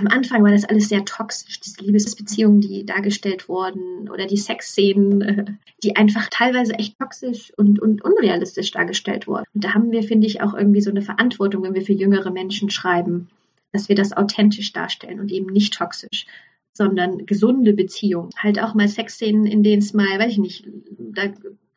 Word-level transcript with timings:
am 0.00 0.08
Anfang 0.08 0.42
war 0.42 0.50
das 0.50 0.64
alles 0.64 0.88
sehr 0.88 1.04
toxisch, 1.04 1.60
diese 1.60 1.82
Liebesbeziehungen, 1.82 2.60
die 2.60 2.84
dargestellt 2.84 3.48
wurden 3.48 4.08
oder 4.10 4.26
die 4.26 4.36
Sexszenen, 4.36 5.58
die 5.82 5.96
einfach 5.96 6.28
teilweise 6.30 6.74
echt 6.74 6.98
toxisch 6.98 7.52
und, 7.56 7.80
und 7.80 8.02
unrealistisch 8.02 8.70
dargestellt 8.70 9.26
wurden. 9.26 9.44
Und 9.54 9.64
da 9.64 9.74
haben 9.74 9.92
wir, 9.92 10.02
finde 10.02 10.26
ich, 10.26 10.42
auch 10.42 10.54
irgendwie 10.54 10.80
so 10.80 10.90
eine 10.90 11.02
Verantwortung, 11.02 11.62
wenn 11.62 11.74
wir 11.74 11.82
für 11.82 11.92
jüngere 11.92 12.30
Menschen 12.30 12.70
schreiben, 12.70 13.28
dass 13.72 13.88
wir 13.88 13.96
das 13.96 14.12
authentisch 14.12 14.72
darstellen 14.72 15.20
und 15.20 15.30
eben 15.30 15.46
nicht 15.46 15.74
toxisch 15.74 16.26
sondern 16.72 17.26
gesunde 17.26 17.74
Beziehungen. 17.74 18.30
Halt 18.36 18.58
auch 18.58 18.74
mal 18.74 18.88
Sexszenen, 18.88 19.44
in 19.44 19.62
denen 19.62 19.82
es 19.82 19.92
mal, 19.92 20.18
weiß 20.18 20.32
ich 20.32 20.38
nicht, 20.38 20.68
da, 20.98 21.24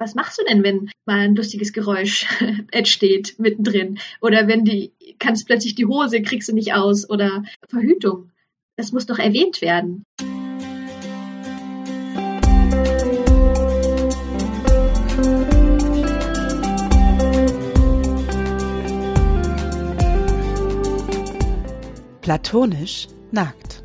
was 0.03 0.15
machst 0.15 0.37
du 0.37 0.43
denn, 0.43 0.63
wenn 0.63 0.91
mal 1.05 1.19
ein 1.19 1.35
lustiges 1.35 1.71
Geräusch 1.71 2.27
entsteht 2.71 3.39
mittendrin? 3.39 3.99
Oder 4.19 4.47
wenn 4.47 4.65
die, 4.65 4.91
kannst 5.17 5.47
plötzlich 5.47 5.75
die 5.75 5.85
Hose, 5.85 6.21
kriegst 6.21 6.49
du 6.49 6.53
nicht 6.53 6.73
aus 6.73 7.09
oder 7.09 7.43
Verhütung. 7.69 8.31
Das 8.75 8.91
muss 8.91 9.05
doch 9.05 9.19
erwähnt 9.19 9.61
werden. 9.61 10.03
Platonisch 22.21 23.07
nackt. 23.31 23.83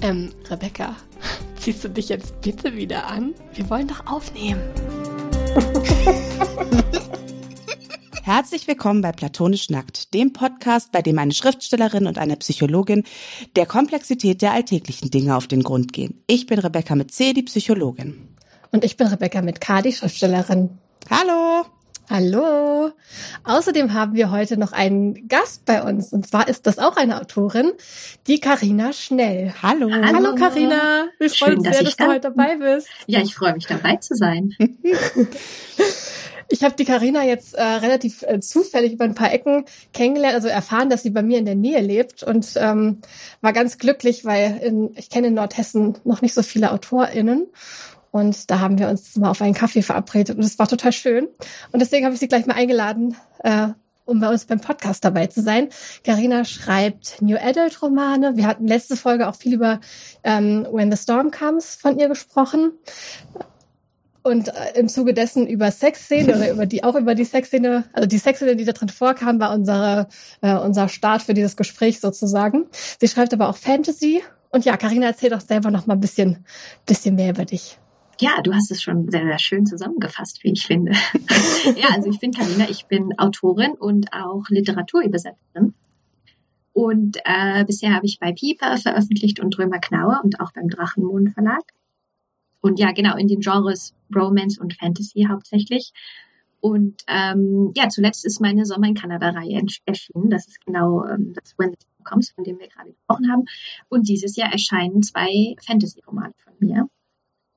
Ähm, 0.00 0.30
Rebecca, 0.48 0.96
ziehst 1.56 1.82
du 1.84 1.88
dich 1.88 2.08
jetzt 2.08 2.40
bitte 2.40 2.76
wieder 2.76 3.06
an? 3.06 3.34
Wir 3.54 3.68
wollen 3.70 3.88
doch 3.88 4.06
aufnehmen. 4.06 4.60
Herzlich 8.22 8.66
willkommen 8.66 9.02
bei 9.02 9.12
Platonisch 9.12 9.70
Nackt, 9.70 10.14
dem 10.14 10.32
Podcast, 10.32 10.90
bei 10.90 11.02
dem 11.02 11.18
eine 11.18 11.32
Schriftstellerin 11.32 12.06
und 12.06 12.18
eine 12.18 12.36
Psychologin 12.36 13.04
der 13.54 13.66
Komplexität 13.66 14.42
der 14.42 14.52
alltäglichen 14.52 15.10
Dinge 15.10 15.36
auf 15.36 15.46
den 15.46 15.62
Grund 15.62 15.92
gehen. 15.92 16.22
Ich 16.26 16.46
bin 16.46 16.58
Rebecca 16.58 16.96
mit 16.96 17.12
C, 17.12 17.32
die 17.32 17.42
Psychologin. 17.42 18.28
Und 18.72 18.84
ich 18.84 18.96
bin 18.96 19.06
Rebecca 19.06 19.42
mit 19.42 19.60
K, 19.60 19.82
die 19.82 19.92
Schriftstellerin. 19.92 20.70
Hallo! 21.10 21.66
Hallo. 22.10 22.90
Außerdem 23.44 23.94
haben 23.94 24.14
wir 24.14 24.30
heute 24.30 24.58
noch 24.58 24.72
einen 24.72 25.26
Gast 25.26 25.64
bei 25.64 25.82
uns. 25.82 26.12
Und 26.12 26.26
zwar 26.26 26.48
ist 26.48 26.66
das 26.66 26.78
auch 26.78 26.96
eine 26.96 27.20
Autorin, 27.20 27.72
die 28.26 28.40
Karina 28.40 28.92
Schnell. 28.92 29.54
Hallo. 29.62 29.90
Hallo 29.90 30.34
Karina. 30.34 31.06
Wir 31.18 31.30
freuen 31.30 31.58
uns 31.58 31.64
sehr, 31.64 31.72
dass, 31.82 31.84
dass 31.84 31.96
du 31.96 32.06
heute 32.06 32.20
dabei 32.20 32.56
bist. 32.56 32.88
Ja, 33.06 33.20
ich 33.20 33.34
freue 33.34 33.54
mich 33.54 33.66
dabei 33.66 33.96
zu 33.96 34.14
sein. 34.14 34.54
Ich 36.50 36.62
habe 36.62 36.74
die 36.76 36.84
Karina 36.84 37.24
jetzt 37.24 37.54
äh, 37.54 37.62
relativ 37.62 38.22
äh, 38.22 38.38
zufällig 38.38 38.92
über 38.92 39.04
ein 39.04 39.14
paar 39.14 39.32
Ecken 39.32 39.64
kennengelernt, 39.94 40.34
also 40.34 40.48
erfahren, 40.48 40.90
dass 40.90 41.02
sie 41.02 41.10
bei 41.10 41.22
mir 41.22 41.38
in 41.38 41.46
der 41.46 41.54
Nähe 41.54 41.80
lebt 41.80 42.22
und 42.22 42.52
ähm, 42.56 43.00
war 43.40 43.54
ganz 43.54 43.78
glücklich, 43.78 44.26
weil 44.26 44.60
in, 44.62 44.94
ich 44.94 45.08
kenne 45.08 45.28
in 45.28 45.34
Nordhessen 45.34 45.96
noch 46.04 46.20
nicht 46.20 46.34
so 46.34 46.42
viele 46.42 46.70
AutorInnen 46.70 47.46
und 48.14 48.48
da 48.48 48.60
haben 48.60 48.78
wir 48.78 48.88
uns 48.88 49.16
mal 49.16 49.28
auf 49.28 49.42
einen 49.42 49.54
Kaffee 49.54 49.82
verabredet 49.82 50.36
und 50.36 50.44
es 50.44 50.56
war 50.56 50.68
total 50.68 50.92
schön. 50.92 51.26
Und 51.72 51.80
deswegen 51.80 52.04
habe 52.04 52.14
ich 52.14 52.20
sie 52.20 52.28
gleich 52.28 52.46
mal 52.46 52.54
eingeladen, 52.54 53.16
äh, 53.42 53.70
um 54.04 54.20
bei 54.20 54.28
uns 54.28 54.44
beim 54.44 54.60
Podcast 54.60 55.04
dabei 55.04 55.26
zu 55.26 55.42
sein. 55.42 55.68
Carina 56.04 56.44
schreibt 56.44 57.20
New 57.20 57.36
Adult 57.36 57.82
Romane. 57.82 58.36
Wir 58.36 58.46
hatten 58.46 58.68
letzte 58.68 58.96
Folge 58.96 59.26
auch 59.26 59.34
viel 59.34 59.54
über 59.54 59.80
ähm, 60.22 60.64
When 60.70 60.92
the 60.92 60.96
Storm 60.96 61.32
Comes 61.32 61.74
von 61.74 61.98
ihr 61.98 62.06
gesprochen. 62.06 62.70
Und 64.22 64.46
äh, 64.46 64.78
im 64.78 64.88
Zuge 64.88 65.12
dessen 65.12 65.48
über 65.48 65.72
Sexszene 65.72 66.36
oder 66.36 66.52
über 66.52 66.66
die 66.66 66.84
auch 66.84 66.94
über 66.94 67.16
die 67.16 67.24
Sexszene, 67.24 67.82
also 67.94 68.06
die 68.06 68.18
Sexszene, 68.18 68.54
die 68.54 68.64
da 68.64 68.70
drin 68.70 68.90
vorkam, 68.90 69.40
war 69.40 69.52
unsere, 69.52 70.06
äh, 70.40 70.54
unser 70.54 70.88
Start 70.88 71.22
für 71.22 71.34
dieses 71.34 71.56
Gespräch 71.56 71.98
sozusagen. 71.98 72.66
Sie 73.00 73.08
schreibt 73.08 73.34
aber 73.34 73.48
auch 73.48 73.56
Fantasy. 73.56 74.22
Und 74.50 74.64
ja, 74.64 74.76
Carina, 74.76 75.08
erzähl 75.08 75.30
doch 75.30 75.40
selber 75.40 75.72
noch 75.72 75.88
mal 75.88 75.94
ein 75.94 76.00
bisschen, 76.00 76.46
bisschen 76.86 77.16
mehr 77.16 77.30
über 77.30 77.44
dich. 77.44 77.76
Ja, 78.20 78.40
du 78.42 78.54
hast 78.54 78.70
es 78.70 78.82
schon 78.82 79.10
sehr, 79.10 79.24
sehr 79.24 79.38
schön 79.38 79.66
zusammengefasst, 79.66 80.42
wie 80.44 80.52
ich 80.52 80.66
finde. 80.66 80.92
ja, 81.76 81.88
also 81.92 82.08
ich 82.08 82.20
bin 82.20 82.32
Karina, 82.32 82.68
ich 82.68 82.86
bin 82.86 83.18
Autorin 83.18 83.72
und 83.72 84.12
auch 84.12 84.44
Literaturübersetzerin. 84.48 85.74
Und 86.72 87.18
äh, 87.24 87.64
bisher 87.64 87.94
habe 87.94 88.06
ich 88.06 88.18
bei 88.18 88.32
Piper 88.32 88.76
veröffentlicht 88.78 89.40
und 89.40 89.56
Drömer 89.56 89.78
Knauer 89.78 90.20
und 90.24 90.40
auch 90.40 90.52
beim 90.52 90.68
Drachenmond 90.68 91.32
Verlag. 91.32 91.62
Und 92.60 92.78
ja, 92.78 92.92
genau, 92.92 93.16
in 93.16 93.28
den 93.28 93.40
Genres 93.40 93.94
Romance 94.14 94.60
und 94.60 94.74
Fantasy 94.74 95.26
hauptsächlich. 95.28 95.92
Und 96.60 97.02
ähm, 97.08 97.72
ja, 97.76 97.88
zuletzt 97.88 98.24
ist 98.24 98.40
meine 98.40 98.64
Sommer 98.64 98.88
in 98.88 98.94
Kanada-Reihe 98.94 99.62
erschienen. 99.84 100.30
Das 100.30 100.48
ist 100.48 100.64
genau 100.64 101.04
ähm, 101.04 101.34
das 101.34 101.58
When 101.58 101.72
the 101.72 102.04
Comes, 102.04 102.30
von 102.30 102.42
dem 102.42 102.58
wir 102.58 102.68
gerade 102.68 102.90
gesprochen 102.90 103.30
haben. 103.30 103.44
Und 103.88 104.08
dieses 104.08 104.34
Jahr 104.36 104.50
erscheinen 104.50 105.02
zwei 105.02 105.54
Fantasy-Romane 105.64 106.32
von 106.42 106.54
mir 106.58 106.88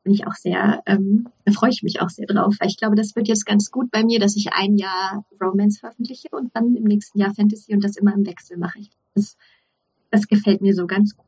bin 0.07 0.13
ich 0.13 0.25
auch 0.25 0.35
sehr, 0.35 0.81
ähm, 0.85 1.27
da 1.43 1.51
freue 1.51 1.69
ich 1.69 1.83
mich 1.83 1.99
auch 1.99 2.07
sehr 2.07 2.27
drauf, 2.27 2.55
weil 2.59 2.69
ich 2.69 2.77
glaube, 2.77 2.95
das 2.95 3.13
wird 3.17 3.27
jetzt 3.27 3.45
ganz 3.45 3.71
gut 3.71 3.91
bei 3.91 4.05
mir, 4.05 4.21
dass 4.21 4.37
ich 4.37 4.53
ein 4.53 4.77
Jahr 4.77 5.25
Romance 5.41 5.79
veröffentliche 5.81 6.29
und 6.31 6.55
dann 6.55 6.77
im 6.77 6.85
nächsten 6.85 7.19
Jahr 7.19 7.33
Fantasy 7.35 7.73
und 7.73 7.83
das 7.83 7.97
immer 7.97 8.13
im 8.13 8.25
Wechsel 8.25 8.55
mache 8.57 8.79
ich. 8.79 8.89
Das, 9.15 9.35
das 10.09 10.29
gefällt 10.29 10.61
mir 10.61 10.73
so 10.73 10.87
ganz 10.87 11.17
gut. 11.17 11.25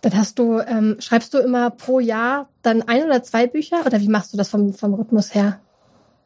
Dann 0.00 0.16
hast 0.16 0.38
du, 0.38 0.58
ähm, 0.60 0.96
schreibst 1.00 1.34
du 1.34 1.38
immer 1.38 1.68
pro 1.68 2.00
Jahr 2.00 2.48
dann 2.62 2.80
ein 2.80 3.04
oder 3.04 3.22
zwei 3.22 3.46
Bücher 3.46 3.84
oder 3.84 4.00
wie 4.00 4.08
machst 4.08 4.32
du 4.32 4.38
das 4.38 4.48
vom, 4.48 4.72
vom 4.72 4.94
Rhythmus 4.94 5.34
her? 5.34 5.60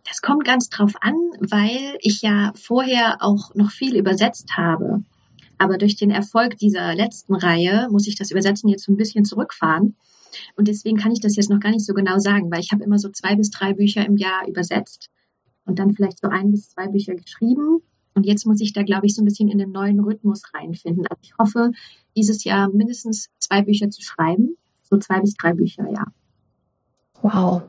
Das 0.04 0.22
kommt 0.22 0.44
ganz 0.44 0.68
drauf 0.68 0.92
an, 1.00 1.16
weil 1.40 1.98
ich 1.98 2.22
ja 2.22 2.52
vorher 2.54 3.16
auch 3.18 3.56
noch 3.56 3.72
viel 3.72 3.96
übersetzt 3.96 4.56
habe. 4.56 5.02
Aber 5.58 5.78
durch 5.78 5.96
den 5.96 6.12
Erfolg 6.12 6.58
dieser 6.58 6.94
letzten 6.94 7.34
Reihe 7.34 7.88
muss 7.90 8.06
ich 8.06 8.14
das 8.14 8.30
Übersetzen 8.30 8.68
jetzt 8.68 8.84
so 8.84 8.92
ein 8.92 8.96
bisschen 8.96 9.24
zurückfahren. 9.24 9.96
Und 10.56 10.68
deswegen 10.68 10.96
kann 10.96 11.12
ich 11.12 11.20
das 11.20 11.36
jetzt 11.36 11.50
noch 11.50 11.60
gar 11.60 11.70
nicht 11.70 11.84
so 11.84 11.94
genau 11.94 12.18
sagen, 12.18 12.50
weil 12.50 12.60
ich 12.60 12.72
habe 12.72 12.84
immer 12.84 12.98
so 12.98 13.08
zwei 13.10 13.36
bis 13.36 13.50
drei 13.50 13.74
Bücher 13.74 14.04
im 14.04 14.16
Jahr 14.16 14.46
übersetzt 14.48 15.10
und 15.64 15.78
dann 15.78 15.94
vielleicht 15.94 16.20
so 16.20 16.28
ein 16.28 16.50
bis 16.50 16.70
zwei 16.70 16.88
Bücher 16.88 17.14
geschrieben. 17.14 17.82
Und 18.14 18.26
jetzt 18.26 18.46
muss 18.46 18.60
ich 18.60 18.72
da, 18.72 18.82
glaube 18.82 19.06
ich, 19.06 19.14
so 19.14 19.22
ein 19.22 19.26
bisschen 19.26 19.48
in 19.48 19.58
den 19.58 19.70
neuen 19.70 20.00
Rhythmus 20.00 20.42
reinfinden. 20.52 21.06
Also 21.06 21.20
ich 21.22 21.38
hoffe, 21.38 21.70
dieses 22.16 22.42
Jahr 22.44 22.68
mindestens 22.68 23.28
zwei 23.38 23.62
Bücher 23.62 23.90
zu 23.90 24.02
schreiben. 24.02 24.56
So 24.82 24.96
zwei 24.96 25.20
bis 25.20 25.34
drei 25.34 25.52
Bücher, 25.52 25.86
ja. 25.92 26.04
Wow, 27.22 27.62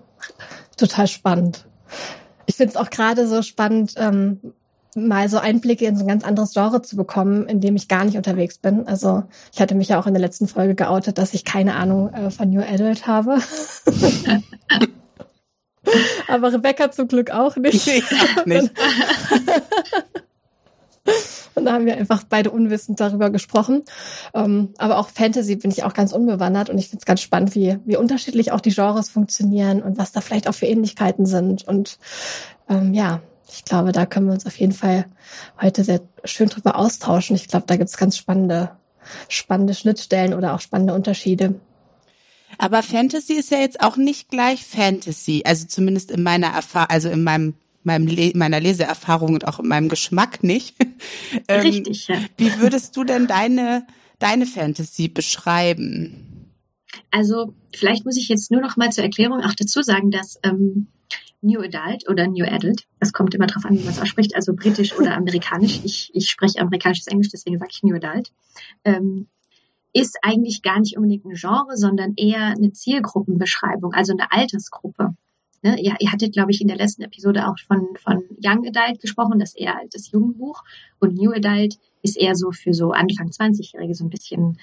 total 0.78 1.08
spannend. 1.08 1.68
Ich 2.46 2.56
finde 2.56 2.72
es 2.72 2.78
auch 2.78 2.90
gerade 2.90 3.28
so 3.28 3.42
spannend, 3.42 3.94
ähm, 3.98 4.40
mal 4.96 5.30
so 5.30 5.38
Einblicke 5.38 5.86
in 5.86 5.96
so 5.96 6.04
ein 6.04 6.08
ganz 6.08 6.24
anderes 6.24 6.54
Genre 6.54 6.82
zu 6.82 6.96
bekommen, 6.96 7.48
in 7.48 7.62
dem 7.62 7.76
ich 7.76 7.88
gar 7.88 8.06
nicht 8.06 8.18
unterwegs 8.18 8.58
bin. 8.58 8.88
Also 8.88 9.24
ich 9.54 9.62
hatte 9.62 9.76
mich 9.76 9.90
ja 9.90 10.00
auch 10.00 10.08
in 10.08 10.14
der 10.14 10.22
letzten 10.22 10.48
Folge 10.48 10.76
geoutet, 10.76 11.18
dass 11.18 11.34
ich 11.34 11.46
keine 11.46 11.76
Ahnung 11.76 12.14
äh, 12.14 12.32
von 12.32 12.50
New 12.50 12.62
Adult 12.62 13.08
habe. 13.08 13.40
Aber 16.28 16.54
Rebecca 16.54 16.92
zum 16.92 17.08
Glück 17.08 17.32
auch 17.32 17.56
nicht. 17.56 17.88
Nee, 17.88 18.04
auch 18.38 18.46
nicht. 18.46 18.72
Und 21.56 21.66
da 21.66 21.74
haben 21.74 21.86
wir 21.86 21.98
einfach 21.98 22.24
beide 22.24 22.52
unwissend 22.52 23.00
darüber 23.00 23.30
gesprochen. 23.30 23.84
Ähm, 24.34 24.70
aber 24.78 24.98
auch 24.98 25.10
Fantasy 25.10 25.56
bin 25.56 25.72
ich 25.72 25.84
auch 25.84 25.94
ganz 25.94 26.14
unbewandert 26.14 26.70
und 26.70 26.78
ich 26.78 26.90
finde 26.90 27.02
es 27.02 27.06
ganz 27.06 27.22
spannend, 27.22 27.56
wie, 27.56 27.78
wie 27.86 27.98
unterschiedlich 27.98 28.52
auch 28.52 28.62
die 28.62 28.74
Genres 28.74 29.10
funktionieren 29.10 29.82
und 29.82 29.98
was 29.98 30.12
da 30.12 30.22
vielleicht 30.22 30.48
auch 30.48 30.54
für 30.54 30.68
Ähnlichkeiten 30.68 31.26
sind. 31.26 31.68
Und 31.68 31.98
ähm, 32.70 32.94
ja, 32.94 33.22
ich 33.52 33.66
glaube, 33.66 33.92
da 33.92 34.06
können 34.06 34.28
wir 34.28 34.34
uns 34.34 34.46
auf 34.46 34.60
jeden 34.60 34.74
Fall 34.74 35.06
heute 35.62 35.84
sehr 35.84 36.02
schön 36.24 36.50
drüber 36.50 36.76
austauschen. 36.76 37.36
Ich 37.36 37.48
glaube, 37.48 37.66
da 37.68 37.78
gibt 37.78 37.90
es 37.90 37.98
ganz 37.98 38.18
spannende, 38.18 38.72
spannende 39.28 39.74
Schnittstellen 39.74 40.34
oder 40.34 40.54
auch 40.54 40.62
spannende 40.62 40.94
Unterschiede. 40.94 41.60
Aber 42.58 42.84
Fantasy 42.84 43.34
ist 43.34 43.52
ja 43.52 43.60
jetzt 43.60 43.82
auch 43.82 43.98
nicht 43.98 44.30
gleich 44.30 44.66
Fantasy, 44.66 45.44
also 45.46 45.68
zumindest 45.68 46.12
in 46.12 46.24
meiner 46.24 46.48
Erfahrung, 46.48 46.90
also 46.90 47.10
in 47.10 47.24
meinem 47.24 47.54
meinem 47.84 48.08
Le 48.08 48.34
meiner 48.36 48.60
Leseerfahrung 48.60 49.34
und 49.34 49.48
auch 49.48 49.60
in 49.60 49.68
meinem 49.68 49.88
Geschmack 49.88 50.44
nicht. 50.44 50.76
ähm, 51.48 51.62
Richtig. 51.62 52.08
Ja. 52.08 52.18
Wie 52.38 52.60
würdest 52.60 52.98
du 52.98 53.04
denn 53.04 53.28
deine 53.28 53.88
deine 54.20 54.46
Fantasy 54.46 55.08
beschreiben? 55.08 56.54
Also 57.12 57.54
vielleicht 57.74 58.06
muss 58.06 58.18
ich 58.18 58.28
jetzt 58.28 58.52
nur 58.52 58.62
noch 58.62 58.76
mal 58.76 58.92
zur 58.92 59.04
Erklärung 59.04 59.42
auch 59.42 59.54
dazu 59.54 59.82
sagen, 59.82 60.12
dass 60.12 60.40
ähm, 60.44 60.88
New 61.42 61.62
Adult 61.62 62.08
oder 62.10 62.28
New 62.28 62.46
Adult. 62.46 62.84
Das 63.00 63.14
kommt 63.14 63.34
immer 63.34 63.48
darauf 63.48 63.66
an, 63.66 63.78
wie 63.78 63.84
man 63.84 63.94
es 63.94 64.02
ausspricht, 64.02 64.36
also 64.36 64.54
britisch 64.54 64.98
oder 64.98 65.16
amerikanisch. 65.16 65.82
Ich, 65.84 66.12
ich 66.14 66.30
spreche 66.30 66.60
amerikanisches 66.60 67.08
Englisch, 67.08 67.30
deswegen 67.32 67.58
sage 67.58 67.72
ich 67.72 67.84
New 67.84 67.96
Adult. 67.96 68.32
Ähm, 68.84 69.28
ist 69.94 70.18
eigentlich 70.22 70.62
gar 70.62 70.80
nicht 70.80 70.98
unbedingt 70.98 71.26
ein 71.26 71.34
Genre, 71.34 71.76
sondern 71.76 72.14
eher 72.16 72.48
eine 72.48 72.72
Zielgruppenbeschreibung, 72.72 73.94
also 73.94 74.14
eine 74.14 74.32
Altersgruppe. 74.32 75.16
Ne? 75.62 75.80
Ihr, 75.82 75.96
ihr 76.00 76.12
hattet, 76.12 76.34
glaube 76.34 76.52
ich, 76.52 76.62
in 76.62 76.68
der 76.68 76.78
letzten 76.78 77.02
Episode 77.02 77.48
auch 77.48 77.58
von, 77.68 77.88
von 77.98 78.24
Young 78.44 78.68
Adult 78.68 79.02
gesprochen, 79.02 79.40
das 79.40 79.56
eher 79.56 79.80
das 79.92 80.12
Jugendbuch. 80.12 80.64
Und 81.00 81.16
New 81.16 81.32
Adult 81.32 81.80
ist 82.02 82.18
eher 82.18 82.36
so 82.36 82.52
für 82.52 82.74
so 82.74 82.92
Anfang 82.92 83.30
20-Jährige 83.30 83.96
so 83.96 84.06
ein 84.06 84.10
bisschen, 84.10 84.60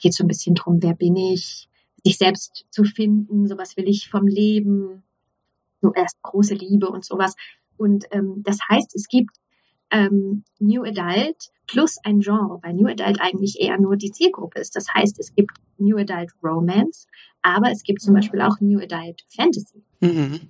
geht 0.00 0.14
so 0.14 0.24
ein 0.24 0.28
bisschen 0.28 0.54
drum, 0.54 0.82
wer 0.82 0.94
bin 0.94 1.16
ich, 1.16 1.68
sich 2.04 2.18
selbst 2.18 2.66
zu 2.70 2.84
finden, 2.84 3.46
so 3.46 3.56
was 3.56 3.76
will 3.76 3.88
ich 3.88 4.08
vom 4.08 4.26
Leben, 4.26 5.02
so 5.84 5.92
erst 5.94 6.20
große 6.22 6.54
Liebe 6.54 6.88
und 6.88 7.04
sowas. 7.04 7.34
Und 7.76 8.06
ähm, 8.10 8.42
das 8.42 8.58
heißt, 8.68 8.94
es 8.94 9.08
gibt 9.08 9.36
ähm, 9.90 10.44
New 10.58 10.82
Adult 10.82 11.50
plus 11.66 11.98
ein 12.04 12.20
Genre, 12.20 12.58
weil 12.62 12.74
New 12.74 12.88
Adult 12.88 13.20
eigentlich 13.20 13.60
eher 13.60 13.78
nur 13.78 13.96
die 13.96 14.10
Zielgruppe 14.10 14.60
ist. 14.60 14.76
Das 14.76 14.86
heißt, 14.92 15.18
es 15.18 15.34
gibt 15.34 15.52
New 15.78 15.96
Adult 15.96 16.30
Romance, 16.42 17.06
aber 17.42 17.70
es 17.70 17.82
gibt 17.82 18.00
zum 18.00 18.14
Beispiel 18.14 18.40
auch 18.40 18.60
New 18.60 18.80
Adult 18.80 19.24
Fantasy. 19.34 19.82
Mhm. 20.00 20.40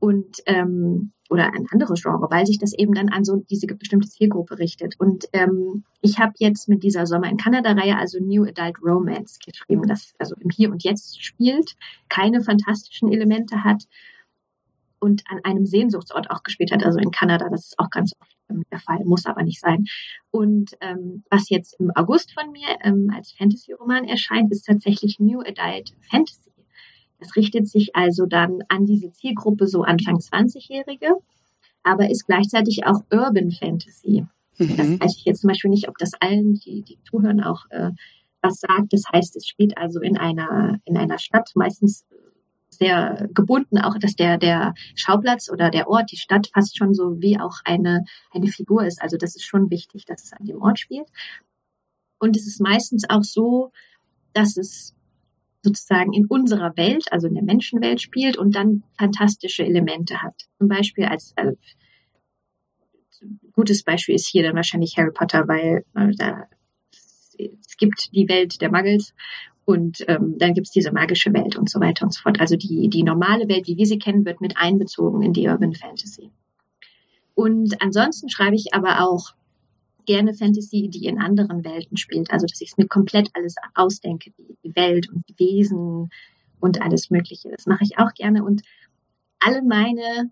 Und 0.00 0.38
ähm, 0.46 1.12
oder 1.30 1.52
ein 1.52 1.66
anderes 1.72 2.02
Genre, 2.02 2.26
weil 2.30 2.46
sich 2.46 2.58
das 2.58 2.72
eben 2.72 2.94
dann 2.94 3.10
an 3.10 3.24
so 3.24 3.36
diese 3.50 3.66
bestimmte 3.66 4.08
Zielgruppe 4.08 4.58
richtet. 4.58 4.94
Und 4.98 5.26
ähm, 5.32 5.84
ich 6.00 6.18
habe 6.18 6.32
jetzt 6.38 6.68
mit 6.68 6.82
dieser 6.82 7.06
Sommer 7.06 7.28
in 7.28 7.36
Kanada-Reihe 7.36 7.98
also 7.98 8.18
New 8.18 8.44
Adult 8.44 8.76
Romance 8.82 9.38
geschrieben, 9.44 9.82
das 9.86 10.14
also 10.18 10.34
im 10.40 10.50
Hier 10.50 10.70
und 10.70 10.84
Jetzt 10.84 11.22
spielt, 11.22 11.76
keine 12.08 12.40
fantastischen 12.40 13.12
Elemente 13.12 13.62
hat 13.64 13.84
und 15.00 15.22
an 15.28 15.40
einem 15.44 15.66
Sehnsuchtsort 15.66 16.30
auch 16.30 16.42
gespielt 16.42 16.72
hat, 16.72 16.84
also 16.84 16.98
in 16.98 17.10
Kanada. 17.10 17.48
Das 17.50 17.66
ist 17.66 17.78
auch 17.78 17.90
ganz 17.90 18.12
oft 18.20 18.36
ähm, 18.50 18.64
der 18.70 18.80
Fall, 18.80 19.04
muss 19.04 19.26
aber 19.26 19.42
nicht 19.42 19.60
sein. 19.60 19.84
Und 20.30 20.72
ähm, 20.80 21.24
was 21.30 21.48
jetzt 21.48 21.78
im 21.78 21.90
August 21.94 22.32
von 22.32 22.50
mir 22.52 22.68
ähm, 22.82 23.10
als 23.14 23.32
Fantasy-Roman 23.32 24.04
erscheint, 24.04 24.50
ist 24.50 24.66
tatsächlich 24.66 25.18
New 25.18 25.40
Adult 25.40 25.94
Fantasy. 26.10 26.50
Das 27.18 27.34
richtet 27.36 27.68
sich 27.68 27.96
also 27.96 28.26
dann 28.26 28.60
an 28.68 28.84
diese 28.86 29.10
Zielgruppe 29.10 29.66
so 29.66 29.82
Anfang 29.82 30.18
20-Jährige, 30.18 31.16
aber 31.82 32.10
ist 32.10 32.26
gleichzeitig 32.26 32.86
auch 32.86 33.02
Urban 33.10 33.50
Fantasy. 33.50 34.24
Mhm. 34.58 34.76
Das 34.76 35.00
weiß 35.00 35.16
ich 35.16 35.24
jetzt 35.24 35.40
zum 35.40 35.48
Beispiel 35.48 35.70
nicht, 35.70 35.88
ob 35.88 35.98
das 35.98 36.12
allen, 36.20 36.54
die, 36.54 36.82
die 36.82 36.98
zuhören, 37.02 37.42
auch 37.42 37.66
äh, 37.70 37.90
was 38.40 38.60
sagt. 38.60 38.92
Das 38.92 39.02
heißt, 39.12 39.36
es 39.36 39.46
spielt 39.46 39.76
also 39.76 40.00
in 40.00 40.16
einer, 40.16 40.78
in 40.84 40.96
einer 40.96 41.18
Stadt, 41.18 41.50
meistens 41.54 42.06
sehr 42.78 43.28
gebunden, 43.32 43.78
auch 43.78 43.98
dass 43.98 44.14
der, 44.14 44.38
der 44.38 44.74
Schauplatz 44.94 45.50
oder 45.50 45.70
der 45.70 45.88
Ort, 45.88 46.12
die 46.12 46.16
Stadt 46.16 46.48
fast 46.52 46.78
schon 46.78 46.94
so 46.94 47.20
wie 47.20 47.38
auch 47.38 47.56
eine, 47.64 48.04
eine 48.30 48.46
Figur 48.46 48.84
ist. 48.84 49.02
Also 49.02 49.16
das 49.16 49.36
ist 49.36 49.44
schon 49.44 49.70
wichtig, 49.70 50.04
dass 50.04 50.24
es 50.24 50.32
an 50.32 50.46
dem 50.46 50.62
Ort 50.62 50.78
spielt. 50.78 51.08
Und 52.18 52.36
es 52.36 52.46
ist 52.46 52.60
meistens 52.60 53.08
auch 53.08 53.22
so, 53.22 53.72
dass 54.32 54.56
es 54.56 54.94
sozusagen 55.62 56.12
in 56.12 56.26
unserer 56.26 56.76
Welt, 56.76 57.10
also 57.12 57.26
in 57.26 57.34
der 57.34 57.42
Menschenwelt 57.42 58.00
spielt 58.00 58.36
und 58.36 58.54
dann 58.54 58.84
fantastische 58.96 59.64
Elemente 59.64 60.22
hat. 60.22 60.34
Zum 60.58 60.68
Beispiel 60.68 61.04
als 61.04 61.32
äh, 61.36 61.52
gutes 63.52 63.82
Beispiel 63.82 64.14
ist 64.14 64.28
hier 64.28 64.44
dann 64.44 64.54
wahrscheinlich 64.54 64.96
Harry 64.96 65.10
Potter, 65.12 65.48
weil 65.48 65.84
äh, 65.94 66.12
da 66.16 66.44
es 67.38 67.76
gibt 67.76 68.10
die 68.12 68.28
Welt 68.28 68.60
der 68.60 68.70
Muggles 68.70 69.14
und 69.68 70.02
ähm, 70.08 70.38
dann 70.38 70.54
gibt 70.54 70.68
es 70.68 70.72
diese 70.72 70.92
magische 70.92 71.30
Welt 71.34 71.56
und 71.56 71.68
so 71.68 71.78
weiter 71.78 72.06
und 72.06 72.14
so 72.14 72.22
fort. 72.22 72.40
Also 72.40 72.56
die, 72.56 72.88
die 72.88 73.02
normale 73.02 73.46
Welt, 73.50 73.66
wie 73.66 73.76
wir 73.76 73.84
sie 73.84 73.98
kennen, 73.98 74.24
wird 74.24 74.40
mit 74.40 74.56
einbezogen 74.56 75.20
in 75.20 75.34
die 75.34 75.46
Urban 75.46 75.74
Fantasy. 75.74 76.30
Und 77.34 77.76
ansonsten 77.82 78.30
schreibe 78.30 78.56
ich 78.56 78.72
aber 78.72 79.02
auch 79.02 79.34
gerne 80.06 80.32
Fantasy, 80.32 80.88
die 80.88 81.04
in 81.04 81.18
anderen 81.18 81.64
Welten 81.64 81.98
spielt. 81.98 82.30
Also 82.30 82.46
dass 82.46 82.62
ich 82.62 82.70
es 82.70 82.78
mir 82.78 82.86
komplett 82.86 83.28
alles 83.34 83.56
ausdenke, 83.74 84.32
die 84.64 84.74
Welt 84.74 85.10
und 85.10 85.28
die 85.28 85.38
Wesen 85.38 86.08
und 86.60 86.80
alles 86.80 87.10
Mögliche. 87.10 87.50
Das 87.50 87.66
mache 87.66 87.84
ich 87.84 87.98
auch 87.98 88.14
gerne. 88.14 88.44
Und 88.44 88.62
alle 89.38 89.62
meine 89.62 90.30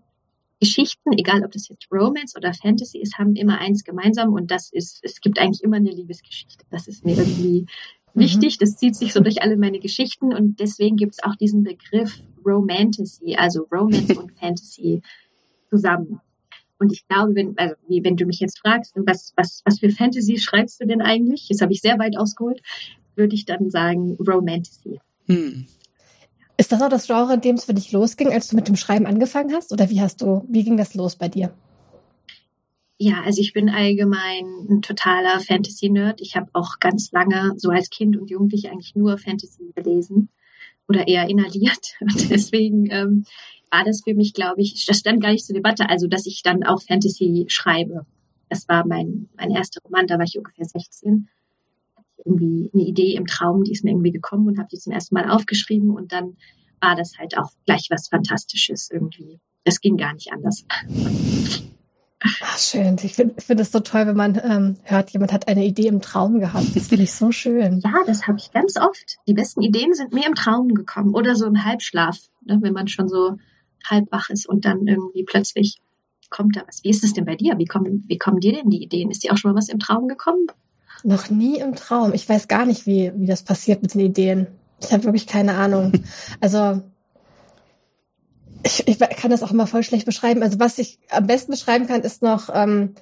Geschichten, 0.59 1.13
egal 1.13 1.45
ob 1.45 1.51
das 1.51 1.67
jetzt 1.67 1.91
Romance 1.91 2.35
oder 2.35 2.55
Fantasy 2.55 2.97
ist, 2.97 3.19
haben 3.19 3.35
immer 3.35 3.59
eins 3.59 3.83
gemeinsam 3.83 4.33
und 4.33 4.49
das 4.49 4.71
ist, 4.71 4.99
es 5.03 5.21
gibt 5.21 5.37
eigentlich 5.37 5.63
immer 5.63 5.77
eine 5.77 5.91
Liebesgeschichte. 5.91 6.65
Das 6.71 6.87
ist 6.87 7.05
mir 7.05 7.15
irgendwie 7.15 7.67
Mhm. 8.13 8.21
wichtig. 8.21 8.57
Das 8.57 8.77
zieht 8.77 8.95
sich 8.95 9.13
so 9.13 9.19
durch 9.19 9.41
alle 9.41 9.57
meine 9.57 9.79
Geschichten 9.79 10.33
und 10.33 10.59
deswegen 10.59 10.95
gibt 10.97 11.13
es 11.13 11.23
auch 11.23 11.35
diesen 11.35 11.63
Begriff 11.63 12.21
Romantasy, 12.45 13.35
also 13.35 13.67
Romance 13.71 14.17
und 14.17 14.31
Fantasy 14.39 15.01
zusammen. 15.69 16.19
Und 16.79 16.91
ich 16.93 17.07
glaube, 17.07 17.33
wenn, 17.35 17.57
also 17.57 17.75
wie, 17.87 18.03
wenn 18.03 18.15
du 18.15 18.25
mich 18.25 18.39
jetzt 18.39 18.59
fragst, 18.59 18.93
was, 18.95 19.33
was, 19.35 19.61
was 19.65 19.79
für 19.79 19.89
Fantasy 19.89 20.37
schreibst 20.37 20.79
du 20.79 20.85
denn 20.85 21.01
eigentlich? 21.01 21.49
Jetzt 21.49 21.61
habe 21.61 21.73
ich 21.73 21.81
sehr 21.81 21.97
weit 21.97 22.17
ausgeholt, 22.17 22.61
würde 23.15 23.35
ich 23.35 23.45
dann 23.45 23.71
sagen 23.71 24.15
Romantasy. 24.15 24.99
Hm. 25.25 25.65
Ist 26.57 26.71
das 26.71 26.81
auch 26.81 26.89
das 26.89 27.07
Genre, 27.07 27.35
in 27.35 27.41
dem 27.41 27.55
es 27.55 27.65
für 27.65 27.73
dich 27.73 27.91
losging, 27.91 28.31
als 28.31 28.47
du 28.47 28.55
mit 28.55 28.67
dem 28.67 28.75
Schreiben 28.75 29.05
angefangen 29.05 29.53
hast? 29.53 29.71
Oder 29.71 29.89
wie 29.89 30.01
hast 30.01 30.21
du, 30.21 30.43
wie 30.49 30.63
ging 30.63 30.77
das 30.77 30.95
los 30.95 31.15
bei 31.15 31.29
dir? 31.29 31.51
Ja, 32.99 33.21
also 33.23 33.41
ich 33.41 33.53
bin 33.53 33.69
allgemein 33.69 34.45
ein 34.69 34.81
totaler 34.81 35.39
Fantasy-Nerd. 35.39 36.19
Ich 36.19 36.35
habe 36.35 36.49
auch 36.53 36.79
ganz 36.79 37.11
lange 37.11 37.53
so 37.57 37.69
als 37.69 37.91
Kind 37.91 38.17
und 38.17 38.29
Jugendliche 38.29 38.71
eigentlich 38.71 38.95
nur 38.95 39.19
Fantasy 39.19 39.71
gelesen 39.75 40.29
oder 40.87 41.07
eher 41.07 41.29
inhaliert. 41.29 41.95
Und 42.01 42.29
deswegen 42.29 42.89
ähm, 42.89 43.25
war 43.69 43.83
das 43.83 44.01
für 44.03 44.15
mich, 44.15 44.33
glaube 44.33 44.61
ich, 44.61 44.85
das 44.85 44.97
stand 44.97 45.21
gar 45.21 45.31
nicht 45.31 45.45
zur 45.45 45.53
Debatte, 45.53 45.89
also 45.89 46.07
dass 46.07 46.25
ich 46.25 46.41
dann 46.41 46.63
auch 46.63 46.81
Fantasy 46.81 47.45
schreibe. 47.49 48.05
Das 48.49 48.67
war 48.67 48.87
mein, 48.87 49.29
mein 49.35 49.51
erster 49.51 49.81
Roman, 49.83 50.07
da 50.07 50.17
war 50.17 50.25
ich 50.25 50.37
ungefähr 50.37 50.65
16. 50.65 51.27
Hatte 51.95 52.07
ich 52.17 52.25
irgendwie 52.25 52.71
eine 52.73 52.83
Idee 52.83 53.13
im 53.15 53.27
Traum, 53.27 53.63
die 53.63 53.73
ist 53.73 53.83
mir 53.83 53.91
irgendwie 53.91 54.11
gekommen 54.11 54.47
und 54.47 54.57
habe 54.57 54.69
die 54.71 54.77
zum 54.77 54.93
ersten 54.93 55.13
Mal 55.13 55.29
aufgeschrieben 55.29 55.91
und 55.91 56.13
dann 56.13 56.37
war 56.79 56.95
das 56.95 57.17
halt 57.17 57.37
auch 57.37 57.51
gleich 57.65 57.87
was 57.89 58.07
Fantastisches 58.07 58.89
irgendwie. 58.91 59.39
Das 59.65 59.81
ging 59.81 59.97
gar 59.97 60.13
nicht 60.13 60.31
anders. 60.31 60.65
Ach, 62.19 62.57
schön. 62.57 62.97
Ich 63.03 63.13
finde 63.13 63.39
find 63.39 63.59
es 63.59 63.71
so 63.71 63.79
toll, 63.79 64.07
wenn 64.07 64.15
man 64.15 64.41
ähm, 64.43 64.77
hört, 64.83 65.11
jemand 65.11 65.31
hat 65.31 65.47
eine 65.47 65.65
Idee 65.65 65.87
im 65.87 66.01
Traum 66.01 66.39
gehabt. 66.39 66.75
Das 66.75 66.87
finde 66.87 67.03
ich 67.03 67.13
so 67.13 67.31
schön. 67.31 67.81
Ja, 67.83 67.93
das 68.05 68.27
habe 68.27 68.39
ich 68.39 68.51
ganz 68.51 68.75
oft. 68.77 69.17
Die 69.27 69.33
besten 69.33 69.61
Ideen 69.61 69.93
sind 69.93 70.13
mir 70.13 70.25
im 70.25 70.33
Traum 70.33 70.73
gekommen 70.73 71.13
oder 71.13 71.35
so 71.35 71.45
im 71.45 71.63
Halbschlaf, 71.63 72.17
ne, 72.43 72.57
wenn 72.61 72.73
man 72.73 72.87
schon 72.87 73.07
so 73.07 73.37
halb 73.85 74.11
wach 74.11 74.29
ist 74.29 74.49
und 74.49 74.65
dann 74.65 74.85
irgendwie 74.87 75.23
plötzlich 75.23 75.79
kommt 76.29 76.57
da 76.57 76.63
was. 76.67 76.83
Wie 76.83 76.89
ist 76.89 77.03
es 77.03 77.13
denn 77.13 77.25
bei 77.25 77.35
dir? 77.35 77.57
Wie 77.57 77.65
kommen, 77.65 78.03
wie 78.07 78.17
kommen 78.17 78.39
dir 78.39 78.53
denn 78.53 78.69
die 78.69 78.83
Ideen? 78.83 79.11
Ist 79.11 79.23
dir 79.23 79.31
auch 79.31 79.37
schon 79.37 79.51
mal 79.51 79.57
was 79.57 79.69
im 79.69 79.79
Traum 79.79 80.07
gekommen? 80.07 80.47
Noch 81.03 81.29
nie 81.29 81.59
im 81.59 81.75
Traum. 81.75 82.13
Ich 82.13 82.27
weiß 82.27 82.47
gar 82.47 82.65
nicht, 82.65 82.87
wie, 82.87 83.11
wie 83.15 83.27
das 83.27 83.43
passiert 83.43 83.81
mit 83.83 83.93
den 83.93 84.01
Ideen. 84.01 84.47
Ich 84.81 84.91
habe 84.91 85.03
wirklich 85.03 85.27
keine 85.27 85.53
Ahnung. 85.53 85.91
Also 86.41 86.81
ich, 88.67 88.87
ich 88.87 88.99
kann 88.99 89.31
das 89.31 89.43
auch 89.43 89.51
immer 89.51 89.65
voll 89.65 89.83
schlecht 89.83 90.05
beschreiben. 90.05 90.43
Also 90.43 90.59
was 90.59 90.77
ich 90.77 90.99
am 91.09 91.25
besten 91.25 91.51
beschreiben 91.51 91.87
kann, 91.87 92.01
ist 92.01 92.21
noch, 92.21 92.49
ähm, 92.53 92.95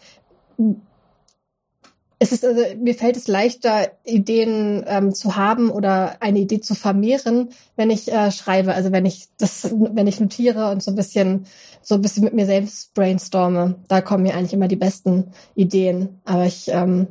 es 2.20 2.32
ist 2.32 2.46
also, 2.46 2.62
mir 2.78 2.96
fällt 2.96 3.18
es 3.18 3.28
leichter, 3.28 3.90
Ideen 4.06 4.86
ähm, 4.88 5.14
zu 5.14 5.36
haben 5.36 5.70
oder 5.70 6.22
eine 6.22 6.40
Idee 6.40 6.62
zu 6.62 6.76
vermehren, 6.76 7.50
wenn 7.76 7.90
ich 7.90 8.12
äh, 8.12 8.32
schreibe. 8.32 8.74
Also 8.74 8.92
wenn 8.92 9.06
ich 9.06 9.28
das, 9.38 9.70
wenn 9.74 10.08
ich 10.08 10.20
notiere 10.20 10.72
und 10.72 10.82
so 10.82 10.92
ein 10.92 10.96
bisschen, 10.96 11.46
so 11.82 11.96
ein 11.96 12.02
bisschen 12.02 12.24
mit 12.24 12.34
mir 12.34 12.46
selbst 12.46 12.94
brainstorme, 12.94 13.76
da 13.88 14.02
kommen 14.02 14.24
mir 14.24 14.36
eigentlich 14.36 14.54
immer 14.54 14.68
die 14.68 14.76
besten 14.76 15.32
Ideen. 15.56 16.22
Aber 16.24 16.46
ich, 16.46 16.68
ähm, 16.70 17.08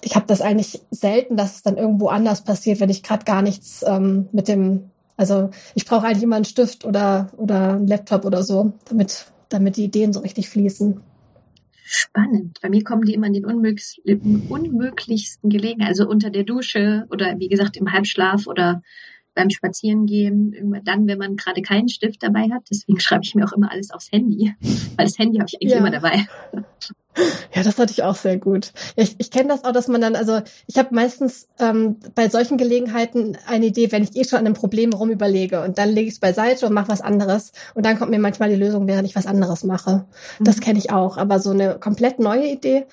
ich 0.00 0.16
habe 0.16 0.26
das 0.26 0.40
eigentlich 0.40 0.80
selten, 0.90 1.36
dass 1.36 1.56
es 1.56 1.62
dann 1.62 1.76
irgendwo 1.76 2.08
anders 2.08 2.42
passiert, 2.42 2.80
wenn 2.80 2.90
ich 2.90 3.02
gerade 3.02 3.24
gar 3.24 3.42
nichts 3.42 3.84
ähm, 3.86 4.28
mit 4.32 4.48
dem 4.48 4.90
also 5.16 5.50
ich 5.74 5.84
brauche 5.84 6.06
eigentlich 6.06 6.22
immer 6.22 6.36
einen 6.36 6.44
Stift 6.44 6.84
oder, 6.84 7.30
oder 7.36 7.74
einen 7.74 7.86
Laptop 7.86 8.24
oder 8.24 8.42
so, 8.42 8.72
damit, 8.88 9.26
damit 9.48 9.76
die 9.76 9.84
Ideen 9.84 10.12
so 10.12 10.20
richtig 10.20 10.48
fließen. 10.48 11.00
Spannend. 11.88 12.58
Bei 12.60 12.68
mir 12.68 12.82
kommen 12.82 13.02
die 13.02 13.14
immer 13.14 13.28
in 13.28 13.32
den 13.32 13.44
unmöglichsten 13.44 15.50
Gelegenheiten, 15.50 15.88
also 15.88 16.08
unter 16.08 16.30
der 16.30 16.42
Dusche 16.42 17.06
oder 17.10 17.38
wie 17.38 17.48
gesagt 17.48 17.76
im 17.76 17.92
Halbschlaf 17.92 18.48
oder 18.48 18.82
beim 19.36 19.50
Spazierengehen, 19.50 20.52
irgendwann 20.52 20.84
dann, 20.84 21.06
wenn 21.06 21.18
man 21.18 21.36
gerade 21.36 21.62
keinen 21.62 21.88
Stift 21.88 22.22
dabei 22.22 22.48
hat. 22.52 22.64
Deswegen 22.70 22.98
schreibe 22.98 23.22
ich 23.22 23.34
mir 23.36 23.44
auch 23.44 23.52
immer 23.52 23.70
alles 23.70 23.92
aufs 23.92 24.10
Handy, 24.10 24.54
weil 24.96 25.06
das 25.06 25.18
Handy 25.18 25.38
habe 25.38 25.48
ich 25.48 25.54
eigentlich 25.60 25.72
ja. 25.72 25.78
immer 25.78 25.90
dabei. 25.92 26.26
Ja, 27.54 27.62
das 27.62 27.78
hatte 27.78 27.92
ich 27.92 28.02
auch 28.02 28.16
sehr 28.16 28.36
gut. 28.36 28.72
Ja, 28.96 29.04
ich 29.04 29.14
ich 29.18 29.30
kenne 29.30 29.48
das 29.48 29.64
auch, 29.64 29.72
dass 29.72 29.88
man 29.88 30.02
dann, 30.02 30.16
also 30.16 30.40
ich 30.66 30.76
habe 30.76 30.94
meistens 30.94 31.48
ähm, 31.58 31.96
bei 32.14 32.28
solchen 32.28 32.58
Gelegenheiten 32.58 33.38
eine 33.46 33.66
Idee, 33.66 33.90
wenn 33.90 34.02
ich 34.02 34.14
eh 34.16 34.24
schon 34.24 34.38
an 34.38 34.44
einem 34.44 34.54
Problem 34.54 34.92
rumüberlege 34.92 35.62
und 35.62 35.78
dann 35.78 35.90
lege 35.90 36.08
ich 36.08 36.14
es 36.14 36.20
beiseite 36.20 36.66
und 36.66 36.74
mache 36.74 36.88
was 36.88 37.00
anderes 37.00 37.52
und 37.74 37.86
dann 37.86 37.98
kommt 37.98 38.10
mir 38.10 38.18
manchmal 38.18 38.50
die 38.50 38.56
Lösung, 38.56 38.86
während 38.86 39.08
ich 39.08 39.16
was 39.16 39.26
anderes 39.26 39.64
mache. 39.64 40.04
Mhm. 40.38 40.44
Das 40.44 40.60
kenne 40.60 40.78
ich 40.78 40.90
auch, 40.90 41.16
aber 41.16 41.40
so 41.40 41.50
eine 41.50 41.78
komplett 41.78 42.18
neue 42.18 42.48
Idee 42.48 42.84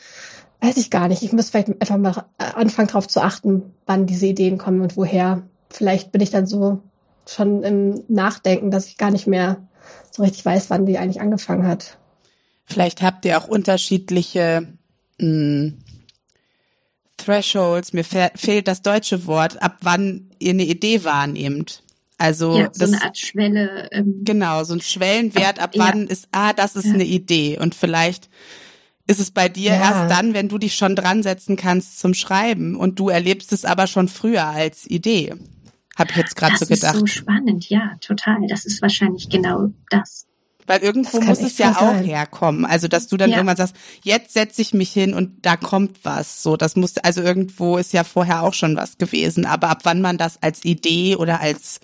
weiß 0.62 0.78
ich 0.78 0.90
gar 0.90 1.10
nicht. 1.10 1.24
Ich 1.24 1.34
muss 1.34 1.50
vielleicht 1.50 1.70
einfach 1.82 1.98
mal 1.98 2.24
anfangen, 2.38 2.88
darauf 2.88 3.08
zu 3.08 3.22
achten, 3.22 3.74
wann 3.86 4.06
diese 4.06 4.28
Ideen 4.28 4.58
kommen 4.58 4.80
und 4.82 4.96
woher. 4.96 5.44
Vielleicht 5.74 6.12
bin 6.12 6.22
ich 6.22 6.30
dann 6.30 6.46
so 6.46 6.82
schon 7.28 7.64
im 7.64 8.04
Nachdenken, 8.08 8.72
dass 8.72 8.88
ich 8.88 8.98
gar 8.98 9.12
nicht 9.12 9.28
mehr 9.28 9.68
so 10.12 10.24
richtig 10.24 10.46
weiß, 10.46 10.70
wann 10.70 10.86
die 10.86 10.98
eigentlich 10.98 11.22
angefangen 11.22 11.68
hat. 11.68 11.98
Vielleicht 12.66 13.02
habt 13.02 13.26
ihr 13.26 13.38
auch 13.38 13.48
unterschiedliche 13.48 14.68
mh, 15.18 15.26
hm, 15.28 15.78
Thresholds, 17.18 17.94
mir 17.94 18.04
fe 18.04 18.32
fehlt 18.36 18.68
das 18.68 18.82
deutsche 18.82 19.26
Wort, 19.28 19.62
ab 19.62 19.78
wann 19.82 20.30
ihr 20.40 20.52
eine 20.52 20.64
Idee 20.64 21.04
wahrnehmt. 21.04 21.84
Also 22.18 22.58
ja, 22.58 22.70
so 22.72 22.80
das, 22.80 22.94
eine 22.94 23.04
Art 23.04 23.18
Schwelle. 23.18 23.90
Ähm, 23.92 24.22
genau, 24.24 24.64
so 24.64 24.74
ein 24.74 24.82
Schwellenwert, 24.82 25.60
ab 25.60 25.76
ja. 25.76 25.86
wann 25.86 26.08
ist, 26.08 26.28
ah, 26.32 26.54
das 26.54 26.76
ist 26.76 26.86
ja. 26.86 26.94
eine 26.94 27.06
Idee. 27.06 27.58
Und 27.60 27.76
vielleicht 27.76 28.30
ist 29.08 29.20
es 29.20 29.32
bei 29.32 29.50
dir 29.50 29.72
ja. 29.72 29.80
erst 29.80 30.12
dann, 30.12 30.34
wenn 30.34 30.50
du 30.50 30.58
dich 30.58 30.76
schon 30.76 30.96
dran 30.96 31.24
setzen 31.24 31.56
kannst 31.56 32.00
zum 32.00 32.14
Schreiben 32.14 32.76
und 32.76 33.00
du 33.00 33.10
erlebst 33.10 33.52
es 33.52 33.66
aber 33.66 33.88
schon 33.88 34.08
früher 34.08 34.46
als 34.46 34.86
Idee. 34.90 35.34
Hab 35.96 36.12
ich 36.12 36.18
jetzt 36.18 36.36
gerade 36.36 36.58
so 36.58 36.66
gedacht. 36.66 36.96
Das 36.96 36.96
ist 36.96 37.00
so 37.00 37.08
spannend, 37.08 37.70
ja, 37.70 37.92
total. 38.02 38.48
Das 38.48 38.66
ist 38.66 38.82
wahrscheinlich 38.82 39.30
genau 39.30 39.70
das. 39.90 40.26
Weil 40.66 40.82
irgendwo 40.82 41.20
muss 41.20 41.42
es 41.42 41.58
ja 41.58 41.76
auch 41.76 42.02
herkommen. 42.02 42.66
Also, 42.66 42.88
dass 42.88 43.08
du 43.08 43.18
dann 43.18 43.30
ja. 43.30 43.38
irgendwann 43.38 43.58
sagst, 43.58 43.76
jetzt 44.04 44.34
setze 44.34 44.62
ich 44.62 44.74
mich 44.74 44.92
hin 44.92 45.14
und 45.14 45.46
da 45.46 45.58
kommt 45.58 46.04
was. 46.04 46.42
So, 46.42 46.58
das 46.58 46.76
muss, 46.76 46.98
also 46.98 47.22
irgendwo 47.22 47.78
ist 47.78 47.94
ja 47.94 48.04
vorher 48.04 48.44
auch 48.44 48.54
schon 48.54 48.76
was 48.76 48.98
gewesen. 48.98 49.46
Aber 49.46 49.70
ab 49.70 49.82
wann 49.84 50.02
man 50.02 50.18
das 50.18 50.42
als 50.42 50.64
Idee 50.64 51.16
oder 51.18 51.42
als 51.42 51.80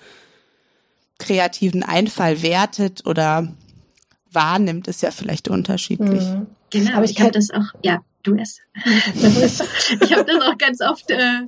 kreativen 1.18 1.84
Einfall 1.84 2.42
wertet 2.42 3.06
oder 3.06 3.54
wahrnimmt, 4.32 4.88
ist 4.88 5.02
ja 5.02 5.12
vielleicht 5.12 5.50
unterschiedlich. 5.50 6.24
Mhm. 6.24 6.48
Genau, 6.70 6.94
aber 6.94 7.06
ich, 7.06 7.12
ich 7.12 7.22
habe 7.22 7.32
das 7.32 7.52
auch, 7.52 7.74
ja, 7.84 8.00
du 8.24 8.36
es. 8.36 8.60
ich 8.76 10.14
habe 10.14 10.26
das 10.26 10.42
auch 10.42 10.58
ganz 10.58 10.82
oft 10.82 11.10
äh, 11.10 11.42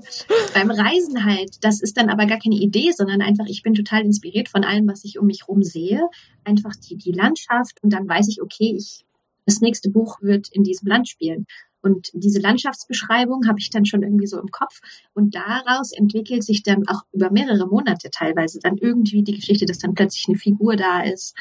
beim 0.53 0.71
Reisen 0.71 1.25
halt. 1.25 1.57
Das 1.61 1.81
ist 1.81 1.97
dann 1.97 2.09
aber 2.09 2.25
gar 2.25 2.39
keine 2.39 2.55
Idee, 2.55 2.91
sondern 2.91 3.21
einfach, 3.21 3.45
ich 3.47 3.63
bin 3.63 3.73
total 3.73 4.01
inspiriert 4.01 4.49
von 4.49 4.63
allem, 4.63 4.87
was 4.87 5.03
ich 5.03 5.19
um 5.19 5.27
mich 5.27 5.47
rum 5.47 5.63
sehe. 5.63 6.01
Einfach 6.43 6.75
die, 6.75 6.95
die 6.95 7.11
Landschaft 7.11 7.81
und 7.81 7.91
dann 7.91 8.07
weiß 8.07 8.27
ich, 8.29 8.41
okay, 8.41 8.73
ich, 8.77 9.05
das 9.45 9.61
nächste 9.61 9.89
Buch 9.89 10.21
wird 10.21 10.49
in 10.51 10.63
diesem 10.63 10.87
Land 10.87 11.09
spielen. 11.09 11.45
Und 11.83 12.09
diese 12.13 12.39
Landschaftsbeschreibung 12.39 13.47
habe 13.47 13.59
ich 13.59 13.71
dann 13.71 13.85
schon 13.85 14.03
irgendwie 14.03 14.27
so 14.27 14.39
im 14.39 14.49
Kopf. 14.51 14.81
Und 15.13 15.33
daraus 15.35 15.91
entwickelt 15.91 16.43
sich 16.43 16.61
dann 16.63 16.87
auch 16.87 17.01
über 17.11 17.31
mehrere 17.31 17.67
Monate 17.67 18.09
teilweise 18.11 18.59
dann 18.61 18.77
irgendwie 18.77 19.23
die 19.23 19.35
Geschichte, 19.35 19.65
dass 19.65 19.79
dann 19.79 19.95
plötzlich 19.95 20.25
eine 20.27 20.37
Figur 20.37 20.75
da 20.75 21.01
ist 21.01 21.35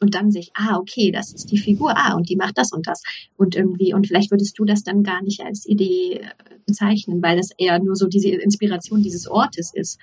und 0.00 0.14
dann 0.14 0.30
sehe 0.30 0.42
ich, 0.42 0.52
ah, 0.54 0.76
okay, 0.78 1.10
das 1.10 1.32
ist 1.32 1.50
die 1.50 1.58
Figur, 1.58 1.92
ah, 1.96 2.14
und 2.14 2.28
die 2.28 2.36
macht 2.36 2.56
das 2.56 2.72
und 2.72 2.86
das. 2.86 3.02
Und 3.36 3.56
irgendwie, 3.56 3.94
und 3.94 4.06
vielleicht 4.06 4.30
würdest 4.30 4.58
du 4.58 4.64
das 4.64 4.84
dann 4.84 5.02
gar 5.02 5.22
nicht 5.22 5.40
als 5.40 5.66
Idee 5.66 6.20
äh, 6.20 6.28
bezeichnen, 6.66 7.22
weil 7.22 7.36
das 7.36 7.50
eher 7.56 7.78
nur 7.78 7.96
so 7.96 8.06
diese 8.06 8.28
Inspiration 8.28 9.02
dieses 9.02 9.28
Ortes 9.28 9.72
ist. 9.74 9.98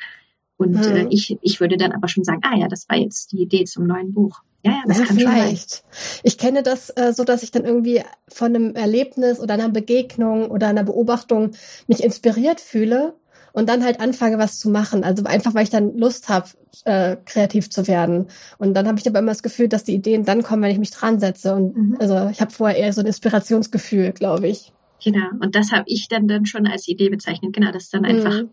Und 0.57 0.75
äh, 0.85 0.89
mhm. 0.89 0.95
äh, 0.95 1.07
ich, 1.09 1.37
ich 1.41 1.59
würde 1.59 1.77
dann 1.77 1.91
aber 1.91 2.07
schon 2.07 2.23
sagen, 2.23 2.41
ah 2.43 2.57
ja, 2.57 2.67
das 2.67 2.87
war 2.89 2.97
jetzt 2.97 3.31
die 3.31 3.41
Idee 3.41 3.63
zum 3.65 3.87
neuen 3.87 4.13
Buch. 4.13 4.41
Ja, 4.63 4.71
ja, 4.71 4.83
das 4.87 4.99
ja, 4.99 5.05
kann 5.05 5.17
vielleicht. 5.17 5.83
Ich 6.23 6.37
kenne 6.37 6.63
das 6.63 6.89
äh, 6.89 7.13
so, 7.13 7.23
dass 7.23 7.43
ich 7.43 7.51
dann 7.51 7.65
irgendwie 7.65 8.01
von 8.27 8.55
einem 8.55 8.75
Erlebnis 8.75 9.39
oder 9.39 9.53
einer 9.53 9.69
Begegnung 9.69 10.49
oder 10.49 10.67
einer 10.67 10.83
Beobachtung 10.83 11.51
mich 11.87 12.03
inspiriert 12.03 12.59
fühle 12.59 13.13
und 13.55 13.69
dann 13.69 13.85
halt 13.85 14.01
anfange, 14.01 14.37
was 14.37 14.59
zu 14.59 14.69
machen. 14.69 15.05
Also 15.05 15.23
einfach, 15.23 15.53
weil 15.55 15.63
ich 15.63 15.69
dann 15.69 15.97
Lust 15.97 16.27
habe, 16.27 16.49
äh, 16.83 17.15
kreativ 17.25 17.69
zu 17.69 17.87
werden. 17.87 18.27
Und 18.57 18.73
dann 18.73 18.85
habe 18.85 18.99
ich 18.99 19.07
aber 19.07 19.19
immer 19.19 19.31
das 19.31 19.43
Gefühl, 19.43 19.69
dass 19.69 19.85
die 19.85 19.95
Ideen 19.95 20.25
dann 20.25 20.43
kommen, 20.43 20.61
wenn 20.61 20.71
ich 20.71 20.77
mich 20.77 20.91
dran 20.91 21.19
setze. 21.19 21.55
Und 21.55 21.75
mhm. 21.75 21.97
also 21.99 22.29
ich 22.29 22.41
habe 22.41 22.51
vorher 22.51 22.77
eher 22.77 22.91
so 22.91 22.99
ein 22.99 23.07
Inspirationsgefühl, 23.07 24.11
glaube 24.11 24.49
ich. 24.49 24.73
Genau, 25.01 25.29
und 25.39 25.55
das 25.55 25.71
habe 25.71 25.85
ich 25.87 26.09
dann, 26.09 26.27
dann 26.27 26.45
schon 26.45 26.67
als 26.67 26.87
Idee 26.89 27.07
bezeichnet. 27.07 27.53
Genau, 27.53 27.71
das 27.71 27.83
ist 27.83 27.93
dann 27.93 28.03
einfach 28.03 28.41
mhm. 28.41 28.49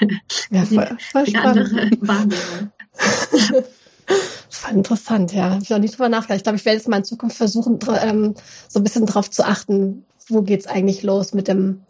ja, 0.50 0.64
voll, 0.64 0.96
voll 1.00 1.24
die 1.24 1.36
andere 1.36 1.90
Wahrnehmung. 2.00 2.70
Voll 4.50 4.76
interessant, 4.76 5.32
ja. 5.32 5.50
Hab 5.50 5.62
ich 5.62 5.70
noch 5.70 5.78
nicht 5.78 5.94
drüber 5.94 6.08
nachgedacht. 6.08 6.36
Ich 6.36 6.42
glaube, 6.44 6.56
ich 6.56 6.64
werde 6.64 6.76
jetzt 6.76 6.88
mal 6.88 6.98
in 6.98 7.04
Zukunft 7.04 7.36
versuchen, 7.36 7.78
ähm, 8.02 8.34
so 8.68 8.78
ein 8.78 8.84
bisschen 8.84 9.06
drauf 9.06 9.30
zu 9.30 9.44
achten, 9.44 10.04
wo 10.28 10.42
geht's 10.42 10.66
eigentlich 10.66 11.02
los 11.02 11.34
mit 11.34 11.48
dem 11.48 11.82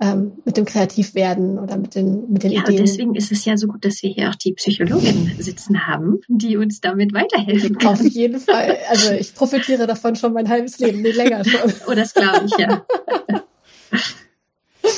ähm, 0.00 0.32
mit 0.44 0.56
dem 0.56 0.66
Kreativwerden 0.66 1.58
oder 1.58 1.76
mit 1.76 1.94
den, 1.94 2.30
mit 2.30 2.42
den 2.42 2.52
ja, 2.52 2.62
Ideen. 2.62 2.80
Und 2.80 2.88
deswegen 2.88 3.14
ist 3.14 3.32
es 3.32 3.44
ja 3.44 3.56
so 3.56 3.66
gut, 3.66 3.84
dass 3.84 4.02
wir 4.02 4.10
hier 4.10 4.28
auch 4.28 4.34
die 4.34 4.52
Psychologin 4.52 5.32
sitzen 5.38 5.86
haben, 5.86 6.20
die 6.28 6.56
uns 6.56 6.80
damit 6.80 7.14
weiterhelfen 7.14 7.78
kann. 7.78 7.94
Auf 7.94 8.02
jeden 8.02 8.38
Fall. 8.38 8.76
Also 8.90 9.12
ich 9.12 9.34
profitiere 9.34 9.86
davon 9.86 10.16
schon 10.16 10.32
mein 10.34 10.48
halbes 10.48 10.78
Leben, 10.78 11.02
nicht 11.02 11.16
länger 11.16 11.44
schon. 11.44 11.72
oh, 11.86 11.94
das 11.94 12.12
glaube 12.12 12.44
ich, 12.46 12.58
ja. 12.58 12.84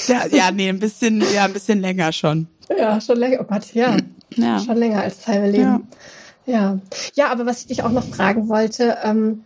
ja. 0.09 0.27
Ja, 0.33 0.51
nee, 0.51 0.69
ein 0.69 0.79
bisschen, 0.79 1.23
ja, 1.35 1.45
ein 1.45 1.53
bisschen 1.53 1.81
länger 1.81 2.13
schon. 2.13 2.49
Ja, 2.77 3.01
schon 3.01 3.19
länger. 3.19 3.39
Oh 3.41 3.45
Gott, 3.45 3.73
ja. 3.75 3.97
ja. 4.35 4.59
Schon 4.59 4.77
länger 4.77 5.03
als 5.03 5.19
das 5.19 5.29
halbe 5.29 5.51
Leben. 5.51 5.63
Ja. 5.63 5.81
Ja. 6.47 6.81
ja, 7.15 7.31
aber 7.31 7.47
was 7.47 7.61
ich 7.61 7.67
dich 7.67 7.83
auch 7.83 7.93
noch 7.93 8.05
fragen 8.05 8.49
wollte, 8.49 8.97
ähm, 9.05 9.45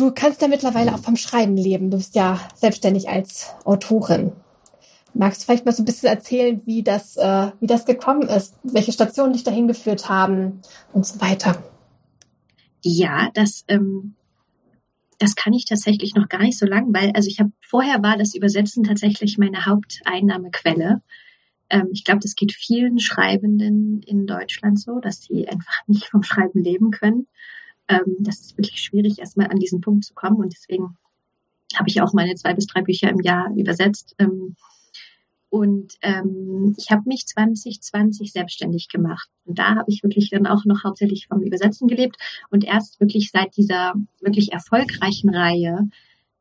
Du 0.00 0.10
kannst 0.12 0.40
ja 0.40 0.48
mittlerweile 0.48 0.94
auch 0.94 1.00
vom 1.00 1.16
Schreiben 1.16 1.58
leben. 1.58 1.90
Du 1.90 1.98
bist 1.98 2.14
ja 2.14 2.40
selbstständig 2.54 3.10
als 3.10 3.50
Autorin. 3.66 4.32
Magst 5.12 5.42
du 5.42 5.44
vielleicht 5.44 5.66
mal 5.66 5.72
so 5.72 5.82
ein 5.82 5.84
bisschen 5.84 6.08
erzählen, 6.08 6.62
wie 6.64 6.82
das, 6.82 7.18
äh, 7.18 7.50
wie 7.60 7.66
das 7.66 7.84
gekommen 7.84 8.22
ist, 8.22 8.54
welche 8.62 8.92
Stationen 8.92 9.34
dich 9.34 9.44
dahin 9.44 9.68
geführt 9.68 10.08
haben 10.08 10.62
und 10.94 11.04
so 11.04 11.20
weiter? 11.20 11.62
Ja, 12.82 13.28
das, 13.34 13.66
ähm, 13.68 14.14
das 15.18 15.36
kann 15.36 15.52
ich 15.52 15.66
tatsächlich 15.66 16.14
noch 16.14 16.30
gar 16.30 16.40
nicht 16.40 16.58
so 16.58 16.64
lang, 16.64 16.94
weil 16.94 17.12
also 17.14 17.28
ich 17.28 17.38
habe 17.38 17.52
vorher 17.60 18.02
war 18.02 18.16
das 18.16 18.34
Übersetzen 18.34 18.84
tatsächlich 18.84 19.36
meine 19.36 19.66
Haupteinnahmequelle. 19.66 21.02
Ähm, 21.68 21.88
ich 21.92 22.04
glaube, 22.04 22.20
das 22.20 22.36
geht 22.36 22.52
vielen 22.52 23.00
Schreibenden 23.00 24.02
in 24.06 24.26
Deutschland 24.26 24.80
so, 24.80 24.98
dass 24.98 25.24
sie 25.24 25.46
einfach 25.46 25.86
nicht 25.86 26.06
vom 26.06 26.22
Schreiben 26.22 26.62
leben 26.62 26.90
können. 26.90 27.26
Ähm, 27.90 28.16
das 28.20 28.40
ist 28.40 28.56
wirklich 28.56 28.80
schwierig, 28.80 29.18
erstmal 29.18 29.48
an 29.48 29.58
diesen 29.58 29.80
Punkt 29.80 30.04
zu 30.04 30.14
kommen. 30.14 30.36
Und 30.36 30.52
deswegen 30.52 30.96
habe 31.76 31.88
ich 31.88 32.00
auch 32.00 32.12
meine 32.12 32.34
zwei 32.36 32.54
bis 32.54 32.66
drei 32.66 32.82
Bücher 32.82 33.10
im 33.10 33.20
Jahr 33.20 33.50
übersetzt. 33.54 34.14
Ähm, 34.18 34.56
und 35.48 35.94
ähm, 36.02 36.76
ich 36.78 36.92
habe 36.92 37.02
mich 37.06 37.26
2020 37.26 38.32
selbstständig 38.32 38.88
gemacht. 38.88 39.28
Und 39.44 39.58
da 39.58 39.74
habe 39.74 39.90
ich 39.90 40.04
wirklich 40.04 40.30
dann 40.30 40.46
auch 40.46 40.64
noch 40.64 40.84
hauptsächlich 40.84 41.26
vom 41.26 41.42
Übersetzen 41.42 41.88
gelebt. 41.88 42.16
Und 42.50 42.64
erst 42.64 43.00
wirklich 43.00 43.30
seit 43.32 43.56
dieser 43.56 43.94
wirklich 44.20 44.52
erfolgreichen 44.52 45.34
Reihe 45.34 45.88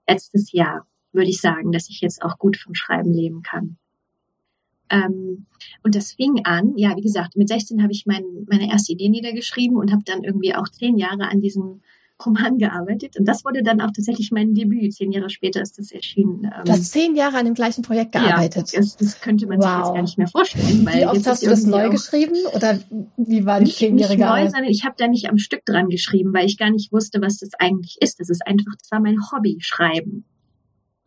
letztes 0.07 0.51
Jahr 0.51 0.85
würde 1.11 1.29
ich 1.29 1.41
sagen, 1.41 1.71
dass 1.71 1.89
ich 1.89 2.01
jetzt 2.01 2.21
auch 2.21 2.37
gut 2.37 2.57
vom 2.57 2.75
Schreiben 2.75 3.11
leben 3.11 3.41
kann. 3.41 3.77
Ähm, 4.89 5.45
und 5.83 5.95
das 5.95 6.13
fing 6.13 6.45
an, 6.45 6.73
ja, 6.77 6.95
wie 6.95 7.01
gesagt, 7.01 7.35
mit 7.35 7.47
16 7.47 7.81
habe 7.81 7.91
ich 7.91 8.05
mein, 8.05 8.23
meine 8.47 8.69
erste 8.71 8.93
Idee 8.93 9.09
niedergeschrieben 9.09 9.77
und 9.77 9.91
habe 9.91 10.03
dann 10.05 10.23
irgendwie 10.23 10.55
auch 10.55 10.67
zehn 10.69 10.97
Jahre 10.97 11.29
an 11.29 11.41
diesem 11.41 11.81
Roman 12.25 12.57
gearbeitet. 12.57 13.17
Und 13.17 13.25
das 13.25 13.45
wurde 13.45 13.63
dann 13.63 13.79
auch 13.79 13.91
tatsächlich 13.91 14.31
mein 14.31 14.53
Debüt. 14.53 14.93
Zehn 14.93 15.11
Jahre 15.11 15.29
später 15.29 15.61
ist 15.61 15.79
das 15.79 15.91
erschienen. 15.91 16.43
Ähm, 16.43 16.65
du 16.65 16.71
hast 16.71 16.91
zehn 16.91 17.15
Jahre 17.15 17.37
an 17.37 17.45
dem 17.45 17.53
gleichen 17.53 17.81
Projekt 17.81 18.11
gearbeitet. 18.11 18.71
Ja, 18.73 18.79
das, 18.79 18.97
das 18.97 19.21
könnte 19.21 19.47
man 19.47 19.59
wow. 19.59 19.65
sich 19.65 19.77
jetzt 19.77 19.93
gar 19.93 20.01
nicht 20.01 20.17
mehr 20.17 20.27
vorstellen. 20.27 20.85
Weil 20.85 21.01
wie 21.01 21.05
oft 21.05 21.25
hast 21.25 21.43
du 21.43 21.49
das 21.49 21.65
neu 21.65 21.89
geschrieben? 21.89 22.35
Oder 22.53 22.79
wie 23.17 23.45
war 23.45 23.61
die 23.61 23.71
zehnjährige 23.71 24.27
Arbeit? 24.27 24.45
Neu, 24.45 24.49
sondern 24.51 24.71
ich 24.71 24.83
habe 24.83 24.95
da 24.97 25.07
nicht 25.07 25.29
am 25.29 25.37
Stück 25.37 25.65
dran 25.65 25.87
geschrieben, 25.87 26.33
weil 26.33 26.45
ich 26.45 26.57
gar 26.57 26.69
nicht 26.69 26.91
wusste, 26.91 27.21
was 27.21 27.37
das 27.37 27.51
eigentlich 27.57 27.97
ist. 28.01 28.19
Das 28.19 28.29
ist 28.29 28.45
einfach, 28.45 28.75
das 28.77 28.91
war 28.91 28.99
mein 28.99 29.17
Hobby, 29.31 29.57
Schreiben. 29.61 30.25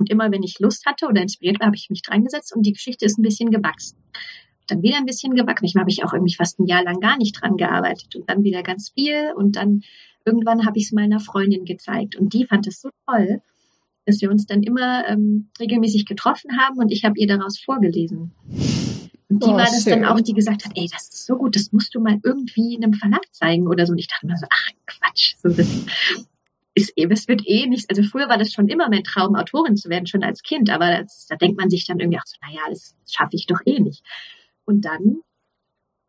Und 0.02 0.10
immer 0.10 0.32
wenn 0.32 0.42
ich 0.42 0.58
Lust 0.58 0.84
hatte 0.84 1.06
oder 1.06 1.22
inspiriert 1.22 1.60
war, 1.60 1.68
habe 1.68 1.76
ich 1.76 1.88
mich 1.88 2.02
dran 2.02 2.24
gesetzt 2.24 2.52
und 2.56 2.66
die 2.66 2.72
Geschichte 2.72 3.04
ist 3.04 3.20
ein 3.20 3.22
bisschen 3.22 3.52
gewachsen. 3.52 3.96
Dann 4.66 4.82
wieder 4.82 4.96
ein 4.96 5.06
bisschen 5.06 5.36
gewachsen. 5.36 5.62
Manchmal 5.62 5.82
habe 5.82 5.92
ich 5.92 6.04
auch 6.04 6.12
irgendwie 6.12 6.34
fast 6.34 6.58
ein 6.58 6.66
Jahr 6.66 6.82
lang 6.82 6.98
gar 6.98 7.16
nicht 7.16 7.40
dran 7.40 7.56
gearbeitet 7.56 8.16
und 8.16 8.28
dann 8.28 8.42
wieder 8.42 8.64
ganz 8.64 8.90
viel 8.90 9.32
und 9.36 9.54
dann 9.54 9.84
irgendwann 10.24 10.66
habe 10.66 10.76
ich 10.76 10.86
es 10.86 10.92
meiner 10.92 11.20
Freundin 11.20 11.64
gezeigt 11.64 12.16
und 12.16 12.32
die 12.34 12.46
fand 12.46 12.66
es 12.66 12.80
so 12.80 12.90
toll, 13.06 13.42
dass 14.04 14.20
wir 14.20 14.28
uns 14.28 14.44
dann 14.44 14.64
immer 14.64 15.06
ähm, 15.06 15.50
regelmäßig 15.60 16.04
getroffen 16.04 16.58
haben 16.58 16.78
und 16.78 16.90
ich 16.90 17.04
habe 17.04 17.16
ihr 17.16 17.28
daraus 17.28 17.60
vorgelesen. 17.60 18.32
Und 19.28 19.44
die 19.44 19.50
oh, 19.50 19.52
war 19.52 19.66
das 19.66 19.84
schön. 19.84 20.02
dann 20.02 20.04
auch, 20.06 20.20
die 20.20 20.34
gesagt 20.34 20.64
hat, 20.64 20.72
ey, 20.74 20.88
das 20.90 21.10
ist 21.10 21.26
so 21.26 21.36
gut, 21.36 21.54
das 21.54 21.70
musst 21.70 21.94
du 21.94 22.00
mal 22.00 22.18
irgendwie 22.24 22.74
in 22.74 22.82
einem 22.82 22.94
Verlag 22.94 23.22
zeigen 23.30 23.68
oder 23.68 23.86
so. 23.86 23.92
Und 23.92 24.00
ich 24.00 24.08
dachte 24.08 24.26
mir 24.26 24.36
so, 24.36 24.46
ach 24.50 24.70
Quatsch, 24.84 25.36
so 25.40 25.48
das, 25.48 25.68
ist 26.74 26.92
es 26.96 27.28
wird 27.28 27.42
eh 27.46 27.66
nichts, 27.66 27.88
also 27.88 28.02
früher 28.02 28.28
war 28.28 28.38
das 28.38 28.52
schon 28.52 28.68
immer 28.68 28.88
mein 28.88 29.04
Traum, 29.04 29.36
Autorin 29.36 29.76
zu 29.76 29.90
werden, 29.90 30.06
schon 30.06 30.24
als 30.24 30.42
Kind, 30.42 30.70
aber 30.70 31.02
das, 31.02 31.26
da 31.28 31.36
denkt 31.36 31.58
man 31.58 31.70
sich 31.70 31.86
dann 31.86 31.98
irgendwie 31.98 32.18
auch 32.18 32.26
so, 32.26 32.36
naja, 32.42 32.62
das 32.70 32.94
schaffe 33.10 33.36
ich 33.36 33.46
doch 33.46 33.60
eh 33.66 33.80
nicht. 33.80 34.02
Und 34.64 34.84
dann, 34.84 35.20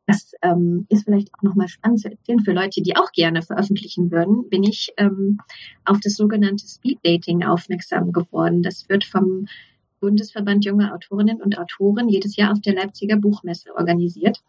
das 0.05 0.33
ähm, 0.41 0.85
ist 0.89 1.05
vielleicht 1.05 1.33
auch 1.33 1.41
nochmal 1.41 1.67
spannend 1.67 1.99
zu 1.99 2.09
erzählen 2.09 2.39
für 2.39 2.53
Leute, 2.53 2.81
die 2.81 2.95
auch 2.95 3.11
gerne 3.11 3.41
veröffentlichen 3.41 4.11
würden, 4.11 4.49
bin 4.49 4.63
ich 4.63 4.93
ähm, 4.97 5.39
auf 5.85 5.99
das 6.01 6.15
sogenannte 6.15 6.67
Speed 6.67 6.99
Dating 7.03 7.43
aufmerksam 7.43 8.11
geworden. 8.11 8.63
Das 8.63 8.87
wird 8.89 9.03
vom 9.03 9.47
Bundesverband 9.99 10.65
junger 10.65 10.93
Autorinnen 10.93 11.41
und 11.41 11.57
Autoren 11.57 12.09
jedes 12.09 12.35
Jahr 12.35 12.51
auf 12.51 12.61
der 12.61 12.75
Leipziger 12.75 13.17
Buchmesse 13.17 13.73
organisiert 13.75 14.41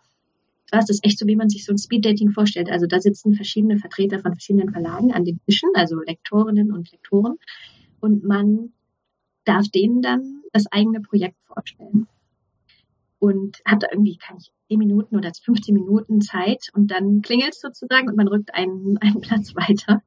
es 0.71 0.90
ist 0.90 1.04
echt 1.04 1.18
so, 1.18 1.26
wie 1.26 1.37
man 1.37 1.49
sich 1.49 1.64
so 1.64 1.73
ein 1.73 1.78
Speeddating 1.78 2.30
vorstellt. 2.30 2.71
Also 2.71 2.87
da 2.87 3.00
sitzen 3.00 3.35
verschiedene 3.35 3.78
Vertreter 3.78 4.18
von 4.18 4.33
verschiedenen 4.33 4.71
Verlagen 4.71 5.12
an 5.12 5.25
den 5.25 5.40
Tischen, 5.47 5.71
also 5.75 6.00
Lektorinnen 6.00 6.73
und 6.73 6.90
Lektoren. 6.90 7.37
Und 8.00 8.25
man 8.25 8.73
darf 9.44 9.68
denen 9.68 10.02
dann 10.02 10.42
das 10.52 10.71
eigene 10.71 11.00
Projekt 11.00 11.37
vorstellen. 11.44 12.06
Und 13.18 13.61
hat 13.64 13.83
da 13.83 13.87
irgendwie, 13.90 14.16
kann 14.16 14.37
ich, 14.38 14.52
10 14.68 14.78
Minuten 14.78 15.16
oder 15.16 15.33
15 15.33 15.75
Minuten 15.75 16.21
Zeit 16.21 16.68
und 16.75 16.90
dann 16.90 17.23
klingelt 17.23 17.54
es 17.54 17.61
sozusagen 17.61 18.09
und 18.09 18.16
man 18.16 18.28
rückt 18.28 18.54
einen, 18.54 18.99
einen 19.00 19.21
Platz 19.21 19.54
weiter. 19.54 20.02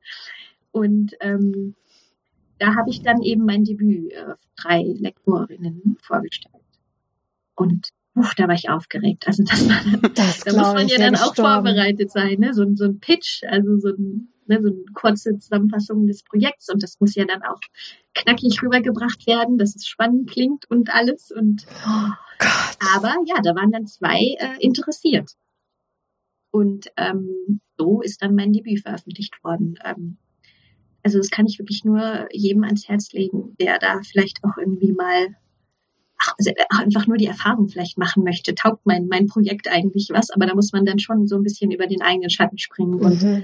Und 0.71 1.15
ähm, 1.21 1.75
da 2.59 2.75
habe 2.75 2.89
ich 2.89 3.01
dann 3.01 3.21
eben 3.21 3.45
mein 3.45 3.63
Debüt 3.63 4.11
äh, 4.11 4.35
drei 4.55 4.83
Lektorinnen 4.83 5.97
vorgestellt. 6.01 6.53
Und 7.55 7.89
Uff, 8.17 8.33
da 8.35 8.47
war 8.47 8.55
ich 8.55 8.69
aufgeregt. 8.69 9.27
Also 9.27 9.43
das 9.43 9.69
war 9.69 10.09
das 10.15 10.39
da 10.39 10.53
muss 10.53 10.73
man 10.73 10.87
ja 10.87 10.97
dann 10.97 11.15
auch 11.15 11.35
gestorben. 11.35 11.65
vorbereitet 11.65 12.11
sein, 12.11 12.39
ne? 12.39 12.53
So, 12.53 12.65
so 12.73 12.85
ein 12.85 12.99
Pitch, 12.99 13.43
also 13.47 13.77
so, 13.77 13.89
ein, 13.89 14.29
ne, 14.47 14.59
so 14.59 14.69
eine 14.69 14.83
kurze 14.95 15.37
Zusammenfassung 15.37 16.07
des 16.07 16.23
Projekts 16.23 16.67
und 16.69 16.81
das 16.81 16.99
muss 16.99 17.13
ja 17.13 17.25
dann 17.25 17.43
auch 17.43 17.59
knackig 18.15 18.59
rübergebracht 18.63 19.27
werden, 19.27 19.59
dass 19.59 19.75
es 19.75 19.85
spannend 19.85 20.31
klingt 20.31 20.69
und 20.69 20.91
alles. 20.91 21.31
Und 21.31 21.67
oh 21.85 22.09
aber 22.95 23.15
ja, 23.25 23.35
da 23.43 23.53
waren 23.55 23.71
dann 23.71 23.85
zwei 23.85 24.35
äh, 24.39 24.57
interessiert. 24.59 25.33
Und 26.49 26.87
ähm, 26.97 27.61
so 27.77 28.01
ist 28.01 28.23
dann 28.23 28.33
mein 28.33 28.51
Debüt 28.51 28.81
veröffentlicht 28.81 29.43
worden. 29.43 29.77
Ähm, 29.83 30.17
also 31.03 31.19
das 31.19 31.29
kann 31.29 31.45
ich 31.45 31.59
wirklich 31.59 31.85
nur 31.85 32.27
jedem 32.31 32.63
ans 32.63 32.87
Herz 32.87 33.11
legen, 33.13 33.55
der 33.59 33.77
da 33.77 34.01
vielleicht 34.01 34.43
auch 34.43 34.57
irgendwie 34.57 34.91
mal 34.91 35.35
einfach 36.69 37.07
nur 37.07 37.17
die 37.17 37.27
Erfahrung 37.27 37.67
vielleicht 37.67 37.97
machen 37.97 38.23
möchte. 38.23 38.55
Taugt 38.55 38.85
mein, 38.85 39.07
mein 39.07 39.27
Projekt 39.27 39.67
eigentlich 39.67 40.09
was? 40.11 40.29
Aber 40.31 40.45
da 40.45 40.55
muss 40.55 40.71
man 40.71 40.85
dann 40.85 40.99
schon 40.99 41.27
so 41.27 41.35
ein 41.35 41.43
bisschen 41.43 41.71
über 41.71 41.87
den 41.87 42.01
eigenen 42.01 42.29
Schatten 42.29 42.57
springen 42.57 42.95
und 42.95 43.21
mhm 43.21 43.43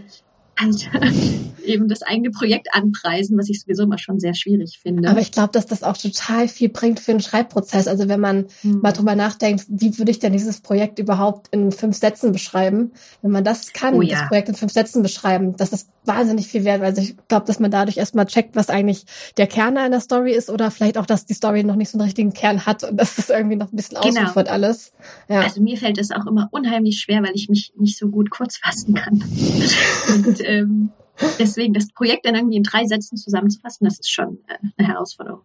halt 0.60 0.90
eben 1.66 1.88
das 1.88 2.02
eigene 2.02 2.32
Projekt 2.32 2.70
anpreisen, 2.74 3.38
was 3.38 3.50
ich 3.50 3.62
sowieso 3.62 3.84
immer 3.84 3.98
schon 3.98 4.20
sehr 4.20 4.34
schwierig 4.34 4.80
finde. 4.82 5.10
Aber 5.10 5.20
ich 5.20 5.32
glaube, 5.32 5.52
dass 5.52 5.66
das 5.66 5.84
auch 5.84 5.98
total 5.98 6.48
viel 6.48 6.70
bringt 6.70 7.00
für 7.00 7.12
den 7.12 7.22
Schreibprozess. 7.22 7.88
Also 7.88 8.10
wenn 8.10 8.20
man 8.20 8.46
hm. 8.62 8.82
mal 8.82 8.92
drüber 8.92 9.16
nachdenkt, 9.16 9.66
wie 9.70 9.98
würde 9.98 10.12
ich 10.12 10.20
denn 10.20 10.34
dieses 10.34 10.62
Projekt 10.62 11.00
überhaupt 11.00 11.48
in 11.52 11.72
fünf 11.72 11.98
Sätzen 11.98 12.32
beschreiben? 12.32 12.92
Wenn 13.22 13.32
man 13.32 13.44
das 13.44 13.74
kann, 13.74 13.96
oh, 13.96 14.02
ja. 14.02 14.20
das 14.20 14.28
Projekt 14.28 14.50
in 14.50 14.56
fünf 14.56 14.74
Sätzen 14.74 15.02
beschreiben, 15.04 15.56
das 15.58 15.74
ist 15.74 15.90
wahnsinnig 16.06 16.48
viel 16.48 16.66
wert. 16.66 16.82
Also 16.82 17.02
ich 17.02 17.16
glaube, 17.28 17.46
dass 17.46 17.60
man 17.60 17.72
dadurch 17.72 17.98
erstmal 17.98 18.26
checkt, 18.26 18.56
was 18.56 18.70
eigentlich 18.70 19.06
der 19.38 19.48
Kern 19.48 19.78
einer 19.78 20.02
Story 20.02 20.34
ist 20.34 20.50
oder 20.50 20.70
vielleicht 20.72 20.98
auch, 20.98 21.06
dass 21.06 21.26
die 21.26 21.34
Story 21.34 21.64
noch 21.64 21.76
nicht 21.76 21.90
so 21.90 21.98
einen 21.98 22.06
richtigen 22.06 22.34
Kern 22.34 22.66
hat 22.66 22.84
und 22.84 22.98
dass 22.98 23.16
das 23.16 23.30
irgendwie 23.30 23.56
noch 23.56 23.72
ein 23.72 23.76
bisschen 23.76 23.98
genau. 24.02 24.24
ausufert 24.24 24.50
alles. 24.50 24.92
Ja. 25.30 25.42
Also 25.42 25.62
mir 25.62 25.78
fällt 25.78 25.98
es 25.98 26.12
auch 26.12 26.26
immer 26.28 26.50
unheimlich 26.52 27.00
schwer, 27.00 27.24
weil 27.24 27.34
ich 27.36 27.50
mich 27.50 27.74
nicht 27.78 27.98
so 27.98 28.10
gut 28.10 28.30
kurz 28.30 28.58
fassen 28.58 28.96
kann. 28.96 29.24
und 30.14 30.43
ähm, 30.46 30.92
deswegen 31.40 31.74
das 31.74 31.88
Projekt 31.90 32.26
dann 32.26 32.36
irgendwie 32.36 32.58
in 32.58 32.64
drei 32.64 32.86
Sätzen 32.86 33.18
zusammenzufassen, 33.18 33.86
das 33.86 34.00
ist 34.00 34.12
schon 34.12 34.40
äh, 34.48 34.58
eine 34.78 34.88
Herausforderung. 34.88 35.44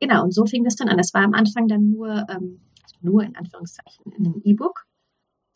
Genau, 0.00 0.24
und 0.24 0.34
so 0.34 0.44
fing 0.44 0.64
das 0.64 0.76
dann 0.76 0.88
an. 0.88 0.98
Das 0.98 1.14
war 1.14 1.22
am 1.22 1.34
Anfang 1.34 1.68
dann 1.68 1.90
nur, 1.90 2.26
ähm, 2.28 2.60
also 2.82 2.96
nur 3.00 3.22
in 3.22 3.36
Anführungszeichen, 3.36 4.12
in 4.12 4.26
einem 4.26 4.42
E-Book. 4.44 4.86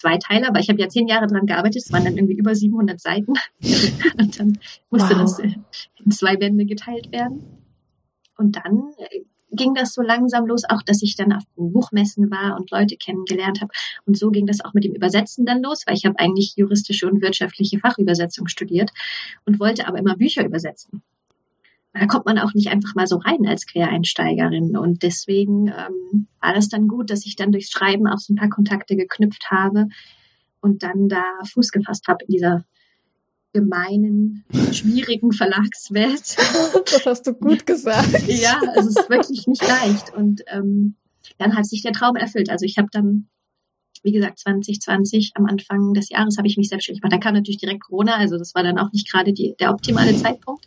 Zwei 0.01 0.17
Teile, 0.17 0.49
aber 0.49 0.61
ich 0.61 0.69
habe 0.69 0.81
ja 0.81 0.89
zehn 0.89 1.09
Jahre 1.09 1.27
dran 1.27 1.47
gearbeitet. 1.47 1.83
Es 1.85 1.93
waren 1.93 2.05
dann 2.05 2.17
irgendwie 2.17 2.37
über 2.37 2.55
700 2.55 3.01
Seiten. 3.01 3.35
und 4.19 4.39
dann 4.39 4.59
musste 4.91 5.11
wow. 5.11 5.19
das 5.19 5.39
äh, 5.41 5.55
in 6.05 6.11
zwei 6.13 6.37
Bände 6.37 6.67
geteilt 6.67 7.11
werden. 7.11 7.43
Und 8.37 8.57
dann 8.57 8.93
äh, 8.99 9.25
ging 9.51 9.75
das 9.75 9.95
so 9.95 10.03
langsam 10.03 10.47
los, 10.47 10.65
auch 10.69 10.83
dass 10.83 11.03
ich 11.03 11.17
dann 11.17 11.33
auf 11.33 11.43
Buchmessen 11.57 12.31
war 12.31 12.57
und 12.59 12.71
Leute 12.71 12.97
kennengelernt 12.97 13.61
habe. 13.61 13.73
Und 14.07 14.19
so 14.19 14.31
ging 14.31 14.47
das 14.47 14.65
auch 14.65 14.75
mit 14.75 14.85
dem 14.85 14.95
Übersetzen 14.95 15.47
dann 15.47 15.63
los, 15.63 15.85
weil 15.87 15.97
ich 15.97 16.05
habe 16.05 16.19
eigentlich 16.19 16.55
juristische 16.57 17.09
und 17.09 17.23
wirtschaftliche 17.23 17.79
Fachübersetzung 17.79 18.49
studiert 18.49 18.91
und 19.47 19.61
wollte 19.61 19.87
aber 19.87 19.99
immer 19.99 20.17
Bücher 20.17 20.45
übersetzen. 20.45 21.03
Da 21.95 22.07
kommt 22.07 22.27
man 22.27 22.39
auch 22.39 22.55
nicht 22.55 22.69
einfach 22.69 22.95
mal 22.95 23.07
so 23.07 23.17
rein 23.17 23.47
als 23.47 23.67
Quereinsteigerin. 23.67 24.77
Und 24.77 25.03
deswegen 25.03 25.69
ähm, 25.69 26.27
war 26.41 26.55
das 26.55 26.69
dann 26.69 26.87
gut, 26.87 27.11
dass 27.11 27.27
ich 27.27 27.35
dann 27.35 27.51
durchs 27.51 27.71
Schreiben 27.71 28.07
auch 28.07 28.19
so 28.19 28.33
ein 28.33 28.37
paar 28.37 28.51
Kontakte 28.51 28.95
geknüpft 28.95 29.51
habe 29.51 29.89
und 30.61 30.83
dann 30.83 31.09
da 31.09 31.23
Fuß 31.53 31.71
gefasst 31.71 32.07
habe 32.07 32.25
in 32.27 32.33
dieser 32.35 32.65
gemeinen, 33.53 34.45
schwierigen 34.73 35.33
Verlagswelt. 35.33 36.37
Das 36.91 37.07
hast 37.07 37.27
du 37.27 37.35
gut 37.35 37.67
gesagt. 37.67 38.27
ja, 38.27 38.61
es 38.77 38.87
ist 38.87 39.11
wirklich 39.11 39.47
nicht 39.47 39.67
leicht. 39.67 40.15
Und 40.15 40.43
ähm, 40.49 40.97
dann 41.37 41.55
hat 41.55 41.67
sich 41.67 41.83
der 41.83 41.93
Traum 41.93 42.17
erfüllt. 42.17 42.51
Also 42.51 42.65
ich 42.65 42.79
habe 42.79 42.89
dann, 42.91 43.29
wie 44.03 44.13
gesagt, 44.13 44.39
2020 44.39 45.33
am 45.35 45.47
Anfang 45.47 45.93
des 45.93 46.09
Jahres 46.09 46.39
habe 46.39 46.49
ich 46.49 46.57
mich 46.57 46.69
selbstständig 46.69 47.03
gemacht. 47.03 47.13
Da 47.13 47.19
kam 47.19 47.35
natürlich 47.35 47.59
direkt 47.59 47.85
Corona, 47.85 48.17
also 48.17 48.39
das 48.39 48.55
war 48.55 48.63
dann 48.63 48.79
auch 48.79 48.91
nicht 48.93 49.11
gerade 49.11 49.33
die, 49.33 49.55
der 49.61 49.71
optimale 49.71 50.17
Zeitpunkt. 50.17 50.67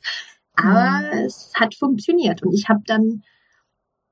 Aber 0.55 1.01
mhm. 1.01 1.25
es 1.25 1.51
hat 1.55 1.75
funktioniert. 1.75 2.43
Und 2.43 2.53
ich 2.53 2.69
habe 2.69 2.81
dann 2.85 3.23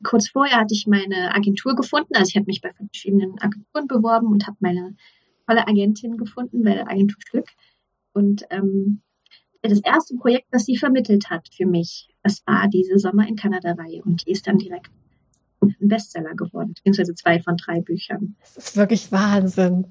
kurz 0.04 0.30
vorher 0.30 0.58
hatte 0.58 0.74
ich 0.74 0.88
meine 0.88 1.34
Agentur 1.36 1.76
gefunden. 1.76 2.16
Also 2.16 2.30
ich 2.30 2.36
habe 2.36 2.46
mich 2.46 2.62
bei 2.62 2.72
verschiedenen 2.74 3.40
Agenturen 3.40 3.88
beworben 3.88 4.28
und 4.28 4.48
habe 4.48 4.58
meine 4.60 4.96
tolle 5.48 5.68
Agentin 5.68 6.18
gefunden 6.18 6.64
bei 6.64 6.74
der 6.74 6.90
Agentur 6.90 7.18
Glück. 7.30 7.50
Und 8.20 8.44
ähm, 8.50 9.02
das 9.62 9.80
erste 9.80 10.16
Projekt, 10.16 10.48
das 10.52 10.66
sie 10.66 10.76
vermittelt 10.76 11.30
hat 11.30 11.48
für 11.56 11.66
mich, 11.66 12.10
das 12.22 12.42
war 12.46 12.68
diese 12.68 13.00
Sommer 13.00 13.26
in 13.26 13.38
Kanada-Reihe. 13.38 14.02
Und 14.04 14.28
die 14.28 14.32
ist 14.32 14.46
dann 14.46 14.58
direkt 14.58 14.92
ein 15.62 15.76
Bestseller 15.80 16.36
geworden, 16.36 16.74
beziehungsweise 16.74 17.16
zwei 17.16 17.42
von 17.42 17.56
drei 17.56 17.80
Büchern. 17.80 18.36
Das 18.42 18.58
ist 18.58 18.76
wirklich 18.76 19.10
Wahnsinn. 19.14 19.88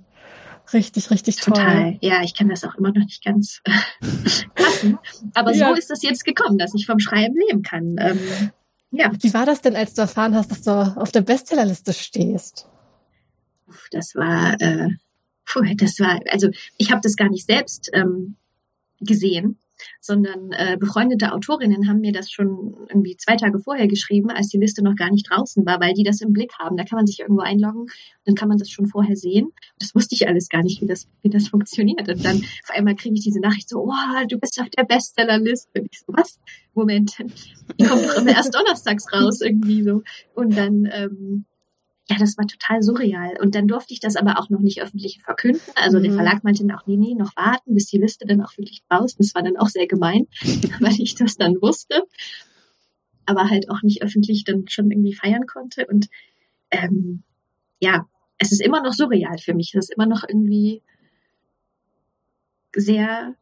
Richtig, 0.75 1.11
richtig 1.11 1.37
Total. 1.37 1.93
Toll. 1.93 1.99
Ja, 2.02 2.23
ich 2.23 2.34
kann 2.34 2.50
das 2.50 2.64
auch 2.64 2.75
immer 2.75 2.88
noch 2.88 3.04
nicht 3.04 3.25
ganz 3.25 3.62
passen. 4.54 4.99
Aber 5.32 5.54
ja. 5.54 5.71
so 5.71 5.75
ist 5.75 5.91
es 5.91 6.02
jetzt 6.02 6.26
gekommen, 6.26 6.58
dass 6.58 6.75
ich 6.75 6.84
vom 6.84 6.99
Schreiben 6.99 7.34
leben 7.49 7.62
kann. 7.62 7.97
Ähm, 7.99 8.19
ja. 8.91 9.10
Wie 9.19 9.32
war 9.32 9.47
das 9.47 9.62
denn, 9.62 9.75
als 9.75 9.95
du 9.95 10.02
erfahren 10.02 10.34
hast, 10.34 10.50
dass 10.50 10.60
du 10.60 10.71
auf 10.71 11.12
der 11.12 11.23
Bestsellerliste 11.23 11.95
stehst? 11.95 12.69
Das 13.91 14.14
war 14.14 14.60
äh, 14.60 14.91
puh, 15.49 15.63
das 15.76 15.99
war, 15.99 16.21
also 16.28 16.49
ich 16.76 16.91
habe 16.91 17.00
das 17.02 17.17
gar 17.17 17.28
nicht 17.28 17.47
selbst 17.47 17.91
ähm, 17.93 18.37
gesehen, 19.00 19.58
sondern 20.00 20.50
äh, 20.52 20.76
befreundete 20.76 21.32
Autorinnen 21.32 21.89
haben 21.89 22.00
mir 22.00 22.13
das 22.13 22.30
schon 22.32 22.75
irgendwie 22.89 23.17
zwei 23.17 23.37
Tage 23.37 23.61
vorher 23.61 23.87
geschrieben, 23.87 24.30
als 24.30 24.49
die 24.49 24.58
Liste 24.58 24.82
noch 24.82 24.97
gar 24.97 25.11
nicht 25.11 25.30
draußen 25.30 25.65
war, 25.67 25.80
weil 25.80 25.95
die 25.95 26.02
das 26.02 26.21
im 26.21 26.32
Blick 26.32 26.52
haben. 26.58 26.76
Da 26.76 26.84
kann 26.84 26.97
man 26.97 27.06
sich 27.06 27.21
irgendwo 27.21 27.43
einloggen, 27.43 27.87
dann 28.25 28.34
kann 28.34 28.49
man 28.49 28.58
das 28.58 28.71
schon 28.71 28.87
vorher 28.87 29.15
sehen. 29.17 29.52
Das 29.78 29.95
wusste 29.95 30.17
ich 30.17 30.26
alles 30.26 30.49
gar 30.49 30.63
nicht, 30.63 30.80
wie 30.82 30.87
das, 30.87 31.06
wie 31.23 31.30
das 31.30 31.49
funktioniert. 31.49 32.08
Und 32.08 32.25
dann 32.25 32.39
auf 32.39 32.71
einmal 32.71 32.97
kriege 32.97 33.15
ich 33.15 33.23
diese 33.23 33.41
Nachricht 33.41 33.69
so, 33.69 33.84
oh, 33.84 34.26
du 34.28 34.39
bist 34.39 34.61
auf 34.61 34.69
der 34.71 34.84
Bestsellerliste. 34.84 35.80
Und 35.80 35.89
ich 35.93 36.00
so, 36.00 36.06
was? 36.08 36.41
Moment, 36.75 37.17
die 37.78 37.84
kommt 37.84 38.04
doch 38.04 38.17
immer 38.17 38.32
erst 38.32 38.54
donnerstags 38.54 39.13
raus 39.13 39.41
irgendwie 39.41 39.82
so. 39.84 40.02
Und 40.34 40.56
dann 40.56 40.89
ähm, 40.93 41.45
ja, 42.10 42.16
das 42.18 42.38
war 42.38 42.47
total 42.47 42.82
surreal. 42.82 43.36
Und 43.40 43.54
dann 43.54 43.68
durfte 43.68 43.92
ich 43.92 44.00
das 44.00 44.16
aber 44.16 44.38
auch 44.38 44.49
noch 44.49 44.60
nicht 44.60 44.80
öffentlich 44.80 45.21
verkünden. 45.23 45.60
Also 45.75 45.99
mhm. 45.99 46.04
der 46.04 46.12
Verlag 46.12 46.42
meinte 46.42 46.66
dann 46.66 46.76
auch, 46.76 46.86
nee, 46.86 46.97
nee, 46.97 47.14
noch 47.14 47.36
warten, 47.36 47.75
bis 47.75 47.86
die 47.86 47.99
Liste 47.99 48.26
dann 48.26 48.40
auch 48.40 48.56
wirklich 48.56 48.82
draußen 48.88 49.21
ist. 49.21 49.28
Das 49.28 49.34
war 49.34 49.42
dann 49.42 49.58
auch 49.58 49.68
sehr 49.68 49.86
gemein, 49.86 50.26
weil 50.80 50.99
ich 50.99 51.14
das 51.14 51.36
dann 51.36 51.60
wusste, 51.60 52.02
aber 53.26 53.50
halt 53.50 53.71
auch 53.71 53.82
nicht 53.82 54.02
öffentlich 54.02 54.44
dann 54.44 54.68
schon 54.68 54.90
irgendwie 54.90 55.14
feiern 55.14 55.47
konnte. 55.47 55.86
Und 55.86 56.08
ähm, 56.71 57.23
ja, 57.78 58.06
es 58.38 58.52
ist 58.52 58.62
immer 58.62 58.82
noch 58.82 58.94
surreal 58.94 59.38
für 59.38 59.54
mich. 59.54 59.75
Es 59.75 59.88
ist 59.88 59.94
immer 59.94 60.06
noch 60.06 60.25
irgendwie 60.26 60.82
sehr 62.75 63.34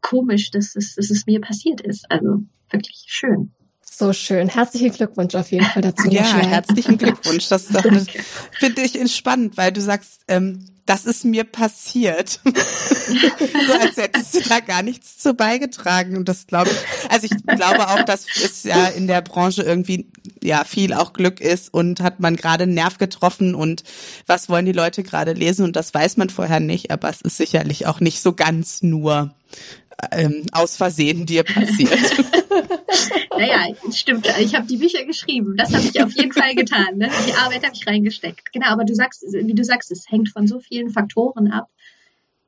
komisch, 0.00 0.50
dass 0.50 0.74
es, 0.74 0.94
dass 0.94 1.10
es 1.10 1.26
mir 1.26 1.40
passiert 1.40 1.82
ist. 1.82 2.10
Also 2.10 2.44
wirklich 2.70 3.04
schön. 3.08 3.52
So 3.96 4.12
schön. 4.12 4.48
Herzlichen 4.48 4.92
Glückwunsch 4.92 5.34
auf 5.36 5.52
jeden 5.52 5.66
Fall 5.66 5.82
dazu. 5.82 6.08
Ja, 6.10 6.24
herzlichen 6.24 6.98
Glückwunsch. 6.98 7.48
Das 7.48 7.66
finde 8.58 8.82
ich 8.82 9.14
spannend, 9.14 9.56
weil 9.56 9.70
du 9.70 9.80
sagst, 9.80 10.22
ähm, 10.26 10.66
das 10.86 11.06
ist 11.06 11.24
mir 11.24 11.44
passiert. 11.44 12.40
so 12.44 13.72
als 13.72 13.96
hättest 13.96 14.34
du 14.34 14.40
da 14.40 14.60
gar 14.60 14.82
nichts 14.82 15.18
zu 15.18 15.34
beigetragen. 15.34 16.16
Und 16.16 16.28
das 16.28 16.46
glaube 16.46 16.70
ich, 16.70 17.10
also 17.10 17.26
ich 17.30 17.46
glaube 17.46 17.88
auch, 17.88 18.02
dass 18.02 18.26
es 18.44 18.64
ja 18.64 18.86
in 18.88 19.06
der 19.06 19.22
Branche 19.22 19.62
irgendwie 19.62 20.10
ja 20.42 20.64
viel 20.64 20.92
auch 20.92 21.12
Glück 21.12 21.40
ist 21.40 21.72
und 21.72 22.00
hat 22.00 22.20
man 22.20 22.36
gerade 22.36 22.64
einen 22.64 22.74
Nerv 22.74 22.98
getroffen 22.98 23.54
und 23.54 23.84
was 24.26 24.48
wollen 24.48 24.66
die 24.66 24.72
Leute 24.72 25.02
gerade 25.02 25.32
lesen 25.32 25.64
und 25.64 25.76
das 25.76 25.94
weiß 25.94 26.16
man 26.16 26.30
vorher 26.30 26.60
nicht, 26.60 26.90
aber 26.90 27.08
es 27.08 27.22
ist 27.22 27.36
sicherlich 27.36 27.86
auch 27.86 28.00
nicht 28.00 28.20
so 28.20 28.34
ganz 28.34 28.82
nur 28.82 29.34
ähm, 30.10 30.46
aus 30.52 30.76
Versehen 30.76 31.26
dir 31.26 31.44
passiert. 31.44 31.98
naja, 33.30 33.74
stimmt. 33.92 34.26
Ich 34.40 34.54
habe 34.54 34.66
die 34.66 34.76
Bücher 34.76 35.04
geschrieben. 35.04 35.56
Das 35.56 35.72
habe 35.72 35.84
ich 35.84 36.02
auf 36.02 36.12
jeden 36.12 36.32
Fall 36.32 36.54
getan. 36.54 36.98
Ne? 36.98 37.10
Die 37.26 37.34
Arbeit 37.34 37.64
habe 37.64 37.74
ich 37.74 37.86
reingesteckt. 37.86 38.52
Genau, 38.52 38.68
aber 38.68 38.84
du 38.84 38.94
sagst, 38.94 39.22
wie 39.22 39.54
du 39.54 39.64
sagst, 39.64 39.90
es 39.90 40.10
hängt 40.10 40.30
von 40.30 40.46
so 40.46 40.60
vielen 40.60 40.90
Faktoren 40.90 41.50
ab. 41.50 41.68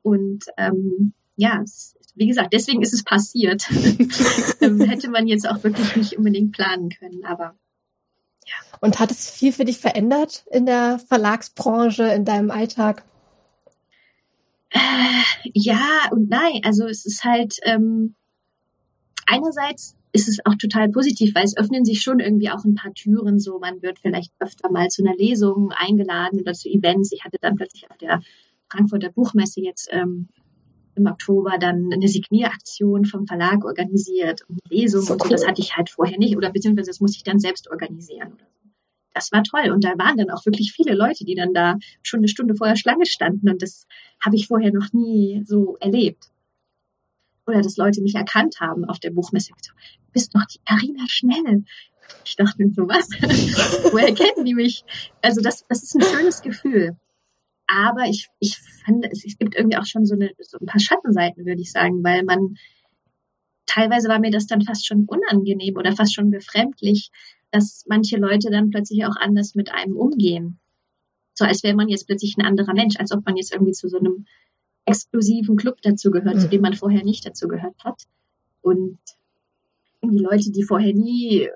Und 0.01 0.45
ähm, 0.57 1.13
ja, 1.35 1.61
es, 1.63 1.95
wie 2.15 2.27
gesagt, 2.27 2.53
deswegen 2.53 2.81
ist 2.81 2.93
es 2.93 3.03
passiert. 3.03 3.69
ähm, 4.61 4.81
hätte 4.81 5.09
man 5.09 5.27
jetzt 5.27 5.47
auch 5.47 5.63
wirklich 5.63 5.95
nicht 5.95 6.17
unbedingt 6.17 6.53
planen 6.53 6.89
können, 6.89 7.25
aber 7.25 7.55
ja. 8.45 8.79
Und 8.79 8.99
hat 8.99 9.11
es 9.11 9.29
viel 9.29 9.51
für 9.51 9.65
dich 9.65 9.77
verändert 9.77 10.45
in 10.51 10.65
der 10.65 10.99
Verlagsbranche, 10.99 12.03
in 12.03 12.23
deinem 12.23 12.49
Alltag? 12.49 13.03
Äh, 14.69 15.49
ja 15.53 16.09
und 16.11 16.29
nein. 16.29 16.61
Also 16.63 16.85
es 16.87 17.05
ist 17.05 17.23
halt 17.23 17.57
ähm, 17.63 18.15
einerseits 19.25 19.95
ist 20.13 20.27
es 20.27 20.39
auch 20.45 20.55
total 20.55 20.89
positiv, 20.89 21.35
weil 21.35 21.43
es 21.43 21.57
öffnen 21.57 21.85
sich 21.85 22.01
schon 22.01 22.19
irgendwie 22.19 22.49
auch 22.49 22.63
ein 22.63 22.75
paar 22.75 22.93
Türen. 22.93 23.39
So, 23.39 23.59
man 23.59 23.81
wird 23.81 23.99
vielleicht 23.99 24.31
öfter 24.39 24.71
mal 24.71 24.87
zu 24.87 25.03
einer 25.03 25.15
Lesung 25.15 25.71
eingeladen 25.71 26.39
oder 26.39 26.53
zu 26.53 26.69
Events. 26.69 27.11
Ich 27.11 27.23
hatte 27.23 27.37
dann 27.39 27.55
plötzlich 27.55 27.89
auf 27.89 27.97
der 27.97 28.21
Frankfurter 28.69 29.11
Buchmesse 29.11 29.61
jetzt 29.61 29.89
ähm, 29.91 30.29
im 30.95 31.05
Oktober 31.05 31.57
dann 31.59 31.89
eine 31.93 32.07
Signieraktion 32.07 33.05
vom 33.05 33.27
Verlag 33.27 33.63
organisiert 33.63 34.41
und 34.49 34.59
eine 34.65 34.81
Lesung 34.81 35.01
so 35.01 35.13
und 35.13 35.23
so. 35.23 35.29
Das 35.29 35.47
hatte 35.47 35.61
ich 35.61 35.77
halt 35.77 35.89
vorher 35.89 36.17
nicht 36.17 36.35
oder 36.35 36.51
beziehungsweise 36.51 36.89
das 36.89 36.99
musste 36.99 37.17
ich 37.17 37.23
dann 37.23 37.39
selbst 37.39 37.69
organisieren. 37.69 38.33
Oder 38.33 38.45
so. 38.45 38.56
Das 39.17 39.31
war 39.31 39.41
toll 39.43 39.71
und 39.71 39.83
da 39.83 39.97
waren 39.97 40.17
dann 40.17 40.29
auch 40.29 40.45
wirklich 40.45 40.73
viele 40.73 40.93
Leute, 40.93 41.25
die 41.25 41.33
dann 41.33 41.51
da 41.53 41.77
schon 42.03 42.19
eine 42.19 42.27
Stunde 42.27 42.53
vorher 42.55 42.75
Schlange 42.75 43.07
standen 43.07 43.49
und 43.49 43.63
das 43.63 43.87
habe 44.23 44.35
ich 44.35 44.45
vorher 44.45 44.71
noch 44.71 44.93
nie 44.93 45.41
so 45.43 45.75
erlebt 45.79 46.29
oder 47.47 47.61
dass 47.61 47.77
Leute 47.77 48.01
mich 48.01 48.13
erkannt 48.13 48.59
haben 48.59 48.85
auf 48.85 48.99
der 48.99 49.09
Buchmesse. 49.09 49.53
So, 49.59 49.71
du 49.73 50.11
bist 50.11 50.35
doch 50.35 50.45
die 50.45 50.59
Karina 50.65 51.05
Schnell. 51.07 51.63
Ich 52.25 52.35
dachte 52.35 52.61
mir 52.63 52.71
so, 52.73 52.87
was? 52.87 53.09
Woher 53.91 54.13
kennen 54.13 54.45
die 54.45 54.53
mich? 54.53 54.83
Also 55.23 55.41
das, 55.41 55.65
das 55.67 55.81
ist 55.81 55.95
ein 55.95 56.03
schönes 56.03 56.41
Gefühl. 56.41 56.95
aber 57.65 58.03
ich, 58.07 58.29
ich 58.39 58.57
fand, 58.85 59.05
es, 59.11 59.25
es 59.25 59.37
gibt 59.37 59.55
irgendwie 59.55 59.77
auch 59.77 59.85
schon 59.85 60.05
so, 60.05 60.13
eine, 60.13 60.31
so 60.39 60.59
ein 60.59 60.67
paar 60.67 60.79
Schattenseiten, 60.79 61.45
würde 61.45 61.61
ich 61.61 61.71
sagen, 61.71 62.03
weil 62.03 62.23
man 62.23 62.55
teilweise 63.65 64.07
war 64.09 64.19
mir 64.19 64.31
das 64.31 64.47
dann 64.47 64.61
fast 64.61 64.85
schon 64.85 65.05
unangenehm 65.05 65.75
oder 65.75 65.95
fast 65.95 66.15
schon 66.15 66.29
befremdlich, 66.29 67.09
dass 67.51 67.85
manche 67.87 68.17
Leute 68.17 68.49
dann 68.49 68.69
plötzlich 68.69 69.05
auch 69.05 69.15
anders 69.15 69.55
mit 69.55 69.71
einem 69.71 69.95
umgehen. 69.95 70.59
So 71.33 71.45
als 71.45 71.63
wäre 71.63 71.75
man 71.75 71.87
jetzt 71.87 72.07
plötzlich 72.07 72.35
ein 72.37 72.45
anderer 72.45 72.73
Mensch, 72.73 72.95
als 72.97 73.11
ob 73.11 73.25
man 73.25 73.37
jetzt 73.37 73.53
irgendwie 73.53 73.73
zu 73.73 73.89
so 73.89 73.99
einem 73.99 74.25
exklusiven 74.85 75.55
Club 75.55 75.77
dazu 75.81 76.11
gehört, 76.11 76.35
mhm. 76.35 76.39
zu 76.39 76.49
dem 76.49 76.61
man 76.61 76.73
vorher 76.73 77.03
nicht 77.03 77.25
dazu 77.25 77.47
gehört 77.47 77.75
hat. 77.83 78.03
Und 78.61 78.97
die 80.01 80.19
Leute, 80.19 80.51
die 80.51 80.63
vorher 80.63 80.93
nie 80.93 81.49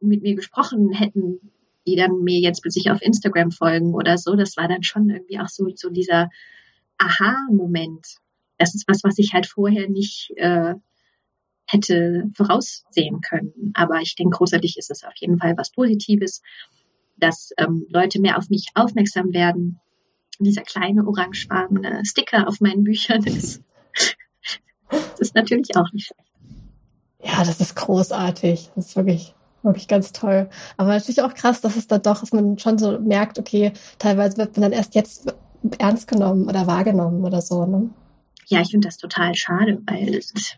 mit 0.00 0.22
mir 0.22 0.34
gesprochen 0.34 0.92
hätten, 0.92 1.52
die 1.86 1.96
dann 1.96 2.22
mir 2.22 2.40
jetzt 2.40 2.62
plötzlich 2.62 2.90
auf 2.90 3.02
Instagram 3.02 3.50
folgen 3.50 3.94
oder 3.94 4.18
so, 4.18 4.34
das 4.34 4.56
war 4.56 4.68
dann 4.68 4.82
schon 4.82 5.10
irgendwie 5.10 5.38
auch 5.38 5.48
so, 5.48 5.68
so 5.74 5.90
dieser 5.90 6.30
Aha-Moment. 6.98 8.16
Das 8.58 8.74
ist 8.74 8.86
was, 8.86 9.02
was 9.04 9.18
ich 9.18 9.32
halt 9.32 9.46
vorher 9.46 9.88
nicht 9.88 10.32
äh, 10.36 10.74
hätte 11.70 12.24
voraussehen 12.34 13.20
können. 13.20 13.72
Aber 13.74 14.00
ich 14.00 14.14
denke, 14.16 14.36
großartig 14.36 14.76
ist 14.76 14.90
es 14.90 15.04
auf 15.04 15.14
jeden 15.16 15.38
Fall 15.38 15.56
was 15.56 15.70
Positives, 15.70 16.42
dass 17.16 17.52
ähm, 17.58 17.86
Leute 17.88 18.20
mehr 18.20 18.38
auf 18.38 18.50
mich 18.50 18.68
aufmerksam 18.74 19.32
werden. 19.32 19.78
Dieser 20.38 20.62
kleine 20.62 21.06
orangefarbene 21.06 22.02
Sticker 22.04 22.48
auf 22.48 22.60
meinen 22.60 22.84
Büchern 22.84 23.24
ist, 23.24 23.62
das 24.90 25.20
ist 25.20 25.34
natürlich 25.34 25.76
auch 25.76 25.92
nicht 25.92 26.06
schlecht. 26.06 26.30
Ja, 27.22 27.44
das 27.44 27.60
ist 27.60 27.76
großartig. 27.76 28.70
Das 28.74 28.86
ist 28.86 28.96
wirklich, 28.96 29.34
wirklich 29.62 29.88
ganz 29.88 30.12
toll. 30.12 30.48
Aber 30.76 30.88
natürlich 30.90 31.22
auch 31.22 31.34
krass, 31.34 31.60
dass 31.60 31.76
es 31.76 31.86
da 31.86 31.98
doch, 31.98 32.20
dass 32.20 32.32
man 32.32 32.58
schon 32.58 32.78
so 32.78 32.98
merkt, 32.98 33.38
okay, 33.38 33.72
teilweise 33.98 34.38
wird 34.38 34.56
man 34.56 34.62
dann 34.62 34.72
erst 34.72 34.94
jetzt 34.94 35.34
ernst 35.78 36.08
genommen 36.08 36.48
oder 36.48 36.66
wahrgenommen 36.66 37.24
oder 37.24 37.42
so. 37.42 37.66
Ne? 37.66 37.90
Ja, 38.50 38.60
ich 38.60 38.72
finde 38.72 38.88
das 38.88 38.96
total 38.96 39.36
schade, 39.36 39.80
weil 39.86 40.12
es, 40.12 40.34
es, 40.34 40.56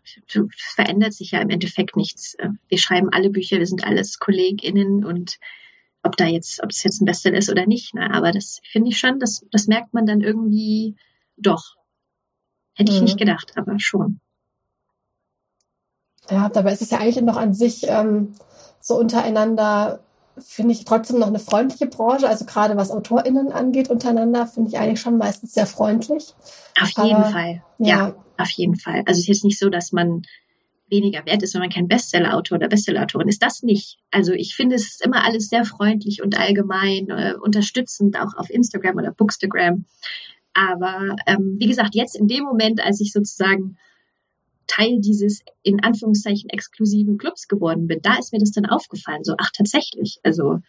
verändert 0.57 1.13
sich 1.13 1.33
ja 1.33 1.41
im 1.43 1.51
Endeffekt 1.51 1.95
nichts. 1.95 2.37
Wir 2.69 2.79
schreiben 2.79 3.11
alle 3.13 3.29
Bücher, 3.29 3.59
wir 3.59 3.67
sind 3.67 3.85
alles 3.85 4.19
KollegInnen 4.19 5.05
und 5.05 5.39
ob 6.03 6.17
da 6.17 6.25
jetzt, 6.25 6.63
ob 6.63 6.71
es 6.71 6.83
jetzt 6.85 7.03
ein 7.03 7.05
Bestseller 7.05 7.37
ist 7.37 7.51
oder 7.51 7.67
nicht. 7.67 7.95
Ne? 7.95 8.11
Aber 8.15 8.33
das 8.33 8.61
finde 8.65 8.89
ich 8.89 8.99
schon, 8.99 9.21
das, 9.21 9.45
das 9.51 9.67
merkt 9.67 9.93
man 9.93 10.07
dann 10.07 10.23
irgendwie 10.23 10.97
doch. 11.37 11.77
Hätte 12.73 12.93
ich 12.93 12.99
mhm. 12.99 13.05
nicht 13.05 13.19
gedacht, 13.19 13.53
aber 13.57 13.79
schon. 13.79 14.21
Ja, 16.31 16.49
dabei 16.49 16.73
ist 16.73 16.81
es 16.81 16.91
ja 16.91 16.99
eigentlich 16.99 17.23
noch 17.23 17.37
an 17.37 17.53
sich 17.53 17.83
ähm, 17.89 18.33
so 18.81 18.99
untereinander, 18.99 20.03
finde 20.39 20.73
ich 20.73 20.85
trotzdem 20.85 21.19
noch 21.19 21.29
eine 21.29 21.39
freundliche 21.39 21.87
Branche. 21.87 22.29
Also 22.29 22.45
gerade 22.45 22.77
was 22.77 22.91
AutorInnen 22.91 23.53
angeht 23.53 23.91
untereinander, 23.91 24.47
finde 24.47 24.71
ich 24.71 24.79
eigentlich 24.79 25.01
schon 25.01 25.19
meistens 25.19 25.55
sehr 25.55 25.67
freundlich. 25.67 26.35
Auf 26.81 26.91
jeden 26.91 27.17
Aber, 27.17 27.31
Fall. 27.31 27.63
Ja. 27.79 27.87
ja, 27.87 28.15
auf 28.39 28.51
jeden 28.51 28.77
Fall. 28.77 29.03
Also 29.07 29.13
es 29.13 29.21
ist 29.21 29.29
jetzt 29.29 29.45
nicht 29.45 29.59
so, 29.59 29.69
dass 29.69 29.93
man 29.93 30.23
weniger 30.89 31.25
wert 31.27 31.43
ist, 31.43 31.55
wenn 31.55 31.63
man 31.63 31.71
kein 31.71 31.89
Bestsellerautor 31.89 32.59
oder 32.59 32.69
Bestsellerautorin 32.69 33.29
ist. 33.29 33.43
Das 33.43 33.63
nicht. 33.63 33.99
Also 34.11 34.33
ich 34.33 34.55
finde, 34.55 34.77
es 34.77 34.89
ist 34.89 35.05
immer 35.05 35.25
alles 35.25 35.49
sehr 35.49 35.65
freundlich 35.65 36.23
und 36.23 36.39
allgemein 36.39 37.09
äh, 37.09 37.35
unterstützend, 37.41 38.19
auch 38.19 38.37
auf 38.37 38.51
Instagram 38.51 38.97
oder 38.97 39.13
Bookstagram. 39.13 39.87
Aber 40.55 41.17
ähm, 41.27 41.57
wie 41.59 41.67
gesagt, 41.67 41.95
jetzt 41.95 42.15
in 42.15 42.29
dem 42.29 42.45
Moment, 42.45 42.85
als 42.85 43.01
ich 43.01 43.13
sozusagen 43.13 43.79
Teil 44.67 45.01
dieses 45.01 45.41
in 45.63 45.83
Anführungszeichen 45.83 46.51
exklusiven 46.51 47.19
Clubs 47.19 47.49
geworden 47.49 47.87
bin, 47.87 48.01
da 48.03 48.19
ist 48.19 48.33
mir 48.33 48.39
das 48.39 48.53
dann 48.53 48.67
aufgefallen. 48.67 49.25
So, 49.25 49.35
ach 49.39 49.51
tatsächlich. 49.57 50.19
Also 50.23 50.61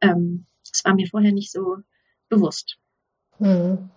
ähm, 0.00 0.46
das 0.70 0.84
war 0.84 0.94
mir 0.94 1.06
vorher 1.06 1.32
nicht 1.32 1.52
so 1.52 1.76
bewusst. 2.28 2.76
Hm. 3.38 3.90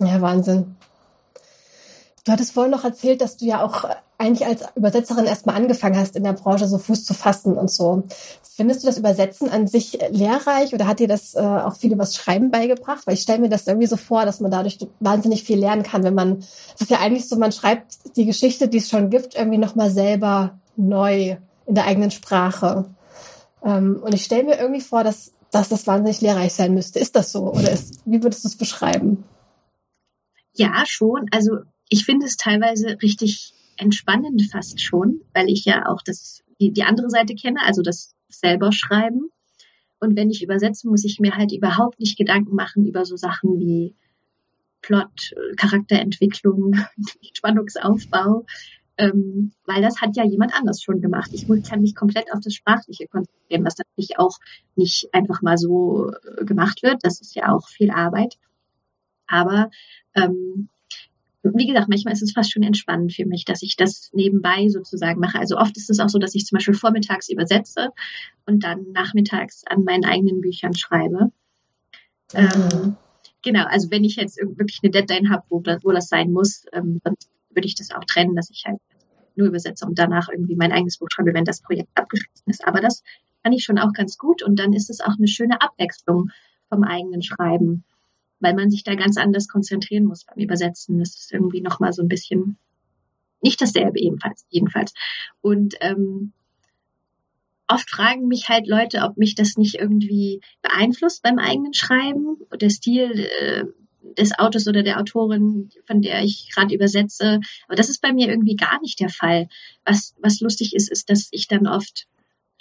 Ja, 0.00 0.20
Wahnsinn. 0.20 0.76
Du 2.24 2.32
hattest 2.32 2.52
vorhin 2.52 2.70
noch 2.70 2.84
erzählt, 2.84 3.20
dass 3.20 3.36
du 3.36 3.44
ja 3.44 3.62
auch 3.62 3.84
eigentlich 4.16 4.46
als 4.46 4.64
Übersetzerin 4.76 5.26
erstmal 5.26 5.56
angefangen 5.56 5.98
hast, 5.98 6.16
in 6.16 6.24
der 6.24 6.32
Branche 6.32 6.66
so 6.66 6.78
Fuß 6.78 7.04
zu 7.04 7.12
fassen 7.12 7.58
und 7.58 7.70
so. 7.70 8.04
Findest 8.42 8.82
du 8.82 8.86
das 8.86 8.96
Übersetzen 8.96 9.50
an 9.50 9.66
sich 9.66 9.98
lehrreich 10.08 10.72
oder 10.72 10.86
hat 10.86 11.00
dir 11.00 11.08
das 11.08 11.34
äh, 11.34 11.40
auch 11.40 11.76
viel 11.76 11.92
übers 11.92 12.16
Schreiben 12.16 12.50
beigebracht? 12.50 13.06
Weil 13.06 13.14
ich 13.14 13.20
stelle 13.20 13.40
mir 13.40 13.50
das 13.50 13.66
irgendwie 13.66 13.88
so 13.88 13.98
vor, 13.98 14.24
dass 14.24 14.40
man 14.40 14.50
dadurch 14.50 14.78
wahnsinnig 15.00 15.42
viel 15.42 15.58
lernen 15.58 15.82
kann, 15.82 16.02
wenn 16.02 16.14
man, 16.14 16.38
es 16.74 16.80
ist 16.80 16.90
ja 16.90 17.00
eigentlich 17.00 17.28
so, 17.28 17.36
man 17.36 17.52
schreibt 17.52 18.16
die 18.16 18.24
Geschichte, 18.24 18.68
die 18.68 18.78
es 18.78 18.88
schon 18.88 19.10
gibt, 19.10 19.34
irgendwie 19.34 19.58
nochmal 19.58 19.90
selber 19.90 20.58
neu 20.76 21.36
in 21.66 21.74
der 21.74 21.84
eigenen 21.84 22.10
Sprache. 22.10 22.86
Ähm, 23.62 24.00
und 24.02 24.14
ich 24.14 24.24
stelle 24.24 24.44
mir 24.44 24.58
irgendwie 24.58 24.80
vor, 24.80 25.04
dass, 25.04 25.32
dass 25.50 25.68
das 25.68 25.86
wahnsinnig 25.86 26.22
lehrreich 26.22 26.54
sein 26.54 26.72
müsste. 26.72 27.00
Ist 27.00 27.16
das 27.16 27.32
so? 27.32 27.52
Oder 27.52 27.70
ist, 27.70 28.00
wie 28.06 28.22
würdest 28.22 28.44
du 28.44 28.48
es 28.48 28.56
beschreiben? 28.56 29.24
Ja, 30.54 30.84
schon. 30.86 31.26
Also 31.32 31.58
ich 31.88 32.04
finde 32.04 32.26
es 32.26 32.36
teilweise 32.36 32.96
richtig 33.02 33.52
entspannend 33.76 34.42
fast 34.50 34.80
schon, 34.80 35.20
weil 35.32 35.48
ich 35.48 35.64
ja 35.64 35.86
auch 35.86 36.02
das, 36.02 36.42
die, 36.60 36.72
die 36.72 36.84
andere 36.84 37.10
Seite 37.10 37.34
kenne, 37.34 37.60
also 37.64 37.82
das 37.82 38.14
selber 38.28 38.72
schreiben. 38.72 39.28
Und 40.00 40.16
wenn 40.16 40.30
ich 40.30 40.42
übersetze, 40.42 40.88
muss 40.88 41.04
ich 41.04 41.18
mir 41.18 41.36
halt 41.36 41.52
überhaupt 41.52 41.98
nicht 41.98 42.18
Gedanken 42.18 42.54
machen 42.54 42.86
über 42.86 43.04
so 43.04 43.16
Sachen 43.16 43.58
wie 43.58 43.94
Plot, 44.82 45.34
Charakterentwicklung, 45.56 46.76
Spannungsaufbau, 47.32 48.44
ähm, 48.96 49.52
weil 49.64 49.82
das 49.82 50.00
hat 50.00 50.16
ja 50.16 50.24
jemand 50.24 50.54
anders 50.54 50.82
schon 50.82 51.00
gemacht. 51.00 51.30
Ich 51.32 51.46
kann 51.62 51.80
mich 51.80 51.94
komplett 51.94 52.32
auf 52.32 52.40
das 52.40 52.54
Sprachliche 52.54 53.08
konzentrieren, 53.08 53.64
was 53.64 53.78
natürlich 53.78 54.18
auch 54.18 54.38
nicht 54.76 55.08
einfach 55.12 55.42
mal 55.42 55.56
so 55.56 56.10
äh, 56.10 56.44
gemacht 56.44 56.82
wird. 56.82 56.98
Das 57.02 57.20
ist 57.20 57.34
ja 57.34 57.52
auch 57.52 57.68
viel 57.68 57.90
Arbeit. 57.90 58.36
Aber 59.26 59.70
ähm, 60.14 60.68
wie 61.52 61.66
gesagt, 61.66 61.88
manchmal 61.88 62.14
ist 62.14 62.22
es 62.22 62.32
fast 62.32 62.52
schon 62.52 62.62
entspannend 62.62 63.12
für 63.12 63.26
mich, 63.26 63.44
dass 63.44 63.62
ich 63.62 63.76
das 63.76 64.10
nebenbei 64.12 64.68
sozusagen 64.68 65.20
mache. 65.20 65.38
Also 65.38 65.58
oft 65.58 65.76
ist 65.76 65.90
es 65.90 66.00
auch 66.00 66.08
so, 66.08 66.18
dass 66.18 66.34
ich 66.34 66.46
zum 66.46 66.56
Beispiel 66.56 66.74
vormittags 66.74 67.28
übersetze 67.28 67.90
und 68.46 68.64
dann 68.64 68.92
nachmittags 68.92 69.62
an 69.66 69.84
meinen 69.84 70.04
eigenen 70.04 70.40
Büchern 70.40 70.74
schreibe. 70.74 71.30
Mhm. 72.32 72.38
Ähm, 72.38 72.96
genau, 73.42 73.64
also 73.66 73.90
wenn 73.90 74.04
ich 74.04 74.16
jetzt 74.16 74.38
wirklich 74.38 74.80
eine 74.82 74.90
Deadline 74.90 75.30
habe, 75.30 75.44
wo, 75.50 75.62
wo 75.82 75.92
das 75.92 76.08
sein 76.08 76.30
muss, 76.30 76.64
ähm, 76.72 77.00
dann 77.04 77.14
würde 77.50 77.66
ich 77.66 77.74
das 77.74 77.90
auch 77.90 78.04
trennen, 78.04 78.34
dass 78.34 78.50
ich 78.50 78.64
halt 78.66 78.78
nur 79.36 79.48
übersetze 79.48 79.84
und 79.84 79.98
danach 79.98 80.28
irgendwie 80.30 80.56
mein 80.56 80.72
eigenes 80.72 80.98
Buch 80.98 81.08
schreibe, 81.10 81.34
wenn 81.34 81.44
das 81.44 81.60
Projekt 81.60 81.90
abgeschlossen 81.94 82.48
ist. 82.50 82.66
Aber 82.66 82.80
das 82.80 83.02
kann 83.42 83.52
ich 83.52 83.64
schon 83.64 83.78
auch 83.78 83.92
ganz 83.92 84.16
gut 84.16 84.42
und 84.42 84.58
dann 84.58 84.72
ist 84.72 84.90
es 84.90 85.00
auch 85.00 85.16
eine 85.18 85.28
schöne 85.28 85.60
Abwechslung 85.60 86.30
vom 86.68 86.84
eigenen 86.84 87.22
Schreiben 87.22 87.84
weil 88.44 88.54
man 88.54 88.70
sich 88.70 88.84
da 88.84 88.94
ganz 88.94 89.16
anders 89.16 89.48
konzentrieren 89.48 90.04
muss 90.04 90.24
beim 90.24 90.38
Übersetzen. 90.38 90.98
Das 90.98 91.16
ist 91.16 91.32
irgendwie 91.32 91.62
nochmal 91.62 91.92
so 91.92 92.02
ein 92.02 92.08
bisschen 92.08 92.58
nicht 93.42 93.60
dasselbe 93.60 93.98
ebenfalls, 93.98 94.46
jedenfalls. 94.50 94.94
Und 95.40 95.74
ähm, 95.80 96.32
oft 97.68 97.90
fragen 97.90 98.28
mich 98.28 98.48
halt 98.48 98.66
Leute, 98.66 99.02
ob 99.02 99.16
mich 99.16 99.34
das 99.34 99.56
nicht 99.56 99.76
irgendwie 99.76 100.40
beeinflusst 100.62 101.22
beim 101.22 101.38
eigenen 101.38 101.74
Schreiben, 101.74 102.36
der 102.60 102.70
Stil 102.70 103.28
äh, 103.40 103.64
des 104.18 104.38
Autors 104.38 104.68
oder 104.68 104.82
der 104.82 105.00
Autorin, 105.00 105.70
von 105.86 106.02
der 106.02 106.22
ich 106.22 106.50
gerade 106.54 106.74
übersetze. 106.74 107.40
Aber 107.66 107.76
das 107.76 107.88
ist 107.88 108.02
bei 108.02 108.12
mir 108.12 108.28
irgendwie 108.28 108.56
gar 108.56 108.80
nicht 108.80 109.00
der 109.00 109.08
Fall. 109.08 109.48
Was, 109.84 110.14
was 110.20 110.40
lustig 110.40 110.74
ist, 110.74 110.90
ist, 110.90 111.08
dass 111.08 111.28
ich 111.30 111.48
dann 111.48 111.66
oft 111.66 112.06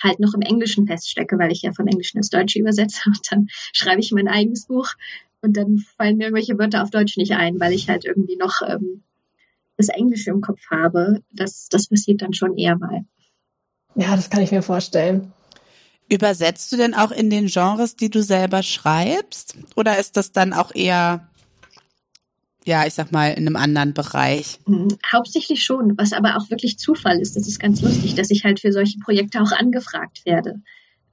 halt 0.01 0.19
noch 0.19 0.33
im 0.33 0.41
Englischen 0.41 0.87
feststecke, 0.87 1.37
weil 1.37 1.51
ich 1.51 1.61
ja 1.61 1.71
von 1.71 1.87
Englischen 1.87 2.17
ins 2.17 2.29
Deutsche 2.29 2.59
übersetze 2.59 3.01
und 3.05 3.19
dann 3.31 3.47
schreibe 3.73 4.01
ich 4.01 4.11
mein 4.11 4.27
eigenes 4.27 4.67
Buch 4.67 4.89
und 5.43 5.57
dann 5.57 5.77
fallen 5.97 6.17
mir 6.17 6.25
irgendwelche 6.25 6.57
Wörter 6.57 6.83
auf 6.83 6.89
Deutsch 6.89 7.17
nicht 7.17 7.33
ein, 7.33 7.59
weil 7.59 7.73
ich 7.73 7.89
halt 7.89 8.05
irgendwie 8.05 8.37
noch 8.37 8.61
ähm, 8.65 9.03
das 9.77 9.89
Englische 9.89 10.31
im 10.31 10.41
Kopf 10.41 10.61
habe. 10.71 11.21
Das, 11.31 11.67
das 11.69 11.87
passiert 11.87 12.21
dann 12.21 12.33
schon 12.33 12.57
eher 12.57 12.77
mal. 12.77 13.05
Ja, 13.95 14.15
das 14.15 14.29
kann 14.29 14.41
ich 14.41 14.51
mir 14.51 14.61
vorstellen. 14.61 15.33
Übersetzt 16.09 16.71
du 16.71 16.77
denn 16.77 16.93
auch 16.93 17.11
in 17.11 17.29
den 17.29 17.47
Genres, 17.47 17.95
die 17.95 18.09
du 18.09 18.23
selber 18.23 18.63
schreibst? 18.63 19.55
Oder 19.75 19.99
ist 19.99 20.17
das 20.17 20.31
dann 20.31 20.53
auch 20.53 20.73
eher, 20.73 21.27
ja, 22.65 22.85
ich 22.85 22.93
sag 22.93 23.11
mal, 23.11 23.29
in 23.29 23.45
einem 23.45 23.55
anderen 23.55 23.93
Bereich? 23.93 24.59
Mhm, 24.65 24.97
hauptsächlich 25.11 25.63
schon, 25.63 25.97
was 25.97 26.13
aber 26.13 26.37
auch 26.37 26.49
wirklich 26.49 26.77
Zufall 26.77 27.19
ist. 27.19 27.35
Das 27.35 27.47
ist 27.47 27.59
ganz 27.59 27.81
lustig, 27.81 28.15
dass 28.15 28.31
ich 28.31 28.43
halt 28.43 28.59
für 28.59 28.71
solche 28.71 28.99
Projekte 28.99 29.41
auch 29.41 29.51
angefragt 29.51 30.25
werde. 30.25 30.61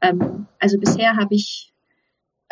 Ähm, 0.01 0.47
also 0.59 0.79
bisher 0.79 1.17
habe 1.17 1.35
ich 1.35 1.70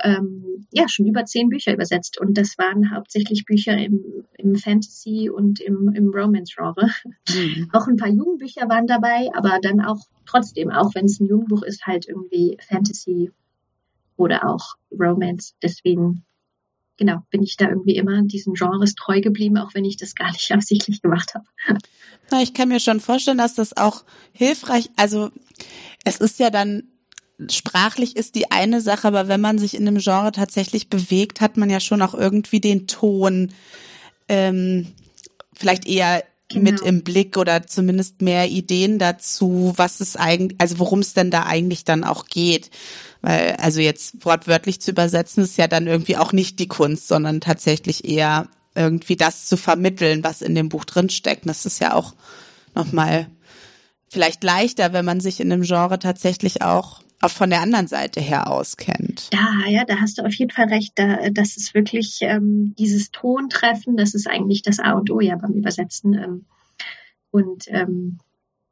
ähm, 0.03 0.67
ja 0.73 0.89
schon 0.89 1.07
über 1.07 1.25
zehn 1.25 1.49
Bücher 1.49 1.73
übersetzt 1.73 2.21
und 2.21 2.37
das 2.39 2.57
waren 2.59 2.95
hauptsächlich 2.95 3.45
Bücher 3.45 3.77
im, 3.77 4.25
im 4.37 4.55
Fantasy 4.57 5.31
und 5.31 5.61
im, 5.61 5.93
im 5.95 6.11
Romance-Genre. 6.11 6.91
Mhm. 7.29 7.71
Auch 7.73 7.87
ein 7.87 7.97
paar 7.97 8.09
Jugendbücher 8.09 8.69
waren 8.69 8.87
dabei, 8.87 9.29
aber 9.35 9.59
dann 9.61 9.81
auch 9.81 10.01
trotzdem, 10.27 10.71
auch 10.71 10.95
wenn 10.95 11.07
es 11.07 11.21
ein 11.21 11.27
Jugendbuch 11.27 11.63
ist, 11.63 11.87
halt 11.87 12.07
irgendwie 12.07 12.59
Fantasy 12.69 13.31
oder 14.17 14.49
auch 14.49 14.77
Romance. 14.91 15.55
Deswegen 15.63 16.25
genau, 16.99 17.23
bin 17.31 17.43
ich 17.43 17.57
da 17.57 17.69
irgendwie 17.69 17.97
immer 17.97 18.21
diesen 18.23 18.53
Genres 18.55 18.95
treu 18.95 19.21
geblieben, 19.21 19.57
auch 19.57 19.73
wenn 19.75 19.85
ich 19.85 19.97
das 19.97 20.15
gar 20.15 20.31
nicht 20.33 20.53
absichtlich 20.53 21.01
gemacht 21.01 21.35
habe. 21.35 21.47
Na, 22.31 22.43
ich 22.43 22.53
kann 22.53 22.69
mir 22.69 22.81
schon 22.81 23.01
vorstellen, 23.01 23.39
dass 23.39 23.55
das 23.55 23.75
auch 23.77 24.05
hilfreich, 24.33 24.91
also 24.97 25.31
es 26.05 26.19
ist 26.19 26.39
ja 26.39 26.51
dann 26.51 26.83
sprachlich 27.51 28.17
ist 28.17 28.35
die 28.35 28.51
eine 28.51 28.81
Sache, 28.81 29.07
aber 29.09 29.29
wenn 29.29 29.41
man 29.41 29.59
sich 29.59 29.75
in 29.75 29.87
dem 29.87 29.99
Genre 29.99 30.33
tatsächlich 30.33 30.89
bewegt, 30.91 31.41
hat 31.41 31.57
man 31.57 31.71
ja 31.71 31.81
schon 31.81 32.03
auch 32.03 32.15
irgendwie 32.15 32.61
den 32.61 32.87
Ton 32.87 33.53
ähm, 34.29 34.89
vielleicht 35.55 35.87
eher 35.87 36.25
genau. 36.49 36.65
mit 36.65 36.81
im 36.81 37.03
Blick 37.03 37.37
oder 37.37 37.67
zumindest 37.67 38.23
mehr 38.23 38.49
Ideen 38.49 38.99
dazu, 38.99 39.73
was 39.77 40.01
es 40.01 40.17
eigentlich, 40.17 40.61
also 40.61 40.79
worum 40.79 41.01
es 41.01 41.15
denn 41.15 41.31
da 41.31 41.45
eigentlich 41.45 41.85
dann 41.85 42.05
auch 42.05 42.27
geht. 42.27 42.71
Weil, 43.21 43.57
also 43.57 43.81
jetzt 43.81 44.25
wortwörtlich 44.25 44.81
zu 44.81 44.91
übersetzen, 44.91 45.45
ist 45.45 45.59
ja 45.59 45.69
dann 45.69 45.87
irgendwie 45.87 46.17
auch 46.17 46.33
nicht 46.33 46.59
die 46.59 46.69
Kunst, 46.69 47.09
sondern 47.09 47.41
tatsächlich 47.41 48.05
eher 48.05 48.49
irgendwie 48.75 49.17
das 49.17 49.47
zu 49.47 49.57
vermitteln, 49.57 50.23
was 50.23 50.43
in 50.43 50.55
dem 50.55 50.69
Buch 50.69 50.85
drinsteckt. 50.85 51.45
Und 51.45 51.49
das 51.49 51.67
ist 51.67 51.81
ja 51.81 51.95
auch 51.95 52.15
nochmal 52.75 53.29
vielleicht 54.09 54.43
leichter, 54.45 54.93
wenn 54.93 55.05
man 55.05 55.21
sich 55.21 55.41
in 55.41 55.51
dem 55.51 55.63
Genre 55.63 55.99
tatsächlich 55.99 56.63
auch 56.63 57.03
auch 57.21 57.31
von 57.31 57.51
der 57.51 57.61
anderen 57.61 57.87
Seite 57.87 58.21
her 58.21 58.51
auskennt. 58.51 59.31
Ja, 59.33 59.67
ja, 59.67 59.85
da 59.85 60.01
hast 60.01 60.19
du 60.19 60.23
auf 60.23 60.35
jeden 60.35 60.53
Fall 60.53 60.67
recht. 60.67 60.93
Da, 60.97 61.31
das 61.31 61.57
ist 61.57 61.75
wirklich 61.75 62.19
ähm, 62.23 62.75
dieses 62.79 63.11
Tontreffen, 63.11 63.97
das 63.97 64.15
ist 64.15 64.29
eigentlich 64.29 64.63
das 64.63 64.79
A 64.79 64.93
und 64.93 65.11
O 65.11 65.21
ja 65.21 65.37
beim 65.37 65.53
Übersetzen. 65.53 66.15
Ähm, 66.15 66.45
und 67.31 67.65
ähm, 67.69 68.19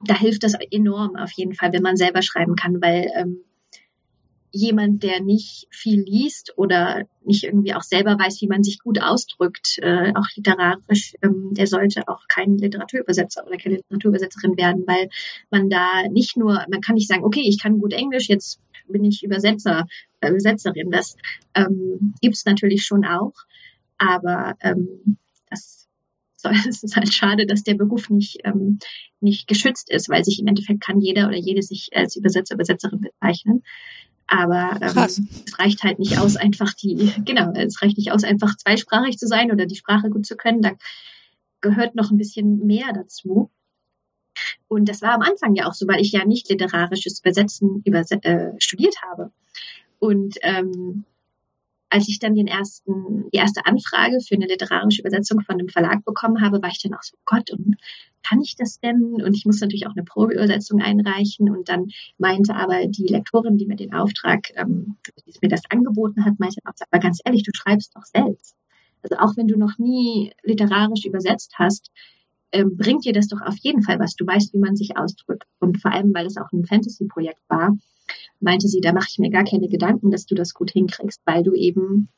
da 0.05 0.15
hilft 0.19 0.45
das 0.45 0.55
enorm 0.71 1.17
auf 1.17 1.33
jeden 1.33 1.55
Fall, 1.55 1.73
wenn 1.73 1.83
man 1.83 1.97
selber 1.97 2.23
schreiben 2.23 2.55
kann, 2.55 2.81
weil 2.81 3.11
ähm, 3.17 3.39
jemand, 4.57 5.03
der 5.03 5.21
nicht 5.21 5.67
viel 5.71 6.01
liest 6.01 6.55
oder 6.57 7.05
nicht 7.25 7.45
irgendwie 7.45 7.75
auch 7.75 7.83
selber 7.83 8.19
weiß, 8.19 8.41
wie 8.41 8.49
man 8.49 8.63
sich 8.63 8.79
gut 8.79 9.01
ausdrückt, 9.01 9.79
äh, 9.83 10.13
auch 10.15 10.27
literarisch, 10.35 11.15
ähm, 11.23 11.51
der 11.53 11.67
sollte 11.67 12.09
auch 12.09 12.27
kein 12.29 12.57
Literaturübersetzer 12.57 13.47
oder 13.47 13.59
keine 13.59 13.77
Literaturübersetzerin 13.77 14.57
werden, 14.57 14.85
weil 14.87 15.09
man 15.51 15.69
da 15.69 16.09
nicht 16.11 16.37
nur, 16.37 16.65
man 16.71 16.81
kann 16.81 16.95
nicht 16.95 17.09
sagen, 17.09 17.25
okay, 17.25 17.43
ich 17.45 17.61
kann 17.61 17.79
gut 17.79 17.93
Englisch, 17.93 18.29
jetzt 18.29 18.61
bin 18.89 19.05
ich 19.05 19.23
Übersetzer, 19.23 19.87
äh, 20.21 20.31
Übersetzerin. 20.31 20.91
Das 20.91 21.17
ähm, 21.55 22.15
gibt 22.21 22.37
es 22.37 22.45
natürlich 22.45 22.85
schon 22.85 23.05
auch, 23.05 23.35
aber 23.99 24.55
ähm, 24.61 25.19
das, 25.51 25.89
es 26.69 26.83
ist 26.83 26.97
halt 26.97 27.13
schade, 27.13 27.47
dass 27.47 27.63
der 27.63 27.75
Beruf 27.75 28.11
nicht, 28.11 28.39
ähm, 28.45 28.79
nicht 29.21 29.47
geschützt 29.49 29.91
ist, 29.91 30.09
weil 30.09 30.25
sich 30.25 30.41
im 30.41 30.47
Endeffekt 30.47 30.81
kann 30.81 31.01
jeder 31.01 31.29
oder 31.29 31.37
jede 31.37 31.63
sich 31.63 31.91
als 31.95 32.17
Übersetzer, 32.17 32.55
Übersetzerin 32.55 33.01
bezeichnen. 33.01 33.63
Aber 34.27 34.79
ähm, 34.81 34.99
es 35.05 35.23
reicht 35.59 35.83
halt 35.85 35.99
nicht 35.99 36.19
aus, 36.19 36.37
einfach 36.37 36.75
die, 36.75 37.13
genau, 37.25 37.53
es 37.53 37.81
reicht 37.83 37.97
nicht 37.97 38.13
aus, 38.13 38.25
einfach 38.25 38.57
zweisprachig 38.57 39.19
zu 39.19 39.27
sein 39.27 39.53
oder 39.53 39.67
die 39.67 39.77
Sprache 39.77 40.11
gut 40.11 40.27
zu 40.27 40.37
können. 40.37 40.63
Da 40.63 40.73
gehört 41.61 41.95
noch 41.95 42.11
ein 42.11 42.17
bisschen 42.17 42.67
mehr 42.67 42.93
dazu. 42.93 43.51
Und 44.69 44.89
das 44.89 45.01
war 45.01 45.15
am 45.15 45.23
Anfang 45.23 45.55
ja 45.55 45.67
auch 45.67 45.75
so, 45.75 45.87
weil 45.89 46.01
ich 46.01 46.13
ja 46.13 46.25
nicht 46.25 46.49
literarisches 46.49 47.21
Übersetzen 47.21 47.83
übers 47.85 48.11
äh, 48.11 48.53
studiert 48.59 48.97
habe. 49.03 49.33
Und 49.99 50.37
ähm, 50.43 51.05
als 51.89 52.09
ich 52.09 52.19
dann 52.19 52.35
den 52.35 52.49
ersten, 52.49 53.31
die 53.31 53.39
erste 53.39 53.65
Anfrage 53.65 54.21
für 54.21 54.35
eine 54.35 54.47
literarische 54.47 55.01
Übersetzung 55.01 55.41
von 55.41 55.55
einem 55.55 55.69
Verlag 55.69 56.05
bekommen 56.05 56.43
habe, 56.43 56.61
war 56.61 56.69
ich 56.69 56.83
dann 56.83 56.95
auch 56.95 57.03
so, 57.03 57.17
Gott, 57.25 57.51
und 57.51 57.77
kann 58.27 58.41
ich 58.41 58.57
das 58.57 58.81
denn? 58.81 59.23
Und 59.23 59.35
ich 59.35 59.45
muss 59.45 59.61
natürlich 59.61 59.87
auch 59.87 59.95
eine 59.95 60.05
Probeübersetzung 60.05 60.81
einreichen. 60.81 61.51
Und 61.51 61.69
dann 61.69 61.89
meinte 62.19 62.55
aber 62.55 62.87
die 62.87 63.07
Lektorin, 63.07 63.57
die 63.57 63.67
mir 63.67 63.77
den 63.77 63.95
Auftrag, 63.95 64.51
ähm, 64.57 64.97
die 65.27 65.39
mir 65.43 65.49
das 65.49 65.63
angeboten 65.71 66.25
hat, 66.25 66.39
meinte 66.39 66.61
auch, 66.65 66.73
aber 66.91 67.01
ganz 67.01 67.21
ehrlich, 67.25 67.43
du 67.43 67.53
schreibst 67.55 67.95
doch 67.95 68.05
selbst. 68.05 68.57
Also 69.03 69.17
auch 69.17 69.37
wenn 69.37 69.47
du 69.47 69.57
noch 69.57 69.79
nie 69.79 70.33
literarisch 70.43 71.05
übersetzt 71.05 71.55
hast, 71.59 71.91
ähm, 72.53 72.77
bringt 72.77 73.05
dir 73.05 73.13
das 73.13 73.29
doch 73.29 73.41
auf 73.41 73.57
jeden 73.59 73.83
Fall 73.83 73.99
was. 73.99 74.17
Du 74.17 74.27
weißt, 74.27 74.53
wie 74.55 74.59
man 74.59 74.77
sich 74.77 74.97
ausdrückt. 74.97 75.47
Und 75.61 75.81
vor 75.81 75.93
allem, 75.93 76.13
weil 76.15 76.27
es 76.27 76.37
auch 76.37 76.51
ein 76.53 76.65
Fantasy-Projekt 76.65 77.43
war, 77.49 77.77
meinte 78.41 78.69
sie, 78.69 78.81
da 78.81 78.93
mache 78.93 79.09
ich 79.11 79.19
mir 79.19 79.31
gar 79.31 79.45
keine 79.45 79.69
Gedanken, 79.69 80.11
dass 80.11 80.27
du 80.27 80.35
das 80.35 80.55
gut 80.55 80.71
hinkriegst, 80.71 81.21
weil 81.25 81.43
du 81.43 81.55
eben 81.55 82.09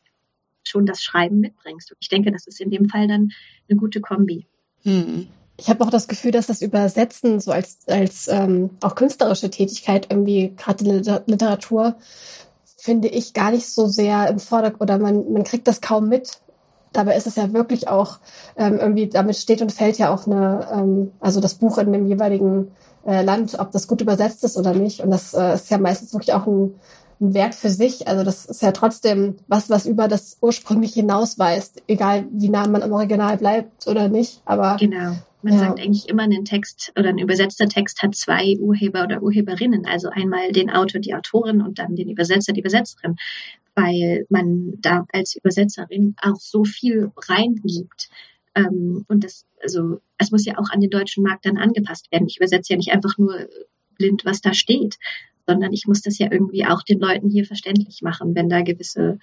schon 0.64 0.86
das 0.86 1.02
Schreiben 1.02 1.40
mitbringst. 1.40 1.90
Und 1.90 1.98
ich 2.00 2.08
denke, 2.08 2.30
das 2.30 2.46
ist 2.46 2.60
in 2.60 2.70
dem 2.70 2.88
Fall 2.88 3.08
dann 3.08 3.30
eine 3.68 3.78
gute 3.78 4.00
Kombi. 4.00 4.46
Hm. 4.82 5.28
Ich 5.60 5.68
habe 5.68 5.84
auch 5.84 5.90
das 5.90 6.06
Gefühl, 6.06 6.30
dass 6.30 6.46
das 6.46 6.62
Übersetzen 6.62 7.40
so 7.40 7.50
als, 7.50 7.78
als 7.88 8.28
ähm, 8.28 8.70
auch 8.80 8.94
künstlerische 8.94 9.50
Tätigkeit 9.50 10.06
irgendwie, 10.08 10.54
gerade 10.56 10.84
Literatur, 11.26 11.96
finde 12.76 13.08
ich 13.08 13.34
gar 13.34 13.50
nicht 13.50 13.66
so 13.66 13.88
sehr 13.88 14.28
im 14.28 14.38
Vordergrund 14.38 14.82
oder 14.82 14.98
man, 14.98 15.32
man 15.32 15.42
kriegt 15.42 15.66
das 15.66 15.80
kaum 15.80 16.08
mit. 16.08 16.40
Dabei 16.92 17.16
ist 17.16 17.26
es 17.26 17.34
ja 17.34 17.52
wirklich 17.52 17.88
auch 17.88 18.20
ähm, 18.56 18.78
irgendwie, 18.78 19.08
damit 19.08 19.36
steht 19.36 19.60
und 19.60 19.72
fällt 19.72 19.98
ja 19.98 20.14
auch 20.14 20.26
eine, 20.26 20.68
ähm, 20.72 21.12
also 21.18 21.40
das 21.40 21.54
Buch 21.54 21.76
in 21.78 21.92
dem 21.92 22.06
jeweiligen 22.06 22.70
äh, 23.04 23.22
Land, 23.22 23.58
ob 23.58 23.72
das 23.72 23.88
gut 23.88 24.00
übersetzt 24.00 24.44
ist 24.44 24.56
oder 24.56 24.72
nicht. 24.74 25.00
Und 25.00 25.10
das 25.10 25.34
äh, 25.34 25.54
ist 25.54 25.70
ja 25.70 25.78
meistens 25.78 26.12
wirklich 26.12 26.32
auch 26.34 26.46
ein, 26.46 26.76
ein 27.20 27.34
Wert 27.34 27.54
für 27.54 27.70
sich. 27.70 28.06
Also 28.08 28.24
das 28.24 28.46
ist 28.46 28.62
ja 28.62 28.72
trotzdem 28.72 29.36
was, 29.46 29.70
was 29.70 29.86
über 29.86 30.08
das 30.08 30.38
ursprünglich 30.40 30.92
hinausweist, 30.94 31.82
egal 31.88 32.26
wie 32.32 32.48
nah 32.48 32.66
man 32.66 32.82
am 32.82 32.92
Original 32.92 33.36
bleibt 33.36 33.86
oder 33.86 34.08
nicht. 34.08 34.40
Aber 34.44 34.76
genau. 34.78 35.14
Man 35.42 35.52
ja. 35.52 35.60
sagt 35.60 35.80
eigentlich 35.80 36.08
immer, 36.08 36.24
ein 36.24 36.44
Text 36.44 36.92
oder 36.98 37.10
ein 37.10 37.18
übersetzter 37.18 37.68
Text 37.68 38.02
hat 38.02 38.14
zwei 38.16 38.56
Urheber 38.58 39.04
oder 39.04 39.22
Urheberinnen. 39.22 39.86
Also 39.86 40.08
einmal 40.08 40.50
den 40.50 40.68
Autor, 40.68 41.00
die 41.00 41.14
Autorin 41.14 41.62
und 41.62 41.78
dann 41.78 41.94
den 41.94 42.10
Übersetzer, 42.10 42.52
die 42.52 42.60
Übersetzerin, 42.60 43.16
weil 43.76 44.26
man 44.30 44.72
da 44.78 45.06
als 45.12 45.36
Übersetzerin 45.36 46.16
auch 46.20 46.40
so 46.40 46.64
viel 46.64 47.12
reingibt. 47.16 48.08
Ähm, 48.56 49.04
und 49.06 49.22
das, 49.22 49.46
also, 49.62 50.00
es 50.18 50.32
muss 50.32 50.44
ja 50.44 50.58
auch 50.58 50.70
an 50.70 50.80
den 50.80 50.90
deutschen 50.90 51.22
Markt 51.22 51.46
dann 51.46 51.56
angepasst 51.56 52.10
werden. 52.10 52.26
Ich 52.26 52.38
übersetze 52.38 52.72
ja 52.72 52.76
nicht 52.76 52.90
einfach 52.90 53.16
nur 53.16 53.46
blind, 53.96 54.24
was 54.24 54.40
da 54.40 54.54
steht, 54.54 54.96
sondern 55.48 55.72
ich 55.72 55.86
muss 55.86 56.02
das 56.02 56.18
ja 56.18 56.30
irgendwie 56.30 56.66
auch 56.66 56.82
den 56.82 57.00
Leuten 57.00 57.30
hier 57.30 57.46
verständlich 57.46 58.02
machen, 58.02 58.34
wenn 58.34 58.50
da 58.50 58.60
gewisse 58.60 59.18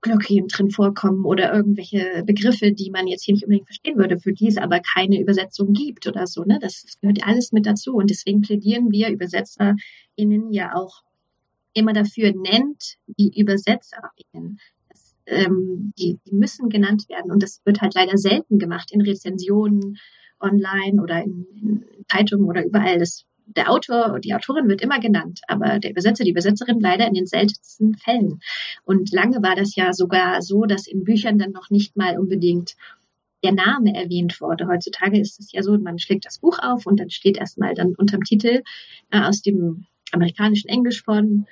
Glockchen 0.00 0.46
drin 0.48 0.70
vorkommen 0.70 1.24
oder 1.24 1.52
irgendwelche 1.52 2.22
Begriffe, 2.24 2.72
die 2.72 2.90
man 2.90 3.08
jetzt 3.08 3.24
hier 3.24 3.34
nicht 3.34 3.44
unbedingt 3.44 3.66
verstehen 3.66 3.98
würde, 3.98 4.18
für 4.18 4.32
die 4.32 4.46
es 4.46 4.58
aber 4.58 4.80
keine 4.80 5.20
Übersetzung 5.20 5.72
gibt 5.72 6.06
oder 6.06 6.26
so. 6.26 6.44
Ne? 6.44 6.58
Das, 6.60 6.82
das 6.82 7.00
gehört 7.00 7.26
alles 7.26 7.52
mit 7.52 7.66
dazu. 7.66 7.94
Und 7.94 8.10
deswegen 8.10 8.42
plädieren 8.42 8.92
wir 8.92 9.10
ÜbersetzerInnen 9.10 10.52
ja 10.52 10.74
auch 10.74 11.02
immer 11.72 11.94
dafür, 11.94 12.32
nennt 12.32 12.96
die 13.18 13.32
ÜbersetzerInnen 13.40 14.58
ähm, 15.26 15.92
die, 15.98 16.18
die 16.26 16.34
müssen 16.34 16.68
genannt 16.68 17.08
werden. 17.08 17.32
Und 17.32 17.42
das 17.42 17.60
wird 17.64 17.80
halt 17.80 17.94
leider 17.94 18.16
selten 18.18 18.58
gemacht 18.58 18.92
in 18.92 19.00
Rezensionen 19.00 19.96
online 20.40 21.02
oder 21.02 21.22
in, 21.22 21.46
in 21.54 21.84
Zeitungen 22.08 22.46
oder 22.46 22.64
überall. 22.64 22.98
Das, 22.98 23.24
der 23.46 23.70
Autor 23.70 24.12
und 24.12 24.24
die 24.24 24.34
Autorin 24.34 24.68
wird 24.68 24.82
immer 24.82 25.00
genannt, 25.00 25.40
aber 25.48 25.78
der 25.78 25.90
Übersetzer, 25.90 26.24
die 26.24 26.30
Übersetzerin 26.30 26.80
leider 26.80 27.06
in 27.06 27.14
den 27.14 27.26
seltensten 27.26 27.94
Fällen. 27.96 28.40
Und 28.84 29.12
lange 29.12 29.42
war 29.42 29.54
das 29.54 29.74
ja 29.76 29.92
sogar 29.92 30.42
so, 30.42 30.64
dass 30.64 30.86
in 30.86 31.04
Büchern 31.04 31.38
dann 31.38 31.52
noch 31.52 31.70
nicht 31.70 31.96
mal 31.96 32.18
unbedingt 32.18 32.74
der 33.42 33.52
Name 33.52 33.94
erwähnt 33.94 34.40
wurde. 34.40 34.66
Heutzutage 34.66 35.20
ist 35.20 35.38
es 35.38 35.52
ja 35.52 35.62
so, 35.62 35.76
man 35.78 35.98
schlägt 35.98 36.24
das 36.24 36.38
Buch 36.38 36.58
auf 36.60 36.86
und 36.86 36.98
dann 36.98 37.10
steht 37.10 37.36
erstmal 37.36 37.74
dann 37.74 37.94
unterm 37.94 38.22
Titel 38.22 38.62
äh, 39.10 39.20
aus 39.20 39.42
dem 39.42 39.86
amerikanischen 40.12 40.68
Englisch 40.68 41.02
von 41.02 41.46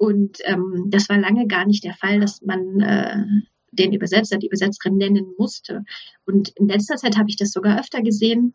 und 0.00 0.38
ähm, 0.46 0.86
das 0.88 1.10
war 1.10 1.18
lange 1.18 1.46
gar 1.46 1.66
nicht 1.66 1.84
der 1.84 1.92
Fall, 1.92 2.20
dass 2.20 2.40
man 2.40 2.80
äh, 2.80 3.22
den 3.70 3.92
Übersetzer, 3.92 4.38
die 4.38 4.46
Übersetzerin 4.46 4.96
nennen 4.96 5.34
musste. 5.36 5.84
Und 6.24 6.48
in 6.56 6.68
letzter 6.68 6.96
Zeit 6.96 7.18
habe 7.18 7.28
ich 7.28 7.36
das 7.36 7.52
sogar 7.52 7.78
öfter 7.78 8.00
gesehen, 8.00 8.54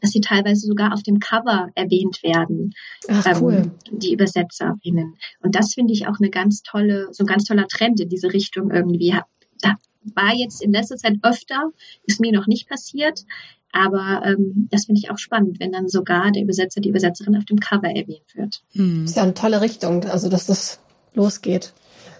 dass 0.00 0.10
sie 0.10 0.20
teilweise 0.20 0.66
sogar 0.66 0.92
auf 0.92 1.02
dem 1.02 1.18
Cover 1.18 1.70
erwähnt 1.74 2.22
werden, 2.22 2.74
Ach, 3.08 3.26
ähm, 3.26 3.36
cool. 3.40 3.70
die 3.90 4.12
Übersetzerinnen. 4.12 5.16
Und 5.42 5.54
das 5.54 5.74
finde 5.74 5.92
ich 5.92 6.06
auch 6.06 6.18
eine 6.20 6.30
ganz 6.30 6.62
tolle, 6.62 7.08
so 7.12 7.24
ein 7.24 7.26
ganz 7.26 7.44
toller 7.44 7.66
Trend 7.68 8.00
in 8.00 8.08
diese 8.08 8.32
Richtung 8.32 8.70
irgendwie. 8.70 9.14
Da 9.62 9.74
war 10.14 10.34
jetzt 10.34 10.62
in 10.62 10.72
letzter 10.72 10.96
Zeit 10.96 11.18
öfter, 11.22 11.70
ist 12.04 12.20
mir 12.20 12.32
noch 12.32 12.46
nicht 12.46 12.68
passiert, 12.68 13.24
aber 13.72 14.22
ähm, 14.24 14.68
das 14.70 14.86
finde 14.86 15.00
ich 15.02 15.10
auch 15.10 15.18
spannend, 15.18 15.60
wenn 15.60 15.72
dann 15.72 15.88
sogar 15.88 16.30
der 16.32 16.42
Übersetzer, 16.42 16.80
die 16.80 16.88
Übersetzerin 16.88 17.36
auf 17.36 17.44
dem 17.44 17.60
Cover 17.60 17.88
erwähnt 17.88 18.34
wird. 18.34 18.62
Hm. 18.72 19.04
Ist 19.04 19.16
ja 19.16 19.22
eine 19.22 19.34
tolle 19.34 19.60
Richtung, 19.60 20.04
also 20.04 20.28
dass 20.28 20.46
das 20.46 20.80
losgeht. 21.14 21.72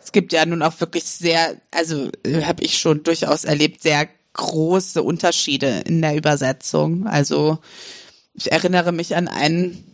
Es 0.02 0.12
gibt 0.12 0.32
ja 0.32 0.46
nun 0.46 0.62
auch 0.62 0.80
wirklich 0.80 1.04
sehr, 1.04 1.56
also 1.70 2.08
äh, 2.24 2.42
habe 2.42 2.62
ich 2.62 2.78
schon 2.78 3.02
durchaus 3.02 3.44
erlebt, 3.44 3.82
sehr 3.82 4.08
große 4.34 5.02
Unterschiede 5.02 5.82
in 5.86 6.00
der 6.02 6.16
Übersetzung. 6.16 7.06
Also 7.06 7.58
ich 8.34 8.52
erinnere 8.52 8.92
mich 8.92 9.16
an 9.16 9.28
einen 9.28 9.84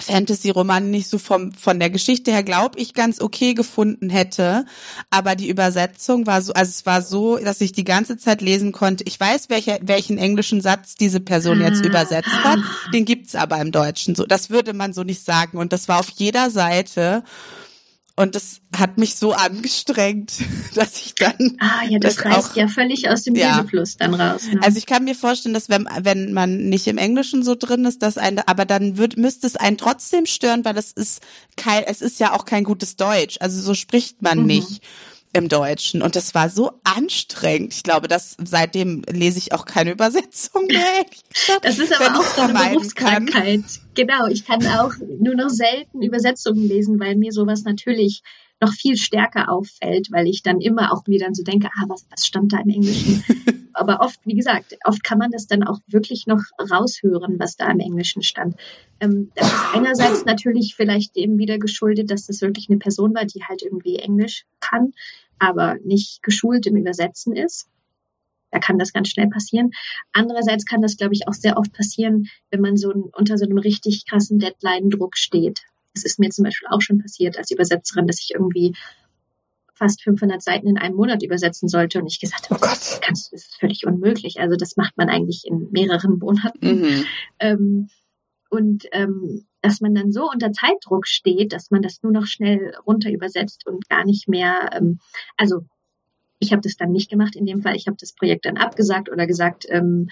Fantasy-Roman 0.00 0.90
nicht 0.90 1.08
so 1.08 1.18
vom, 1.18 1.52
von 1.52 1.78
der 1.78 1.90
Geschichte 1.90 2.30
her, 2.30 2.42
glaube 2.42 2.78
ich, 2.78 2.94
ganz 2.94 3.20
okay 3.20 3.54
gefunden 3.54 4.10
hätte. 4.10 4.64
Aber 5.10 5.36
die 5.36 5.48
Übersetzung 5.48 6.26
war 6.26 6.42
so, 6.42 6.52
also 6.52 6.70
es 6.70 6.86
war 6.86 7.02
so, 7.02 7.36
dass 7.36 7.60
ich 7.60 7.72
die 7.72 7.84
ganze 7.84 8.16
Zeit 8.16 8.40
lesen 8.40 8.72
konnte. 8.72 9.04
Ich 9.06 9.18
weiß, 9.18 9.50
welcher, 9.50 9.78
welchen 9.82 10.18
englischen 10.18 10.60
Satz 10.60 10.94
diese 10.94 11.20
Person 11.20 11.60
jetzt 11.60 11.82
ah. 11.82 11.86
übersetzt 11.86 12.44
hat. 12.44 12.58
Den 12.94 13.04
gibt's 13.04 13.34
aber 13.34 13.60
im 13.60 13.72
Deutschen 13.72 14.14
so. 14.14 14.26
Das 14.26 14.50
würde 14.50 14.72
man 14.72 14.92
so 14.92 15.02
nicht 15.02 15.24
sagen. 15.24 15.58
Und 15.58 15.72
das 15.72 15.88
war 15.88 16.00
auf 16.00 16.10
jeder 16.10 16.50
Seite. 16.50 17.22
Und 18.20 18.34
das 18.34 18.60
hat 18.76 18.98
mich 18.98 19.14
so 19.14 19.32
angestrengt, 19.32 20.34
dass 20.74 20.96
ich 20.96 21.14
dann. 21.14 21.56
Ah, 21.58 21.84
ja, 21.88 21.98
das, 21.98 22.16
das 22.16 22.24
reißt 22.26 22.50
auch, 22.50 22.54
ja 22.54 22.68
völlig 22.68 23.08
aus 23.08 23.22
dem 23.22 23.34
ja. 23.34 23.56
Lesefluss 23.56 23.96
dann 23.96 24.12
raus. 24.12 24.42
Ne? 24.46 24.60
Also 24.62 24.76
ich 24.76 24.84
kann 24.84 25.04
mir 25.04 25.14
vorstellen, 25.14 25.54
dass 25.54 25.70
wenn, 25.70 25.88
wenn 26.02 26.34
man 26.34 26.68
nicht 26.68 26.86
im 26.86 26.98
Englischen 26.98 27.42
so 27.42 27.54
drin 27.54 27.86
ist, 27.86 28.02
dass 28.02 28.18
ein, 28.18 28.38
aber 28.40 28.66
dann 28.66 28.98
wird, 28.98 29.16
müsste 29.16 29.46
es 29.46 29.56
einen 29.56 29.78
trotzdem 29.78 30.26
stören, 30.26 30.66
weil 30.66 30.76
es 30.76 30.92
ist 30.92 31.22
kein, 31.56 31.84
es 31.84 32.02
ist 32.02 32.20
ja 32.20 32.34
auch 32.34 32.44
kein 32.44 32.64
gutes 32.64 32.96
Deutsch. 32.96 33.38
Also 33.40 33.62
so 33.62 33.72
spricht 33.72 34.20
man 34.20 34.40
mhm. 34.40 34.46
nicht 34.46 34.82
im 35.32 35.48
Deutschen. 35.48 36.02
Und 36.02 36.16
das 36.16 36.34
war 36.34 36.48
so 36.48 36.72
anstrengend. 36.84 37.74
Ich 37.74 37.82
glaube, 37.82 38.08
dass 38.08 38.36
seitdem 38.42 39.02
lese 39.10 39.38
ich 39.38 39.52
auch 39.52 39.64
keine 39.64 39.92
Übersetzung 39.92 40.66
mehr. 40.66 41.04
das 41.62 41.78
ist 41.78 41.98
aber 42.00 42.18
auch 42.18 42.24
so 42.24 42.42
eine 42.42 42.52
Berufskrankheit. 42.52 43.62
Kann. 43.62 43.64
Genau, 43.94 44.26
ich 44.26 44.44
kann 44.44 44.66
auch 44.66 44.92
nur 45.18 45.34
noch 45.34 45.50
selten 45.50 46.02
Übersetzungen 46.02 46.66
lesen, 46.66 46.98
weil 46.98 47.16
mir 47.16 47.32
sowas 47.32 47.62
natürlich 47.64 48.22
noch 48.60 48.72
viel 48.72 48.96
stärker 48.96 49.50
auffällt, 49.50 50.08
weil 50.10 50.26
ich 50.26 50.42
dann 50.42 50.60
immer 50.60 50.92
auch 50.92 51.06
mir 51.06 51.18
dann 51.18 51.34
so 51.34 51.42
denke, 51.42 51.68
ah, 51.68 51.84
was, 51.88 52.06
was 52.10 52.26
stand 52.26 52.52
da 52.52 52.58
im 52.58 52.68
Englischen? 52.68 53.24
Aber 53.72 54.00
oft, 54.00 54.20
wie 54.24 54.34
gesagt, 54.34 54.76
oft 54.84 55.02
kann 55.02 55.18
man 55.18 55.30
das 55.30 55.46
dann 55.46 55.62
auch 55.62 55.78
wirklich 55.86 56.26
noch 56.26 56.42
raushören, 56.70 57.38
was 57.38 57.56
da 57.56 57.70
im 57.70 57.80
Englischen 57.80 58.22
stand. 58.22 58.56
Ähm, 59.00 59.30
das 59.34 59.46
ist 59.46 59.74
einerseits 59.74 60.24
natürlich 60.26 60.74
vielleicht 60.76 61.16
eben 61.16 61.38
wieder 61.38 61.58
geschuldet, 61.58 62.10
dass 62.10 62.26
das 62.26 62.42
wirklich 62.42 62.68
eine 62.68 62.78
Person 62.78 63.14
war, 63.14 63.24
die 63.24 63.42
halt 63.44 63.62
irgendwie 63.62 63.96
Englisch 63.96 64.44
kann, 64.60 64.92
aber 65.40 65.76
nicht 65.84 66.22
geschult 66.22 66.66
im 66.66 66.76
Übersetzen 66.76 67.34
ist. 67.34 67.68
Da 68.52 68.58
kann 68.58 68.78
das 68.78 68.92
ganz 68.92 69.08
schnell 69.08 69.28
passieren. 69.28 69.70
Andererseits 70.12 70.64
kann 70.64 70.82
das, 70.82 70.96
glaube 70.96 71.14
ich, 71.14 71.28
auch 71.28 71.34
sehr 71.34 71.56
oft 71.56 71.72
passieren, 71.72 72.28
wenn 72.50 72.60
man 72.60 72.76
so 72.76 72.90
ein, 72.90 73.02
unter 73.02 73.38
so 73.38 73.44
einem 73.44 73.58
richtig 73.58 74.06
krassen 74.08 74.38
Deadline-Druck 74.38 75.16
steht. 75.16 75.60
Das 75.94 76.04
ist 76.04 76.18
mir 76.18 76.30
zum 76.30 76.44
Beispiel 76.44 76.68
auch 76.70 76.80
schon 76.80 76.98
passiert 76.98 77.36
als 77.38 77.50
Übersetzerin, 77.50 78.06
dass 78.06 78.20
ich 78.20 78.32
irgendwie 78.34 78.74
fast 79.74 80.02
500 80.02 80.42
Seiten 80.42 80.68
in 80.68 80.78
einem 80.78 80.94
Monat 80.94 81.22
übersetzen 81.22 81.68
sollte 81.68 82.00
und 82.00 82.06
ich 82.06 82.20
gesagt 82.20 82.50
habe, 82.50 82.60
oh 82.62 82.66
Gott, 82.68 83.00
das 83.08 83.32
ist 83.32 83.56
völlig 83.58 83.86
unmöglich. 83.86 84.38
Also 84.38 84.56
das 84.56 84.76
macht 84.76 84.96
man 84.98 85.08
eigentlich 85.08 85.46
in 85.46 85.70
mehreren 85.70 86.18
Monaten. 86.18 86.80
Mhm. 86.80 87.04
Ähm, 87.38 87.88
und 88.50 88.84
ähm, 88.92 89.46
dass 89.62 89.80
man 89.80 89.94
dann 89.94 90.12
so 90.12 90.28
unter 90.30 90.52
Zeitdruck 90.52 91.06
steht, 91.06 91.52
dass 91.52 91.70
man 91.70 91.82
das 91.82 92.02
nur 92.02 92.12
noch 92.12 92.26
schnell 92.26 92.74
runter 92.86 93.10
übersetzt 93.10 93.66
und 93.66 93.88
gar 93.88 94.04
nicht 94.04 94.28
mehr, 94.28 94.70
ähm, 94.74 94.98
also 95.36 95.64
ich 96.38 96.52
habe 96.52 96.62
das 96.62 96.76
dann 96.76 96.92
nicht 96.92 97.10
gemacht 97.10 97.36
in 97.36 97.46
dem 97.46 97.62
Fall. 97.62 97.76
Ich 97.76 97.86
habe 97.86 97.98
das 98.00 98.12
Projekt 98.12 98.46
dann 98.46 98.56
abgesagt 98.56 99.10
oder 99.10 99.26
gesagt, 99.26 99.66
ähm, 99.68 100.08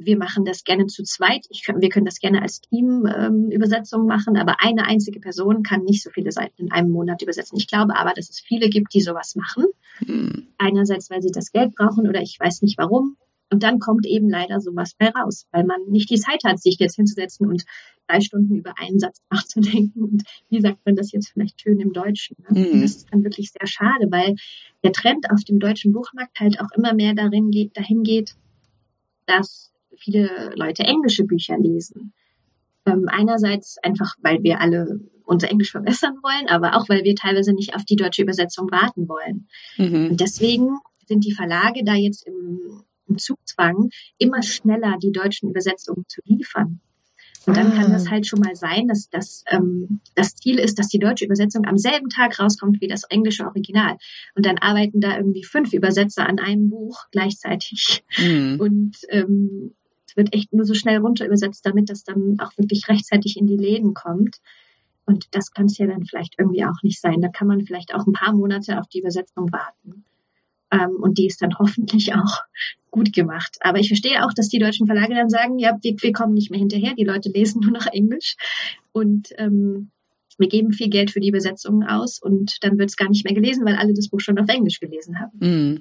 wir 0.00 0.16
machen 0.16 0.44
das 0.44 0.64
gerne 0.64 0.86
zu 0.86 1.02
zweit. 1.02 1.46
Ich, 1.50 1.66
wir 1.66 1.88
können 1.88 2.06
das 2.06 2.20
gerne 2.20 2.40
als 2.40 2.60
Team 2.60 3.06
ähm, 3.06 3.50
Übersetzung 3.50 4.06
machen, 4.06 4.36
aber 4.36 4.56
eine 4.60 4.86
einzige 4.86 5.20
Person 5.20 5.62
kann 5.62 5.82
nicht 5.82 6.02
so 6.02 6.10
viele 6.10 6.32
Seiten 6.32 6.62
in 6.62 6.72
einem 6.72 6.90
Monat 6.90 7.20
übersetzen. 7.20 7.58
Ich 7.58 7.66
glaube 7.66 7.96
aber, 7.96 8.14
dass 8.14 8.30
es 8.30 8.40
viele 8.40 8.68
gibt, 8.68 8.94
die 8.94 9.00
sowas 9.00 9.34
machen. 9.34 9.66
Mhm. 10.06 10.48
Einerseits, 10.56 11.10
weil 11.10 11.20
sie 11.20 11.32
das 11.32 11.52
Geld 11.52 11.74
brauchen 11.74 12.08
oder 12.08 12.22
ich 12.22 12.38
weiß 12.40 12.62
nicht 12.62 12.78
warum. 12.78 13.16
Und 13.50 13.62
dann 13.62 13.78
kommt 13.78 14.06
eben 14.06 14.28
leider 14.28 14.60
sowas 14.60 14.94
bei 14.98 15.08
raus, 15.08 15.46
weil 15.52 15.64
man 15.64 15.80
nicht 15.88 16.10
die 16.10 16.20
Zeit 16.20 16.44
hat, 16.44 16.60
sich 16.60 16.78
jetzt 16.78 16.96
hinzusetzen 16.96 17.46
und 17.46 17.64
drei 18.06 18.20
Stunden 18.20 18.56
über 18.56 18.74
einen 18.78 18.98
Satz 18.98 19.22
nachzudenken. 19.30 20.04
Und 20.04 20.22
wie 20.48 20.60
sagt 20.60 20.84
man 20.84 20.96
das 20.96 21.12
jetzt 21.12 21.30
vielleicht 21.30 21.60
schön 21.60 21.80
im 21.80 21.92
Deutschen? 21.92 22.36
Ne? 22.50 22.60
Mhm. 22.60 22.82
Das 22.82 22.90
ist 22.96 23.08
dann 23.10 23.24
wirklich 23.24 23.50
sehr 23.50 23.66
schade, 23.66 24.08
weil 24.10 24.34
der 24.82 24.92
Trend 24.92 25.30
auf 25.30 25.44
dem 25.44 25.58
deutschen 25.58 25.92
Buchmarkt 25.92 26.38
halt 26.40 26.60
auch 26.60 26.70
immer 26.76 26.94
mehr 26.94 27.14
darin 27.14 27.50
geht, 27.50 27.76
dahin 27.76 28.02
geht, 28.02 28.34
dass 29.26 29.72
viele 29.96 30.52
Leute 30.54 30.84
englische 30.84 31.24
Bücher 31.24 31.58
lesen. 31.58 32.12
Ähm, 32.86 33.06
einerseits 33.08 33.78
einfach, 33.82 34.14
weil 34.22 34.42
wir 34.42 34.60
alle 34.60 35.00
unser 35.24 35.50
Englisch 35.50 35.72
verbessern 35.72 36.18
wollen, 36.22 36.48
aber 36.48 36.76
auch, 36.76 36.88
weil 36.88 37.04
wir 37.04 37.14
teilweise 37.14 37.52
nicht 37.52 37.74
auf 37.74 37.84
die 37.84 37.96
deutsche 37.96 38.22
Übersetzung 38.22 38.70
warten 38.70 39.08
wollen. 39.08 39.48
Mhm. 39.76 40.10
Und 40.10 40.20
deswegen 40.20 40.78
sind 41.06 41.24
die 41.24 41.34
Verlage 41.34 41.84
da 41.84 41.94
jetzt 41.94 42.26
im, 42.26 42.82
im 43.08 43.18
Zugzwang, 43.18 43.90
immer 44.18 44.42
schneller 44.42 44.96
die 45.02 45.12
deutschen 45.12 45.50
Übersetzungen 45.50 46.04
zu 46.08 46.20
liefern. 46.24 46.80
Und 47.46 47.56
dann 47.56 47.72
kann 47.72 47.92
das 47.92 48.08
ah. 48.08 48.10
halt 48.10 48.26
schon 48.26 48.40
mal 48.40 48.54
sein, 48.54 48.88
dass 48.88 49.08
das, 49.08 49.42
ähm, 49.50 50.00
das 50.14 50.34
Ziel 50.34 50.58
ist, 50.58 50.78
dass 50.78 50.88
die 50.88 50.98
deutsche 50.98 51.24
Übersetzung 51.24 51.66
am 51.66 51.78
selben 51.78 52.10
Tag 52.10 52.38
rauskommt 52.38 52.82
wie 52.82 52.88
das 52.88 53.04
englische 53.04 53.46
Original. 53.46 53.96
Und 54.34 54.44
dann 54.44 54.58
arbeiten 54.58 55.00
da 55.00 55.16
irgendwie 55.16 55.44
fünf 55.44 55.72
Übersetzer 55.72 56.28
an 56.28 56.38
einem 56.38 56.68
Buch 56.68 57.06
gleichzeitig. 57.10 58.04
Mhm. 58.18 58.60
Und 58.60 58.96
ähm, 59.08 59.74
es 60.06 60.16
wird 60.16 60.34
echt 60.34 60.52
nur 60.52 60.66
so 60.66 60.74
schnell 60.74 60.98
runter 60.98 61.24
übersetzt, 61.24 61.64
damit 61.64 61.88
das 61.88 62.04
dann 62.04 62.36
auch 62.38 62.52
wirklich 62.58 62.86
rechtzeitig 62.88 63.38
in 63.38 63.46
die 63.46 63.56
Läden 63.56 63.94
kommt. 63.94 64.36
Und 65.06 65.28
das 65.30 65.52
kann 65.52 65.66
es 65.66 65.78
ja 65.78 65.86
dann 65.86 66.04
vielleicht 66.04 66.34
irgendwie 66.38 66.66
auch 66.66 66.82
nicht 66.82 67.00
sein. 67.00 67.22
Da 67.22 67.28
kann 67.28 67.48
man 67.48 67.64
vielleicht 67.64 67.94
auch 67.94 68.06
ein 68.06 68.12
paar 68.12 68.34
Monate 68.34 68.78
auf 68.78 68.88
die 68.88 69.00
Übersetzung 69.00 69.50
warten. 69.52 70.04
Ähm, 70.70 70.96
und 71.00 71.18
die 71.18 71.26
ist 71.26 71.40
dann 71.42 71.58
hoffentlich 71.58 72.14
auch 72.14 72.42
gut 72.90 73.12
gemacht. 73.12 73.58
Aber 73.60 73.78
ich 73.78 73.88
verstehe 73.88 74.24
auch, 74.24 74.32
dass 74.32 74.48
die 74.48 74.58
deutschen 74.58 74.86
Verlage 74.86 75.14
dann 75.14 75.30
sagen, 75.30 75.58
ja, 75.58 75.76
wir, 75.82 75.94
wir 75.98 76.12
kommen 76.12 76.34
nicht 76.34 76.50
mehr 76.50 76.60
hinterher, 76.60 76.94
die 76.94 77.04
Leute 77.04 77.30
lesen 77.30 77.60
nur 77.62 77.72
noch 77.72 77.86
Englisch 77.86 78.36
und 78.92 79.28
ähm, 79.36 79.90
wir 80.38 80.48
geben 80.48 80.72
viel 80.72 80.88
Geld 80.88 81.10
für 81.10 81.20
die 81.20 81.28
Übersetzungen 81.28 81.86
aus 81.86 82.20
und 82.20 82.58
dann 82.62 82.78
wird 82.78 82.90
es 82.90 82.96
gar 82.96 83.08
nicht 83.08 83.24
mehr 83.24 83.34
gelesen, 83.34 83.66
weil 83.66 83.76
alle 83.76 83.92
das 83.92 84.08
Buch 84.08 84.20
schon 84.20 84.38
auf 84.38 84.48
Englisch 84.48 84.78
gelesen 84.78 85.18
haben. 85.18 85.38
Mm. 85.40 85.80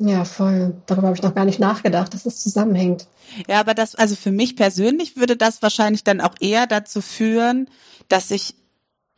Ja, 0.00 0.24
voll. 0.24 0.76
Darüber 0.86 1.08
habe 1.08 1.16
ich 1.16 1.24
noch 1.24 1.34
gar 1.34 1.44
nicht 1.44 1.58
nachgedacht, 1.58 2.14
dass 2.14 2.24
es 2.24 2.40
zusammenhängt. 2.40 3.08
Ja, 3.48 3.58
aber 3.58 3.74
das, 3.74 3.96
also 3.96 4.14
für 4.14 4.30
mich 4.30 4.54
persönlich 4.54 5.16
würde 5.16 5.36
das 5.36 5.60
wahrscheinlich 5.60 6.04
dann 6.04 6.20
auch 6.20 6.36
eher 6.38 6.68
dazu 6.68 7.00
führen, 7.00 7.68
dass 8.08 8.30
ich 8.30 8.54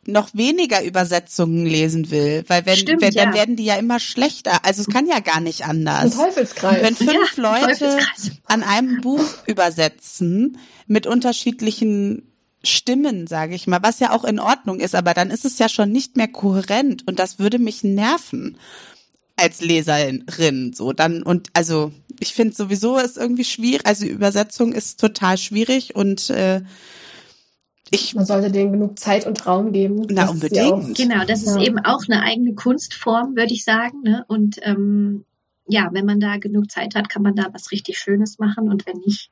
noch 0.05 0.33
weniger 0.33 0.83
Übersetzungen 0.83 1.65
lesen 1.65 2.09
will, 2.09 2.43
weil 2.47 2.65
wenn, 2.65 2.77
Stimmt, 2.77 3.01
wenn 3.01 3.13
ja. 3.13 3.25
dann 3.25 3.33
werden 3.33 3.55
die 3.55 3.65
ja 3.65 3.75
immer 3.75 3.99
schlechter. 3.99 4.65
Also 4.65 4.81
es 4.81 4.87
kann 4.87 5.07
ja 5.07 5.19
gar 5.19 5.39
nicht 5.39 5.65
anders. 5.65 6.03
Ein 6.03 6.11
Teufelskreis. 6.11 6.81
Wenn 6.81 6.95
fünf 6.95 7.37
ja, 7.37 7.43
Leute 7.43 7.99
an 8.45 8.63
einem 8.63 9.01
Buch 9.01 9.23
übersetzen 9.45 10.57
mit 10.87 11.05
unterschiedlichen 11.05 12.31
Stimmen, 12.63 13.27
sage 13.27 13.55
ich 13.55 13.67
mal, 13.67 13.81
was 13.81 13.99
ja 13.99 14.11
auch 14.11 14.23
in 14.23 14.39
Ordnung 14.39 14.79
ist, 14.79 14.95
aber 14.95 15.13
dann 15.13 15.29
ist 15.31 15.45
es 15.45 15.59
ja 15.59 15.69
schon 15.69 15.91
nicht 15.91 16.17
mehr 16.17 16.27
kohärent 16.27 17.07
und 17.07 17.19
das 17.19 17.39
würde 17.39 17.59
mich 17.59 17.83
nerven 17.83 18.57
als 19.35 19.61
Leserin 19.61 20.73
so 20.73 20.93
dann 20.93 21.23
und 21.23 21.49
also 21.53 21.91
ich 22.19 22.33
finde 22.33 22.53
sowieso 22.53 22.97
ist 22.97 23.17
irgendwie 23.17 23.45
schwierig, 23.45 23.85
also 23.85 24.05
Übersetzung 24.05 24.73
ist 24.73 24.99
total 24.99 25.37
schwierig 25.39 25.95
und 25.95 26.29
äh, 26.29 26.61
ich, 27.93 28.15
Man 28.15 28.25
sollte 28.25 28.51
denen 28.51 28.71
genug 28.71 28.97
Zeit 28.97 29.27
und 29.27 29.45
Raum 29.45 29.73
geben. 29.73 30.07
Na, 30.09 30.29
unbedingt. 30.29 30.95
Genau, 30.97 31.25
das 31.25 31.43
ist 31.43 31.57
ja. 31.57 31.61
eben 31.61 31.79
auch 31.79 32.03
eine 32.07 32.23
eigene 32.23 32.55
Kunstform, 32.55 33.35
würde 33.35 33.53
ich 33.53 33.65
sagen. 33.65 34.01
Ne? 34.03 34.23
Und 34.29 34.59
ähm, 34.61 35.25
ja, 35.67 35.89
wenn 35.91 36.05
man 36.05 36.21
da 36.21 36.37
genug 36.37 36.71
Zeit 36.71 36.95
hat, 36.95 37.09
kann 37.09 37.21
man 37.21 37.35
da 37.35 37.47
was 37.51 37.71
richtig 37.71 37.97
Schönes 37.97 38.39
machen. 38.39 38.69
Und 38.69 38.85
wenn 38.87 38.97
nicht, 39.05 39.29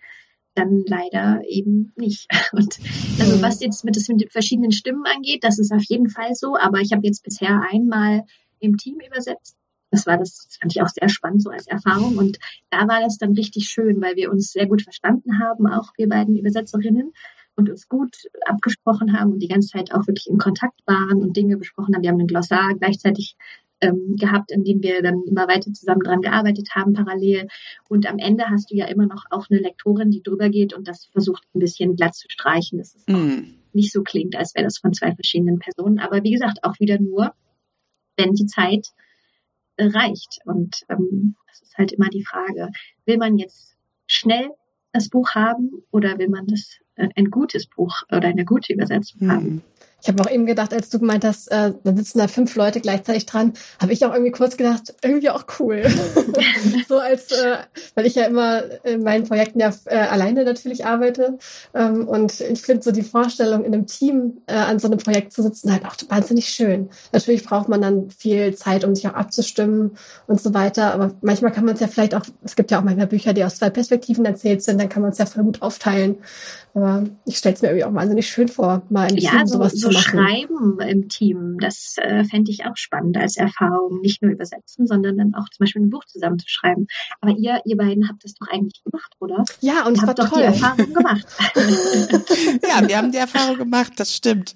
dann 0.55 0.83
leider 0.85 1.41
eben 1.47 1.93
nicht. 1.95 2.27
Und 2.51 2.79
also 3.17 3.37
mhm. 3.37 3.41
was 3.41 3.61
jetzt 3.61 3.85
mit, 3.85 3.95
das, 3.95 4.09
mit 4.09 4.19
den 4.19 4.29
verschiedenen 4.29 4.73
Stimmen 4.73 5.05
angeht, 5.05 5.45
das 5.45 5.57
ist 5.57 5.71
auf 5.71 5.83
jeden 5.83 6.09
Fall 6.09 6.35
so. 6.35 6.57
Aber 6.57 6.79
ich 6.81 6.91
habe 6.91 7.07
jetzt 7.07 7.23
bisher 7.23 7.61
einmal 7.71 8.25
im 8.59 8.75
Team 8.75 8.97
übersetzt. 8.99 9.55
Das 9.89 10.05
war 10.05 10.17
das, 10.17 10.45
das 10.45 10.57
fand 10.57 10.75
ich 10.75 10.81
auch 10.81 10.89
sehr 10.89 11.07
spannend 11.07 11.43
so 11.43 11.49
als 11.49 11.65
Erfahrung. 11.65 12.17
Und 12.17 12.39
da 12.71 12.79
war 12.89 12.99
das 12.99 13.17
dann 13.17 13.31
richtig 13.35 13.69
schön, 13.69 14.01
weil 14.01 14.17
wir 14.17 14.29
uns 14.29 14.51
sehr 14.51 14.67
gut 14.67 14.81
verstanden 14.81 15.39
haben, 15.39 15.65
auch 15.65 15.93
wir 15.95 16.09
beiden 16.09 16.35
Übersetzerinnen 16.35 17.13
und 17.59 17.69
uns 17.69 17.87
gut 17.87 18.15
abgesprochen 18.45 19.17
haben 19.17 19.33
und 19.33 19.39
die 19.39 19.47
ganze 19.47 19.69
Zeit 19.69 19.93
auch 19.93 20.07
wirklich 20.07 20.27
in 20.27 20.37
Kontakt 20.37 20.79
waren 20.85 21.21
und 21.21 21.35
Dinge 21.35 21.57
besprochen 21.57 21.93
haben. 21.93 22.01
Wir 22.01 22.09
haben 22.09 22.19
einen 22.19 22.27
Glossar 22.27 22.73
gleichzeitig 22.79 23.35
ähm, 23.81 24.15
gehabt, 24.17 24.51
in 24.51 24.63
dem 24.63 24.81
wir 24.81 25.01
dann 25.01 25.23
immer 25.23 25.47
weiter 25.47 25.71
zusammen 25.73 26.01
dran 26.01 26.21
gearbeitet 26.21 26.69
haben, 26.73 26.93
parallel. 26.93 27.47
Und 27.87 28.07
am 28.07 28.17
Ende 28.17 28.45
hast 28.49 28.71
du 28.71 28.75
ja 28.75 28.85
immer 28.85 29.05
noch 29.05 29.25
auch 29.29 29.47
eine 29.49 29.59
Lektorin, 29.59 30.09
die 30.09 30.23
drüber 30.23 30.49
geht 30.49 30.73
und 30.73 30.87
das 30.87 31.05
versucht 31.05 31.43
ein 31.53 31.59
bisschen 31.59 31.95
glatt 31.95 32.15
zu 32.15 32.27
streichen, 32.29 32.79
dass 32.79 32.95
es 32.95 33.05
mm. 33.07 33.55
nicht 33.73 33.91
so 33.91 34.03
klingt, 34.03 34.35
als 34.35 34.55
wäre 34.55 34.65
das 34.65 34.79
von 34.79 34.93
zwei 34.93 35.13
verschiedenen 35.13 35.59
Personen. 35.59 35.99
Aber 35.99 36.23
wie 36.23 36.31
gesagt, 36.31 36.63
auch 36.63 36.79
wieder 36.79 36.99
nur, 36.99 37.33
wenn 38.17 38.33
die 38.33 38.47
Zeit 38.47 38.87
äh, 39.77 39.85
reicht. 39.87 40.39
Und 40.45 40.83
ähm, 40.89 41.35
das 41.47 41.61
ist 41.61 41.77
halt 41.77 41.91
immer 41.91 42.09
die 42.09 42.25
Frage, 42.25 42.69
will 43.05 43.17
man 43.17 43.37
jetzt 43.37 43.75
schnell 44.07 44.49
das 44.91 45.09
Buch 45.09 45.35
haben 45.35 45.83
oder 45.91 46.17
will 46.17 46.29
man 46.29 46.47
das 46.47 46.79
ein 46.99 47.29
gutes 47.29 47.65
Buch 47.67 48.03
oder 48.11 48.27
eine 48.27 48.45
gute 48.45 48.73
Übersetzung 48.73 49.27
mhm. 49.27 49.31
haben? 49.31 49.63
Ich 50.01 50.07
habe 50.07 50.21
auch 50.23 50.31
eben 50.31 50.45
gedacht, 50.45 50.73
als 50.73 50.89
du 50.89 50.99
gemeint 50.99 51.25
hast, 51.25 51.51
äh, 51.51 51.73
dann 51.83 51.97
sitzen 51.97 52.19
da 52.19 52.27
fünf 52.27 52.55
Leute 52.55 52.79
gleichzeitig 52.79 53.25
dran, 53.25 53.53
habe 53.81 53.91
ich 53.93 54.05
auch 54.05 54.13
irgendwie 54.13 54.31
kurz 54.31 54.57
gedacht, 54.57 54.95
irgendwie 55.03 55.29
auch 55.29 55.45
cool. 55.59 55.83
so 56.87 56.99
als, 56.99 57.31
äh, 57.31 57.57
weil 57.95 58.05
ich 58.05 58.15
ja 58.15 58.25
immer 58.25 58.63
in 58.83 59.03
meinen 59.03 59.27
Projekten 59.27 59.59
ja 59.59 59.73
äh, 59.85 59.97
alleine 59.97 60.45
natürlich 60.45 60.85
arbeite. 60.85 61.37
Ähm, 61.73 62.07
und 62.07 62.39
ich 62.39 62.61
finde 62.61 62.83
so 62.83 62.91
die 62.91 63.03
Vorstellung, 63.03 63.65
in 63.65 63.73
einem 63.73 63.87
Team 63.87 64.41
äh, 64.47 64.53
an 64.53 64.79
so 64.79 64.87
einem 64.87 64.99
Projekt 64.99 65.33
zu 65.33 65.43
sitzen, 65.43 65.71
halt 65.71 65.85
auch 65.85 65.95
wahnsinnig 66.07 66.49
schön. 66.49 66.89
Natürlich 67.11 67.43
braucht 67.43 67.67
man 67.67 67.81
dann 67.81 68.09
viel 68.11 68.55
Zeit, 68.55 68.83
um 68.83 68.95
sich 68.95 69.07
auch 69.07 69.13
abzustimmen 69.13 69.97
und 70.27 70.41
so 70.41 70.53
weiter. 70.53 70.93
Aber 70.93 71.11
manchmal 71.21 71.51
kann 71.51 71.65
man 71.65 71.75
es 71.75 71.81
ja 71.81 71.87
vielleicht 71.87 72.15
auch, 72.15 72.23
es 72.43 72.55
gibt 72.55 72.71
ja 72.71 72.79
auch 72.79 72.83
manchmal 72.83 73.07
Bücher, 73.07 73.33
die 73.33 73.43
aus 73.43 73.55
zwei 73.55 73.69
Perspektiven 73.69 74.25
erzählt 74.25 74.63
sind, 74.63 74.79
dann 74.79 74.89
kann 74.89 75.01
man 75.01 75.11
es 75.11 75.17
ja 75.17 75.25
voll 75.25 75.43
gut 75.43 75.61
aufteilen. 75.61 76.17
Aber 76.73 77.03
ich 77.25 77.37
stelle 77.37 77.55
es 77.55 77.61
mir 77.61 77.69
irgendwie 77.69 77.85
auch 77.85 77.93
wahnsinnig 77.93 78.27
schön 78.29 78.47
vor, 78.47 78.83
mal 78.89 79.07
ein 79.07 79.17
ja, 79.17 79.31
Team 79.31 79.47
so, 79.47 79.55
sowas 79.55 79.73
so 79.73 79.88
zu, 79.88 79.88
zu 79.91 80.01
schreiben 80.01 80.79
im 80.79 81.09
Team, 81.09 81.57
das 81.59 81.95
äh, 81.97 82.23
fände 82.23 82.51
ich 82.51 82.65
auch 82.65 82.75
spannend 82.75 83.17
als 83.17 83.37
Erfahrung. 83.37 84.01
Nicht 84.01 84.21
nur 84.21 84.31
übersetzen, 84.31 84.87
sondern 84.87 85.17
dann 85.17 85.33
auch 85.35 85.49
zum 85.49 85.65
Beispiel 85.65 85.81
ein 85.81 85.89
Buch 85.89 86.05
zusammen 86.05 86.39
zu 86.39 86.47
schreiben. 86.47 86.87
Aber 87.21 87.31
ihr, 87.31 87.61
ihr 87.65 87.77
beiden 87.77 88.07
habt 88.09 88.23
das 88.23 88.33
doch 88.35 88.47
eigentlich 88.47 88.83
gemacht, 88.83 89.13
oder? 89.19 89.43
Ja, 89.61 89.85
und 89.85 89.97
ihr 89.97 90.07
habt 90.07 90.19
doch 90.19 90.29
toll. 90.29 90.39
die 90.39 90.45
Erfahrung 90.45 90.93
gemacht. 90.93 91.25
ja, 91.55 92.87
wir 92.87 92.97
haben 92.97 93.11
die 93.11 93.17
Erfahrung 93.17 93.57
gemacht, 93.57 93.93
das 93.97 94.15
stimmt. 94.15 94.55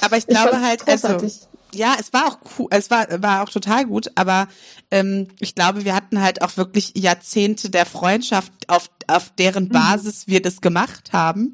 Aber 0.00 0.16
ich 0.16 0.26
glaube 0.26 0.56
ich 0.56 0.62
halt, 0.62 0.88
also 0.88 1.26
ja, 1.74 1.96
es 1.98 2.12
war 2.12 2.26
auch 2.26 2.38
cool, 2.58 2.68
es 2.70 2.90
war, 2.90 3.06
war 3.22 3.42
auch 3.42 3.48
total 3.48 3.86
gut, 3.86 4.10
aber 4.14 4.48
ähm, 4.90 5.28
ich 5.40 5.54
glaube, 5.54 5.84
wir 5.84 5.94
hatten 5.94 6.20
halt 6.20 6.42
auch 6.42 6.56
wirklich 6.56 6.92
Jahrzehnte 6.96 7.70
der 7.70 7.86
Freundschaft, 7.86 8.52
auf, 8.68 8.90
auf 9.06 9.30
deren 9.38 9.64
mhm. 9.64 9.70
Basis 9.70 10.26
wir 10.26 10.40
das 10.40 10.60
gemacht 10.60 11.12
haben. 11.12 11.52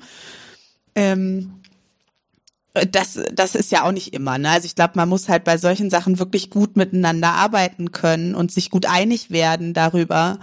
Ähm, 0.94 1.59
das, 2.72 3.18
das 3.32 3.54
ist 3.54 3.72
ja 3.72 3.84
auch 3.84 3.92
nicht 3.92 4.14
immer. 4.14 4.38
Ne? 4.38 4.50
Also 4.50 4.66
ich 4.66 4.74
glaube, 4.74 4.92
man 4.94 5.08
muss 5.08 5.28
halt 5.28 5.44
bei 5.44 5.58
solchen 5.58 5.90
Sachen 5.90 6.18
wirklich 6.18 6.50
gut 6.50 6.76
miteinander 6.76 7.32
arbeiten 7.32 7.92
können 7.92 8.34
und 8.34 8.52
sich 8.52 8.70
gut 8.70 8.86
einig 8.86 9.30
werden 9.30 9.74
darüber, 9.74 10.38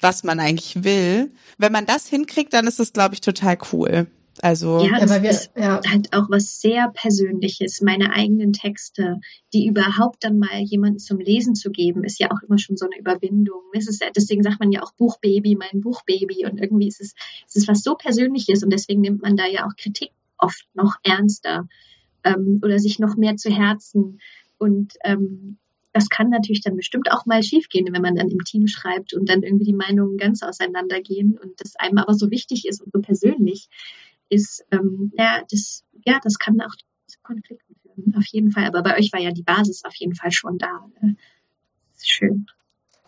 was 0.00 0.24
man 0.24 0.40
eigentlich 0.40 0.82
will. 0.82 1.32
Wenn 1.58 1.72
man 1.72 1.86
das 1.86 2.08
hinkriegt, 2.08 2.52
dann 2.52 2.66
ist 2.66 2.80
es, 2.80 2.92
glaube 2.92 3.14
ich, 3.14 3.20
total 3.20 3.58
cool. 3.72 4.08
Also 4.42 4.80
ja, 4.82 4.98
das 4.98 5.22
wir, 5.22 5.30
ist 5.30 5.50
ja. 5.54 5.80
halt 5.86 6.14
auch 6.14 6.30
was 6.30 6.60
sehr 6.60 6.90
Persönliches. 6.94 7.82
Meine 7.82 8.12
eigenen 8.14 8.52
Texte, 8.52 9.20
die 9.52 9.66
überhaupt 9.66 10.24
dann 10.24 10.38
mal 10.38 10.60
jemanden 10.60 10.98
zum 10.98 11.18
Lesen 11.18 11.54
zu 11.54 11.70
geben, 11.70 12.04
ist 12.04 12.18
ja 12.18 12.30
auch 12.30 12.42
immer 12.48 12.58
schon 12.58 12.76
so 12.76 12.86
eine 12.86 12.98
Überwindung. 12.98 13.60
Es 13.74 13.86
ist, 13.86 14.02
deswegen 14.16 14.42
sagt 14.42 14.58
man 14.58 14.72
ja 14.72 14.82
auch 14.82 14.92
Buchbaby, 14.94 15.56
mein 15.56 15.82
Buchbaby. 15.82 16.46
Und 16.46 16.58
irgendwie 16.58 16.88
ist 16.88 17.02
es, 17.02 17.14
es 17.46 17.56
ist 17.56 17.68
was 17.68 17.82
so 17.82 17.96
Persönliches 17.96 18.62
und 18.64 18.70
deswegen 18.70 19.02
nimmt 19.02 19.20
man 19.20 19.36
da 19.36 19.46
ja 19.46 19.66
auch 19.66 19.76
Kritik 19.76 20.10
oft 20.40 20.66
noch 20.74 20.96
ernster 21.02 21.68
ähm, 22.24 22.60
oder 22.62 22.78
sich 22.78 22.98
noch 22.98 23.16
mehr 23.16 23.36
zu 23.36 23.50
Herzen. 23.50 24.20
Und 24.58 24.94
ähm, 25.04 25.58
das 25.92 26.08
kann 26.08 26.30
natürlich 26.30 26.62
dann 26.62 26.76
bestimmt 26.76 27.10
auch 27.10 27.26
mal 27.26 27.42
schiefgehen, 27.42 27.92
wenn 27.92 28.02
man 28.02 28.14
dann 28.14 28.28
im 28.28 28.44
Team 28.44 28.66
schreibt 28.66 29.12
und 29.12 29.28
dann 29.28 29.42
irgendwie 29.42 29.64
die 29.64 29.74
Meinungen 29.74 30.16
ganz 30.18 30.42
auseinandergehen 30.42 31.38
und 31.38 31.60
das 31.60 31.76
einem 31.76 31.98
aber 31.98 32.14
so 32.14 32.30
wichtig 32.30 32.66
ist 32.66 32.80
und 32.80 32.92
so 32.92 33.00
persönlich 33.00 33.68
ist, 34.28 34.64
ähm, 34.70 35.12
ja, 35.16 35.42
das, 35.50 35.84
ja, 36.04 36.20
das 36.22 36.38
kann 36.38 36.60
auch 36.60 36.74
zu 37.06 37.18
Konflikten 37.22 37.74
führen, 37.82 38.14
auf 38.16 38.26
jeden 38.26 38.52
Fall. 38.52 38.64
Aber 38.66 38.82
bei 38.82 38.96
euch 38.96 39.12
war 39.12 39.20
ja 39.20 39.32
die 39.32 39.42
Basis 39.42 39.84
auf 39.84 39.94
jeden 39.96 40.14
Fall 40.14 40.30
schon 40.30 40.58
da. 40.58 40.88
Ne? 41.02 41.16
Das 41.92 42.06
schön. 42.06 42.46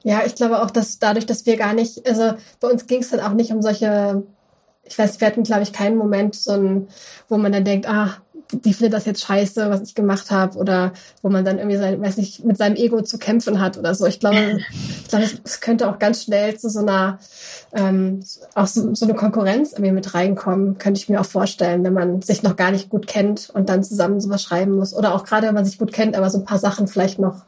Ja, 0.04 0.26
ich 0.26 0.34
glaube 0.34 0.60
auch, 0.62 0.70
dass 0.70 0.98
dadurch, 0.98 1.26
dass 1.26 1.46
wir 1.46 1.56
gar 1.56 1.74
nicht, 1.74 2.06
also 2.06 2.36
bei 2.60 2.68
uns 2.68 2.86
ging 2.86 3.00
es 3.00 3.10
dann 3.10 3.20
auch 3.20 3.34
nicht 3.34 3.52
um 3.52 3.62
solche, 3.62 4.26
ich 4.84 4.98
weiß, 4.98 5.20
wir 5.20 5.26
hatten, 5.26 5.42
glaube 5.42 5.62
ich, 5.62 5.72
keinen 5.72 5.96
Moment, 5.96 6.34
so 6.34 6.52
ein, 6.52 6.88
wo 7.28 7.38
man 7.38 7.52
dann 7.52 7.64
denkt, 7.64 7.88
ah, 7.88 8.16
die 8.52 8.74
findet 8.74 8.92
das 8.92 9.06
jetzt 9.06 9.22
scheiße, 9.22 9.70
was 9.70 9.82
ich 9.82 9.94
gemacht 9.94 10.30
habe, 10.30 10.58
oder 10.58 10.92
wo 11.22 11.30
man 11.30 11.44
dann 11.44 11.58
irgendwie 11.58 11.78
sein, 11.78 12.00
weiß 12.00 12.18
nicht, 12.18 12.44
mit 12.44 12.58
seinem 12.58 12.76
Ego 12.76 13.00
zu 13.02 13.18
kämpfen 13.18 13.60
hat 13.60 13.78
oder 13.78 13.94
so. 13.94 14.06
Ich 14.06 14.20
glaube, 14.20 14.60
ich 14.70 15.08
glaube, 15.08 15.24
es 15.44 15.60
könnte 15.60 15.88
auch 15.88 15.98
ganz 15.98 16.24
schnell 16.24 16.58
zu 16.58 16.68
so 16.68 16.80
einer 16.80 17.18
ähm, 17.72 18.22
auch 18.54 18.66
so, 18.66 18.94
so 18.94 19.06
eine 19.06 19.14
Konkurrenz 19.14 19.72
irgendwie 19.72 19.92
mit 19.92 20.14
reinkommen, 20.14 20.78
könnte 20.78 21.00
ich 21.00 21.08
mir 21.08 21.20
auch 21.20 21.26
vorstellen, 21.26 21.84
wenn 21.84 21.94
man 21.94 22.22
sich 22.22 22.42
noch 22.42 22.56
gar 22.56 22.70
nicht 22.70 22.90
gut 22.90 23.06
kennt 23.06 23.50
und 23.50 23.68
dann 23.68 23.82
zusammen 23.82 24.20
sowas 24.20 24.42
schreiben 24.42 24.72
muss. 24.72 24.94
Oder 24.94 25.14
auch 25.14 25.24
gerade, 25.24 25.46
wenn 25.46 25.54
man 25.54 25.64
sich 25.64 25.78
gut 25.78 25.92
kennt, 25.92 26.16
aber 26.16 26.28
so 26.28 26.38
ein 26.38 26.44
paar 26.44 26.58
Sachen 26.58 26.88
vielleicht 26.88 27.18
noch 27.18 27.44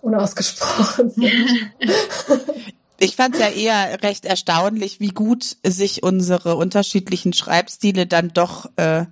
unausgesprochen 0.00 1.10
sind. 1.10 1.32
Ich 2.98 3.16
fand 3.16 3.34
es 3.34 3.40
ja 3.40 3.48
eher 3.48 4.02
recht 4.02 4.24
erstaunlich, 4.24 5.00
wie 5.00 5.10
gut 5.10 5.56
sich 5.64 6.02
unsere 6.02 6.56
unterschiedlichen 6.56 7.32
Schreibstile 7.32 8.06
dann 8.06 8.32
doch 8.32 8.70
äh, 8.76 9.04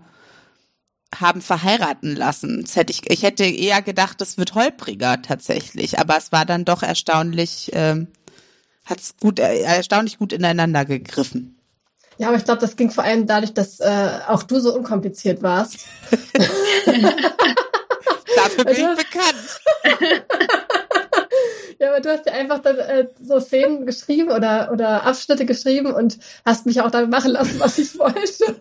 haben 1.20 1.42
verheiraten 1.42 2.16
lassen. 2.16 2.62
Das 2.62 2.76
hätte 2.76 2.92
ich, 2.92 3.10
ich 3.10 3.22
hätte 3.22 3.44
eher 3.44 3.82
gedacht, 3.82 4.20
es 4.22 4.38
wird 4.38 4.54
holpriger 4.54 5.20
tatsächlich, 5.22 5.98
aber 5.98 6.16
es 6.16 6.32
war 6.32 6.46
dann 6.46 6.64
doch 6.64 6.82
erstaunlich, 6.82 7.72
äh, 7.74 8.06
hat 8.84 9.00
es 9.00 9.16
gut, 9.20 9.38
erstaunlich 9.38 10.18
gut 10.18 10.32
ineinander 10.32 10.84
gegriffen. 10.84 11.58
Ja, 12.16 12.28
aber 12.28 12.36
ich 12.36 12.44
glaube, 12.44 12.60
das 12.60 12.76
ging 12.76 12.90
vor 12.90 13.02
allem 13.04 13.26
dadurch, 13.26 13.54
dass 13.54 13.80
äh, 13.80 14.10
auch 14.28 14.44
du 14.44 14.60
so 14.60 14.74
unkompliziert 14.74 15.42
warst. 15.42 15.78
Dafür 18.36 18.64
bin 18.64 18.76
ich 18.76 18.86
bekannt. 18.96 19.60
Ja, 21.78 21.90
aber 21.90 22.00
du 22.00 22.10
hast 22.10 22.26
ja 22.26 22.32
einfach 22.32 22.60
dann 22.60 22.78
äh, 22.78 23.08
so 23.20 23.40
Szenen 23.40 23.86
geschrieben 23.86 24.30
oder, 24.30 24.70
oder 24.72 25.04
Abschnitte 25.04 25.46
geschrieben 25.46 25.92
und 25.92 26.18
hast 26.44 26.66
mich 26.66 26.80
auch 26.80 26.90
dann 26.90 27.10
machen 27.10 27.32
lassen, 27.32 27.58
was 27.58 27.78
ich 27.78 27.98
wollte. 27.98 28.56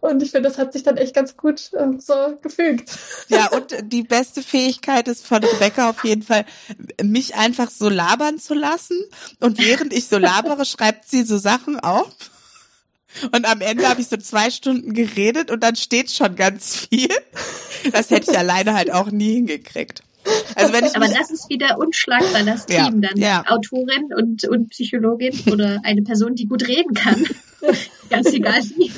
Und 0.00 0.22
ich 0.22 0.30
finde, 0.30 0.48
das 0.48 0.58
hat 0.58 0.72
sich 0.72 0.82
dann 0.82 0.96
echt 0.96 1.14
ganz 1.14 1.36
gut 1.36 1.72
äh, 1.72 1.98
so 1.98 2.38
gefügt. 2.42 2.90
Ja, 3.28 3.48
und 3.48 3.74
die 3.82 4.02
beste 4.02 4.42
Fähigkeit 4.42 5.08
ist 5.08 5.26
von 5.26 5.42
Rebecca 5.42 5.90
auf 5.90 6.04
jeden 6.04 6.22
Fall, 6.22 6.44
mich 7.02 7.34
einfach 7.34 7.70
so 7.70 7.88
labern 7.88 8.38
zu 8.38 8.54
lassen. 8.54 9.00
Und 9.40 9.58
während 9.58 9.92
ich 9.92 10.06
so 10.06 10.18
labere, 10.18 10.64
schreibt 10.66 11.08
sie 11.08 11.22
so 11.22 11.38
Sachen 11.38 11.80
auf. 11.80 12.12
Und 13.32 13.46
am 13.46 13.60
Ende 13.60 13.88
habe 13.88 14.00
ich 14.00 14.08
so 14.08 14.16
zwei 14.16 14.50
Stunden 14.50 14.92
geredet 14.92 15.50
und 15.50 15.62
dann 15.62 15.74
steht 15.74 16.10
schon 16.10 16.36
ganz 16.36 16.76
viel. 16.76 17.08
Das 17.92 18.10
hätte 18.10 18.30
ich 18.30 18.38
alleine 18.38 18.74
halt 18.74 18.92
auch 18.92 19.10
nie 19.10 19.34
hingekriegt. 19.34 20.02
Also 20.54 20.72
wenn 20.72 20.84
ich 20.84 20.96
Aber 20.96 21.08
das 21.08 21.30
ist 21.30 21.48
wieder 21.48 21.78
unschlagbar, 21.78 22.42
das 22.44 22.66
Team. 22.66 22.76
Ja, 22.76 22.90
dann 22.90 23.16
ja. 23.16 23.44
Autorin 23.46 24.12
und, 24.16 24.44
und 24.48 24.70
Psychologin 24.70 25.34
oder 25.52 25.80
eine 25.84 26.02
Person, 26.02 26.34
die 26.34 26.46
gut 26.46 26.66
reden 26.66 26.94
kann. 26.94 27.24
Ganz 28.10 28.32
egal 28.32 28.62
wie. 28.76 28.90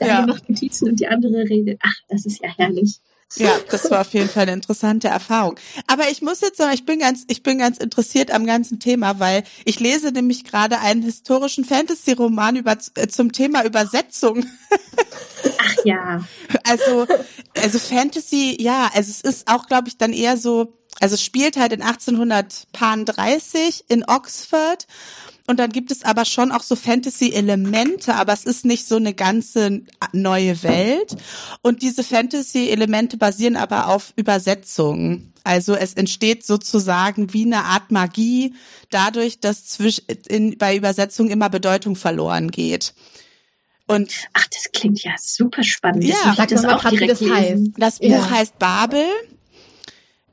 Der 0.00 0.06
ja. 0.06 0.18
eine 0.18 0.26
macht 0.32 0.48
Notizen 0.48 0.88
und 0.88 1.00
die 1.00 1.08
andere 1.08 1.48
redet. 1.48 1.78
Ach, 1.82 1.94
das 2.08 2.26
ist 2.26 2.42
ja 2.42 2.50
herrlich. 2.56 3.00
Ja, 3.36 3.58
das 3.70 3.90
war 3.90 4.02
auf 4.02 4.12
jeden 4.12 4.28
Fall 4.28 4.42
eine 4.42 4.52
interessante 4.52 5.08
Erfahrung. 5.08 5.58
Aber 5.86 6.10
ich 6.10 6.20
muss 6.22 6.40
jetzt 6.40 6.58
sagen, 6.58 6.74
ich 6.74 6.84
bin 6.84 6.98
ganz, 6.98 7.24
ich 7.28 7.42
bin 7.42 7.58
ganz 7.58 7.78
interessiert 7.78 8.30
am 8.30 8.46
ganzen 8.46 8.78
Thema, 8.80 9.18
weil 9.18 9.44
ich 9.64 9.80
lese 9.80 10.12
nämlich 10.12 10.44
gerade 10.44 10.80
einen 10.80 11.02
historischen 11.02 11.64
Fantasy-Roman 11.64 12.56
über, 12.56 12.76
äh, 12.94 13.08
zum 13.08 13.32
Thema 13.32 13.64
Übersetzung. 13.64 14.44
Ach 15.58 15.74
ja. 15.84 16.24
Also, 16.64 17.06
also 17.56 17.78
Fantasy, 17.78 18.56
ja, 18.60 18.90
also 18.94 19.10
es 19.10 19.20
ist 19.20 19.48
auch, 19.48 19.66
glaube 19.66 19.88
ich, 19.88 19.96
dann 19.96 20.12
eher 20.12 20.36
so, 20.36 20.74
also 21.00 21.14
es 21.14 21.22
spielt 21.22 21.56
halt 21.56 21.72
in 21.72 21.82
1830 21.82 23.84
in 23.88 24.04
Oxford 24.04 24.86
und 25.50 25.56
dann 25.56 25.70
gibt 25.70 25.90
es 25.90 26.04
aber 26.04 26.24
schon 26.26 26.52
auch 26.52 26.62
so 26.62 26.76
Fantasy-Elemente, 26.76 28.14
aber 28.14 28.32
es 28.32 28.44
ist 28.44 28.64
nicht 28.64 28.86
so 28.86 28.94
eine 28.94 29.14
ganze 29.14 29.82
neue 30.12 30.62
Welt. 30.62 31.16
Und 31.60 31.82
diese 31.82 32.04
Fantasy-Elemente 32.04 33.16
basieren 33.16 33.56
aber 33.56 33.88
auf 33.88 34.12
Übersetzungen. 34.14 35.32
Also 35.42 35.74
es 35.74 35.94
entsteht 35.94 36.46
sozusagen 36.46 37.32
wie 37.32 37.46
eine 37.46 37.64
Art 37.64 37.90
Magie 37.90 38.54
dadurch, 38.90 39.40
dass 39.40 39.66
zwischen, 39.66 40.04
in, 40.28 40.56
bei 40.56 40.76
Übersetzungen 40.76 41.32
immer 41.32 41.50
Bedeutung 41.50 41.96
verloren 41.96 42.52
geht. 42.52 42.94
Und 43.88 44.12
Ach, 44.34 44.46
das 44.46 44.70
klingt 44.70 45.02
ja 45.02 45.16
super 45.18 45.64
spannend. 45.64 46.04
Ja, 46.04 46.32
ich 46.38 46.46
das 46.46 46.64
auch 46.64 46.88
direkt 46.88 47.10
das 47.10 47.28
heißt. 47.28 47.62
Das 47.76 47.98
Buch 47.98 48.08
ja. 48.08 48.30
heißt 48.30 48.56
Babel 48.60 49.04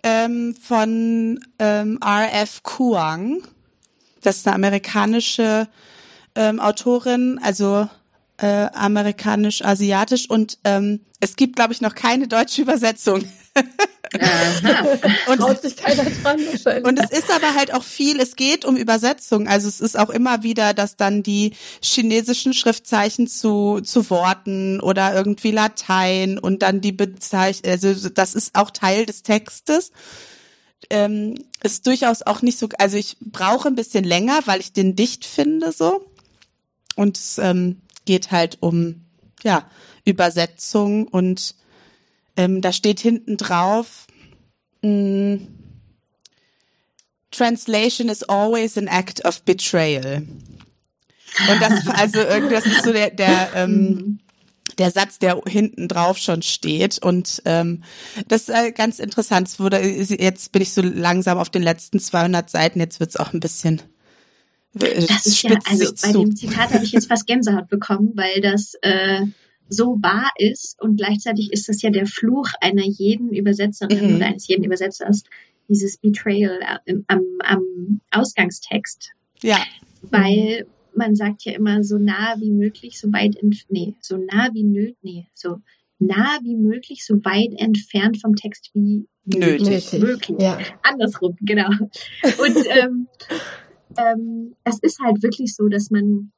ähm, 0.03 0.55
von 0.61 1.39
ähm, 1.57 1.97
R.F. 2.05 2.61
Kuang. 2.61 3.41
Das 4.27 4.35
ist 4.35 4.47
eine 4.47 4.55
amerikanische 4.55 5.69
ähm, 6.35 6.59
Autorin, 6.59 7.39
also 7.41 7.87
äh, 8.35 8.67
amerikanisch-asiatisch 8.73 10.29
und 10.29 10.57
ähm, 10.65 10.99
es 11.21 11.37
gibt, 11.37 11.55
glaube 11.55 11.71
ich, 11.71 11.79
noch 11.79 11.95
keine 11.95 12.27
deutsche 12.27 12.61
Übersetzung. 12.61 13.23
und, 15.29 15.37
Traut 15.39 15.61
sich 15.61 15.77
keiner 15.77 16.03
dran 16.03 16.39
und 16.83 16.99
es 16.99 17.17
ist 17.17 17.31
aber 17.31 17.55
halt 17.55 17.73
auch 17.73 17.83
viel, 17.83 18.19
es 18.19 18.35
geht 18.35 18.65
um 18.65 18.75
Übersetzung. 18.75 19.47
Also 19.47 19.69
es 19.69 19.79
ist 19.79 19.97
auch 19.97 20.09
immer 20.09 20.43
wieder, 20.43 20.73
dass 20.73 20.97
dann 20.97 21.23
die 21.23 21.53
chinesischen 21.81 22.53
Schriftzeichen 22.53 23.27
zu, 23.27 23.79
zu 23.79 24.09
Worten 24.09 24.81
oder 24.81 25.15
irgendwie 25.15 25.51
Latein 25.51 26.37
und 26.37 26.63
dann 26.63 26.81
die 26.81 26.91
Bezeichnung, 26.91 27.71
also 27.71 28.09
das 28.09 28.35
ist 28.35 28.55
auch 28.55 28.71
Teil 28.71 29.05
des 29.05 29.23
Textes 29.23 29.93
ähm, 30.89 31.35
ist 31.63 31.87
durchaus 31.87 32.21
auch 32.21 32.41
nicht 32.41 32.57
so, 32.57 32.69
also 32.77 32.97
ich 32.97 33.17
brauche 33.19 33.67
ein 33.67 33.75
bisschen 33.75 34.03
länger, 34.03 34.41
weil 34.45 34.59
ich 34.59 34.73
den 34.73 34.95
dicht 34.95 35.25
finde 35.25 35.71
so. 35.71 36.05
Und 36.95 37.17
es 37.17 37.37
ähm, 37.37 37.81
geht 38.05 38.31
halt 38.31 38.57
um, 38.61 39.05
ja, 39.43 39.69
Übersetzung 40.05 41.07
und 41.07 41.55
ähm, 42.37 42.61
da 42.61 42.71
steht 42.71 42.99
hinten 42.99 43.37
drauf, 43.37 44.07
mm, 44.81 45.35
Translation 47.31 48.09
is 48.09 48.23
always 48.23 48.77
an 48.77 48.87
act 48.87 49.25
of 49.25 49.41
betrayal. 49.43 50.23
Und 51.49 51.61
das, 51.61 51.87
also 51.87 52.19
irgendwie, 52.19 52.55
das 52.55 52.65
ist 52.65 52.83
so 52.83 52.93
der, 52.93 53.11
der 53.11 53.51
ähm, 53.53 53.71
mhm 53.71 54.19
der 54.77 54.91
Satz, 54.91 55.19
der 55.19 55.41
hinten 55.47 55.87
drauf 55.87 56.17
schon 56.17 56.41
steht. 56.41 56.99
Und 56.99 57.41
ähm, 57.45 57.83
das 58.27 58.49
ist 58.49 58.49
äh, 58.49 58.71
ganz 58.71 58.99
interessant. 58.99 59.47
Es 59.47 59.59
wurde, 59.59 59.79
jetzt 59.79 60.51
bin 60.51 60.61
ich 60.61 60.73
so 60.73 60.81
langsam 60.81 61.37
auf 61.37 61.49
den 61.49 61.63
letzten 61.63 61.99
200 61.99 62.49
Seiten. 62.49 62.79
Jetzt 62.79 62.99
wird's 62.99 63.17
auch 63.17 63.33
ein 63.33 63.39
bisschen 63.39 63.81
das 64.73 65.25
ist 65.25 65.41
ja, 65.41 65.57
also 65.65 65.85
bei 65.85 66.11
zu. 66.11 66.19
dem 66.19 66.35
Zitat 66.35 66.71
habe 66.71 66.83
ich 66.83 66.91
jetzt 66.91 67.07
fast 67.07 67.25
Gänsehaut 67.25 67.67
bekommen, 67.67 68.11
weil 68.15 68.41
das, 68.41 68.75
äh, 68.81 69.25
so 69.69 69.97
wahr 70.01 70.31
ist 70.37 70.81
und 70.81 70.97
gleichzeitig 70.97 71.51
ist 71.51 71.67
das 71.67 71.81
ja 71.81 71.89
der 71.89 72.05
Fluch 72.05 72.47
einer 72.61 72.85
jeden 72.85 73.33
Übersetzerin 73.33 74.11
mhm. 74.11 74.15
oder 74.15 74.27
eines 74.27 74.47
jeden 74.47 74.63
Übersetzers, 74.63 75.23
dieses 75.67 75.97
Betrayal 75.97 76.59
am, 77.07 77.25
am 77.39 78.01
Ausgangstext. 78.11 79.11
Ja. 79.41 79.59
Weil 80.03 80.65
man 80.97 81.15
sagt 81.15 81.43
ja 81.45 81.53
immer 81.53 81.83
so 81.83 81.97
nah 81.97 82.35
wie 82.39 82.51
möglich, 82.51 82.99
so 82.99 83.11
weit 83.13 83.35
ent 83.37 83.65
nee, 83.69 83.95
so 84.01 84.17
nah 84.17 84.49
wie 84.53 84.63
nötig, 84.63 84.97
nee, 85.01 85.27
so 85.33 85.57
nah 85.99 86.39
wie 86.43 86.55
möglich, 86.55 87.05
so 87.05 87.15
weit 87.23 87.59
entfernt 87.59 88.19
vom 88.21 88.35
Text 88.35 88.71
wie 88.73 89.07
nötig. 89.25 89.93
Möglich. 89.93 90.37
Ja. 90.39 90.59
Andersrum, 90.83 91.35
genau. 91.41 91.69
Und 91.69 92.57
ähm, 92.69 93.07
ähm, 93.97 94.55
es 94.63 94.79
ist 94.79 94.99
halt 94.99 95.23
wirklich 95.23 95.55
so, 95.55 95.67
dass 95.67 95.89
man 95.89 96.31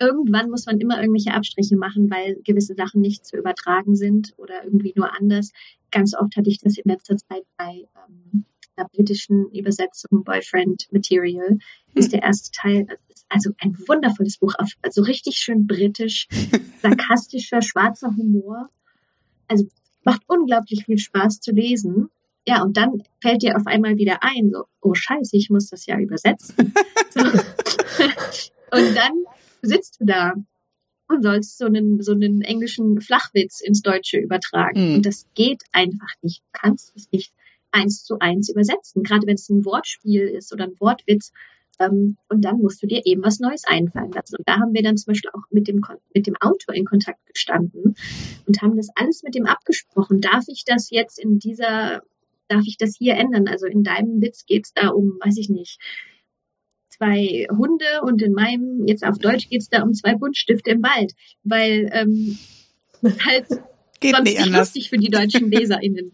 irgendwann 0.00 0.50
muss 0.50 0.66
man 0.66 0.80
immer 0.80 1.00
irgendwelche 1.00 1.32
Abstriche 1.32 1.76
machen, 1.76 2.10
weil 2.10 2.36
gewisse 2.44 2.74
Sachen 2.74 3.00
nicht 3.00 3.24
zu 3.24 3.36
übertragen 3.36 3.94
sind 3.94 4.34
oder 4.36 4.64
irgendwie 4.64 4.92
nur 4.96 5.14
anders. 5.14 5.52
Ganz 5.90 6.14
oft 6.14 6.36
hatte 6.36 6.50
ich 6.50 6.58
das 6.58 6.78
in 6.78 6.90
letzter 6.90 7.16
Zeit 7.16 7.44
bei 7.56 7.86
ähm, 8.08 8.44
einer 8.76 8.88
britischen 8.88 9.50
Übersetzung 9.50 10.24
Boyfriend 10.24 10.88
Material. 10.90 11.58
Ist 11.94 12.12
der 12.12 12.22
erste 12.22 12.50
Teil, 12.50 12.86
also 13.28 13.50
ein 13.58 13.76
wundervolles 13.86 14.38
Buch, 14.38 14.54
also 14.82 15.02
richtig 15.02 15.36
schön 15.36 15.66
britisch, 15.66 16.28
sarkastischer, 16.82 17.62
schwarzer 17.62 18.08
Humor. 18.16 18.70
Also 19.48 19.66
macht 20.04 20.22
unglaublich 20.26 20.84
viel 20.86 20.98
Spaß 20.98 21.40
zu 21.40 21.52
lesen. 21.52 22.10
Ja, 22.46 22.62
und 22.62 22.76
dann 22.76 23.02
fällt 23.20 23.42
dir 23.42 23.56
auf 23.56 23.66
einmal 23.66 23.96
wieder 23.96 24.22
ein, 24.22 24.50
so, 24.50 24.64
oh 24.82 24.94
Scheiße, 24.94 25.36
ich 25.36 25.48
muss 25.48 25.70
das 25.70 25.86
ja 25.86 25.98
übersetzen. 25.98 26.74
So. 27.16 27.20
und 27.20 28.96
dann 28.96 29.12
sitzt 29.62 30.00
du 30.00 30.04
da 30.04 30.34
und 31.08 31.22
sollst 31.22 31.58
so 31.58 31.66
einen, 31.66 32.02
so 32.02 32.10
einen 32.10 32.42
englischen 32.42 33.00
Flachwitz 33.00 33.60
ins 33.60 33.82
Deutsche 33.82 34.18
übertragen. 34.18 34.88
Mhm. 34.88 34.94
Und 34.96 35.06
das 35.06 35.26
geht 35.34 35.62
einfach 35.70 36.10
nicht. 36.22 36.40
Du 36.40 36.58
kannst 36.60 36.92
es 36.96 37.10
nicht 37.12 37.32
eins 37.70 38.04
zu 38.04 38.18
eins 38.18 38.48
übersetzen, 38.48 39.02
gerade 39.02 39.26
wenn 39.26 39.34
es 39.34 39.48
ein 39.48 39.64
Wortspiel 39.64 40.22
ist 40.22 40.52
oder 40.52 40.64
ein 40.64 40.78
Wortwitz. 40.80 41.32
Ähm, 41.80 42.16
und 42.28 42.44
dann 42.44 42.58
musst 42.58 42.82
du 42.82 42.86
dir 42.86 43.02
eben 43.04 43.22
was 43.22 43.40
Neues 43.40 43.64
einfallen 43.66 44.12
lassen. 44.12 44.36
Und 44.36 44.48
da 44.48 44.58
haben 44.58 44.74
wir 44.74 44.82
dann 44.82 44.96
zum 44.96 45.12
Beispiel 45.12 45.30
auch 45.32 45.42
mit 45.50 45.68
dem, 45.68 45.84
mit 46.14 46.26
dem 46.26 46.36
Autor 46.40 46.74
in 46.74 46.84
Kontakt 46.84 47.24
gestanden 47.26 47.96
und 48.46 48.62
haben 48.62 48.76
das 48.76 48.88
alles 48.94 49.22
mit 49.22 49.34
dem 49.34 49.46
abgesprochen. 49.46 50.20
Darf 50.20 50.44
ich 50.48 50.64
das 50.64 50.90
jetzt 50.90 51.18
in 51.18 51.38
dieser, 51.38 52.02
darf 52.48 52.62
ich 52.66 52.76
das 52.78 52.96
hier 52.96 53.14
ändern? 53.14 53.48
Also 53.48 53.66
in 53.66 53.82
deinem 53.82 54.20
Witz 54.20 54.46
geht 54.46 54.66
es 54.66 54.72
da 54.74 54.88
um, 54.88 55.18
weiß 55.24 55.36
ich 55.38 55.48
nicht, 55.48 55.78
zwei 56.88 57.46
Hunde 57.50 58.02
und 58.02 58.22
in 58.22 58.32
meinem, 58.32 58.86
jetzt 58.86 59.04
auf 59.04 59.18
Deutsch 59.18 59.48
geht 59.48 59.62
es 59.62 59.68
da 59.68 59.82
um 59.82 59.92
zwei 59.94 60.14
Buntstifte 60.14 60.70
im 60.70 60.82
Wald, 60.82 61.12
weil 61.42 61.90
ähm, 61.92 62.38
halt 63.24 63.46
Geht 64.04 64.16
sonst 64.16 64.24
nicht, 64.24 64.40
nicht 64.40 64.56
lustig 64.56 64.90
für 64.90 64.98
die 64.98 65.10
deutschen 65.10 65.50
LeserInnen. 65.50 66.12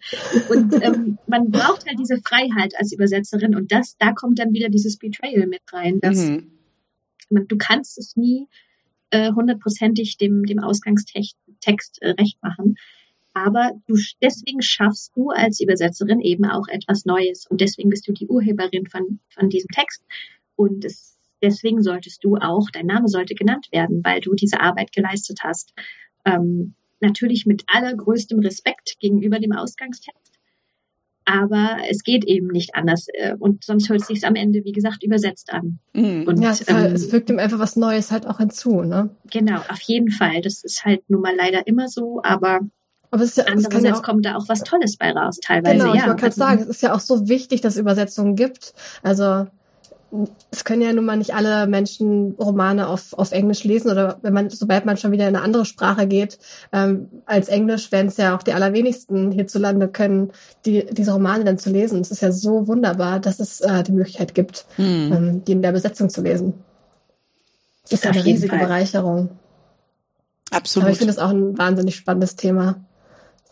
Und 0.49 0.83
ähm, 0.83 1.19
man 1.27 1.51
braucht 1.51 1.87
halt 1.87 1.99
diese 1.99 2.21
Freiheit 2.25 2.75
als 2.79 2.93
Übersetzerin 2.93 3.55
und 3.55 3.73
das, 3.73 3.97
da 3.99 4.13
kommt 4.13 4.39
dann 4.39 4.53
wieder 4.53 4.69
dieses 4.69 4.97
Betrayal 4.97 5.47
mit 5.47 5.63
rein. 5.73 6.01
Dass 6.01 6.19
mhm. 6.19 6.53
man, 7.31 7.49
du 7.49 7.57
kannst 7.57 7.99
es 7.99 8.17
nie 8.17 8.47
äh, 9.11 9.33
hundertprozentig 9.33 10.19
dem, 10.19 10.45
dem 10.45 10.61
Ausgangstext 10.61 12.03
äh, 12.03 12.11
recht 12.11 12.43
machen. 12.43 12.77
Aber 13.33 13.73
du, 13.87 13.97
deswegen 14.23 14.63
schaffst 14.63 15.13
du 15.15 15.31
als 15.31 15.61
Übersetzerin 15.61 16.21
eben 16.21 16.45
auch 16.45 16.67
etwas 16.69 17.05
Neues. 17.05 17.47
Und 17.47 17.61
deswegen 17.61 17.91
bist 17.91 18.07
du 18.09 18.13
die 18.13 18.27
Urheberin 18.27 18.87
von, 18.87 19.21
von 19.31 19.49
diesem 19.49 19.69
Text. 19.69 20.05
Und 20.57 20.85
es, 20.85 21.17
deswegen 21.43 21.83
solltest 21.83 22.25
du 22.25 22.37
auch, 22.37 22.71
dein 22.73 22.87
Name 22.87 23.09
sollte 23.09 23.35
genannt 23.35 23.69
werden, 23.73 24.03
weil 24.05 24.21
du 24.21 24.35
diese 24.35 24.61
Arbeit 24.61 24.93
geleistet 24.93 25.41
hast. 25.43 25.73
Ähm, 26.25 26.75
natürlich 27.01 27.47
mit 27.47 27.65
allergrößtem 27.67 28.39
Respekt 28.41 28.97
gegenüber 29.01 29.39
dem 29.39 29.53
Ausgangstext. 29.53 30.35
Aber 31.25 31.77
es 31.89 32.03
geht 32.03 32.25
eben 32.25 32.49
nicht 32.49 32.75
anders. 32.75 33.07
Äh, 33.13 33.37
und 33.39 33.63
sonst 33.63 33.89
hört 33.89 34.01
es 34.01 34.09
sich 34.09 34.27
am 34.27 34.35
Ende, 34.35 34.65
wie 34.65 34.73
gesagt, 34.73 35.05
übersetzt 35.05 35.53
an. 35.53 35.79
Mhm. 35.93 36.25
Und, 36.27 36.43
ja, 36.43 36.51
es, 36.51 36.67
ähm, 36.69 36.77
halt, 36.77 36.95
es 36.95 37.13
wirkt 37.13 37.31
ihm 37.31 37.39
einfach 37.39 37.59
was 37.59 37.77
Neues 37.77 38.11
halt 38.11 38.27
auch 38.27 38.39
hinzu, 38.39 38.83
ne? 38.83 39.11
Genau, 39.31 39.61
auf 39.69 39.81
jeden 39.83 40.11
Fall. 40.11 40.41
Das 40.41 40.65
ist 40.65 40.85
halt 40.85 41.09
nun 41.09 41.21
mal 41.21 41.35
leider 41.37 41.67
immer 41.67 41.89
so, 41.89 42.21
aber 42.25 42.61
aber 43.13 43.25
es 43.25 43.31
ist 43.31 43.39
ja, 43.39 43.45
Andererseits 43.45 43.85
ja 43.85 43.95
auch, 43.95 44.03
kommt 44.03 44.25
da 44.25 44.37
auch 44.37 44.49
was 44.49 44.63
Tolles 44.63 44.97
bei 44.97 45.11
raus, 45.11 45.39
teilweise. 45.43 45.79
Genau, 45.79 45.95
ich 45.95 46.07
wollte 46.07 46.17
gerade 46.17 46.27
also, 46.27 46.39
sagen, 46.39 46.63
es 46.63 46.69
ist 46.69 46.83
ja 46.83 46.95
auch 46.95 47.01
so 47.01 47.29
wichtig, 47.29 47.61
dass 47.61 47.75
es 47.75 47.81
Übersetzungen 47.81 48.37
gibt. 48.37 48.73
Also 49.03 49.49
es 50.51 50.65
können 50.65 50.83
ja 50.83 50.93
nun 50.93 51.05
mal 51.05 51.17
nicht 51.17 51.35
alle 51.35 51.67
Menschen 51.67 52.35
Romane 52.39 52.89
auf, 52.89 53.13
auf 53.13 53.33
Englisch 53.33 53.65
lesen 53.65 53.91
oder 53.91 54.19
wenn 54.23 54.33
man, 54.33 54.51
sobald 54.51 54.85
man 54.85 54.97
schon 54.97 55.13
wieder 55.13 55.29
in 55.29 55.37
eine 55.37 55.45
andere 55.45 55.65
Sprache 55.65 56.07
geht, 56.07 56.39
ähm, 56.73 57.09
als 57.27 57.49
Englisch 57.49 57.93
werden 57.93 58.09
es 58.09 58.17
ja 58.17 58.37
auch 58.37 58.43
die 58.43 58.53
allerwenigsten 58.53 59.31
hierzulande 59.31 59.89
können, 59.89 60.33
die, 60.67 60.87
diese 60.91 61.13
Romane 61.13 61.45
dann 61.45 61.59
zu 61.59 61.71
lesen. 61.71 62.01
Es 62.01 62.11
ist 62.11 62.23
ja 62.23 62.33
so 62.33 62.67
wunderbar, 62.67 63.21
dass 63.21 63.39
es 63.39 63.61
äh, 63.61 63.83
die 63.85 63.93
Möglichkeit 63.93 64.35
gibt, 64.35 64.67
hm. 64.77 65.13
ähm, 65.13 65.45
die 65.45 65.53
in 65.53 65.63
der 65.63 65.73
Besetzung 65.73 66.09
zu 66.09 66.23
lesen. 66.23 66.55
Das 67.85 67.93
ist 67.93 68.05
ja 68.05 68.11
eine 68.11 68.25
riesige 68.25 68.57
Fall. 68.57 68.67
Bereicherung. 68.67 69.31
Absolut. 70.51 70.85
Aber 70.85 70.93
ich 70.93 70.99
finde 70.99 71.15
das 71.15 71.23
auch 71.23 71.31
ein 71.31 71.57
wahnsinnig 71.57 71.95
spannendes 71.95 72.35
Thema. 72.35 72.85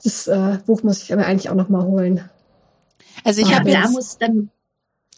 Das 0.02 0.26
äh, 0.26 0.59
Buch 0.66 0.82
muss 0.82 1.02
ich 1.02 1.11
mir 1.11 1.24
eigentlich 1.24 1.50
auch 1.50 1.54
noch 1.54 1.68
mal 1.68 1.84
holen. 1.84 2.22
Also 3.24 3.42
ich 3.42 3.54
habe 3.54 3.70
da 3.70 3.88
muss 3.88 4.18
dann 4.18 4.50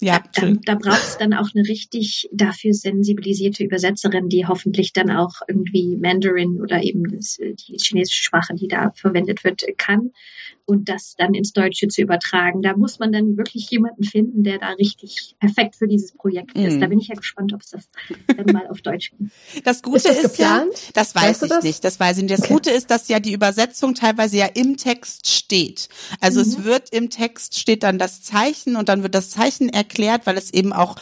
ja, 0.00 0.22
da, 0.34 0.52
da 0.64 0.74
braucht 0.76 1.02
es 1.02 1.18
dann 1.18 1.34
auch 1.34 1.48
eine 1.54 1.68
richtig 1.68 2.28
dafür 2.32 2.72
sensibilisierte 2.72 3.64
Übersetzerin, 3.64 4.28
die 4.28 4.46
hoffentlich 4.46 4.92
dann 4.92 5.10
auch 5.10 5.34
irgendwie 5.46 5.96
Mandarin 5.96 6.60
oder 6.60 6.82
eben 6.82 7.04
das, 7.10 7.36
die 7.38 7.76
chinesische 7.80 8.24
Sprache, 8.24 8.54
die 8.54 8.68
da 8.68 8.92
verwendet 8.94 9.44
wird, 9.44 9.62
kann 9.76 10.10
und 10.66 10.88
das 10.88 11.14
dann 11.16 11.34
ins 11.34 11.52
Deutsche 11.52 11.88
zu 11.88 12.00
übertragen. 12.02 12.62
Da 12.62 12.76
muss 12.76 12.98
man 12.98 13.12
dann 13.12 13.36
wirklich 13.36 13.70
jemanden 13.70 14.04
finden, 14.04 14.44
der 14.44 14.58
da 14.58 14.70
richtig 14.70 15.34
perfekt 15.40 15.76
für 15.76 15.88
dieses 15.88 16.12
Projekt 16.12 16.56
ist. 16.56 16.76
Mm. 16.76 16.80
Da 16.80 16.86
bin 16.86 16.98
ich 16.98 17.08
ja 17.08 17.14
gespannt, 17.14 17.52
ob 17.52 17.60
es 17.62 17.70
das 17.70 17.88
dann 18.26 18.46
mal 18.52 18.66
auf 18.68 18.80
Deutsch 18.80 19.10
gibt. 19.10 19.32
Das 19.64 19.82
Gute 19.82 19.96
ist, 19.96 20.06
das 20.06 20.32
ist 20.32 20.38
ja, 20.38 20.64
das 20.94 21.14
weiß 21.14 21.22
weißt 21.22 21.42
ich 21.44 21.48
das? 21.48 21.64
nicht, 21.64 21.84
das 21.84 22.00
weiß 22.00 22.18
ich 22.18 22.22
nicht. 22.24 22.32
Das 22.32 22.44
okay. 22.44 22.52
Gute 22.52 22.70
ist, 22.70 22.90
dass 22.90 23.08
ja 23.08 23.20
die 23.20 23.32
Übersetzung 23.32 23.94
teilweise 23.94 24.36
ja 24.36 24.46
im 24.46 24.76
Text 24.76 25.28
steht. 25.28 25.88
Also 26.20 26.40
mhm. 26.40 26.46
es 26.46 26.64
wird 26.64 26.90
im 26.92 27.10
Text 27.10 27.58
steht 27.58 27.82
dann 27.82 27.98
das 27.98 28.22
Zeichen 28.22 28.76
und 28.76 28.88
dann 28.88 29.02
wird 29.02 29.14
das 29.14 29.30
Zeichen 29.30 29.68
erklärt, 29.68 30.26
weil 30.26 30.36
es 30.36 30.52
eben 30.52 30.72
auch 30.72 30.96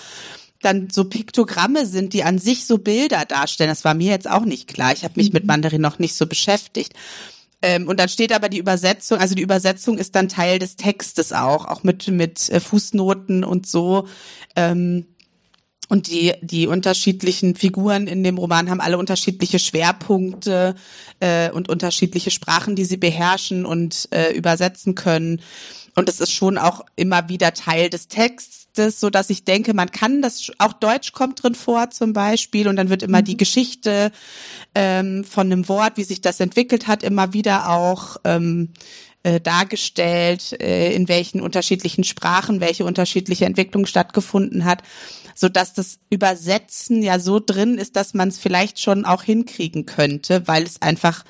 dann 0.61 0.88
so 0.90 1.04
Piktogramme 1.04 1.86
sind, 1.86 2.12
die 2.12 2.24
an 2.24 2.38
sich 2.38 2.66
so 2.66 2.78
Bilder 2.78 3.24
darstellen. 3.24 3.70
Das 3.70 3.84
war 3.84 3.94
mir 3.94 4.11
jetzt 4.11 4.28
auch 4.28 4.44
nicht 4.44 4.66
klar. 4.66 4.92
Ich 4.92 5.04
habe 5.04 5.14
mich 5.16 5.28
mhm. 5.28 5.34
mit 5.34 5.46
Mandarin 5.46 5.80
noch 5.80 5.98
nicht 5.98 6.16
so 6.16 6.26
beschäftigt. 6.26 6.94
Ähm, 7.61 7.88
und 7.88 7.98
dann 7.98 8.09
steht 8.09 8.32
aber 8.32 8.48
die 8.48 8.59
Übersetzung, 8.59 9.18
also 9.18 9.34
die 9.34 9.42
Übersetzung 9.42 9.98
ist 9.98 10.14
dann 10.14 10.28
Teil 10.28 10.59
des 10.59 10.76
Textes 10.76 11.32
auch, 11.32 11.66
auch 11.66 11.82
mit, 11.82 12.09
mit 12.09 12.48
äh, 12.50 12.61
Fußnoten 12.61 13.44
und 13.44 13.66
so. 13.66 14.06
Ähm, 14.54 15.06
und 15.88 16.09
die, 16.09 16.34
die 16.42 16.66
unterschiedlichen 16.66 17.54
Figuren 17.54 18.06
in 18.06 18.22
dem 18.22 18.36
Roman 18.36 18.68
haben 18.68 18.80
alle 18.80 18.98
unterschiedliche 18.98 19.59
Schwerpunkte 19.59 20.74
äh, 21.20 21.50
und 21.50 21.68
unterschiedliche 21.70 22.30
Sprachen, 22.30 22.76
die 22.76 22.84
sie 22.84 22.98
beherrschen 22.98 23.64
und 23.64 24.09
äh, 24.11 24.32
übersetzen 24.34 24.94
können. 24.94 25.40
Und 25.96 26.09
es 26.09 26.20
ist 26.20 26.32
schon 26.32 26.59
auch 26.59 26.82
immer 26.94 27.28
wieder 27.28 27.54
Teil 27.54 27.88
des 27.88 28.09
Textes, 28.79 29.01
so 29.01 29.11
dass 29.11 29.31
ich 29.31 29.45
denke, 29.45 29.74
man 29.74 29.91
kann 29.91 30.22
das, 30.22 30.51
auch 30.59 30.72
Deutsch 30.72 31.12
kommt 31.12 31.43
drin 31.43 31.55
vor 31.55 31.91
zum 31.91 32.12
Beispiel 32.12 32.68
und 32.68 32.76
dann 32.76 32.89
wird 32.89 33.03
immer 33.03 33.20
mhm. 33.20 33.24
die 33.24 33.37
Geschichte 33.37 34.12
ähm, 34.74 35.24
von 35.24 35.47
einem 35.47 35.68
Wort, 35.68 35.97
wie 35.97 36.05
sich 36.05 36.20
das 36.20 36.41
entwickelt 36.41 36.87
hat, 36.87 37.03
immer 37.03 37.33
wieder 37.33 37.70
auch 37.70 38.16
ähm, 38.24 38.70
äh, 39.24 39.41
dargestellt, 39.41 40.61
äh, 40.61 40.93
in 40.93 41.09
welchen 41.09 41.41
unterschiedlichen 41.41 42.05
Sprachen 42.05 42.61
welche 42.61 42.85
unterschiedliche 42.85 43.47
Entwicklung 43.47 43.87
stattgefunden 43.87 44.64
hat, 44.64 44.83
so 45.35 45.49
dass 45.49 45.74
das 45.74 45.99
Übersetzen 46.11 47.03
ja 47.03 47.18
so 47.18 47.41
drin 47.41 47.79
ist, 47.79 47.97
dass 47.97 48.14
man 48.14 48.29
es 48.29 48.39
vielleicht 48.39 48.81
schon 48.81 49.05
auch 49.05 49.22
hinkriegen 49.24 49.87
könnte, 49.87 50.47
weil 50.47 50.62
es 50.62 50.81
einfach 50.83 51.24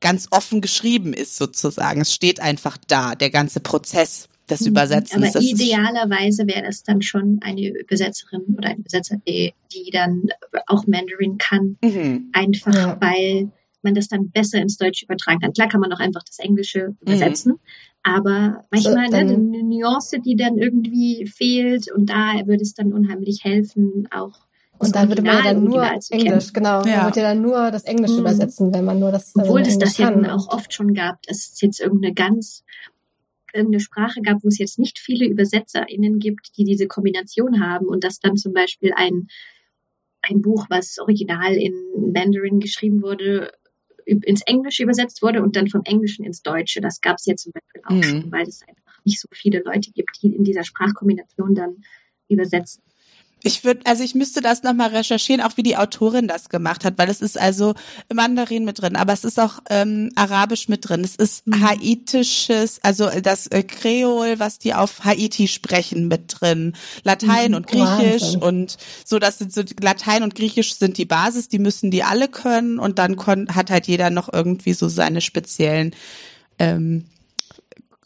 ganz 0.00 0.28
offen 0.30 0.60
geschrieben 0.60 1.12
ist 1.12 1.36
sozusagen. 1.36 2.00
Es 2.00 2.12
steht 2.12 2.40
einfach 2.40 2.76
da, 2.88 3.14
der 3.14 3.30
ganze 3.30 3.60
Prozess 3.60 4.28
des 4.52 4.60
mhm. 4.62 4.68
Übersetzens. 4.68 5.36
Aber 5.36 5.44
idealerweise 5.44 6.46
wäre 6.46 6.62
das 6.62 6.82
dann 6.82 7.02
schon 7.02 7.38
eine 7.42 7.68
Übersetzerin 7.68 8.42
oder 8.56 8.68
ein 8.68 8.78
Übersetzer, 8.78 9.16
die, 9.26 9.54
die 9.72 9.90
dann 9.90 10.28
auch 10.66 10.86
Mandarin 10.86 11.38
kann. 11.38 11.76
Mhm. 11.82 12.30
Einfach 12.32 12.74
ja. 12.74 12.98
weil 13.00 13.50
man 13.82 13.94
das 13.94 14.08
dann 14.08 14.30
besser 14.30 14.60
ins 14.60 14.76
Deutsche 14.76 15.04
übertragen 15.04 15.40
kann. 15.40 15.52
Klar 15.52 15.68
kann 15.68 15.80
man 15.80 15.92
auch 15.92 15.98
einfach 15.98 16.22
das 16.22 16.38
Englische 16.38 16.94
übersetzen, 17.00 17.52
mhm. 17.52 17.58
aber 18.02 18.64
manchmal 18.70 19.10
so, 19.10 19.16
ne, 19.16 19.18
eine 19.18 19.36
Nuance, 19.64 20.20
die 20.20 20.36
dann 20.36 20.56
irgendwie 20.56 21.26
fehlt 21.26 21.90
und 21.92 22.08
da 22.08 22.46
würde 22.46 22.62
es 22.62 22.74
dann 22.74 22.92
unheimlich 22.92 23.42
helfen, 23.42 24.08
auch 24.12 24.38
und 24.82 24.96
dann 24.96 25.08
würde 25.08 25.22
man 25.22 25.44
dann 25.44 25.62
nur 25.62 25.88
Englisch, 26.10 26.52
genau. 26.52 26.82
Ja. 26.82 26.96
Man 26.96 27.04
würde 27.06 27.20
ja 27.20 27.28
dann 27.28 27.40
nur 27.40 27.70
das 27.70 27.84
Englische 27.84 28.14
mhm. 28.14 28.20
übersetzen, 28.20 28.74
wenn 28.74 28.84
man 28.84 28.98
nur 28.98 29.12
das 29.12 29.32
Obwohl 29.36 29.60
es 29.60 29.78
das 29.78 29.96
ja 29.96 30.10
auch 30.34 30.48
oft 30.48 30.72
schon 30.74 30.92
gab, 30.92 31.22
dass 31.22 31.52
es 31.52 31.60
jetzt 31.60 31.80
irgendeine 31.80 32.14
ganz 32.14 32.64
irgendeine 33.54 33.80
Sprache 33.80 34.20
gab, 34.22 34.42
wo 34.42 34.48
es 34.48 34.58
jetzt 34.58 34.78
nicht 34.78 34.98
viele 34.98 35.26
ÜbersetzerInnen 35.26 36.18
gibt, 36.18 36.56
die 36.56 36.64
diese 36.64 36.86
Kombination 36.86 37.60
haben 37.60 37.86
und 37.86 38.04
dass 38.04 38.18
dann 38.18 38.36
zum 38.36 38.52
Beispiel 38.52 38.92
ein, 38.94 39.28
ein 40.22 40.40
Buch, 40.40 40.66
was 40.68 40.98
original 40.98 41.54
in 41.54 41.74
Mandarin 42.12 42.60
geschrieben 42.60 43.02
wurde, 43.02 43.52
ins 44.04 44.42
Englische 44.42 44.82
übersetzt 44.82 45.22
wurde 45.22 45.42
und 45.42 45.56
dann 45.56 45.68
vom 45.68 45.82
Englischen 45.84 46.24
ins 46.24 46.42
Deutsche. 46.42 46.80
Das 46.80 47.00
gab 47.00 47.18
es 47.18 47.26
jetzt 47.26 47.44
zum 47.44 47.52
Beispiel 47.52 47.82
auch 47.84 47.94
mhm. 47.94 48.02
schon, 48.02 48.32
weil 48.32 48.46
es 48.46 48.62
einfach 48.66 49.04
nicht 49.04 49.20
so 49.20 49.28
viele 49.32 49.62
Leute 49.64 49.90
gibt, 49.92 50.22
die 50.22 50.34
in 50.34 50.44
dieser 50.44 50.64
Sprachkombination 50.64 51.54
dann 51.54 51.84
übersetzen. 52.28 52.82
Ich 53.44 53.64
würde, 53.64 53.80
also 53.84 54.04
ich 54.04 54.14
müsste 54.14 54.40
das 54.40 54.62
nochmal 54.62 54.90
recherchieren, 54.90 55.40
auch 55.40 55.56
wie 55.56 55.62
die 55.62 55.76
Autorin 55.76 56.28
das 56.28 56.48
gemacht 56.48 56.84
hat, 56.84 56.94
weil 56.96 57.10
es 57.10 57.20
ist 57.20 57.38
also 57.38 57.74
Mandarin 58.12 58.64
mit 58.64 58.80
drin, 58.80 58.96
aber 58.96 59.12
es 59.12 59.24
ist 59.24 59.40
auch 59.40 59.60
ähm, 59.68 60.10
Arabisch 60.14 60.68
mit 60.68 60.88
drin. 60.88 61.02
Es 61.02 61.16
ist 61.16 61.46
mhm. 61.46 61.66
haitisches, 61.66 62.78
also 62.82 63.08
das 63.22 63.48
äh, 63.48 63.62
Kreol, 63.62 64.38
was 64.38 64.58
die 64.58 64.74
auf 64.74 65.04
Haiti 65.04 65.48
sprechen, 65.48 66.08
mit 66.08 66.40
drin. 66.40 66.74
Latein 67.02 67.50
mhm. 67.50 67.56
und 67.56 67.66
Griechisch 67.66 68.22
Wahnsinn. 68.22 68.42
und 68.42 68.78
so, 69.04 69.18
das 69.18 69.38
sind 69.38 69.52
so 69.52 69.62
Latein 69.80 70.22
und 70.22 70.34
Griechisch 70.34 70.74
sind 70.74 70.98
die 70.98 71.04
Basis, 71.04 71.48
die 71.48 71.58
müssen 71.58 71.90
die 71.90 72.04
alle 72.04 72.28
können 72.28 72.78
und 72.78 72.98
dann 72.98 73.16
hat 73.54 73.70
halt 73.70 73.88
jeder 73.88 74.10
noch 74.10 74.32
irgendwie 74.32 74.72
so 74.72 74.88
seine 74.88 75.20
speziellen 75.20 75.94
ähm, 76.58 77.06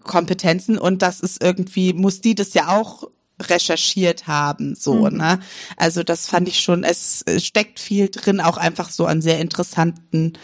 Kompetenzen 0.03 0.79
und 0.79 1.03
das 1.03 1.21
ist 1.21 1.43
irgendwie, 1.43 1.93
muss 1.93 2.21
die 2.21 2.35
das 2.35 2.55
ja 2.55 2.69
auch 2.69 3.09
recherchiert 3.41 4.27
haben, 4.27 4.75
so, 4.75 5.11
mhm. 5.11 5.19
ne? 5.19 5.41
Also 5.77 6.03
das 6.03 6.27
fand 6.27 6.49
ich 6.49 6.61
schon, 6.61 6.85
es 6.85 7.25
steckt 7.39 7.81
viel 7.81 8.09
drin, 8.09 8.41
auch 8.41 8.57
einfach 8.57 8.91
so 8.91 9.07
an 9.07 9.21
sehr 9.21 9.41
interessanten 9.41 10.35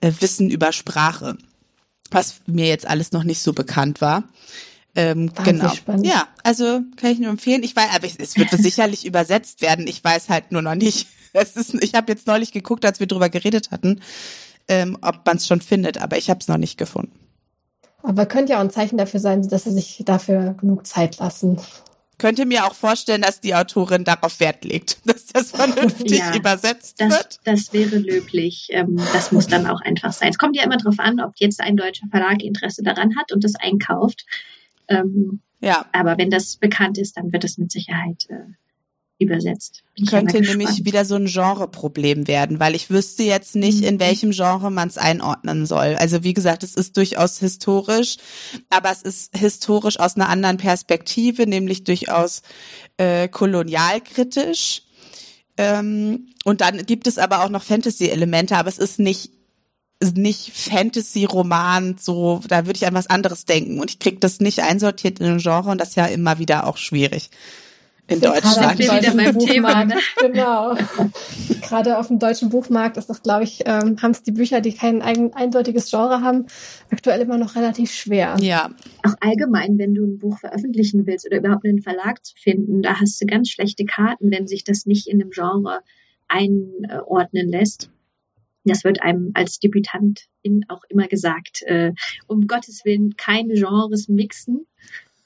äh, 0.00 0.12
Wissen 0.20 0.50
über 0.50 0.72
Sprache, 0.72 1.38
was 2.10 2.40
mir 2.46 2.66
jetzt 2.66 2.86
alles 2.86 3.12
noch 3.12 3.24
nicht 3.24 3.40
so 3.40 3.52
bekannt 3.52 4.00
war. 4.00 4.24
Ähm, 4.94 5.30
genau. 5.44 5.68
Spannend. 5.74 6.06
Ja, 6.06 6.26
also 6.42 6.80
kann 6.96 7.12
ich 7.12 7.18
nur 7.18 7.30
empfehlen. 7.30 7.62
Ich 7.62 7.76
weiß, 7.76 7.90
aber 7.94 8.06
es 8.06 8.36
wird 8.36 8.50
sicherlich 8.58 9.06
übersetzt 9.06 9.62
werden. 9.62 9.86
Ich 9.86 10.02
weiß 10.02 10.28
halt 10.28 10.52
nur 10.52 10.62
noch 10.62 10.74
nicht. 10.74 11.08
Es 11.34 11.56
ist, 11.56 11.74
ich 11.84 11.94
habe 11.94 12.10
jetzt 12.10 12.26
neulich 12.26 12.52
geguckt, 12.52 12.86
als 12.86 13.00
wir 13.00 13.06
drüber 13.06 13.28
geredet 13.28 13.70
hatten, 13.70 14.00
ähm, 14.66 14.96
ob 15.02 15.26
man 15.26 15.36
es 15.36 15.46
schon 15.46 15.60
findet, 15.60 16.00
aber 16.00 16.16
ich 16.16 16.30
habe 16.30 16.40
es 16.40 16.48
noch 16.48 16.56
nicht 16.56 16.78
gefunden. 16.78 17.12
Aber 18.02 18.24
könnte 18.24 18.52
ja 18.52 18.58
auch 18.58 18.62
ein 18.62 18.70
Zeichen 18.70 18.96
dafür 18.96 19.20
sein, 19.20 19.46
dass 19.46 19.64
sie 19.64 19.72
sich 19.72 20.02
dafür 20.06 20.54
genug 20.58 20.86
Zeit 20.86 21.18
lassen 21.18 21.58
könnte 22.18 22.46
mir 22.46 22.66
auch 22.66 22.74
vorstellen, 22.74 23.22
dass 23.22 23.40
die 23.40 23.54
Autorin 23.54 24.04
darauf 24.04 24.40
Wert 24.40 24.64
legt, 24.64 24.98
dass 25.06 25.26
das 25.26 25.52
vernünftig 25.52 26.18
ja, 26.18 26.34
übersetzt 26.36 27.00
das, 27.00 27.10
wird. 27.10 27.40
Das 27.44 27.72
wäre 27.72 27.96
löblich. 27.96 28.68
Ähm, 28.70 28.96
das 29.12 29.32
muss 29.32 29.46
dann 29.46 29.66
auch 29.66 29.80
einfach 29.80 30.12
sein. 30.12 30.30
Es 30.30 30.38
kommt 30.38 30.56
ja 30.56 30.64
immer 30.64 30.76
darauf 30.76 30.98
an, 30.98 31.20
ob 31.20 31.32
jetzt 31.36 31.60
ein 31.60 31.76
deutscher 31.76 32.06
Verlag 32.10 32.42
Interesse 32.42 32.82
daran 32.82 33.16
hat 33.16 33.32
und 33.32 33.44
das 33.44 33.54
einkauft. 33.54 34.26
Ähm, 34.88 35.40
ja. 35.60 35.86
Aber 35.92 36.18
wenn 36.18 36.30
das 36.30 36.56
bekannt 36.56 36.98
ist, 36.98 37.16
dann 37.16 37.32
wird 37.32 37.44
es 37.44 37.58
mit 37.58 37.70
Sicherheit 37.72 38.26
äh, 38.28 38.52
übersetzt. 39.18 39.82
Könnte 40.08 40.40
nämlich 40.40 40.84
wieder 40.84 41.04
so 41.04 41.16
ein 41.16 41.26
Genreproblem 41.26 42.28
werden, 42.28 42.60
weil 42.60 42.74
ich 42.74 42.88
wüsste 42.88 43.24
jetzt 43.24 43.56
nicht, 43.56 43.82
in 43.82 43.96
mhm. 43.96 44.00
welchem 44.00 44.30
Genre 44.30 44.70
man 44.70 44.88
es 44.88 44.96
einordnen 44.96 45.66
soll. 45.66 45.96
Also 45.96 46.22
wie 46.22 46.34
gesagt, 46.34 46.62
es 46.62 46.74
ist 46.74 46.96
durchaus 46.96 47.38
historisch, 47.38 48.16
aber 48.70 48.90
es 48.92 49.02
ist 49.02 49.36
historisch 49.36 49.98
aus 49.98 50.16
einer 50.16 50.28
anderen 50.28 50.56
Perspektive, 50.56 51.46
nämlich 51.46 51.84
durchaus 51.84 52.42
äh, 52.96 53.28
kolonialkritisch. 53.28 54.82
Ähm, 55.56 56.28
und 56.44 56.60
dann 56.60 56.86
gibt 56.86 57.08
es 57.08 57.18
aber 57.18 57.44
auch 57.44 57.50
noch 57.50 57.64
Fantasy-Elemente, 57.64 58.56
aber 58.56 58.68
es 58.68 58.78
ist 58.78 58.98
nicht 58.98 59.32
nicht 60.14 60.52
Fantasy-Roman, 60.52 61.96
so, 61.98 62.40
da 62.46 62.66
würde 62.66 62.76
ich 62.76 62.86
an 62.86 62.94
was 62.94 63.08
anderes 63.08 63.46
denken. 63.46 63.80
Und 63.80 63.90
ich 63.90 63.98
krieg 63.98 64.20
das 64.20 64.38
nicht 64.38 64.60
einsortiert 64.60 65.18
in 65.18 65.26
ein 65.26 65.38
Genre 65.38 65.70
und 65.70 65.80
das 65.80 65.88
ist 65.88 65.96
ja 65.96 66.06
immer 66.06 66.38
wieder 66.38 66.68
auch 66.68 66.76
schwierig 66.76 67.30
in 68.08 68.20
Deutschland. 68.20 68.78
Wir 68.78 68.90
wieder 68.90 69.14
beim 69.14 69.38
Thema. 69.38 69.84
Ne? 69.84 69.94
Genau. 70.20 70.74
Gerade 71.62 71.98
auf 71.98 72.08
dem 72.08 72.18
deutschen 72.18 72.48
Buchmarkt 72.48 72.96
ist 72.96 73.10
das, 73.10 73.22
glaube 73.22 73.44
ich, 73.44 73.62
ähm, 73.66 74.00
haben 74.02 74.10
es 74.10 74.22
die 74.22 74.32
Bücher, 74.32 74.60
die 74.60 74.72
kein 74.72 75.02
ein, 75.02 75.34
eindeutiges 75.34 75.90
Genre 75.90 76.22
haben, 76.22 76.46
aktuell 76.90 77.20
immer 77.20 77.36
noch 77.36 77.54
relativ 77.54 77.92
schwer. 77.92 78.36
Ja. 78.40 78.70
Auch 79.04 79.14
allgemein, 79.20 79.78
wenn 79.78 79.94
du 79.94 80.04
ein 80.04 80.18
Buch 80.18 80.38
veröffentlichen 80.38 81.06
willst 81.06 81.26
oder 81.26 81.38
überhaupt 81.38 81.64
einen 81.64 81.82
Verlag 81.82 82.24
zu 82.24 82.34
finden, 82.36 82.82
da 82.82 82.98
hast 82.98 83.20
du 83.20 83.26
ganz 83.26 83.50
schlechte 83.50 83.84
Karten, 83.84 84.30
wenn 84.30 84.46
sich 84.46 84.64
das 84.64 84.86
nicht 84.86 85.06
in 85.06 85.20
einem 85.20 85.30
Genre 85.30 85.80
einordnen 86.28 87.48
lässt. 87.48 87.90
Das 88.64 88.84
wird 88.84 89.02
einem 89.02 89.30
als 89.34 89.58
Debütantin 89.58 90.64
auch 90.68 90.82
immer 90.88 91.08
gesagt. 91.08 91.62
Äh, 91.62 91.92
um 92.26 92.46
Gottes 92.46 92.84
Willen 92.84 93.14
keine 93.16 93.54
Genres 93.54 94.08
mixen. 94.08 94.66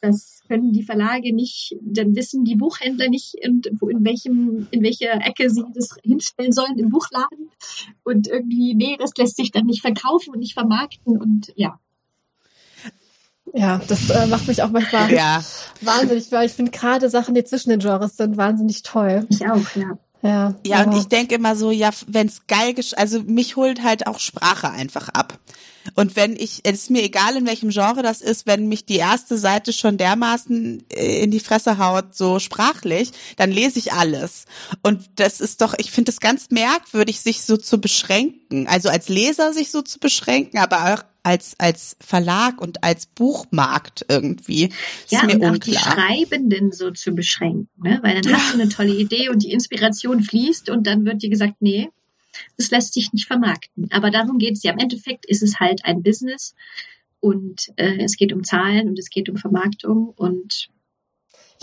Das 0.02 0.42
können 0.48 0.72
die 0.72 0.82
Verlage 0.82 1.32
nicht, 1.32 1.76
dann 1.80 2.16
wissen 2.16 2.44
die 2.44 2.56
Buchhändler 2.56 3.08
nicht, 3.08 3.34
in, 3.34 3.62
in, 3.88 4.04
welchem, 4.04 4.66
in 4.72 4.82
welcher 4.82 5.12
Ecke 5.24 5.48
sie 5.48 5.62
das 5.74 5.94
hinstellen 6.02 6.52
sollen 6.52 6.76
im 6.76 6.90
Buchladen. 6.90 7.50
Und 8.02 8.26
irgendwie, 8.26 8.74
nee, 8.74 8.96
das 8.98 9.12
lässt 9.16 9.36
sich 9.36 9.52
dann 9.52 9.66
nicht 9.66 9.80
verkaufen 9.80 10.34
und 10.34 10.40
nicht 10.40 10.54
vermarkten 10.54 11.16
und 11.16 11.52
ja. 11.54 11.78
Ja, 13.54 13.80
das 13.86 14.10
äh, 14.10 14.26
macht 14.26 14.48
mich 14.48 14.62
auch 14.62 14.70
manchmal 14.70 15.12
ja. 15.12 15.40
wahnsinnig, 15.82 16.32
weil 16.32 16.46
ich 16.46 16.52
finde 16.52 16.72
gerade 16.72 17.08
Sachen, 17.08 17.34
die 17.34 17.44
zwischen 17.44 17.70
den 17.70 17.80
Genres 17.80 18.16
sind, 18.16 18.36
wahnsinnig 18.36 18.82
toll. 18.82 19.26
Ich 19.28 19.46
auch, 19.46 19.76
ja. 19.76 19.98
Ja, 20.22 20.54
ja 20.64 20.84
und 20.84 20.96
ich 20.96 21.08
denke 21.08 21.34
immer 21.34 21.56
so, 21.56 21.70
ja, 21.70 21.90
wenn's 22.06 22.42
geil, 22.46 22.74
also 22.96 23.22
mich 23.22 23.56
holt 23.56 23.82
halt 23.82 24.06
auch 24.06 24.20
Sprache 24.20 24.70
einfach 24.70 25.08
ab. 25.08 25.38
Und 25.94 26.14
wenn 26.14 26.36
ich, 26.36 26.60
es 26.62 26.82
ist 26.82 26.90
mir 26.90 27.02
egal, 27.02 27.36
in 27.36 27.46
welchem 27.46 27.70
Genre 27.70 28.02
das 28.02 28.20
ist, 28.20 28.46
wenn 28.46 28.68
mich 28.68 28.84
die 28.86 28.96
erste 28.96 29.36
Seite 29.36 29.72
schon 29.72 29.98
dermaßen 29.98 30.84
äh, 30.90 31.22
in 31.22 31.32
die 31.32 31.40
Fresse 31.40 31.78
haut, 31.78 32.14
so 32.14 32.38
sprachlich, 32.38 33.10
dann 33.36 33.50
lese 33.50 33.80
ich 33.80 33.92
alles. 33.92 34.44
Und 34.82 35.10
das 35.16 35.40
ist 35.40 35.60
doch, 35.60 35.74
ich 35.78 35.90
finde 35.90 36.12
es 36.12 36.20
ganz 36.20 36.50
merkwürdig, 36.50 37.20
sich 37.20 37.42
so 37.42 37.56
zu 37.56 37.80
beschränken. 37.80 38.68
Also 38.68 38.88
als 38.90 39.08
Leser 39.08 39.52
sich 39.52 39.70
so 39.72 39.82
zu 39.82 39.98
beschränken, 39.98 40.58
aber 40.58 40.94
auch 40.94 41.02
als 41.22 41.54
als 41.58 41.96
Verlag 42.00 42.60
und 42.60 42.82
als 42.82 43.06
Buchmarkt 43.06 44.04
irgendwie. 44.08 44.68
Das 44.68 45.10
ja, 45.10 45.20
ist 45.20 45.26
mir 45.26 45.34
und 45.34 45.54
unklar. 45.54 45.76
auch 45.76 45.94
die 45.94 46.00
Schreibenden 46.00 46.72
so 46.72 46.90
zu 46.90 47.14
beschränken, 47.14 47.68
ne? 47.82 48.00
Weil 48.02 48.20
dann 48.20 48.32
ja. 48.32 48.38
hast 48.38 48.54
du 48.54 48.60
eine 48.60 48.68
tolle 48.68 48.94
Idee 48.94 49.28
und 49.28 49.42
die 49.42 49.52
Inspiration 49.52 50.22
fließt 50.22 50.70
und 50.70 50.86
dann 50.86 51.04
wird 51.04 51.22
dir 51.22 51.30
gesagt, 51.30 51.56
nee, 51.60 51.90
das 52.56 52.70
lässt 52.70 52.94
sich 52.94 53.12
nicht 53.12 53.26
vermarkten. 53.26 53.88
Aber 53.92 54.10
darum 54.10 54.38
geht 54.38 54.54
es 54.54 54.62
ja. 54.62 54.72
Im 54.72 54.78
Endeffekt 54.78 55.26
ist 55.26 55.42
es 55.42 55.60
halt 55.60 55.84
ein 55.84 56.02
Business 56.02 56.54
und 57.20 57.68
äh, 57.76 58.02
es 58.02 58.16
geht 58.16 58.32
um 58.32 58.42
Zahlen 58.42 58.88
und 58.88 58.98
es 58.98 59.10
geht 59.10 59.28
um 59.28 59.36
Vermarktung 59.36 60.08
und 60.16 60.68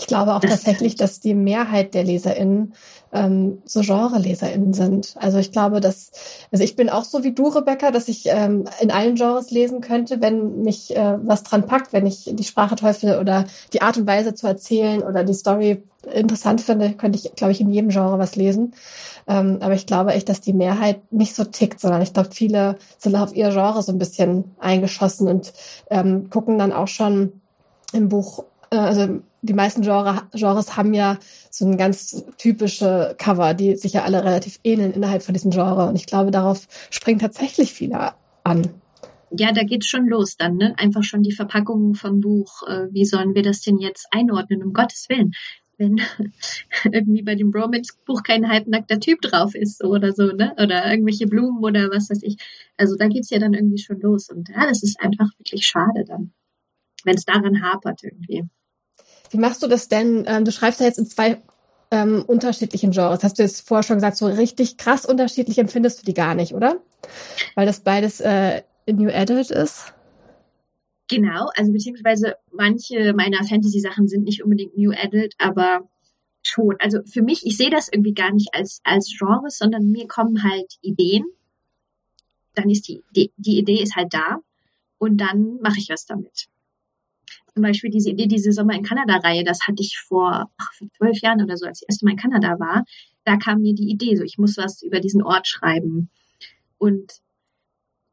ich 0.00 0.06
glaube 0.06 0.34
auch 0.34 0.40
tatsächlich, 0.40 0.96
dass 0.96 1.20
die 1.20 1.34
Mehrheit 1.34 1.92
der 1.92 2.04
LeserInnen 2.04 2.72
ähm, 3.12 3.60
so 3.66 3.82
Genre-LeserInnen 3.82 4.72
sind. 4.72 5.14
Also 5.16 5.36
ich 5.36 5.52
glaube, 5.52 5.80
dass, 5.80 6.10
also 6.50 6.64
ich 6.64 6.74
bin 6.74 6.88
auch 6.88 7.04
so 7.04 7.22
wie 7.22 7.32
du, 7.32 7.48
Rebecca, 7.48 7.90
dass 7.90 8.08
ich 8.08 8.24
ähm, 8.26 8.64
in 8.80 8.90
allen 8.90 9.16
Genres 9.16 9.50
lesen 9.50 9.82
könnte, 9.82 10.22
wenn 10.22 10.62
mich 10.62 10.96
äh, 10.96 11.18
was 11.22 11.42
dran 11.42 11.66
packt, 11.66 11.92
wenn 11.92 12.06
ich 12.06 12.30
die 12.32 12.44
Sprache 12.44 12.76
toll 12.76 12.94
finde 12.94 13.20
oder 13.20 13.44
die 13.74 13.82
Art 13.82 13.98
und 13.98 14.06
Weise 14.06 14.34
zu 14.34 14.46
erzählen 14.46 15.02
oder 15.02 15.22
die 15.22 15.34
Story 15.34 15.82
interessant 16.10 16.62
finde, 16.62 16.92
könnte 16.94 17.18
ich, 17.18 17.34
glaube 17.34 17.52
ich, 17.52 17.60
in 17.60 17.70
jedem 17.70 17.90
Genre 17.90 18.18
was 18.18 18.36
lesen. 18.36 18.72
Ähm, 19.28 19.58
aber 19.60 19.74
ich 19.74 19.84
glaube 19.84 20.12
echt, 20.12 20.30
dass 20.30 20.40
die 20.40 20.54
Mehrheit 20.54 21.12
nicht 21.12 21.34
so 21.34 21.44
tickt, 21.44 21.78
sondern 21.78 22.00
ich 22.00 22.14
glaube, 22.14 22.30
viele 22.32 22.76
sind 22.96 23.16
auf 23.16 23.36
ihr 23.36 23.50
Genre 23.50 23.82
so 23.82 23.92
ein 23.92 23.98
bisschen 23.98 24.44
eingeschossen 24.58 25.28
und 25.28 25.52
ähm, 25.90 26.30
gucken 26.30 26.58
dann 26.58 26.72
auch 26.72 26.88
schon 26.88 27.42
im 27.92 28.08
Buch, 28.08 28.44
äh, 28.70 28.78
also 28.78 29.20
die 29.42 29.54
meisten 29.54 29.82
Genre, 29.82 30.22
Genres 30.32 30.76
haben 30.76 30.94
ja 30.94 31.18
so 31.50 31.66
ein 31.66 31.76
ganz 31.76 32.24
typische 32.36 33.14
Cover, 33.18 33.54
die 33.54 33.76
sich 33.76 33.94
ja 33.94 34.04
alle 34.04 34.22
relativ 34.24 34.60
ähneln 34.64 34.92
innerhalb 34.92 35.22
von 35.22 35.34
diesem 35.34 35.50
Genre. 35.50 35.88
Und 35.88 35.96
ich 35.96 36.06
glaube, 36.06 36.30
darauf 36.30 36.66
springen 36.90 37.18
tatsächlich 37.18 37.72
viele 37.72 38.12
an. 38.44 38.68
Ja, 39.30 39.52
da 39.52 39.62
geht's 39.62 39.86
schon 39.86 40.08
los 40.08 40.36
dann, 40.36 40.56
ne? 40.56 40.74
Einfach 40.76 41.04
schon 41.04 41.22
die 41.22 41.32
Verpackung 41.32 41.94
vom 41.94 42.20
Buch. 42.20 42.66
Äh, 42.66 42.88
wie 42.90 43.04
sollen 43.04 43.34
wir 43.34 43.42
das 43.42 43.60
denn 43.60 43.78
jetzt 43.78 44.08
einordnen? 44.10 44.62
Um 44.62 44.72
Gottes 44.72 45.08
Willen. 45.08 45.32
Wenn 45.78 46.00
irgendwie 46.92 47.22
bei 47.22 47.36
dem 47.36 47.52
Romance-Buch 47.52 48.22
kein 48.24 48.48
halbnackter 48.48 48.98
Typ 48.98 49.20
drauf 49.20 49.54
ist 49.54 49.84
oder 49.84 50.12
so, 50.12 50.26
ne? 50.32 50.52
Oder 50.60 50.90
irgendwelche 50.90 51.26
Blumen 51.26 51.62
oder 51.62 51.90
was 51.90 52.10
weiß 52.10 52.22
ich. 52.24 52.36
Also 52.76 52.96
da 52.96 53.06
geht's 53.06 53.30
ja 53.30 53.38
dann 53.38 53.54
irgendwie 53.54 53.78
schon 53.78 54.00
los. 54.00 54.30
Und 54.30 54.48
ja, 54.48 54.66
das 54.66 54.82
ist 54.82 55.00
einfach 55.00 55.28
wirklich 55.38 55.64
schade 55.64 56.04
dann. 56.04 56.32
Wenn 57.04 57.14
es 57.14 57.24
daran 57.24 57.62
hapert 57.62 58.02
irgendwie. 58.02 58.44
Wie 59.30 59.38
machst 59.38 59.62
du 59.62 59.68
das 59.68 59.88
denn? 59.88 60.24
Ähm, 60.26 60.44
du 60.44 60.52
schreibst 60.52 60.80
ja 60.80 60.86
jetzt 60.86 60.98
in 60.98 61.06
zwei 61.06 61.40
ähm, 61.90 62.24
unterschiedlichen 62.26 62.90
Genres. 62.90 63.22
Hast 63.22 63.38
du 63.38 63.42
jetzt 63.42 63.66
vorher 63.66 63.82
schon 63.82 63.96
gesagt, 63.96 64.16
so 64.16 64.26
richtig 64.26 64.76
krass 64.76 65.06
unterschiedlich 65.06 65.58
empfindest 65.58 66.00
du 66.00 66.06
die 66.06 66.14
gar 66.14 66.34
nicht, 66.34 66.54
oder? 66.54 66.80
Weil 67.54 67.66
das 67.66 67.80
beides 67.80 68.20
äh, 68.20 68.62
New 68.86 69.10
Adult 69.10 69.50
ist. 69.50 69.92
Genau, 71.08 71.48
also 71.56 71.72
beziehungsweise 71.72 72.36
manche 72.52 73.12
meiner 73.14 73.42
Fantasy-Sachen 73.44 74.06
sind 74.06 74.24
nicht 74.24 74.44
unbedingt 74.44 74.76
New 74.76 74.92
Adult, 74.92 75.34
aber 75.38 75.88
schon. 76.42 76.76
Also 76.78 77.00
für 77.04 77.22
mich, 77.22 77.44
ich 77.44 77.56
sehe 77.56 77.70
das 77.70 77.88
irgendwie 77.92 78.14
gar 78.14 78.32
nicht 78.32 78.54
als, 78.54 78.80
als 78.84 79.12
Genre, 79.18 79.50
sondern 79.50 79.90
mir 79.90 80.06
kommen 80.06 80.44
halt 80.44 80.74
Ideen. 80.82 81.24
Dann 82.54 82.70
ist 82.70 82.88
die, 82.88 83.02
die, 83.14 83.32
die 83.36 83.58
Idee 83.58 83.82
ist 83.82 83.96
halt 83.96 84.14
da 84.14 84.38
und 84.98 85.16
dann 85.18 85.58
mache 85.60 85.78
ich 85.78 85.88
was 85.88 86.06
damit 86.06 86.48
zum 87.52 87.62
Beispiel 87.62 87.90
diese 87.90 88.10
Idee, 88.10 88.26
diese 88.26 88.52
Sommer 88.52 88.74
in 88.74 88.82
Kanada-Reihe, 88.82 89.44
das 89.44 89.60
hatte 89.66 89.82
ich 89.82 89.98
vor, 89.98 90.50
zwölf 90.96 91.20
Jahren 91.20 91.42
oder 91.42 91.56
so, 91.56 91.66
als 91.66 91.82
ich 91.82 91.88
erst 91.88 92.02
Mal 92.02 92.12
in 92.12 92.16
Kanada 92.16 92.58
war. 92.58 92.84
Da 93.24 93.36
kam 93.36 93.60
mir 93.60 93.74
die 93.74 93.90
Idee, 93.90 94.16
so 94.16 94.22
ich 94.22 94.38
muss 94.38 94.56
was 94.56 94.82
über 94.82 95.00
diesen 95.00 95.22
Ort 95.22 95.46
schreiben. 95.46 96.10
Und 96.78 97.12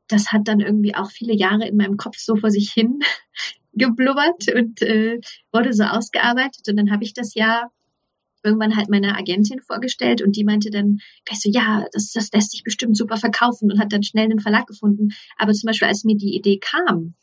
das 0.07 0.31
hat 0.31 0.47
dann 0.47 0.59
irgendwie 0.59 0.95
auch 0.95 1.11
viele 1.11 1.35
Jahre 1.35 1.67
in 1.67 1.77
meinem 1.77 1.97
Kopf 1.97 2.17
so 2.17 2.35
vor 2.35 2.51
sich 2.51 2.71
hin 2.71 2.99
geblubbert 3.73 4.53
und 4.53 4.81
äh, 4.81 5.19
wurde 5.51 5.73
so 5.73 5.83
ausgearbeitet. 5.83 6.67
Und 6.67 6.77
dann 6.77 6.91
habe 6.91 7.03
ich 7.03 7.13
das 7.13 7.35
ja 7.35 7.69
irgendwann 8.43 8.75
halt 8.75 8.89
meiner 8.89 9.17
Agentin 9.17 9.59
vorgestellt 9.61 10.21
und 10.21 10.35
die 10.35 10.43
meinte 10.43 10.69
dann 10.69 10.99
gleich 11.25 11.41
so, 11.41 11.49
ja, 11.51 11.85
das, 11.91 12.11
das 12.11 12.31
lässt 12.31 12.51
sich 12.51 12.63
bestimmt 12.63 12.97
super 12.97 13.17
verkaufen 13.17 13.71
und 13.71 13.79
hat 13.79 13.91
dann 13.91 14.03
schnell 14.03 14.25
einen 14.25 14.39
Verlag 14.39 14.67
gefunden. 14.67 15.09
Aber 15.37 15.53
zum 15.53 15.67
Beispiel, 15.67 15.87
als 15.87 16.03
mir 16.03 16.15
die 16.15 16.35
Idee 16.35 16.59
kam, 16.59 17.15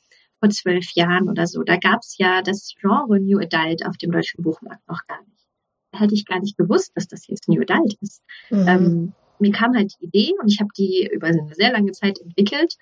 vor 0.44 0.50
zwölf 0.50 0.92
Jahren 0.94 1.30
oder 1.30 1.46
so, 1.46 1.62
da 1.62 1.76
gab 1.76 2.00
es 2.00 2.18
ja 2.18 2.42
das 2.42 2.74
Genre 2.78 3.18
New 3.18 3.38
Adult 3.38 3.86
auf 3.86 3.96
dem 3.96 4.12
deutschen 4.12 4.42
Buchmarkt 4.42 4.86
noch 4.86 5.06
gar 5.06 5.22
nicht. 5.22 5.46
Da 5.90 6.00
hätte 6.00 6.14
ich 6.14 6.26
gar 6.26 6.40
nicht 6.40 6.58
gewusst, 6.58 6.92
dass 6.94 7.08
das 7.08 7.26
jetzt 7.28 7.48
New 7.48 7.62
Adult 7.62 7.96
ist. 8.02 8.22
Mhm. 8.50 8.68
Ähm, 8.68 9.12
mir 9.38 9.52
kam 9.52 9.74
halt 9.74 9.94
die 9.98 10.04
Idee 10.04 10.32
und 10.40 10.52
ich 10.52 10.60
habe 10.60 10.68
die 10.76 11.08
über 11.10 11.28
eine 11.28 11.48
sehr 11.54 11.72
lange 11.72 11.92
Zeit 11.92 12.18
entwickelt, 12.18 12.76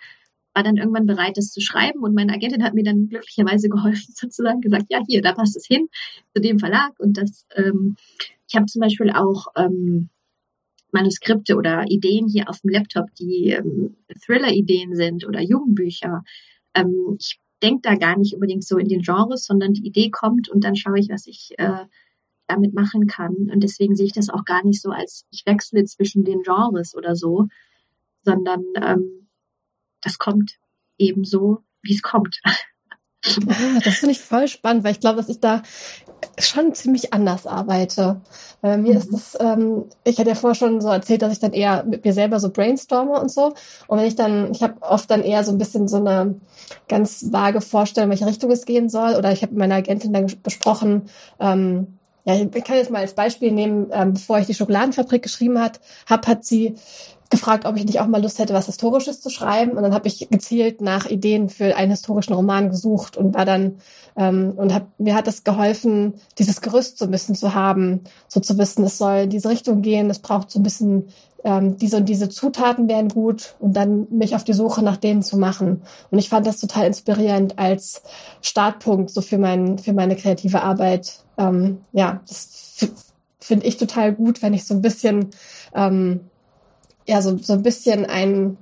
war 0.54 0.64
dann 0.64 0.76
irgendwann 0.76 1.06
bereit, 1.06 1.36
das 1.36 1.50
zu 1.50 1.60
schreiben 1.60 2.00
und 2.00 2.14
meine 2.14 2.32
Agentin 2.32 2.64
hat 2.64 2.74
mir 2.74 2.84
dann 2.84 3.08
glücklicherweise 3.08 3.68
geholfen, 3.68 4.12
sozusagen 4.16 4.60
gesagt, 4.60 4.86
ja, 4.88 5.00
hier, 5.06 5.22
da 5.22 5.32
passt 5.32 5.56
es 5.56 5.66
hin 5.66 5.88
zu 6.34 6.42
dem 6.42 6.58
Verlag 6.58 6.98
und 6.98 7.16
das, 7.16 7.46
ähm, 7.54 7.94
ich 8.48 8.56
habe 8.56 8.66
zum 8.66 8.80
Beispiel 8.80 9.10
auch 9.10 9.46
ähm, 9.56 10.08
Manuskripte 10.90 11.54
oder 11.54 11.84
Ideen 11.88 12.26
hier 12.26 12.50
auf 12.50 12.60
dem 12.60 12.70
Laptop, 12.70 13.14
die 13.14 13.50
ähm, 13.50 13.94
Thriller-Ideen 14.26 14.96
sind 14.96 15.24
oder 15.26 15.40
Jugendbücher. 15.40 16.22
Ähm, 16.74 17.16
ich 17.18 17.38
denke 17.62 17.82
da 17.82 17.94
gar 17.94 18.18
nicht 18.18 18.34
unbedingt 18.34 18.64
so 18.64 18.76
in 18.78 18.88
den 18.88 19.02
Genres, 19.02 19.44
sondern 19.44 19.72
die 19.72 19.86
Idee 19.86 20.10
kommt 20.10 20.48
und 20.48 20.64
dann 20.64 20.76
schaue 20.76 20.98
ich, 20.98 21.08
was 21.08 21.26
ich 21.26 21.54
äh, 21.58 21.86
damit 22.46 22.74
machen 22.74 23.06
kann. 23.06 23.50
Und 23.50 23.60
deswegen 23.62 23.96
sehe 23.96 24.06
ich 24.06 24.12
das 24.12 24.28
auch 24.28 24.44
gar 24.44 24.64
nicht 24.64 24.82
so 24.82 24.90
als 24.90 25.26
ich 25.30 25.46
wechsle 25.46 25.84
zwischen 25.84 26.24
den 26.24 26.42
Genres 26.42 26.94
oder 26.94 27.14
so, 27.14 27.46
sondern 28.22 28.64
ähm, 28.76 29.28
das 30.00 30.18
kommt 30.18 30.58
eben 30.98 31.24
so, 31.24 31.62
wie 31.82 31.94
es 31.94 32.02
kommt. 32.02 32.40
Ah, 33.24 33.80
das 33.84 33.94
finde 33.94 34.12
ich 34.12 34.20
voll 34.20 34.48
spannend, 34.48 34.84
weil 34.84 34.92
ich 34.92 35.00
glaube, 35.00 35.18
dass 35.18 35.28
ich 35.28 35.40
da 35.40 35.62
schon 36.38 36.74
ziemlich 36.74 37.12
anders 37.12 37.46
arbeite. 37.46 38.20
Bei 38.60 38.76
mir 38.76 38.92
mhm. 38.92 38.98
ist 38.98 39.12
es, 39.12 39.38
ähm, 39.40 39.84
ich 40.04 40.18
hatte 40.18 40.30
ja 40.30 40.34
vorher 40.34 40.54
schon 40.54 40.80
so 40.80 40.88
erzählt, 40.88 41.22
dass 41.22 41.32
ich 41.32 41.38
dann 41.38 41.52
eher 41.52 41.84
mit 41.84 42.04
mir 42.04 42.12
selber 42.12 42.40
so 42.40 42.50
brainstorme 42.50 43.20
und 43.20 43.30
so. 43.30 43.54
Und 43.86 43.98
wenn 43.98 44.06
ich 44.06 44.16
dann, 44.16 44.52
ich 44.52 44.62
habe 44.62 44.82
oft 44.82 45.10
dann 45.10 45.22
eher 45.22 45.44
so 45.44 45.52
ein 45.52 45.58
bisschen 45.58 45.88
so 45.88 45.98
eine 45.98 46.36
ganz 46.88 47.32
vage 47.32 47.60
Vorstellung, 47.60 48.10
welche 48.10 48.26
Richtung 48.26 48.50
es 48.50 48.64
gehen 48.64 48.88
soll. 48.88 49.14
Oder 49.14 49.32
ich 49.32 49.42
habe 49.42 49.52
mit 49.52 49.60
meiner 49.60 49.76
Agentin 49.76 50.12
dann 50.12 50.26
besprochen, 50.42 51.02
ähm, 51.38 51.98
ja, 52.24 52.34
ich 52.36 52.64
kann 52.64 52.76
jetzt 52.76 52.90
mal 52.90 53.00
als 53.00 53.14
Beispiel 53.14 53.50
nehmen, 53.50 53.88
ähm, 53.92 54.12
bevor 54.12 54.38
ich 54.38 54.46
die 54.46 54.54
Schokoladenfabrik 54.54 55.22
geschrieben 55.22 55.60
hat, 55.60 55.80
hab, 56.08 56.28
hat 56.28 56.44
sie 56.44 56.76
gefragt, 57.32 57.64
ob 57.64 57.76
ich 57.76 57.84
nicht 57.84 57.98
auch 57.98 58.06
mal 58.06 58.22
Lust 58.22 58.38
hätte, 58.38 58.54
was 58.54 58.66
Historisches 58.66 59.20
zu 59.20 59.30
schreiben. 59.30 59.72
Und 59.72 59.82
dann 59.82 59.94
habe 59.94 60.06
ich 60.06 60.28
gezielt 60.30 60.80
nach 60.80 61.06
Ideen 61.06 61.48
für 61.48 61.76
einen 61.76 61.90
historischen 61.90 62.34
Roman 62.34 62.68
gesucht 62.68 63.16
und 63.16 63.34
war 63.34 63.44
dann 63.44 63.78
ähm, 64.16 64.52
und 64.56 64.72
hab, 64.72 64.86
mir 64.98 65.16
hat 65.16 65.26
das 65.26 65.42
geholfen, 65.42 66.14
dieses 66.38 66.60
Gerüst 66.60 66.98
so 66.98 67.06
ein 67.06 67.10
bisschen 67.10 67.34
zu 67.34 67.54
haben, 67.54 68.02
so 68.28 68.38
zu 68.38 68.56
wissen, 68.58 68.84
es 68.84 68.98
soll 68.98 69.22
in 69.22 69.30
diese 69.30 69.48
Richtung 69.48 69.82
gehen, 69.82 70.10
es 70.10 70.20
braucht 70.20 70.50
so 70.50 70.60
ein 70.60 70.62
bisschen 70.62 71.08
ähm, 71.42 71.78
diese 71.78 71.96
und 71.96 72.08
diese 72.08 72.28
Zutaten 72.28 72.88
wären 72.88 73.08
gut 73.08 73.56
und 73.58 73.74
dann 73.74 74.06
mich 74.10 74.36
auf 74.36 74.44
die 74.44 74.52
Suche 74.52 74.82
nach 74.82 74.98
denen 74.98 75.22
zu 75.22 75.38
machen. 75.38 75.82
Und 76.10 76.18
ich 76.18 76.28
fand 76.28 76.46
das 76.46 76.60
total 76.60 76.86
inspirierend 76.86 77.58
als 77.58 78.02
Startpunkt 78.42 79.10
so 79.10 79.22
für 79.22 79.38
mein 79.38 79.78
für 79.78 79.94
meine 79.94 80.16
kreative 80.16 80.62
Arbeit. 80.62 81.24
Ähm, 81.38 81.78
ja, 81.92 82.20
das 82.28 82.88
finde 83.40 83.66
ich 83.66 83.78
total 83.78 84.12
gut, 84.12 84.42
wenn 84.42 84.54
ich 84.54 84.66
so 84.66 84.74
ein 84.74 84.82
bisschen 84.82 85.30
ähm, 85.74 86.20
ja, 87.06 87.22
so, 87.22 87.36
so 87.38 87.54
ein 87.54 87.62
bisschen 87.62 88.06
ein 88.06 88.56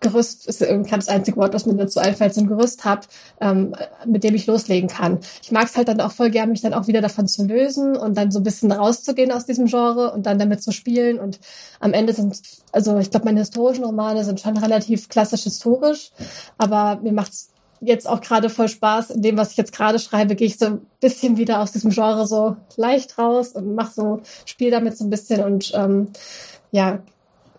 Gerüst 0.00 0.46
ist 0.46 0.60
gerade 0.60 0.88
das 0.90 1.08
einzige 1.08 1.38
Wort, 1.38 1.54
was 1.54 1.66
mir 1.66 1.74
dazu 1.74 2.00
einfällt, 2.00 2.34
so 2.34 2.42
ein 2.42 2.46
Gerüst 2.46 2.84
habe, 2.84 3.02
ähm, 3.40 3.74
mit 4.04 4.24
dem 4.24 4.34
ich 4.34 4.46
loslegen 4.46 4.88
kann. 4.88 5.20
Ich 5.42 5.50
mag 5.50 5.66
es 5.66 5.76
halt 5.76 5.88
dann 5.88 6.00
auch 6.00 6.12
voll 6.12 6.30
gern, 6.30 6.50
mich 6.50 6.60
dann 6.60 6.74
auch 6.74 6.86
wieder 6.86 7.00
davon 7.00 7.26
zu 7.26 7.44
lösen 7.44 7.96
und 7.96 8.16
dann 8.16 8.30
so 8.30 8.40
ein 8.40 8.42
bisschen 8.42 8.72
rauszugehen 8.72 9.32
aus 9.32 9.46
diesem 9.46 9.66
Genre 9.66 10.12
und 10.12 10.26
dann 10.26 10.38
damit 10.38 10.62
zu 10.62 10.70
spielen. 10.70 11.18
Und 11.18 11.40
am 11.80 11.92
Ende 11.92 12.12
sind, 12.12 12.40
also 12.72 12.98
ich 12.98 13.10
glaube, 13.10 13.24
meine 13.24 13.40
historischen 13.40 13.84
Romane 13.84 14.24
sind 14.24 14.40
schon 14.40 14.56
relativ 14.58 15.08
klassisch 15.08 15.44
historisch, 15.44 16.12
aber 16.58 17.00
mir 17.02 17.12
macht's 17.12 17.50
jetzt 17.80 18.08
auch 18.08 18.20
gerade 18.20 18.50
voll 18.50 18.68
Spaß. 18.68 19.10
In 19.10 19.22
dem, 19.22 19.36
was 19.38 19.52
ich 19.52 19.56
jetzt 19.56 19.72
gerade 19.72 19.98
schreibe, 19.98 20.34
gehe 20.34 20.46
ich 20.46 20.58
so 20.58 20.66
ein 20.66 20.86
bisschen 21.00 21.36
wieder 21.36 21.60
aus 21.60 21.72
diesem 21.72 21.90
Genre 21.90 22.26
so 22.26 22.56
leicht 22.76 23.18
raus 23.18 23.52
und 23.52 23.74
mache 23.74 23.92
so, 23.94 24.20
spiel 24.44 24.70
damit 24.70 24.96
so 24.96 25.04
ein 25.04 25.10
bisschen 25.10 25.42
und 25.42 25.72
ähm, 25.74 26.08
ja, 26.70 27.00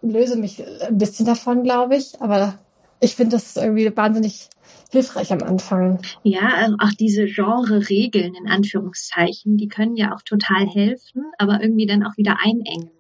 löse 0.02 0.38
mich 0.38 0.64
ein 0.84 0.98
bisschen 0.98 1.26
davon, 1.26 1.64
glaube 1.64 1.96
ich. 1.96 2.22
Aber 2.22 2.60
ich 3.00 3.16
finde 3.16 3.36
das 3.36 3.56
irgendwie 3.56 3.96
wahnsinnig 3.96 4.50
hilfreich 4.92 5.32
am 5.32 5.44
Anfang. 5.44 6.00
Ja, 6.24 6.50
also 6.56 6.76
auch 6.80 6.94
diese 6.98 7.26
Genre-Regeln 7.26 8.34
in 8.36 8.48
Anführungszeichen, 8.48 9.58
die 9.58 9.68
können 9.68 9.96
ja 9.96 10.16
auch 10.16 10.22
total 10.22 10.66
helfen, 10.68 11.26
aber 11.38 11.62
irgendwie 11.62 11.86
dann 11.86 12.04
auch 12.04 12.18
wieder 12.18 12.38
einengen. 12.44 12.92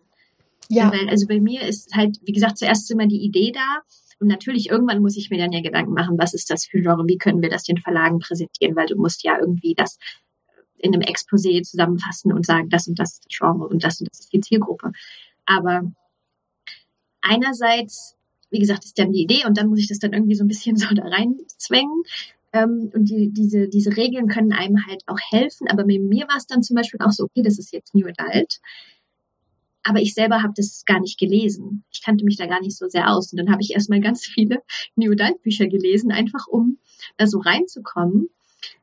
Ja. 0.70 0.92
Weil, 0.92 1.10
also 1.10 1.28
bei 1.28 1.40
mir 1.40 1.62
ist 1.62 1.96
halt, 1.96 2.20
wie 2.24 2.34
gesagt, 2.34 2.58
zuerst 2.58 2.92
immer 2.92 3.08
die 3.08 3.24
Idee 3.24 3.52
da. 3.54 3.82
Und 4.20 4.28
natürlich, 4.28 4.70
irgendwann 4.70 5.02
muss 5.02 5.16
ich 5.16 5.30
mir 5.30 5.38
dann 5.38 5.52
ja 5.52 5.62
Gedanken 5.62 5.94
machen, 5.94 6.18
was 6.18 6.34
ist 6.34 6.50
das 6.50 6.66
für 6.66 6.82
Genre, 6.82 7.08
wie 7.08 7.18
können 7.18 7.42
wir 7.42 7.50
das 7.50 7.64
den 7.64 7.78
Verlagen 7.78 8.20
präsentieren, 8.20 8.76
weil 8.76 8.88
du 8.88 8.98
musst 8.98 9.24
ja 9.24 9.38
irgendwie 9.40 9.76
das 9.76 9.98
in 10.80 10.94
einem 10.94 11.04
Exposé 11.04 11.62
zusammenfassen 11.64 12.34
und 12.34 12.46
sagen, 12.46 12.70
das 12.70 12.88
und 12.88 13.00
das 13.00 13.14
ist 13.14 13.26
das 13.26 13.38
Genre 13.38 13.68
und 13.68 13.84
das 13.84 14.00
und 14.00 14.10
das 14.10 14.20
ist 14.20 14.34
die 14.34 14.42
Zielgruppe. 14.42 14.92
Aber 15.46 15.84
einerseits, 17.28 18.16
wie 18.50 18.60
gesagt, 18.60 18.86
ist 18.86 18.98
dann 18.98 19.12
die 19.12 19.24
Idee 19.24 19.46
und 19.46 19.58
dann 19.58 19.68
muss 19.68 19.80
ich 19.80 19.88
das 19.88 20.00
dann 20.00 20.14
irgendwie 20.14 20.36
so 20.36 20.44
ein 20.44 20.48
bisschen 20.48 20.76
so 20.78 20.88
da 20.94 21.04
reinzwängen. 21.04 22.04
Ähm, 22.54 22.92
und 22.94 23.10
die, 23.10 23.30
diese, 23.32 23.68
diese 23.68 23.96
Regeln 23.96 24.28
können 24.28 24.54
einem 24.54 24.86
halt 24.88 25.04
auch 25.08 25.20
helfen. 25.30 25.68
Aber 25.70 25.84
bei 25.84 26.00
mir 26.00 26.28
war 26.28 26.38
es 26.38 26.48
dann 26.48 26.64
zum 26.64 26.76
Beispiel 26.76 27.00
auch 27.02 27.12
so, 27.12 27.26
okay, 27.26 27.42
das 27.42 27.60
ist 27.60 27.74
jetzt 27.74 27.94
New 27.94 28.08
Adult. 28.08 28.60
Aber 29.84 30.02
ich 30.02 30.14
selber 30.14 30.44
habe 30.44 30.54
das 30.56 30.84
gar 30.86 31.00
nicht 31.00 31.18
gelesen. 31.18 31.84
Ich 31.92 32.04
kannte 32.04 32.26
mich 32.26 32.36
da 32.36 32.46
gar 32.46 32.62
nicht 32.62 32.76
so 32.76 32.88
sehr 32.88 33.10
aus. 33.10 33.32
Und 33.32 33.38
dann 33.38 33.52
habe 33.52 33.62
ich 33.62 33.72
erstmal 33.72 34.02
ganz 34.02 34.26
viele 34.26 34.62
New 34.96 35.12
Adult 35.12 35.42
Bücher 35.44 35.68
gelesen, 35.68 36.12
einfach 36.12 36.48
um 36.48 36.78
da 37.18 37.28
so 37.28 37.40
reinzukommen. 37.40 38.30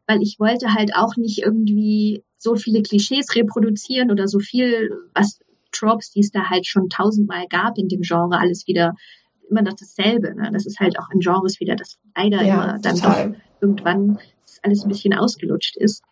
Weil 0.06 0.22
ich 0.22 0.38
wollte 0.38 0.74
halt 0.74 0.94
auch 0.94 1.16
nicht 1.16 1.38
irgendwie 1.38 2.22
so 2.38 2.56
viele 2.56 2.82
Klischees 2.82 3.34
reproduzieren 3.34 4.10
oder 4.10 4.28
so 4.28 4.38
viel, 4.38 4.90
was 5.14 5.40
Tropes, 5.74 6.10
die 6.10 6.20
es 6.20 6.30
da 6.30 6.48
halt 6.50 6.66
schon 6.66 6.88
tausendmal 6.88 7.46
gab 7.48 7.78
in 7.78 7.88
dem 7.88 8.02
Genre, 8.02 8.38
alles 8.38 8.66
wieder 8.66 8.94
immer 9.50 9.62
noch 9.62 9.74
dasselbe. 9.74 10.34
Ne? 10.34 10.50
Das 10.52 10.66
ist 10.66 10.80
halt 10.80 10.98
auch 10.98 11.10
in 11.10 11.20
Genres 11.20 11.60
wieder, 11.60 11.76
das 11.76 11.98
leider 12.16 12.42
ja, 12.42 12.54
immer 12.54 12.78
dann 12.78 12.96
total. 12.96 13.32
doch 13.32 13.38
irgendwann 13.60 14.18
alles 14.62 14.84
ein 14.84 14.88
bisschen 14.88 15.14
ausgelutscht 15.14 15.76
ist. 15.76 16.02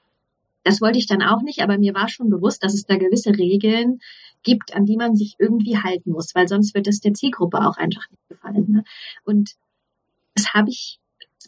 Das 0.65 0.81
wollte 0.81 0.99
ich 0.99 1.07
dann 1.07 1.23
auch 1.23 1.43
nicht, 1.43 1.61
aber 1.61 1.79
mir 1.79 1.95
war 1.95 2.09
schon 2.09 2.31
bewusst, 2.31 2.63
dass 2.63 2.75
es 2.75 2.85
da 2.85 2.97
gewisse 2.97 3.31
Regeln 3.31 4.01
gibt, 4.43 4.75
an 4.77 4.85
die 4.85 4.97
man 4.97 5.17
sich 5.17 5.37
irgendwie 5.39 5.79
halten 5.79 6.13
muss, 6.13 6.35
weil 6.35 6.47
sonst 6.47 6.75
wird 6.75 6.87
es 6.87 7.01
der 7.01 7.15
Zielgruppe 7.15 7.59
auch 7.59 7.77
einfach 7.77 8.09
nicht 8.11 8.29
gefallen. 8.29 8.67
Ne? 8.69 8.85
Und 9.25 9.55
das 10.35 10.55
habe 10.55 10.71
ich 10.71 11.01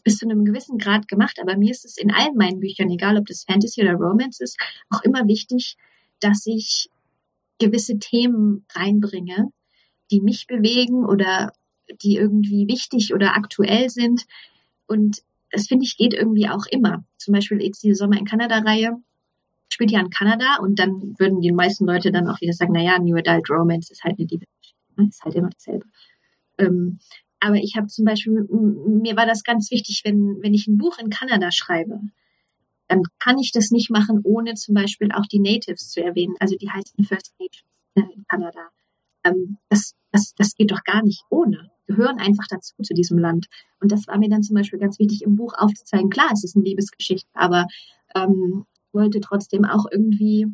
bis 0.03 0.19
zu 0.19 0.27
einem 0.27 0.45
gewissen 0.45 0.79
Grad 0.79 1.09
gemacht, 1.09 1.39
aber 1.41 1.57
mir 1.57 1.71
ist 1.71 1.85
es 1.85 1.97
in 1.97 2.13
allen 2.13 2.37
meinen 2.37 2.61
Büchern, 2.61 2.91
egal 2.91 3.17
ob 3.17 3.27
das 3.27 3.45
Fantasy 3.45 3.83
oder 3.83 3.95
Romance 3.95 4.43
ist, 4.43 4.59
auch 4.91 5.03
immer 5.03 5.27
wichtig, 5.29 5.77
dass 6.21 6.47
ich 6.47 6.91
gewisse 7.65 7.99
Themen 7.99 8.67
reinbringe, 8.73 9.49
die 10.11 10.21
mich 10.21 10.47
bewegen 10.47 11.05
oder 11.05 11.53
die 12.03 12.17
irgendwie 12.17 12.67
wichtig 12.69 13.15
oder 13.15 13.35
aktuell 13.35 13.91
sind. 13.91 14.25
Und 14.87 15.23
das 15.51 15.67
finde 15.67 15.85
ich 15.85 15.97
geht 15.97 16.15
irgendwie 16.15 16.49
auch 16.49 16.67
immer. 16.71 17.05
Zum 17.19 17.33
Beispiel 17.33 17.63
jetzt 17.63 17.83
diese 17.83 17.95
Sommer 17.95 18.19
in 18.19 18.25
Kanada-Reihe 18.25 18.97
spielt 19.73 19.91
ja 19.91 20.01
in 20.01 20.11
Kanada 20.11 20.59
und 20.61 20.79
dann 20.79 21.15
würden 21.19 21.41
die 21.41 21.53
meisten 21.53 21.87
Leute 21.87 22.13
dann 22.13 22.29
auch 22.29 22.41
wieder 22.41 22.53
sagen, 22.53 22.73
naja, 22.73 22.99
New 22.99 23.17
Adult 23.17 23.51
Romance 23.51 23.91
ist 23.91 24.05
halt 24.05 24.19
eine 24.19 24.29
Liebesgeschichte, 24.29 24.93
ne? 24.97 25.09
ist 25.09 25.23
halt 25.25 25.35
immer 25.35 25.51
dasselbe. 25.51 25.87
Ähm, 26.59 26.99
aber 27.41 27.57
ich 27.57 27.77
habe 27.77 27.89
zum 27.89 28.05
Beispiel, 28.05 28.47
mir 28.49 29.17
war 29.17 29.27
das 29.27 29.43
ganz 29.43 29.71
wichtig, 29.71 30.03
wenn, 30.05 30.39
wenn 30.43 30.55
ich 30.55 30.67
ein 30.67 30.79
Buch 30.79 30.99
in 30.99 31.11
Kanada 31.11 31.51
schreibe, 31.51 32.01
dann 32.89 33.03
kann 33.19 33.39
ich 33.39 33.53
das 33.53 33.71
nicht 33.71 33.91
machen, 33.91 34.21
ohne 34.25 34.55
zum 34.55 34.75
Beispiel 34.75 35.11
auch 35.13 35.27
die 35.27 35.41
Natives 35.41 35.91
zu 35.91 36.03
erwähnen, 36.03 36.35
also 36.41 36.57
die 36.57 36.71
heißen 36.71 37.05
First 37.05 37.35
Nations 37.39 37.65
in 37.95 38.25
Kanada. 38.29 38.69
Ähm, 39.25 39.59
das, 39.69 39.95
das, 40.13 40.35
das 40.37 40.55
geht 40.55 40.71
doch 40.71 40.83
gar 40.85 41.03
nicht 41.03 41.25
ohne. 41.31 41.71
Gehören 41.87 42.19
einfach 42.19 42.47
dazu 42.49 42.75
zu 42.83 42.95
diesem 42.95 43.19
Land. 43.19 43.47
Und 43.81 43.93
das 43.93 44.07
war 44.07 44.19
mir 44.19 44.29
dann 44.29 44.43
zum 44.43 44.55
Beispiel 44.55 44.79
ganz 44.79 44.99
wichtig, 44.99 45.23
im 45.23 45.37
Buch 45.37 45.55
aufzuzeigen. 45.57 46.11
Klar, 46.11 46.31
es 46.33 46.45
ist 46.45 46.57
eine 46.57 46.65
Liebesgeschichte, 46.65 47.29
aber 47.35 47.67
ähm, 48.15 48.65
wollte 48.93 49.21
trotzdem 49.21 49.65
auch 49.65 49.87
irgendwie 49.91 50.47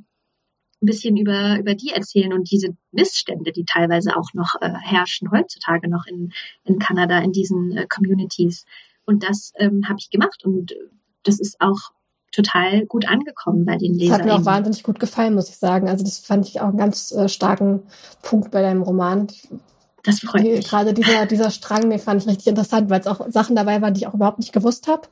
ein 0.83 0.87
bisschen 0.87 1.17
über, 1.17 1.59
über 1.59 1.75
die 1.75 1.91
erzählen 1.91 2.33
und 2.33 2.51
diese 2.51 2.75
Missstände, 2.91 3.53
die 3.53 3.65
teilweise 3.65 4.17
auch 4.17 4.33
noch 4.33 4.55
äh, 4.61 4.73
herrschen 4.73 5.31
heutzutage 5.31 5.89
noch 5.89 6.07
in, 6.07 6.33
in 6.65 6.79
Kanada, 6.79 7.19
in 7.19 7.33
diesen 7.33 7.77
äh, 7.77 7.87
Communities. 7.87 8.65
Und 9.05 9.23
das 9.23 9.53
ähm, 9.57 9.89
habe 9.89 9.99
ich 10.01 10.11
gemacht 10.11 10.45
und 10.45 10.75
das 11.23 11.39
ist 11.39 11.61
auch 11.61 11.93
total 12.31 12.87
gut 12.87 13.09
angekommen 13.09 13.65
bei 13.65 13.77
den 13.77 13.95
Lesern. 13.95 14.09
Das 14.11 14.19
hat 14.19 14.27
mir 14.27 14.35
auch 14.35 14.45
wahnsinnig 14.45 14.83
gut 14.83 15.01
gefallen, 15.01 15.35
muss 15.35 15.49
ich 15.49 15.57
sagen. 15.57 15.89
Also 15.89 16.05
das 16.05 16.19
fand 16.19 16.47
ich 16.47 16.61
auch 16.61 16.69
einen 16.69 16.79
ganz 16.79 17.13
äh, 17.13 17.29
starken 17.29 17.83
Punkt 18.23 18.51
bei 18.51 18.63
deinem 18.63 18.83
Roman. 18.83 19.27
das 20.05 20.21
freut 20.21 20.45
die, 20.45 20.51
mich. 20.51 20.69
Gerade 20.69 20.95
dieser, 20.95 21.27
dieser 21.27 21.51
Strang, 21.51 21.91
den 21.91 21.99
fand 21.99 22.23
ich 22.23 22.29
richtig 22.29 22.47
interessant, 22.47 22.89
weil 22.89 23.01
es 23.01 23.07
auch 23.07 23.29
Sachen 23.31 23.57
dabei 23.57 23.83
waren, 23.83 23.95
die 23.95 24.03
ich 24.03 24.07
auch 24.07 24.15
überhaupt 24.15 24.39
nicht 24.39 24.53
gewusst 24.53 24.87
habe. 24.87 25.09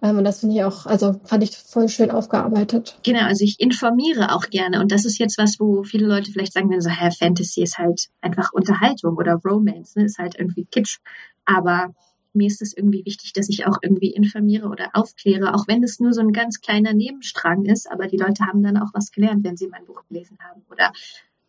Ähm, 0.00 0.18
und 0.18 0.24
das 0.24 0.40
finde 0.40 0.56
ich 0.56 0.64
auch, 0.64 0.86
also 0.86 1.20
fand 1.24 1.42
ich 1.42 1.56
voll 1.56 1.88
schön 1.88 2.10
aufgearbeitet. 2.10 2.98
Genau, 3.02 3.24
also 3.26 3.44
ich 3.44 3.58
informiere 3.58 4.34
auch 4.34 4.48
gerne. 4.50 4.80
Und 4.80 4.92
das 4.92 5.04
ist 5.04 5.18
jetzt 5.18 5.38
was, 5.38 5.58
wo 5.58 5.82
viele 5.82 6.06
Leute 6.06 6.30
vielleicht 6.30 6.52
sagen, 6.52 6.70
wenn 6.70 6.80
so, 6.80 6.90
hä, 6.90 7.10
Fantasy 7.10 7.62
ist 7.62 7.78
halt 7.78 8.08
einfach 8.20 8.52
Unterhaltung 8.52 9.16
oder 9.16 9.40
Romance, 9.44 9.98
ne, 9.98 10.04
ist 10.04 10.18
halt 10.18 10.36
irgendwie 10.38 10.66
Kitsch. 10.66 10.98
Aber 11.44 11.88
mir 12.32 12.46
ist 12.46 12.62
es 12.62 12.76
irgendwie 12.76 13.04
wichtig, 13.04 13.32
dass 13.32 13.48
ich 13.48 13.66
auch 13.66 13.78
irgendwie 13.82 14.12
informiere 14.12 14.68
oder 14.68 14.90
aufkläre, 14.92 15.54
auch 15.54 15.66
wenn 15.68 15.82
es 15.82 16.00
nur 16.00 16.12
so 16.12 16.20
ein 16.20 16.32
ganz 16.32 16.60
kleiner 16.60 16.92
Nebenstrang 16.92 17.64
ist, 17.64 17.90
aber 17.90 18.06
die 18.06 18.16
Leute 18.16 18.46
haben 18.46 18.62
dann 18.62 18.76
auch 18.76 18.90
was 18.92 19.10
gelernt, 19.10 19.44
wenn 19.44 19.56
sie 19.56 19.68
mein 19.68 19.84
Buch 19.84 20.02
gelesen 20.08 20.38
haben. 20.40 20.62
Oder 20.70 20.92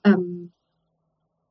ähm, 0.03 0.51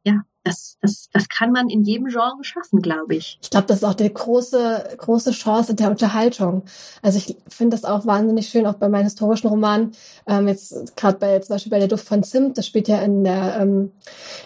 ja, 0.04 0.22
das, 0.44 0.78
das, 0.80 1.10
das 1.12 1.28
kann 1.28 1.52
man 1.52 1.68
in 1.68 1.82
jedem 1.82 2.06
Genre 2.06 2.42
schaffen, 2.42 2.80
glaube 2.80 3.14
ich. 3.14 3.38
Ich 3.42 3.50
glaube, 3.50 3.66
das 3.66 3.78
ist 3.78 3.84
auch 3.84 3.94
die 3.94 4.12
große, 4.12 4.96
große 4.96 5.32
Chance 5.32 5.74
der 5.74 5.90
Unterhaltung. 5.90 6.62
Also 7.02 7.18
ich 7.18 7.36
finde 7.48 7.76
das 7.76 7.84
auch 7.84 8.06
wahnsinnig 8.06 8.48
schön, 8.48 8.66
auch 8.66 8.74
bei 8.74 8.88
meinen 8.88 9.04
historischen 9.04 9.48
Romanen. 9.48 9.92
Ähm, 10.26 10.48
jetzt 10.48 10.96
gerade 10.96 11.18
bei 11.18 11.38
zum 11.40 11.54
Beispiel 11.54 11.70
bei 11.70 11.78
der 11.78 11.88
Duft 11.88 12.06
von 12.06 12.22
Zimt, 12.22 12.56
das 12.56 12.66
spielt 12.66 12.88
ja 12.88 13.02
in 13.02 13.24
der 13.24 13.60
ähm, 13.60 13.92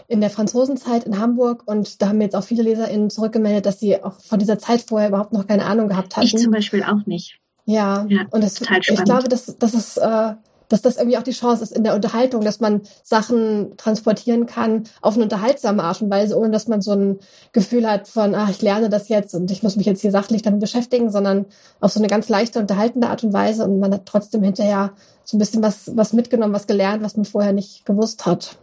in 0.08 0.20
der 0.20 0.30
Franzosenzeit 0.30 1.04
in 1.04 1.20
Hamburg 1.20 1.62
und 1.66 2.02
da 2.02 2.08
haben 2.08 2.20
jetzt 2.20 2.34
auch 2.34 2.44
viele 2.44 2.64
LeserInnen 2.64 3.10
zurückgemeldet, 3.10 3.66
dass 3.66 3.78
sie 3.78 4.02
auch 4.02 4.18
von 4.20 4.40
dieser 4.40 4.58
Zeit 4.58 4.82
vorher 4.82 5.08
überhaupt 5.10 5.32
noch 5.32 5.46
keine 5.46 5.64
Ahnung 5.64 5.88
gehabt 5.88 6.16
hatten. 6.16 6.26
Ich 6.26 6.36
zum 6.36 6.50
Beispiel 6.50 6.82
auch 6.82 7.06
nicht. 7.06 7.38
Ja, 7.66 8.04
ja 8.08 8.26
und 8.30 8.42
das, 8.42 8.60
ich 8.60 9.04
glaube, 9.04 9.28
das, 9.28 9.56
das 9.58 9.74
ist 9.74 9.96
äh, 9.98 10.34
dass 10.68 10.82
das 10.82 10.96
irgendwie 10.96 11.18
auch 11.18 11.22
die 11.22 11.32
Chance 11.32 11.62
ist 11.62 11.72
in 11.72 11.84
der 11.84 11.94
Unterhaltung, 11.94 12.42
dass 12.42 12.60
man 12.60 12.82
Sachen 13.02 13.76
transportieren 13.76 14.46
kann 14.46 14.84
auf 15.00 15.14
eine 15.14 15.24
unterhaltsame 15.24 15.82
Art 15.82 16.02
und 16.02 16.10
Weise, 16.10 16.38
ohne 16.38 16.50
dass 16.50 16.68
man 16.68 16.80
so 16.80 16.92
ein 16.92 17.18
Gefühl 17.52 17.88
hat 17.88 18.08
von, 18.08 18.34
ach, 18.34 18.50
ich 18.50 18.62
lerne 18.62 18.88
das 18.88 19.08
jetzt 19.08 19.34
und 19.34 19.50
ich 19.50 19.62
muss 19.62 19.76
mich 19.76 19.86
jetzt 19.86 20.00
hier 20.00 20.10
sachlich 20.10 20.42
damit 20.42 20.60
beschäftigen, 20.60 21.10
sondern 21.10 21.46
auf 21.80 21.92
so 21.92 22.00
eine 22.00 22.08
ganz 22.08 22.28
leichte, 22.28 22.58
unterhaltende 22.58 23.08
Art 23.08 23.24
und 23.24 23.32
Weise 23.32 23.64
und 23.64 23.78
man 23.78 23.92
hat 23.92 24.06
trotzdem 24.06 24.42
hinterher 24.42 24.92
so 25.24 25.36
ein 25.36 25.40
bisschen 25.40 25.62
was, 25.62 25.96
was 25.96 26.12
mitgenommen, 26.12 26.54
was 26.54 26.66
gelernt, 26.66 27.02
was 27.02 27.16
man 27.16 27.24
vorher 27.24 27.52
nicht 27.52 27.86
gewusst 27.86 28.26
hat. 28.26 28.58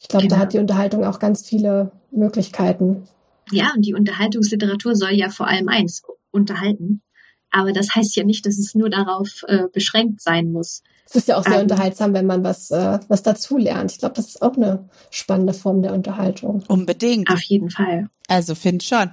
Ich 0.00 0.08
glaube, 0.08 0.26
genau. 0.26 0.36
da 0.36 0.42
hat 0.42 0.52
die 0.52 0.58
Unterhaltung 0.58 1.04
auch 1.04 1.18
ganz 1.18 1.44
viele 1.44 1.90
Möglichkeiten. 2.10 3.08
Ja, 3.50 3.72
und 3.74 3.82
die 3.82 3.94
Unterhaltungsliteratur 3.94 4.94
soll 4.94 5.12
ja 5.12 5.30
vor 5.30 5.46
allem 5.48 5.68
eins, 5.68 6.02
unterhalten. 6.30 7.02
Aber 7.50 7.72
das 7.72 7.94
heißt 7.94 8.16
ja 8.16 8.24
nicht, 8.24 8.44
dass 8.46 8.58
es 8.58 8.74
nur 8.74 8.90
darauf 8.90 9.44
äh, 9.46 9.68
beschränkt 9.72 10.20
sein 10.20 10.52
muss. 10.52 10.82
Es 11.08 11.14
ist 11.14 11.28
ja 11.28 11.36
auch 11.36 11.44
sehr 11.44 11.56
ähm, 11.56 11.62
unterhaltsam, 11.62 12.12
wenn 12.14 12.26
man 12.26 12.42
was, 12.42 12.70
äh, 12.70 12.98
was 13.08 13.22
dazu 13.22 13.56
lernt. 13.56 13.92
Ich 13.92 13.98
glaube, 13.98 14.14
das 14.14 14.26
ist 14.26 14.42
auch 14.42 14.56
eine 14.56 14.88
spannende 15.10 15.54
Form 15.54 15.82
der 15.82 15.92
Unterhaltung. 15.92 16.64
Unbedingt. 16.68 17.30
Auf 17.30 17.42
jeden 17.42 17.70
Fall. 17.70 18.08
Also 18.28 18.56
finde 18.56 18.84
schon. 18.84 19.10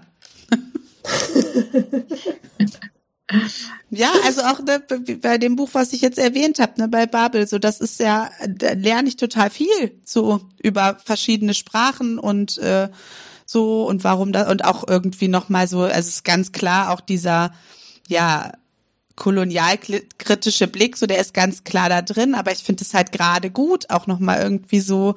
ja, 3.89 4.11
also 4.25 4.41
auch 4.41 4.59
ne, 4.59 4.81
bei 5.21 5.37
dem 5.37 5.55
Buch, 5.55 5.69
was 5.73 5.93
ich 5.93 6.01
jetzt 6.01 6.17
erwähnt 6.17 6.59
habe, 6.59 6.81
ne, 6.81 6.87
bei 6.87 7.05
Babel, 7.05 7.47
so 7.47 7.59
das 7.59 7.79
ist 7.79 7.99
ja, 7.99 8.29
da 8.47 8.73
lerne 8.73 9.07
ich 9.07 9.17
total 9.17 9.51
viel 9.51 10.01
so 10.03 10.41
über 10.61 10.97
verschiedene 11.03 11.53
Sprachen 11.53 12.17
und 12.17 12.57
äh, 12.57 12.89
so 13.45 13.87
und 13.87 14.03
warum 14.03 14.33
da 14.33 14.49
und 14.49 14.65
auch 14.65 14.87
irgendwie 14.87 15.27
nochmal 15.27 15.67
so, 15.67 15.81
also 15.81 15.99
es 15.99 16.07
ist 16.07 16.25
ganz 16.25 16.51
klar 16.51 16.91
auch 16.91 17.01
dieser 17.01 17.53
ja, 18.07 18.51
kolonialkritische 19.15 20.67
Blick, 20.67 20.97
so 20.97 21.05
der 21.05 21.19
ist 21.19 21.33
ganz 21.33 21.63
klar 21.63 21.89
da 21.89 22.01
drin, 22.01 22.35
aber 22.35 22.51
ich 22.51 22.63
finde 22.63 22.83
es 22.83 22.93
halt 22.93 23.11
gerade 23.11 23.51
gut, 23.51 23.89
auch 23.89 24.07
nochmal 24.07 24.41
irgendwie 24.41 24.79
so 24.79 25.15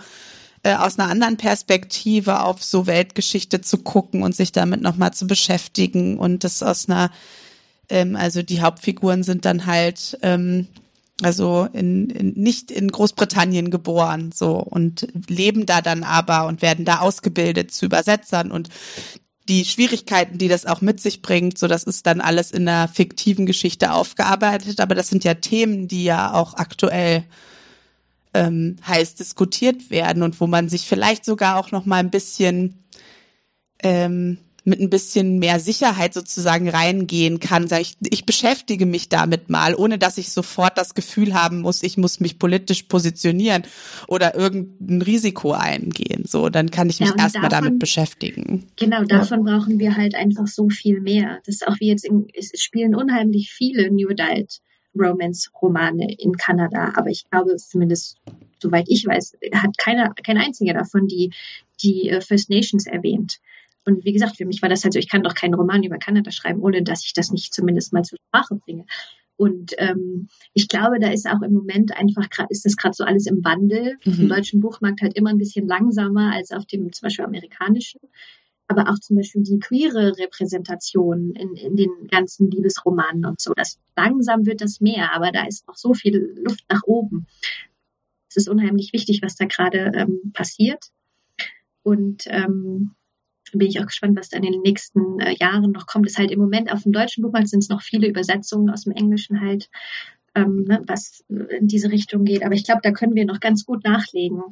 äh, 0.62 0.74
aus 0.74 0.99
einer 0.99 1.11
anderen 1.11 1.37
Perspektive 1.37 2.41
auf 2.43 2.62
so 2.62 2.87
Weltgeschichte 2.87 3.61
zu 3.61 3.78
gucken 3.78 4.22
und 4.22 4.34
sich 4.34 4.53
damit 4.53 4.82
nochmal 4.82 5.14
zu 5.14 5.26
beschäftigen 5.26 6.18
und 6.18 6.45
das 6.45 6.62
aus 6.62 6.89
einer, 6.89 7.11
ähm, 7.89 8.16
also 8.16 8.43
die 8.43 8.61
Hauptfiguren 8.61 9.22
sind 9.22 9.45
dann 9.47 9.64
halt, 9.64 10.18
ähm, 10.22 10.66
also 11.22 11.66
in, 11.72 12.11
in, 12.11 12.34
nicht 12.34 12.70
in 12.70 12.91
Großbritannien 12.91 13.70
geboren, 13.70 14.30
so 14.34 14.57
und 14.59 15.09
leben 15.28 15.64
da 15.64 15.80
dann 15.80 16.05
aber 16.05 16.47
und 16.47 16.61
werden 16.61 16.84
da 16.84 16.99
ausgebildet 16.99 17.72
zu 17.72 17.87
Übersetzern 17.87 18.51
und 18.51 18.68
die 19.49 19.64
Schwierigkeiten, 19.64 20.38
die 20.38 20.49
das 20.49 20.66
auch 20.66 20.80
mit 20.80 21.01
sich 21.01 21.22
bringt, 21.22 21.59
so 21.59 21.68
das 21.68 21.84
ist 21.84 22.07
dann 22.07 22.20
alles 22.20 22.51
in 22.51 22.68
einer 22.68 22.88
fiktiven 22.88 23.47
Geschichte 23.47 23.92
aufgearbeitet, 23.92 24.80
aber 24.80 24.94
das 24.94 25.09
sind 25.09 25.24
ja 25.24 25.34
Themen, 25.34 25.88
die 25.88 26.05
ja 26.05 26.32
auch 26.32 26.55
aktuell 26.55 27.24
ähm, 28.34 28.76
heiß 28.86 29.14
diskutiert 29.14 29.90
werden 29.90 30.22
und 30.22 30.40
wo 30.40 30.47
man 30.47 30.68
sich 30.68 30.86
vielleicht 30.86 31.24
sogar 31.24 31.57
auch 31.57 31.70
noch 31.70 31.86
mal 31.86 31.99
ein 31.99 32.11
bisschen 32.11 32.84
ähm, 33.82 34.38
mit 34.66 34.80
ein 34.80 34.90
bisschen 34.90 35.38
mehr 35.38 35.60
Sicherheit 35.60 36.12
sozusagen 36.12 36.68
reingehen 36.68 37.40
kann. 37.40 37.68
Sag 37.68 37.80
ich, 37.80 37.96
ich 38.00 38.26
beschäftige 38.26 38.84
mich 38.84 39.08
damit 39.08 39.48
mal, 39.48 39.74
ohne 39.74 39.98
dass 39.98 40.18
ich 40.18 40.30
sofort 40.30 40.76
das 40.76 40.94
Gefühl 40.94 41.34
haben 41.34 41.60
muss, 41.60 41.82
ich 41.82 41.96
muss 41.96 42.20
mich 42.20 42.38
politisch 42.38 42.82
positionieren 42.84 43.62
oder 44.08 44.34
irgendein 44.34 45.02
Risiko 45.02 45.52
eingehen. 45.52 46.24
So, 46.26 46.48
dann 46.48 46.70
kann 46.70 46.90
ich 46.90 47.00
mich 47.00 47.10
ja, 47.10 47.16
erstmal 47.16 47.48
damit 47.48 47.78
beschäftigen. 47.78 48.66
Genau, 48.76 49.04
davon 49.04 49.46
ja. 49.46 49.56
brauchen 49.56 49.78
wir 49.78 49.96
halt 49.96 50.14
einfach 50.14 50.48
so 50.48 50.68
viel 50.68 51.00
mehr. 51.00 51.38
Das 51.46 51.56
ist 51.56 51.68
auch 51.68 51.78
wie 51.78 51.86
jetzt 51.88 52.04
in, 52.04 52.26
es 52.34 52.50
spielen 52.60 52.94
unheimlich 52.94 53.52
viele 53.52 53.90
New 53.90 54.08
Adult 54.10 54.60
Romance-Romane 54.98 56.14
in 56.18 56.32
Kanada, 56.32 56.94
aber 56.96 57.10
ich 57.10 57.28
glaube 57.30 57.56
zumindest 57.56 58.16
soweit 58.58 58.86
ich 58.88 59.06
weiß, 59.06 59.36
hat 59.52 59.76
keiner, 59.78 60.14
kein 60.14 60.38
einziger 60.38 60.74
davon 60.74 61.06
die, 61.06 61.32
die 61.82 62.08
äh, 62.08 62.20
First 62.20 62.50
Nations 62.50 62.86
erwähnt. 62.86 63.38
Und 63.87 64.05
wie 64.05 64.12
gesagt, 64.12 64.37
für 64.37 64.45
mich 64.45 64.61
war 64.62 64.68
das 64.68 64.82
halt 64.82 64.93
so, 64.93 64.99
ich 64.99 65.09
kann 65.09 65.22
doch 65.22 65.34
keinen 65.34 65.55
Roman 65.55 65.84
über 65.84 65.97
Kanada 65.97 66.30
schreiben, 66.32 66.61
ohne 66.61 66.82
dass 66.82 67.05
ich 67.05 67.12
das 67.12 67.30
nicht 67.30 67.55
zumindest 67.55 67.93
mal 67.93 68.03
zur 68.03 68.18
Sprache 68.28 68.57
bringe. 68.57 68.84
Und 69.37 69.74
ähm, 69.78 70.28
ich 70.55 70.66
glaube, 70.66 70.99
da 70.99 71.11
ist 71.11 71.28
auch 71.28 71.43
im 71.43 71.53
Moment 71.53 71.97
einfach 71.97 72.26
ist 72.49 72.64
das 72.64 72.76
gerade 72.76 72.95
so 72.95 73.05
alles 73.05 73.26
im 73.26 73.45
Wandel. 73.45 73.97
Mhm. 74.05 74.22
Im 74.22 74.28
deutschen 74.28 74.61
Buchmarkt 74.61 75.03
halt 75.03 75.14
immer 75.14 75.30
ein 75.30 75.39
bisschen 75.39 75.68
langsamer 75.68 76.32
als 76.34 76.51
auf 76.51 76.66
dem 76.66 76.93
zum 76.93 77.07
Beispiel 77.07 77.24
amerikanischen. 77.24 78.01
Aber 78.66 78.89
auch 78.91 78.99
zum 78.99 79.16
Beispiel 79.16 79.43
die 79.43 79.61
queere 79.61 80.18
Repräsentation 80.18 81.32
in, 81.34 81.55
in 81.55 81.76
den 81.76 81.91
ganzen 82.11 82.51
Liebesromanen 82.51 83.24
und 83.24 83.41
so. 83.41 83.53
Das 83.55 83.78
langsam 83.95 84.47
wird 84.47 84.61
das 84.61 84.80
mehr, 84.80 85.14
aber 85.14 85.30
da 85.30 85.47
ist 85.47 85.68
noch 85.68 85.76
so 85.76 85.95
viel 85.95 86.34
Luft 86.43 86.64
nach 86.68 86.82
oben. 86.84 87.26
Es 88.28 88.37
ist 88.37 88.49
unheimlich 88.49 88.93
wichtig, 88.93 89.20
was 89.22 89.37
da 89.37 89.45
gerade 89.45 89.93
ähm, 89.95 90.32
passiert. 90.32 90.87
Und 91.84 92.24
ähm, 92.26 92.97
bin 93.53 93.68
ich 93.68 93.80
auch 93.80 93.86
gespannt, 93.86 94.18
was 94.18 94.28
da 94.28 94.38
in 94.38 94.42
den 94.42 94.61
nächsten 94.62 95.20
äh, 95.20 95.34
Jahren 95.38 95.72
noch 95.72 95.86
kommt. 95.86 96.07
Ist 96.07 96.18
halt 96.18 96.30
im 96.30 96.40
Moment 96.40 96.72
auf 96.72 96.82
dem 96.82 96.92
deutschen 96.92 97.22
Buchmarkt 97.22 97.49
sind 97.49 97.62
es 97.62 97.68
noch 97.68 97.82
viele 97.82 98.09
Übersetzungen 98.09 98.70
aus 98.70 98.84
dem 98.84 98.92
Englischen 98.92 99.40
halt, 99.40 99.68
ähm, 100.34 100.64
ne, 100.66 100.82
was 100.86 101.24
in 101.28 101.68
diese 101.68 101.90
Richtung 101.90 102.24
geht. 102.24 102.44
Aber 102.44 102.55
ich 102.55 102.64
glaube, 102.64 102.80
da 102.82 102.90
können 102.90 103.14
wir 103.14 103.24
noch 103.24 103.40
ganz 103.40 103.64
gut 103.64 103.84
nachlegen 103.84 104.42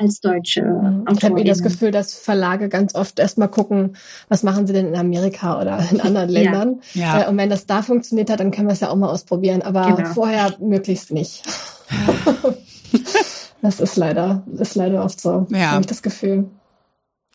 als 0.00 0.20
deutsche 0.20 0.62
mhm. 0.62 1.04
Ich 1.14 1.22
habe 1.24 1.40
eh 1.40 1.44
das 1.44 1.62
Gefühl, 1.62 1.90
dass 1.90 2.14
Verlage 2.14 2.68
ganz 2.68 2.94
oft 2.94 3.18
erstmal 3.18 3.48
gucken, 3.48 3.96
was 4.28 4.42
machen 4.42 4.66
sie 4.66 4.72
denn 4.72 4.88
in 4.88 4.96
Amerika 4.96 5.60
oder 5.60 5.84
in 5.90 6.00
anderen 6.00 6.30
Ländern. 6.30 6.80
Ja. 6.94 7.18
ja. 7.18 7.24
Äh, 7.24 7.28
und 7.28 7.36
wenn 7.36 7.50
das 7.50 7.66
da 7.66 7.82
funktioniert 7.82 8.30
hat, 8.30 8.40
dann 8.40 8.50
können 8.50 8.68
wir 8.68 8.72
es 8.72 8.80
ja 8.80 8.88
auch 8.88 8.96
mal 8.96 9.10
ausprobieren. 9.10 9.62
Aber 9.62 9.94
genau. 9.94 10.08
vorher 10.10 10.54
möglichst 10.58 11.12
nicht. 11.12 11.42
das 13.62 13.80
ist 13.80 13.96
leider, 13.96 14.42
ist 14.58 14.74
leider 14.74 15.04
oft 15.04 15.20
so. 15.20 15.46
Ja. 15.50 15.72
Habe 15.72 15.82
ich 15.82 15.86
das 15.86 16.02
Gefühl. 16.02 16.48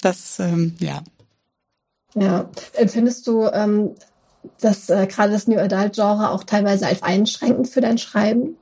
Das, 0.02 0.40
ähm, 0.40 0.76
ja. 0.80 1.04
Ja. 2.16 2.50
Empfindest 2.74 3.28
du 3.28 3.46
ähm, 3.48 3.96
dass 4.62 4.90
äh, 4.90 5.08
gerade 5.08 5.32
das 5.32 5.48
New 5.48 5.58
Adult 5.58 5.94
Genre 5.96 6.30
auch 6.30 6.44
teilweise 6.44 6.88
als 6.88 7.04
einschränkend 7.04 7.68
für 7.68 7.82
dein 7.82 7.98
Schreiben? 7.98 8.58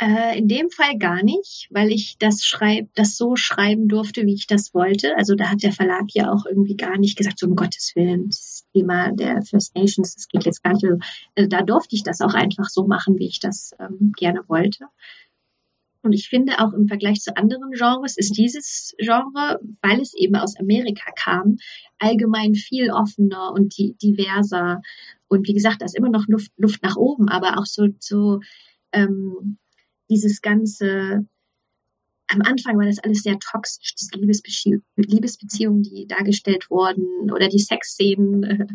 Äh, 0.00 0.38
in 0.38 0.46
dem 0.46 0.70
Fall 0.70 0.96
gar 0.98 1.24
nicht, 1.24 1.66
weil 1.70 1.90
ich 1.90 2.18
das 2.18 2.44
schreib, 2.44 2.88
das 2.94 3.16
so 3.16 3.34
schreiben 3.34 3.88
durfte, 3.88 4.24
wie 4.26 4.34
ich 4.34 4.46
das 4.46 4.72
wollte. 4.72 5.16
Also 5.16 5.34
da 5.34 5.50
hat 5.50 5.64
der 5.64 5.72
Verlag 5.72 6.04
ja 6.12 6.32
auch 6.32 6.46
irgendwie 6.46 6.76
gar 6.76 6.98
nicht 6.98 7.16
gesagt, 7.18 7.40
so 7.40 7.46
um 7.46 7.56
Gottes 7.56 7.92
Willen, 7.96 8.28
das 8.28 8.64
Thema 8.72 9.10
der 9.10 9.42
First 9.42 9.74
Nations, 9.74 10.14
das 10.14 10.28
geht 10.28 10.46
jetzt 10.46 10.62
gar 10.62 10.74
nicht. 10.74 10.84
Also, 10.84 11.48
da 11.48 11.62
durfte 11.62 11.96
ich 11.96 12.04
das 12.04 12.20
auch 12.20 12.34
einfach 12.34 12.68
so 12.68 12.86
machen, 12.86 13.18
wie 13.18 13.26
ich 13.26 13.40
das 13.40 13.72
ähm, 13.80 14.12
gerne 14.16 14.42
wollte. 14.46 14.84
Und 16.02 16.12
ich 16.12 16.28
finde 16.28 16.58
auch 16.60 16.72
im 16.72 16.86
Vergleich 16.86 17.20
zu 17.20 17.36
anderen 17.36 17.72
Genres 17.72 18.16
ist 18.16 18.36
dieses 18.36 18.94
Genre, 18.98 19.60
weil 19.82 20.00
es 20.00 20.14
eben 20.14 20.36
aus 20.36 20.56
Amerika 20.58 21.10
kam, 21.16 21.56
allgemein 21.98 22.54
viel 22.54 22.90
offener 22.90 23.52
und 23.52 23.76
diverser. 23.76 24.80
Und 25.26 25.48
wie 25.48 25.54
gesagt, 25.54 25.80
da 25.80 25.86
ist 25.86 25.96
immer 25.96 26.10
noch 26.10 26.26
Luft, 26.28 26.52
Luft 26.56 26.82
nach 26.82 26.96
oben, 26.96 27.28
aber 27.28 27.58
auch 27.58 27.66
so, 27.66 27.88
so 27.98 28.40
ähm, 28.92 29.58
dieses 30.08 30.40
ganze, 30.40 31.26
am 32.28 32.42
Anfang 32.42 32.78
war 32.78 32.86
das 32.86 33.00
alles 33.00 33.22
sehr 33.22 33.38
toxisch, 33.38 33.94
diese 33.94 34.18
Liebesbezie 34.18 34.80
Liebesbeziehungen, 34.96 35.82
die 35.82 36.06
dargestellt 36.06 36.70
wurden, 36.70 37.30
oder 37.32 37.48
die 37.48 37.58
Sexszenen 37.58 38.44
äh, 38.44 38.66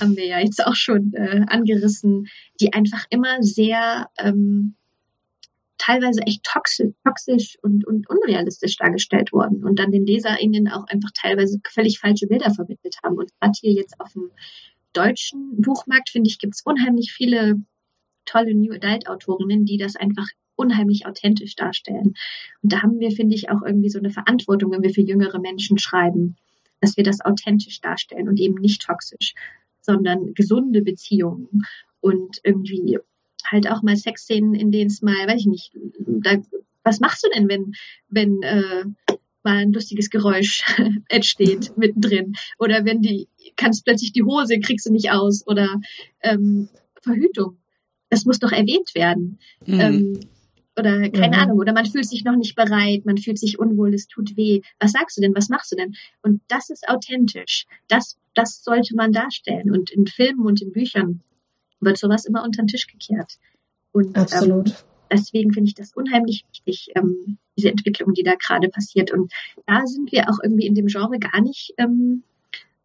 haben 0.00 0.16
wir 0.16 0.26
ja 0.26 0.40
jetzt 0.40 0.64
auch 0.64 0.74
schon 0.74 1.12
äh, 1.14 1.44
angerissen, 1.48 2.26
die 2.60 2.72
einfach 2.72 3.06
immer 3.10 3.42
sehr 3.42 4.10
ähm, 4.18 4.76
teilweise 5.86 6.20
echt 6.22 6.42
toxisch, 6.42 6.92
toxisch 7.04 7.58
und, 7.62 7.86
und 7.86 8.08
unrealistisch 8.10 8.76
dargestellt 8.76 9.32
worden 9.32 9.64
und 9.64 9.78
dann 9.78 9.92
den 9.92 10.04
LeserInnen 10.04 10.68
auch 10.68 10.84
einfach 10.88 11.10
teilweise 11.14 11.60
völlig 11.64 12.00
falsche 12.00 12.26
Bilder 12.26 12.52
vermittelt 12.52 12.96
haben. 13.02 13.16
Und 13.16 13.30
gerade 13.40 13.52
hier 13.60 13.72
jetzt 13.72 14.00
auf 14.00 14.12
dem 14.12 14.30
deutschen 14.92 15.60
Buchmarkt, 15.62 16.10
finde 16.10 16.28
ich, 16.28 16.38
gibt 16.38 16.54
es 16.54 16.62
unheimlich 16.62 17.12
viele 17.12 17.56
tolle 18.24 18.54
New 18.54 18.74
Adult 18.74 19.08
Autorinnen, 19.08 19.64
die 19.64 19.76
das 19.76 19.94
einfach 19.94 20.26
unheimlich 20.56 21.06
authentisch 21.06 21.54
darstellen. 21.54 22.14
Und 22.62 22.72
da 22.72 22.82
haben 22.82 22.98
wir, 22.98 23.12
finde 23.12 23.36
ich, 23.36 23.50
auch 23.50 23.62
irgendwie 23.62 23.90
so 23.90 23.98
eine 23.98 24.10
Verantwortung, 24.10 24.72
wenn 24.72 24.82
wir 24.82 24.90
für 24.90 25.02
jüngere 25.02 25.38
Menschen 25.38 25.78
schreiben, 25.78 26.36
dass 26.80 26.96
wir 26.96 27.04
das 27.04 27.20
authentisch 27.20 27.80
darstellen 27.80 28.28
und 28.28 28.40
eben 28.40 28.56
nicht 28.56 28.82
toxisch, 28.82 29.34
sondern 29.82 30.34
gesunde 30.34 30.82
Beziehungen 30.82 31.64
und 32.00 32.40
irgendwie 32.42 32.98
halt 33.50 33.70
auch 33.70 33.82
mal 33.82 33.96
Sexszenen, 33.96 34.54
in 34.54 34.70
denen 34.70 34.90
es 34.90 35.02
mal, 35.02 35.26
weiß 35.26 35.40
ich 35.40 35.46
nicht, 35.46 35.72
da, 35.98 36.36
was 36.84 37.00
machst 37.00 37.24
du 37.24 37.30
denn, 37.34 37.48
wenn, 37.48 37.72
wenn 38.08 38.42
äh, 38.42 38.84
mal 39.42 39.58
ein 39.58 39.72
lustiges 39.72 40.10
Geräusch 40.10 40.64
entsteht 41.08 41.76
mittendrin? 41.76 42.34
Oder 42.58 42.84
wenn 42.84 43.02
die, 43.02 43.28
kannst 43.56 43.84
plötzlich 43.84 44.12
die 44.12 44.22
Hose, 44.22 44.60
kriegst 44.60 44.86
du 44.86 44.92
nicht 44.92 45.10
aus 45.10 45.46
oder 45.46 45.80
ähm, 46.22 46.68
Verhütung. 47.02 47.58
Das 48.08 48.24
muss 48.24 48.38
doch 48.38 48.52
erwähnt 48.52 48.94
werden. 48.94 49.38
Mhm. 49.66 49.80
Ähm, 49.80 50.20
oder 50.78 51.08
keine 51.08 51.36
mhm. 51.36 51.42
Ahnung, 51.42 51.58
oder 51.58 51.72
man 51.72 51.86
fühlt 51.86 52.06
sich 52.06 52.22
noch 52.24 52.36
nicht 52.36 52.54
bereit, 52.54 53.06
man 53.06 53.16
fühlt 53.16 53.38
sich 53.38 53.58
unwohl, 53.58 53.94
es 53.94 54.08
tut 54.08 54.36
weh. 54.36 54.60
Was 54.78 54.92
sagst 54.92 55.16
du 55.16 55.22
denn? 55.22 55.34
Was 55.34 55.48
machst 55.48 55.72
du 55.72 55.76
denn? 55.76 55.94
Und 56.22 56.42
das 56.48 56.68
ist 56.68 56.86
authentisch. 56.88 57.64
Das, 57.88 58.18
das 58.34 58.62
sollte 58.62 58.94
man 58.94 59.12
darstellen. 59.12 59.70
Und 59.70 59.90
in 59.90 60.06
Filmen 60.06 60.44
und 60.44 60.60
in 60.60 60.72
Büchern 60.72 61.22
wird 61.80 61.98
sowas 61.98 62.24
immer 62.24 62.44
unter 62.44 62.62
den 62.62 62.68
Tisch 62.68 62.86
gekehrt. 62.86 63.38
Und 63.92 64.16
Absolut. 64.16 64.68
Ähm, 64.68 64.74
deswegen 65.10 65.52
finde 65.52 65.68
ich 65.68 65.74
das 65.74 65.94
unheimlich 65.94 66.44
wichtig, 66.50 66.90
ähm, 66.94 67.38
diese 67.56 67.70
Entwicklung, 67.70 68.12
die 68.14 68.22
da 68.22 68.34
gerade 68.34 68.68
passiert. 68.68 69.10
Und 69.10 69.32
da 69.66 69.86
sind 69.86 70.12
wir 70.12 70.28
auch 70.28 70.38
irgendwie 70.42 70.66
in 70.66 70.74
dem 70.74 70.86
Genre 70.86 71.18
gar 71.18 71.40
nicht 71.40 71.74
ähm, 71.78 72.22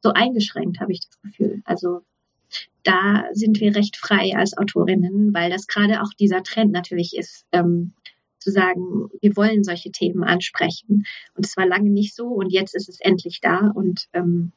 so 0.02 0.12
eingeschränkt, 0.12 0.80
habe 0.80 0.92
ich 0.94 1.02
das 1.02 1.22
Gefühl. 1.22 1.62
Also 1.66 2.02
da 2.84 3.26
sind 3.34 3.60
wir 3.60 3.76
recht 3.76 3.98
frei 3.98 4.36
als 4.36 4.58
Autorinnen, 4.58 5.34
weil 5.34 5.50
das 5.50 5.68
gerade 5.68 6.02
auch 6.02 6.14
dieser 6.20 6.44
Trend 6.44 6.72
natürlich 6.72 7.16
ist, 7.16 7.46
ähm, 7.52 7.94
zu 8.40 8.52
sagen, 8.52 9.10
wir 9.22 9.36
wollen 9.36 9.64
solche 9.64 9.92
Themen 9.92 10.24
ansprechen. 10.24 11.06
Und 11.36 11.46
es 11.46 11.56
war 11.58 11.68
lange 11.68 11.92
nicht 11.92 12.16
so 12.16 12.28
und 12.28 12.52
jetzt 12.52 12.76
ist 12.76 12.90
es 12.90 13.00
endlich 13.00 13.40
da 13.42 13.72
und 13.74 14.08
ähm, 14.14 14.52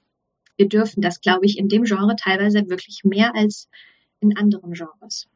wir 0.57 0.68
dürfen 0.68 1.03
das, 1.03 1.20
glaube 1.20 1.47
ich, 1.47 1.59
in 1.59 1.68
dem 1.68 1.85
Genre 1.85 2.16
teilweise 2.16 2.68
wirklich 2.68 3.03
mehr 3.05 3.35
als 3.35 3.68
in 4.24 4.36
anderen 4.36 4.72
Genres. 4.72 5.26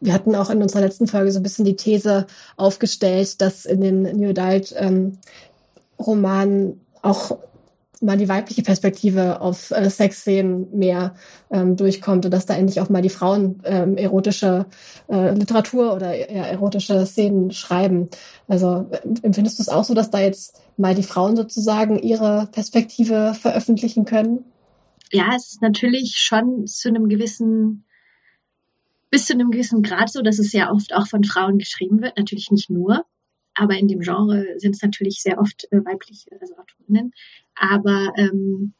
Wir 0.00 0.12
hatten 0.12 0.34
auch 0.34 0.50
in 0.50 0.62
unserer 0.62 0.82
letzten 0.82 1.06
Folge 1.06 1.32
so 1.32 1.40
ein 1.40 1.42
bisschen 1.42 1.64
die 1.64 1.76
These 1.76 2.26
aufgestellt, 2.56 3.40
dass 3.40 3.64
in 3.64 3.80
den 3.80 4.02
New 4.02 4.30
Adult 4.30 4.74
ähm, 4.76 5.18
Romanen 5.98 6.80
auch 7.00 7.38
mal 8.00 8.18
die 8.18 8.28
weibliche 8.28 8.62
Perspektive 8.62 9.40
auf 9.40 9.70
äh, 9.70 9.88
Sexszenen 9.88 10.66
mehr 10.76 11.14
ähm, 11.50 11.76
durchkommt 11.76 12.24
und 12.24 12.30
dass 12.30 12.44
da 12.44 12.54
endlich 12.54 12.80
auch 12.80 12.90
mal 12.90 13.02
die 13.02 13.08
Frauen 13.08 13.62
ähm, 13.64 13.96
erotische 13.96 14.66
äh, 15.08 15.30
Literatur 15.32 15.94
oder 15.94 16.14
ja, 16.14 16.44
erotische 16.44 17.06
Szenen 17.06 17.50
schreiben. 17.50 18.08
Also 18.46 18.86
äh, 18.90 18.98
empfindest 19.22 19.58
du 19.58 19.62
es 19.62 19.68
auch 19.68 19.84
so, 19.84 19.94
dass 19.94 20.10
da 20.10 20.20
jetzt 20.20 20.60
mal 20.76 20.94
die 20.94 21.02
Frauen 21.02 21.36
sozusagen 21.36 21.98
ihre 21.98 22.48
Perspektive 22.52 23.34
veröffentlichen 23.34 24.04
können? 24.04 24.44
Ja, 25.14 25.30
es 25.36 25.52
ist 25.52 25.62
natürlich 25.62 26.16
schon 26.18 26.66
zu 26.66 26.88
einem 26.88 27.08
gewissen 27.08 27.84
bis 29.10 29.26
zu 29.26 29.34
einem 29.34 29.52
gewissen 29.52 29.82
Grad 29.82 30.10
so, 30.10 30.22
dass 30.22 30.40
es 30.40 30.52
ja 30.52 30.72
oft 30.72 30.92
auch 30.92 31.06
von 31.06 31.22
Frauen 31.22 31.58
geschrieben 31.58 32.02
wird, 32.02 32.18
natürlich 32.18 32.50
nicht 32.50 32.68
nur, 32.68 33.06
aber 33.54 33.78
in 33.78 33.86
dem 33.86 34.00
Genre 34.00 34.44
sind 34.58 34.74
es 34.74 34.82
natürlich 34.82 35.22
sehr 35.22 35.38
oft 35.38 35.68
äh, 35.70 35.84
weibliche 35.84 36.32
also 36.40 36.56
Autorinnen. 36.56 37.12
Aber 37.54 38.12
ähm, 38.16 38.74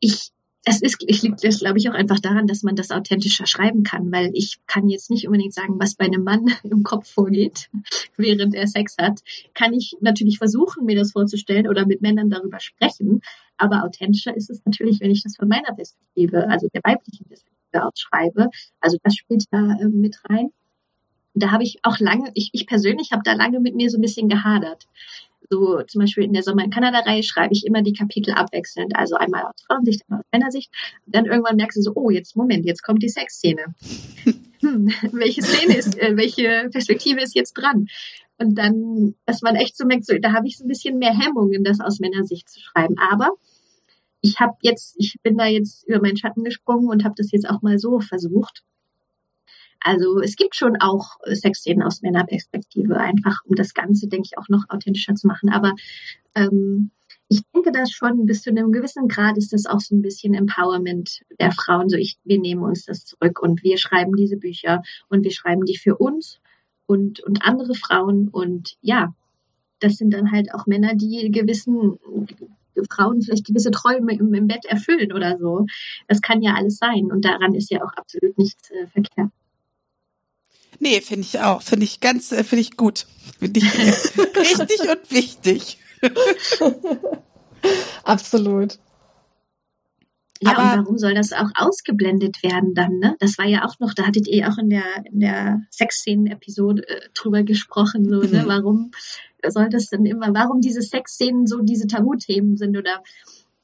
ich, 0.00 0.32
es 0.64 0.80
ist, 0.80 1.04
ich 1.06 1.22
liegt 1.22 1.44
das, 1.44 1.58
glaube 1.58 1.78
ich, 1.78 1.90
auch 1.90 1.94
einfach 1.94 2.20
daran, 2.20 2.46
dass 2.46 2.62
man 2.62 2.74
das 2.74 2.90
authentischer 2.90 3.46
schreiben 3.46 3.82
kann, 3.82 4.10
weil 4.10 4.30
ich 4.32 4.58
kann 4.66 4.88
jetzt 4.88 5.10
nicht 5.10 5.26
unbedingt 5.26 5.52
sagen, 5.52 5.78
was 5.78 5.94
bei 5.94 6.06
einem 6.06 6.24
Mann 6.24 6.46
im 6.64 6.82
Kopf 6.82 7.10
vorgeht, 7.10 7.68
während 8.16 8.54
er 8.54 8.66
Sex 8.66 8.96
hat. 8.98 9.20
Kann 9.52 9.74
ich 9.74 9.96
natürlich 10.00 10.38
versuchen, 10.38 10.86
mir 10.86 10.96
das 10.96 11.12
vorzustellen 11.12 11.68
oder 11.68 11.86
mit 11.86 12.00
Männern 12.00 12.30
darüber 12.30 12.60
sprechen. 12.60 13.20
Aber 13.56 13.84
authentischer 13.84 14.36
ist 14.36 14.50
es 14.50 14.62
natürlich, 14.64 15.00
wenn 15.00 15.10
ich 15.10 15.22
das 15.22 15.36
von 15.36 15.48
meiner 15.48 15.74
Perspektive, 15.74 16.48
also 16.48 16.68
der 16.72 16.82
weiblichen 16.82 17.26
Perspektive 17.26 17.84
ausschreibe. 17.86 18.48
Also 18.80 18.96
das 19.02 19.14
spielt 19.14 19.44
da 19.50 19.76
äh, 19.80 19.88
mit 19.88 20.18
rein 20.28 20.50
da 21.34 21.50
habe 21.50 21.64
ich 21.64 21.78
auch 21.82 21.98
lange, 21.98 22.30
ich, 22.34 22.50
ich 22.52 22.66
persönlich 22.66 23.10
habe 23.10 23.22
da 23.24 23.32
lange 23.32 23.60
mit 23.60 23.74
mir 23.74 23.90
so 23.90 23.98
ein 23.98 24.02
bisschen 24.02 24.28
gehadert. 24.28 24.86
So 25.50 25.82
zum 25.82 26.00
Beispiel 26.00 26.24
in 26.24 26.32
der 26.32 26.42
Sommer 26.42 26.64
in 26.64 26.70
Kanada-Reihe 26.70 27.22
schreibe 27.22 27.52
ich 27.52 27.66
immer 27.66 27.82
die 27.82 27.92
Kapitel 27.92 28.32
abwechselnd, 28.32 28.96
also 28.96 29.16
einmal 29.16 29.44
aus 29.44 29.64
Frauensicht, 29.66 30.02
einmal 30.08 30.20
aus 30.20 30.26
Männersicht. 30.32 30.70
Und 31.06 31.14
dann 31.14 31.26
irgendwann 31.26 31.56
merkst 31.56 31.76
du 31.76 31.82
so, 31.82 31.92
oh, 31.94 32.10
jetzt 32.10 32.36
Moment, 32.36 32.64
jetzt 32.64 32.82
kommt 32.82 33.02
die 33.02 33.08
Sexszene. 33.08 33.74
Hm, 34.64 34.88
welche 35.12 35.42
Szene 35.42 35.76
ist, 35.76 35.98
äh, 35.98 36.16
welche 36.16 36.70
Perspektive 36.72 37.20
ist 37.20 37.34
jetzt 37.34 37.52
dran? 37.52 37.86
Und 38.38 38.56
dann, 38.56 39.14
dass 39.26 39.42
man 39.42 39.56
echt 39.56 39.76
so 39.76 39.84
merkt, 39.84 40.06
so, 40.06 40.16
da 40.18 40.32
habe 40.32 40.46
ich 40.46 40.56
so 40.56 40.64
ein 40.64 40.68
bisschen 40.68 40.98
mehr 40.98 41.16
Hemmungen, 41.16 41.62
das 41.64 41.80
aus 41.80 42.00
Männersicht 42.00 42.48
zu 42.48 42.60
schreiben. 42.60 42.96
Aber 42.98 43.30
ich 44.22 44.40
habe 44.40 44.54
jetzt, 44.62 44.96
ich 44.98 45.16
bin 45.22 45.36
da 45.36 45.46
jetzt 45.46 45.86
über 45.86 46.00
meinen 46.00 46.16
Schatten 46.16 46.44
gesprungen 46.44 46.88
und 46.88 47.04
habe 47.04 47.14
das 47.16 47.30
jetzt 47.30 47.48
auch 47.48 47.62
mal 47.62 47.78
so 47.78 48.00
versucht. 48.00 48.62
Also 49.80 50.20
es 50.20 50.36
gibt 50.36 50.54
schon 50.56 50.76
auch 50.80 51.16
Sexszenen 51.32 51.82
aus 51.82 52.02
Männerperspektive, 52.02 52.96
einfach 52.96 53.38
um 53.44 53.54
das 53.54 53.74
Ganze, 53.74 54.08
denke 54.08 54.28
ich, 54.30 54.38
auch 54.38 54.48
noch 54.48 54.64
authentischer 54.68 55.14
zu 55.14 55.26
machen. 55.26 55.50
Aber 55.50 55.74
ähm, 56.34 56.90
ich 57.28 57.42
denke 57.54 57.72
das 57.72 57.90
schon, 57.90 58.26
bis 58.26 58.42
zu 58.42 58.50
einem 58.50 58.70
gewissen 58.70 59.08
Grad 59.08 59.36
ist 59.38 59.52
das 59.52 59.66
auch 59.66 59.80
so 59.80 59.94
ein 59.94 60.02
bisschen 60.02 60.34
Empowerment 60.34 61.22
der 61.40 61.52
Frauen. 61.52 61.88
So, 61.88 61.96
ich, 61.96 62.18
wir 62.24 62.38
nehmen 62.38 62.62
uns 62.62 62.84
das 62.84 63.04
zurück 63.04 63.40
und 63.40 63.62
wir 63.62 63.78
schreiben 63.78 64.14
diese 64.14 64.36
Bücher 64.36 64.82
und 65.08 65.24
wir 65.24 65.32
schreiben 65.32 65.64
die 65.64 65.76
für 65.76 65.96
uns 65.96 66.40
und, 66.86 67.20
und 67.20 67.42
andere 67.42 67.74
Frauen. 67.74 68.28
Und 68.28 68.76
ja, 68.82 69.14
das 69.80 69.96
sind 69.96 70.12
dann 70.12 70.32
halt 70.32 70.52
auch 70.54 70.66
Männer, 70.66 70.94
die 70.94 71.30
gewissen 71.30 71.98
Frauen 72.90 73.22
vielleicht 73.22 73.46
gewisse 73.46 73.70
Träume 73.70 74.14
im, 74.14 74.34
im 74.34 74.46
Bett 74.46 74.64
erfüllen 74.66 75.12
oder 75.12 75.38
so. 75.38 75.66
Das 76.08 76.20
kann 76.20 76.42
ja 76.42 76.54
alles 76.54 76.76
sein. 76.76 77.10
Und 77.10 77.24
daran 77.24 77.54
ist 77.54 77.70
ja 77.70 77.82
auch 77.82 77.92
absolut 77.96 78.36
nichts 78.38 78.70
äh, 78.70 78.86
verkehrt. 78.86 79.30
Nee, 80.78 81.00
finde 81.00 81.22
ich 81.22 81.40
auch. 81.40 81.62
Finde 81.62 81.84
ich 81.84 82.00
ganz, 82.00 82.32
äh, 82.32 82.44
finde 82.44 82.62
ich 82.62 82.76
gut. 82.76 83.06
Finde 83.38 83.60
ich 83.60 83.66
richtig 84.36 84.80
und 84.80 85.10
wichtig. 85.10 85.78
Absolut. 88.04 88.78
Ja, 90.40 90.58
Aber, 90.58 90.62
und 90.62 90.84
warum 90.84 90.98
soll 90.98 91.14
das 91.14 91.32
auch 91.32 91.50
ausgeblendet 91.54 92.42
werden 92.42 92.74
dann, 92.74 92.98
ne? 92.98 93.16
Das 93.18 93.38
war 93.38 93.46
ja 93.46 93.64
auch 93.64 93.78
noch, 93.78 93.94
da 93.94 94.06
hattet 94.06 94.28
ihr 94.28 94.48
auch 94.48 94.58
in 94.58 94.68
der, 94.68 94.84
in 95.10 95.20
der 95.20 95.62
Sexszenen-Episode 95.70 96.86
äh, 96.86 97.00
drüber 97.14 97.44
gesprochen, 97.44 98.08
so, 98.08 98.20
ne? 98.20 98.42
Mhm. 98.42 98.48
Warum 98.48 98.90
soll 99.46 99.68
das 99.68 99.88
denn 99.88 100.04
immer, 100.04 100.34
warum 100.34 100.60
diese 100.60 100.82
Sexszenen 100.82 101.46
so 101.46 101.60
diese 101.60 101.86
Tabuthemen 101.86 102.56
sind 102.56 102.76
oder 102.76 103.02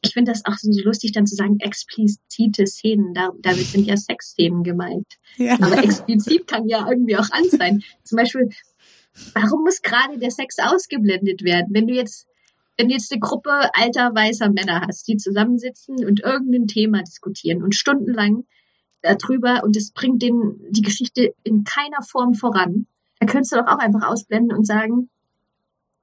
ich 0.03 0.13
finde 0.15 0.33
das 0.33 0.45
auch 0.45 0.57
so 0.57 0.71
lustig, 0.83 1.13
dann 1.13 1.27
zu 1.27 1.35
sagen, 1.35 1.59
explizite 1.61 2.67
Szenen. 2.67 3.13
Da, 3.15 3.31
damit 3.41 3.67
sind 3.67 3.87
ja 3.87 3.97
Sexszenen 3.97 4.63
gemeint. 4.63 5.07
Ja. 5.37 5.55
Aber 5.61 5.83
explizit 5.83 6.47
kann 6.47 6.69
ja 6.69 6.87
irgendwie 6.89 7.17
auch 7.17 7.31
an 7.31 7.45
sein. 7.51 7.83
Zum 8.05 8.17
Beispiel, 8.17 8.49
warum 9.35 9.63
muss 9.65 9.83
gerade 9.83 10.19
der 10.19 10.31
Sex 10.31 10.57
ausgeblendet 10.59 11.43
werden? 11.43 11.69
Wenn 11.71 11.87
du 11.87 11.95
jetzt, 11.95 12.27
wenn 12.79 12.89
du 12.89 12.95
jetzt 12.95 13.13
eine 13.13 13.21
Gruppe 13.21 13.51
alter 13.75 14.15
weißer 14.15 14.51
Männer 14.51 14.83
hast, 14.87 15.07
die 15.07 15.17
zusammensitzen 15.17 16.05
und 16.05 16.21
irgendein 16.21 16.67
Thema 16.67 17.03
diskutieren 17.03 17.63
und 17.63 17.75
stundenlang 17.75 18.45
darüber 19.03 19.63
und 19.65 19.77
es 19.77 19.93
bringt 19.93 20.23
den, 20.23 20.61
die 20.71 20.83
Geschichte 20.83 21.35
in 21.43 21.65
keiner 21.65 22.03
Form 22.03 22.35
voran, 22.35 22.87
da 23.19 23.27
könntest 23.27 23.53
du 23.53 23.57
doch 23.57 23.67
auch 23.67 23.79
einfach 23.79 24.09
ausblenden 24.09 24.57
und 24.57 24.67
sagen, 24.67 25.11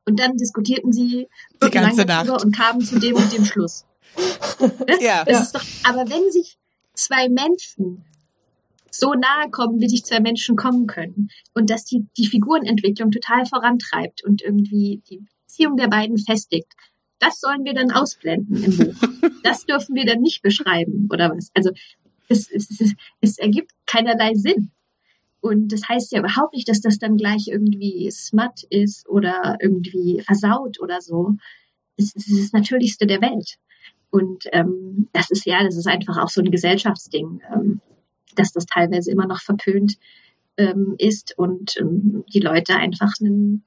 und 0.08 0.20
dann 0.20 0.38
diskutierten 0.38 0.92
sie 0.92 1.28
die 1.62 1.70
ganze 1.70 2.06
Nacht 2.06 2.30
und 2.30 2.56
kamen 2.56 2.82
zu 2.82 2.98
dem 3.00 3.16
und 3.16 3.32
dem 3.32 3.46
Schluss. 3.46 3.86
ja. 5.02 5.26
ja. 5.28 5.48
Doch, 5.54 5.64
aber 5.84 6.10
wenn 6.10 6.32
sich 6.32 6.58
zwei 6.94 7.30
Menschen 7.30 8.04
so 8.90 9.14
nahe 9.14 9.50
kommen, 9.52 9.80
wie 9.80 9.90
sich 9.90 10.04
zwei 10.04 10.20
Menschen 10.20 10.56
kommen 10.56 10.88
können 10.88 11.30
und 11.54 11.70
dass 11.70 11.86
die, 11.86 12.08
die 12.18 12.26
Figurenentwicklung 12.26 13.12
total 13.12 13.46
vorantreibt 13.46 14.24
und 14.24 14.42
irgendwie 14.42 15.04
die 15.10 15.22
Beziehung 15.46 15.78
der 15.78 15.88
beiden 15.88 16.18
festigt, 16.18 16.74
das 17.20 17.40
sollen 17.40 17.66
wir 17.66 17.74
dann 17.74 17.92
ausblenden 17.92 18.64
im 18.64 18.78
Buch. 18.78 18.96
Das 19.44 19.66
dürfen 19.66 19.96
wir 19.96 20.06
dann 20.06 20.20
nicht 20.20 20.42
beschreiben 20.42 21.08
oder 21.10 21.30
was. 21.30 21.52
Also 21.54 21.70
es, 22.28 22.52
es, 22.52 22.70
es, 22.82 22.94
es 23.22 23.38
ergibt 23.38 23.72
keinerlei 23.86 24.34
Sinn. 24.34 24.72
Und 25.48 25.72
das 25.72 25.88
heißt 25.88 26.12
ja 26.12 26.20
überhaupt 26.20 26.54
nicht, 26.54 26.68
dass 26.68 26.82
das 26.82 27.00
dann 27.00 27.16
gleich 27.16 27.48
irgendwie 27.48 28.10
smut 28.12 28.64
ist 28.70 29.08
oder 29.08 29.58
irgendwie 29.62 30.22
versaut 30.26 30.80
oder 30.82 31.00
so. 31.02 31.36
Es 31.96 32.14
ist 32.16 32.30
das 32.30 32.52
Natürlichste 32.52 33.08
der 33.08 33.22
Welt. 33.22 33.56
Und 34.10 34.46
ähm, 34.52 35.08
das 35.14 35.32
ist 35.32 35.46
ja, 35.46 35.64
das 35.64 35.78
ist 35.78 35.88
einfach 35.88 36.18
auch 36.18 36.30
so 36.30 36.42
ein 36.42 36.52
Gesellschaftsding, 36.52 37.42
ähm, 37.54 37.82
dass 38.36 38.52
das 38.52 38.66
teilweise 38.66 39.10
immer 39.12 39.26
noch 39.26 39.42
verpönt 39.42 39.98
ähm, 40.58 40.96
ist 40.98 41.38
und 41.38 41.78
ähm, 41.80 42.24
die 42.34 42.40
Leute 42.40 42.76
einfach 42.76 43.14
ein 43.22 43.64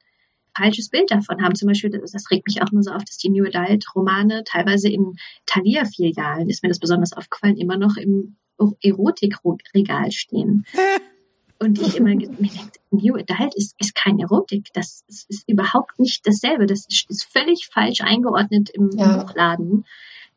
falsches 0.56 0.90
Bild 0.90 1.10
davon 1.10 1.42
haben. 1.42 1.54
Zum 1.54 1.68
Beispiel, 1.68 1.90
das, 1.90 2.12
das 2.12 2.30
regt 2.30 2.46
mich 2.46 2.62
auch 2.62 2.72
nur 2.72 2.82
so 2.82 2.90
auf, 2.90 3.04
dass 3.04 3.16
die 3.16 3.30
New 3.30 3.46
Adult 3.46 3.84
Romane 3.94 4.44
teilweise 4.44 4.88
in 4.88 5.16
Thalia-Filialen, 5.46 6.50
ist 6.50 6.62
mir 6.62 6.68
das 6.68 6.78
besonders 6.80 7.12
aufgefallen, 7.12 7.56
immer 7.56 7.78
noch 7.78 7.96
im 7.96 8.36
Erotikregal 8.82 10.10
stehen. 10.12 10.66
Und 11.62 11.78
ich 11.78 11.96
immer 11.96 12.08
mir 12.08 12.16
denke, 12.16 12.80
New 12.90 13.16
Adult 13.16 13.54
ist, 13.54 13.74
ist 13.78 13.94
kein 13.94 14.18
Erotik. 14.18 14.68
Das 14.72 15.04
ist, 15.08 15.28
ist 15.28 15.46
überhaupt 15.46 15.98
nicht 15.98 16.26
dasselbe. 16.26 16.66
Das 16.66 16.86
ist, 16.88 17.04
ist 17.10 17.24
völlig 17.24 17.68
falsch 17.70 18.00
eingeordnet 18.00 18.70
im, 18.70 18.90
ja. 18.96 19.18
Buchladen. 19.18 19.84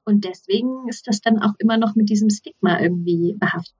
Und 0.03 0.25
deswegen 0.25 0.89
ist 0.89 1.07
das 1.07 1.21
dann 1.21 1.41
auch 1.41 1.53
immer 1.59 1.77
noch 1.77 1.95
mit 1.95 2.09
diesem 2.09 2.29
Stigma 2.29 2.77
irgendwie 2.77 3.35
behaftet. 3.39 3.73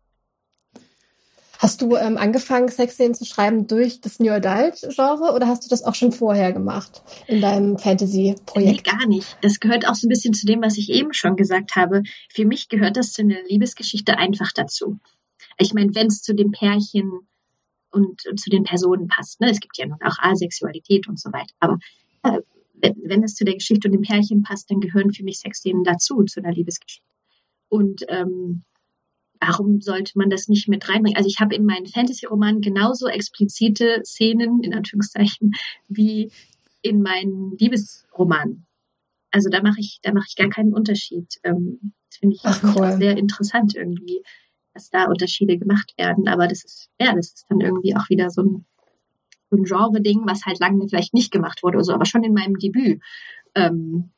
Hast 1.60 1.82
du 1.82 1.98
ähm, 1.98 2.18
angefangen, 2.18 2.70
Sexszenen 2.70 3.14
zu 3.14 3.26
schreiben 3.26 3.68
durch 3.68 4.00
das 4.00 4.20
New 4.20 4.32
Adult-Genre 4.32 5.34
oder 5.34 5.48
hast 5.48 5.66
du 5.66 5.70
das 5.70 5.84
auch 5.84 5.96
schon 5.96 6.14
vorher 6.14 6.54
gemacht 6.54 7.04
in 7.28 7.42
deinem 7.42 7.78
Fantasy-Projekt? 7.78 8.86
Nee, 8.86 8.92
gar 8.92 9.08
nicht. 9.08 9.38
Das 9.42 9.60
gehört 9.60 9.88
auch 9.88 9.96
so 9.96 10.08
ein 10.08 10.10
bisschen 10.10 10.34
zu 10.34 10.46
dem, 10.46 10.62
was 10.62 10.78
ich 10.78 10.90
eben 10.90 11.14
schon 11.14 11.36
gesagt 11.36 11.76
habe. 11.76 12.04
Für 12.30 12.46
mich 12.46 12.70
gehört 12.70 12.96
das 12.96 13.12
zu 13.12 13.22
einer 13.22 13.42
Liebesgeschichte 13.48 14.18
einfach 14.18 14.52
dazu. 14.54 15.00
Ich 15.58 15.74
meine, 15.74 15.94
wenn 15.94 16.08
es 16.08 16.22
zu 16.22 16.34
dem 16.34 16.52
Pärchen 16.52 17.28
und, 17.94 18.26
und, 18.30 18.40
zu 18.40 18.50
den 18.50 18.64
Personen 18.64 19.08
passt, 19.08 19.40
ne? 19.42 19.50
es 19.50 19.60
gibt 19.60 19.78
ja 19.78 19.86
nun 19.86 20.02
auch 20.04 20.18
Asexualität 20.20 21.08
und 21.08 21.20
so 21.20 21.32
weiter, 21.32 21.54
aber 21.60 21.78
äh, 22.24 22.42
wenn, 22.74 22.96
wenn 23.06 23.24
es 23.24 23.36
zu 23.36 23.46
der 23.46 23.56
Geschichte 23.56 23.88
und 23.88 23.94
dem 23.94 24.02
Pärchen 24.02 24.44
passt, 24.44 24.70
dann 24.70 24.82
gehören 24.82 25.14
für 25.14 25.24
mich 25.24 25.40
Sexszenen 25.40 25.84
dazu, 25.84 26.24
zu 26.24 26.42
einer 26.42 26.52
Liebesgeschichte. 26.52 27.08
Und 27.70 28.04
ähm, 28.10 28.64
warum 29.40 29.82
sollte 29.82 30.14
man 30.16 30.30
das 30.30 30.48
nicht 30.48 30.68
mit 30.68 30.88
reinbringen? 30.90 31.18
Also 31.18 31.30
ich 31.30 31.40
habe 31.40 31.56
in 31.56 31.66
meinen 31.66 31.88
Fantasy-Romanen 31.88 32.62
genauso 32.62 33.08
explizite 33.08 34.02
Szenen, 34.04 34.62
in 34.62 34.74
Anführungszeichen, 34.74 35.52
wie 35.88 36.32
in 36.82 37.02
meinen 37.02 37.58
Liebesromanen. 37.58 38.66
Also 39.32 39.50
da 39.50 39.62
mache 39.64 39.80
ich, 39.80 40.00
da 40.04 40.14
mache 40.14 40.28
ich 40.30 40.36
gar 40.36 40.50
keinen 40.50 40.74
Unterschied. 40.74 41.40
Ähm, 41.44 41.94
das 42.10 42.20
finde 42.20 42.36
ich 42.36 42.42
Ach, 42.44 42.76
cool. 42.76 42.98
sehr 42.98 43.18
interessant 43.18 43.76
irgendwie, 43.76 44.22
dass 44.74 44.90
da 44.90 45.06
Unterschiede 45.06 45.58
gemacht 45.58 45.94
werden. 45.98 46.28
Aber 46.28 46.48
das 46.48 46.64
ist, 46.64 46.90
ja, 47.00 47.14
das 47.14 47.28
ist 47.28 47.46
dann 47.50 47.62
irgendwie 47.62 47.96
auch 47.96 48.10
wieder 48.10 48.30
so 48.30 48.42
ein, 48.42 48.66
so 49.50 49.58
ein 49.58 49.64
Genre-Ding, 49.64 50.22
was 50.26 50.46
halt 50.46 50.60
lange 50.60 50.88
vielleicht 50.88 51.14
nicht 51.14 51.32
gemacht 51.32 51.64
wurde 51.64 51.78
oder 51.78 51.86
so, 51.86 51.94
aber 51.94 52.06
schon 52.06 52.24
in 52.24 52.34
meinem 52.34 52.58
Debüt. 52.58 53.02
Ähm, 53.56 54.10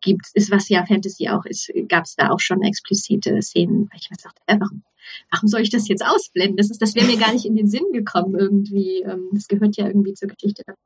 gibt, 0.00 0.26
ist, 0.34 0.50
was 0.50 0.68
ja 0.68 0.86
Fantasy 0.86 1.28
auch 1.28 1.44
ist, 1.44 1.70
gab 1.88 2.04
es 2.04 2.16
da 2.16 2.30
auch 2.30 2.40
schon 2.40 2.62
explizite 2.62 3.40
Szenen, 3.42 3.90
ich 3.94 4.10
mir 4.10 4.16
dachte, 4.16 4.40
äh, 4.46 4.56
warum, 4.58 4.82
warum 5.30 5.48
soll 5.48 5.60
ich 5.60 5.70
das 5.70 5.88
jetzt 5.88 6.04
ausblenden? 6.04 6.56
Das 6.56 6.68
das 6.78 6.94
wäre 6.94 7.06
mir 7.06 7.18
gar 7.18 7.32
nicht 7.32 7.44
in 7.44 7.56
den 7.56 7.68
Sinn 7.68 7.84
gekommen 7.92 8.34
irgendwie. 8.34 9.02
Ähm, 9.02 9.28
das 9.32 9.48
gehört 9.48 9.76
ja 9.76 9.86
irgendwie 9.86 10.14
zur 10.14 10.28
Geschichte 10.28 10.62
dazu. 10.66 10.78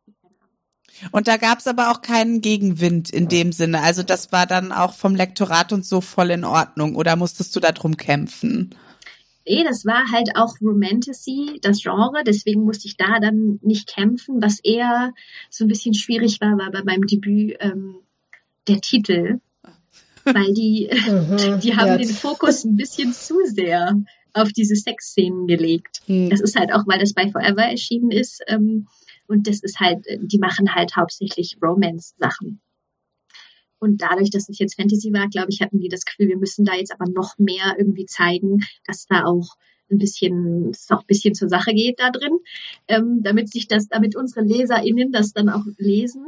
Und 1.10 1.28
da 1.28 1.36
gab 1.36 1.58
es 1.58 1.66
aber 1.66 1.90
auch 1.90 2.02
keinen 2.02 2.40
Gegenwind 2.40 3.10
in 3.10 3.28
dem 3.28 3.52
Sinne. 3.52 3.82
Also 3.82 4.02
das 4.02 4.32
war 4.32 4.46
dann 4.46 4.72
auch 4.72 4.94
vom 4.94 5.14
Lektorat 5.14 5.72
und 5.72 5.84
so 5.84 6.00
voll 6.00 6.30
in 6.30 6.44
Ordnung. 6.44 6.94
Oder 6.96 7.16
musstest 7.16 7.54
du 7.56 7.60
da 7.60 7.72
drum 7.72 7.96
kämpfen? 7.96 8.74
Nee, 9.46 9.64
das 9.64 9.84
war 9.84 10.10
halt 10.10 10.30
auch 10.36 10.54
Romantasy, 10.60 11.58
das 11.60 11.82
Genre. 11.82 12.24
Deswegen 12.26 12.64
musste 12.64 12.88
ich 12.88 12.96
da 12.96 13.18
dann 13.20 13.58
nicht 13.62 13.88
kämpfen. 13.88 14.40
Was 14.40 14.60
eher 14.60 15.12
so 15.50 15.64
ein 15.64 15.68
bisschen 15.68 15.94
schwierig 15.94 16.40
war, 16.40 16.56
war 16.56 16.70
bei 16.70 16.82
meinem 16.82 17.06
Debüt 17.06 17.56
ähm, 17.60 17.96
der 18.68 18.80
Titel, 18.80 19.40
weil 20.24 20.54
die, 20.54 20.88
die 21.62 21.76
haben 21.76 21.98
den 21.98 22.08
Fokus 22.08 22.64
ein 22.64 22.76
bisschen 22.76 23.12
zu 23.12 23.34
sehr 23.44 23.94
auf 24.32 24.52
diese 24.52 24.76
Sexszenen 24.76 25.46
gelegt. 25.46 26.00
Mhm. 26.06 26.30
Das 26.30 26.40
ist 26.40 26.58
halt 26.58 26.72
auch, 26.72 26.86
weil 26.86 26.98
das 26.98 27.12
bei 27.12 27.30
Forever 27.30 27.62
erschienen 27.62 28.10
ist. 28.10 28.42
Ähm, 28.46 28.88
und 29.26 29.46
das 29.46 29.62
ist 29.62 29.80
halt, 29.80 30.04
die 30.20 30.38
machen 30.38 30.74
halt 30.74 30.96
hauptsächlich 30.96 31.56
Romance-Sachen. 31.62 32.60
Und 33.84 34.00
dadurch, 34.00 34.30
dass 34.30 34.48
es 34.48 34.58
jetzt 34.58 34.76
Fantasy 34.76 35.12
war, 35.12 35.28
glaube 35.28 35.48
ich, 35.50 35.60
hatten 35.60 35.78
die 35.78 35.90
das 35.90 36.06
Gefühl, 36.06 36.28
wir 36.28 36.38
müssen 36.38 36.64
da 36.64 36.74
jetzt 36.74 36.90
aber 36.90 37.04
noch 37.10 37.36
mehr 37.36 37.74
irgendwie 37.76 38.06
zeigen, 38.06 38.60
dass 38.86 39.04
da 39.06 39.24
auch 39.26 39.56
ein 39.90 39.98
bisschen, 39.98 40.70
es 40.70 40.90
auch 40.90 41.00
ein 41.00 41.06
bisschen 41.06 41.34
zur 41.34 41.50
Sache 41.50 41.74
geht 41.74 42.00
da 42.00 42.08
drin, 42.08 42.38
ähm, 42.88 43.22
damit 43.22 43.52
sich 43.52 43.68
das, 43.68 43.86
damit 43.88 44.16
unsere 44.16 44.40
LeserInnen 44.40 45.12
das 45.12 45.34
dann 45.34 45.50
auch 45.50 45.66
lesen. 45.76 46.24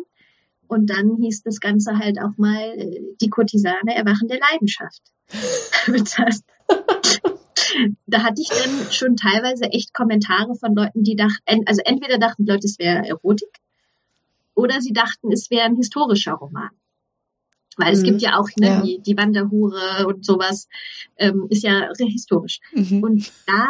Und 0.69 0.91
dann 0.91 1.17
hieß 1.17 1.45
das 1.45 1.59
Ganze 1.59 1.99
halt 1.99 2.21
auch 2.21 2.37
mal 2.37 2.75
äh, 2.77 3.01
die 3.23 3.31
Kurtisane 3.31 3.97
Erwachen 3.97 4.29
der 4.29 4.39
Leidenschaft. 4.39 5.01
das, 5.87 6.43
da 8.07 8.23
hatte 8.23 8.43
ich 8.43 8.49
dann 8.49 8.93
schon 8.93 9.17
teilweise 9.17 9.65
echt 9.73 9.95
Kommentare 9.95 10.57
von 10.57 10.75
Leuten, 10.75 11.05
die 11.05 11.17
dachten, 11.17 11.63
also 11.65 11.81
entweder 11.87 12.19
dachten 12.19 12.45
Leute, 12.45 12.67
es 12.67 12.79
wäre 12.79 13.09
Erotik, 13.09 13.49
oder 14.55 14.83
sie 14.83 14.93
dachten, 14.93 15.33
es 15.33 15.51
wäre 15.51 15.65
ein 15.65 15.77
historischer 15.77 16.35
Roman. 16.35 16.69
Weil 17.77 17.93
es 17.93 18.01
mhm. 18.01 18.05
gibt 18.05 18.23
ja 18.23 18.39
auch 18.39 18.49
ne, 18.59 18.67
ja. 18.67 18.83
Die, 18.83 19.01
die 19.01 19.17
Wanderhure 19.17 20.07
und 20.07 20.25
sowas, 20.25 20.69
ähm, 21.17 21.47
ist 21.51 21.63
ja 21.63 21.89
historisch. 21.99 22.61
Mhm. 22.73 23.03
Und 23.03 23.33
da 23.47 23.67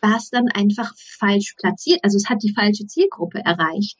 war 0.00 0.16
es 0.16 0.30
dann 0.30 0.48
einfach 0.48 0.92
falsch 0.96 1.54
platziert. 1.56 2.00
Also 2.02 2.16
es 2.16 2.28
hat 2.28 2.42
die 2.42 2.52
falsche 2.52 2.86
Zielgruppe 2.86 3.38
erreicht 3.38 3.98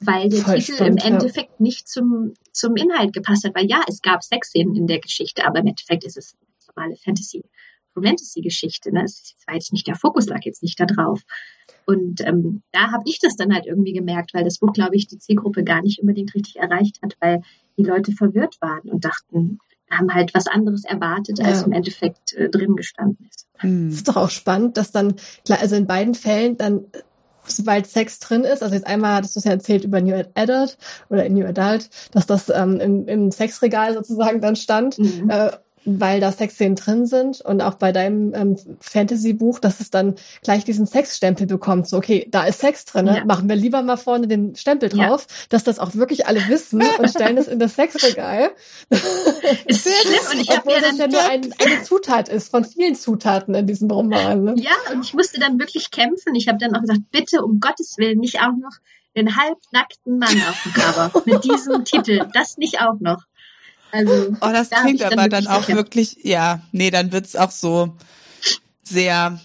weil 0.00 0.28
der 0.28 0.42
Voll 0.42 0.58
Titel 0.58 0.74
stimmt, 0.74 0.90
im 0.90 0.96
Endeffekt 1.12 1.50
ja. 1.50 1.56
nicht 1.58 1.88
zum, 1.88 2.34
zum 2.52 2.76
Inhalt 2.76 3.12
gepasst 3.12 3.44
hat. 3.44 3.54
Weil 3.54 3.66
ja, 3.66 3.82
es 3.88 4.00
gab 4.00 4.22
Sexszenen 4.22 4.74
in 4.76 4.86
der 4.86 5.00
Geschichte, 5.00 5.46
aber 5.46 5.60
im 5.60 5.66
Endeffekt 5.66 6.04
ist 6.04 6.16
es 6.16 6.34
eine 6.34 6.74
normale 6.76 6.96
Fantasy, 6.96 7.44
Romantasy-Geschichte. 7.96 8.92
Ne? 8.92 9.04
Es 9.04 9.34
war 9.46 9.54
jetzt 9.54 9.72
nicht 9.72 9.86
der 9.86 9.96
Fokus, 9.96 10.26
lag 10.26 10.40
jetzt 10.44 10.62
nicht 10.62 10.78
da 10.78 10.86
drauf. 10.86 11.22
Und 11.86 12.20
ähm, 12.20 12.62
da 12.70 12.92
habe 12.92 13.04
ich 13.06 13.18
das 13.18 13.36
dann 13.36 13.52
halt 13.52 13.66
irgendwie 13.66 13.92
gemerkt, 13.92 14.34
weil 14.34 14.44
das 14.44 14.58
Buch, 14.58 14.72
glaube 14.72 14.94
ich, 14.94 15.08
die 15.08 15.18
Zielgruppe 15.18 15.64
gar 15.64 15.82
nicht 15.82 16.00
unbedingt 16.00 16.34
richtig 16.34 16.56
erreicht 16.56 17.00
hat, 17.02 17.16
weil 17.20 17.42
die 17.78 17.84
Leute 17.84 18.12
verwirrt 18.12 18.56
waren 18.60 18.90
und 18.90 19.04
dachten, 19.04 19.58
haben 19.90 20.12
halt 20.12 20.34
was 20.34 20.46
anderes 20.46 20.84
erwartet, 20.84 21.40
als 21.40 21.60
ja. 21.60 21.66
im 21.66 21.72
Endeffekt 21.72 22.34
äh, 22.34 22.50
drin 22.50 22.76
gestanden 22.76 23.26
ist. 23.30 23.46
Hm. 23.58 23.88
ist 23.88 24.06
doch 24.06 24.16
auch 24.16 24.30
spannend, 24.30 24.76
dass 24.76 24.92
dann, 24.92 25.14
klar, 25.44 25.60
also 25.60 25.76
in 25.76 25.86
beiden 25.86 26.14
Fällen 26.14 26.56
dann 26.56 26.84
sobald 27.50 27.86
Sex 27.86 28.18
drin 28.18 28.44
ist, 28.44 28.62
also 28.62 28.74
jetzt 28.74 28.86
einmal 28.86 29.14
hattest 29.14 29.34
du 29.34 29.38
es 29.40 29.44
ja 29.44 29.52
erzählt 29.52 29.84
über 29.84 30.02
New 30.02 30.14
Adult 30.34 30.76
oder 31.08 31.26
New 31.28 31.46
Adult, 31.46 31.88
dass 32.12 32.26
das 32.26 32.50
ähm, 32.50 32.78
im, 32.78 33.08
im 33.08 33.30
Sexregal 33.30 33.94
sozusagen 33.94 34.42
dann 34.42 34.54
stand. 34.54 34.98
Mhm. 34.98 35.30
Äh, 35.30 35.52
weil 35.84 36.20
da 36.20 36.32
Sexszenen 36.32 36.76
drin 36.76 37.06
sind 37.06 37.40
und 37.40 37.60
auch 37.60 37.74
bei 37.74 37.92
deinem 37.92 38.34
ähm, 38.34 38.56
Fantasy-Buch, 38.80 39.58
dass 39.58 39.80
es 39.80 39.90
dann 39.90 40.14
gleich 40.42 40.64
diesen 40.64 40.86
Sexstempel 40.86 41.46
bekommt. 41.46 41.88
So, 41.88 41.96
okay, 41.96 42.26
da 42.30 42.44
ist 42.44 42.60
Sex 42.60 42.84
drin, 42.84 43.06
ne? 43.06 43.18
ja. 43.18 43.24
machen 43.24 43.48
wir 43.48 43.56
lieber 43.56 43.82
mal 43.82 43.96
vorne 43.96 44.28
den 44.28 44.56
Stempel 44.56 44.88
drauf, 44.88 45.26
ja. 45.28 45.46
dass 45.48 45.64
das 45.64 45.78
auch 45.78 45.94
wirklich 45.94 46.26
alle 46.26 46.46
wissen 46.48 46.82
und 46.98 47.08
stellen 47.08 47.38
es 47.38 47.48
in 47.48 47.58
das 47.58 47.74
Sexregal. 47.74 48.50
Ist 49.66 49.88
schlimm 50.02 50.32
und 50.32 50.40
ich 50.40 50.56
habe 50.56 50.70
ja 50.72 50.80
das 50.80 50.98
ja 50.98 51.08
nur 51.08 51.22
ein, 51.22 51.54
eine 51.64 51.82
Zutat 51.82 52.28
ist 52.28 52.50
von 52.50 52.64
vielen 52.64 52.94
Zutaten 52.94 53.54
in 53.54 53.66
diesem 53.66 53.90
Roman. 53.90 54.44
Ne? 54.44 54.54
Ja, 54.58 54.92
und 54.92 55.04
ich 55.04 55.14
musste 55.14 55.40
dann 55.40 55.58
wirklich 55.58 55.90
kämpfen. 55.90 56.34
Ich 56.34 56.48
habe 56.48 56.58
dann 56.58 56.74
auch 56.74 56.80
gesagt, 56.80 57.00
bitte 57.10 57.44
um 57.44 57.60
Gottes 57.60 57.96
Willen 57.98 58.18
nicht 58.18 58.40
auch 58.40 58.56
noch 58.58 58.78
den 59.16 59.36
halbnackten 59.36 60.18
Mann 60.18 60.42
auf 60.48 60.62
dem 60.62 60.72
Cover 60.72 61.22
mit 61.24 61.44
diesem 61.44 61.84
Titel. 61.84 62.26
Das 62.32 62.56
nicht 62.56 62.80
auch 62.80 63.00
noch. 63.00 63.24
Also, 63.90 64.36
oh, 64.40 64.48
das 64.52 64.70
da 64.70 64.82
klingt 64.82 65.02
aber 65.02 65.28
dann 65.28 65.46
auch 65.46 65.68
wirklich, 65.68 66.18
ja, 66.22 66.62
nee, 66.72 66.90
dann 66.90 67.12
wird's 67.12 67.36
auch 67.36 67.50
so 67.50 67.96
sehr, 68.82 69.40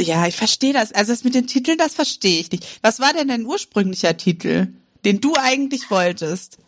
ja, 0.00 0.26
ich 0.26 0.36
verstehe 0.36 0.72
das. 0.72 0.92
Also 0.92 1.12
das 1.12 1.24
mit 1.24 1.34
den 1.34 1.46
Titeln, 1.46 1.78
das 1.78 1.94
verstehe 1.94 2.40
ich 2.40 2.50
nicht. 2.50 2.78
Was 2.82 3.00
war 3.00 3.12
denn 3.12 3.28
dein 3.28 3.46
ursprünglicher 3.46 4.16
Titel, 4.16 4.68
den 5.04 5.20
du 5.20 5.34
eigentlich 5.38 5.90
wolltest? 5.90 6.58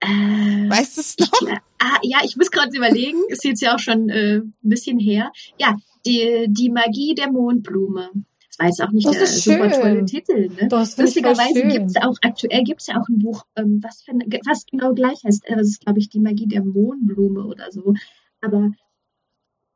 Äh, 0.00 0.08
weißt 0.08 0.96
du 0.96 1.00
es 1.00 1.18
noch? 1.18 1.42
Ich, 1.42 1.48
ah, 1.78 1.98
ja, 2.02 2.18
ich 2.24 2.36
muss 2.36 2.50
gerade 2.50 2.76
überlegen. 2.76 3.18
Ist 3.28 3.44
jetzt 3.44 3.62
ja 3.62 3.74
auch 3.74 3.78
schon 3.78 4.08
äh, 4.08 4.36
ein 4.38 4.54
bisschen 4.62 4.98
her. 4.98 5.32
Ja, 5.58 5.76
die, 6.04 6.46
die 6.48 6.70
Magie 6.70 7.14
der 7.14 7.30
Mondblume 7.30 8.10
war 8.58 8.66
jetzt 8.66 8.82
auch 8.82 8.90
nicht 8.90 9.06
das 9.06 9.16
der 9.16 9.26
super 9.26 9.70
tolle 9.70 10.04
Titel. 10.04 10.48
Ne? 10.48 10.68
Das 10.68 10.96
Lustigerweise 10.96 11.62
gibt 11.62 11.90
es 11.90 11.96
auch, 11.96 12.16
aktuell 12.22 12.62
gibt 12.64 12.80
es 12.80 12.86
ja 12.86 13.00
auch 13.00 13.08
ein 13.08 13.18
Buch, 13.18 13.44
ähm, 13.56 13.80
was, 13.82 14.02
für, 14.02 14.12
was 14.12 14.66
genau 14.66 14.94
gleich 14.94 15.22
heißt. 15.24 15.44
Äh, 15.46 15.56
das 15.56 15.68
ist, 15.68 15.80
glaube 15.80 15.98
ich, 15.98 16.08
die 16.08 16.20
Magie 16.20 16.46
der 16.46 16.64
Mohnblume 16.64 17.44
oder 17.44 17.70
so. 17.70 17.94
Aber 18.40 18.70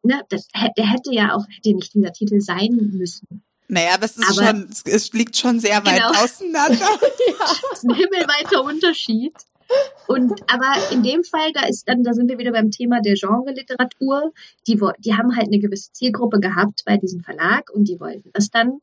ne, 0.02 0.22
das, 0.28 0.48
der 0.76 0.90
hätte 0.90 1.12
ja 1.12 1.34
auch, 1.34 1.46
hätte 1.48 1.74
nicht 1.74 1.94
dieser 1.94 2.12
Titel 2.12 2.40
sein 2.40 2.90
müssen. 2.92 3.42
Naja, 3.68 3.94
aber 3.94 4.04
es 4.04 4.16
ist 4.16 4.38
aber, 4.38 4.48
schon, 4.48 4.68
es 4.84 5.12
liegt 5.12 5.36
schon 5.36 5.60
sehr 5.60 5.84
weit 5.84 6.02
genau. 6.02 6.10
auseinander. 6.10 6.74
ja. 7.28 7.34
Das 7.38 7.72
ist 7.72 7.84
ein 7.84 7.94
himmelweiter 7.94 8.64
Unterschied. 8.64 9.34
Und 10.06 10.32
aber 10.52 10.72
in 10.92 11.02
dem 11.02 11.22
Fall, 11.24 11.52
da 11.52 11.66
ist 11.66 11.88
dann, 11.88 12.02
da 12.02 12.12
sind 12.12 12.28
wir 12.28 12.38
wieder 12.38 12.52
beim 12.52 12.70
Thema 12.70 13.00
der 13.00 13.14
Genre-Literatur. 13.14 14.32
Die, 14.66 14.80
die 14.98 15.14
haben 15.14 15.36
halt 15.36 15.46
eine 15.46 15.58
gewisse 15.58 15.92
Zielgruppe 15.92 16.40
gehabt 16.40 16.82
bei 16.84 16.96
diesem 16.96 17.20
Verlag 17.20 17.70
und 17.70 17.88
die 17.88 18.00
wollten 18.00 18.30
das 18.32 18.50
dann 18.50 18.80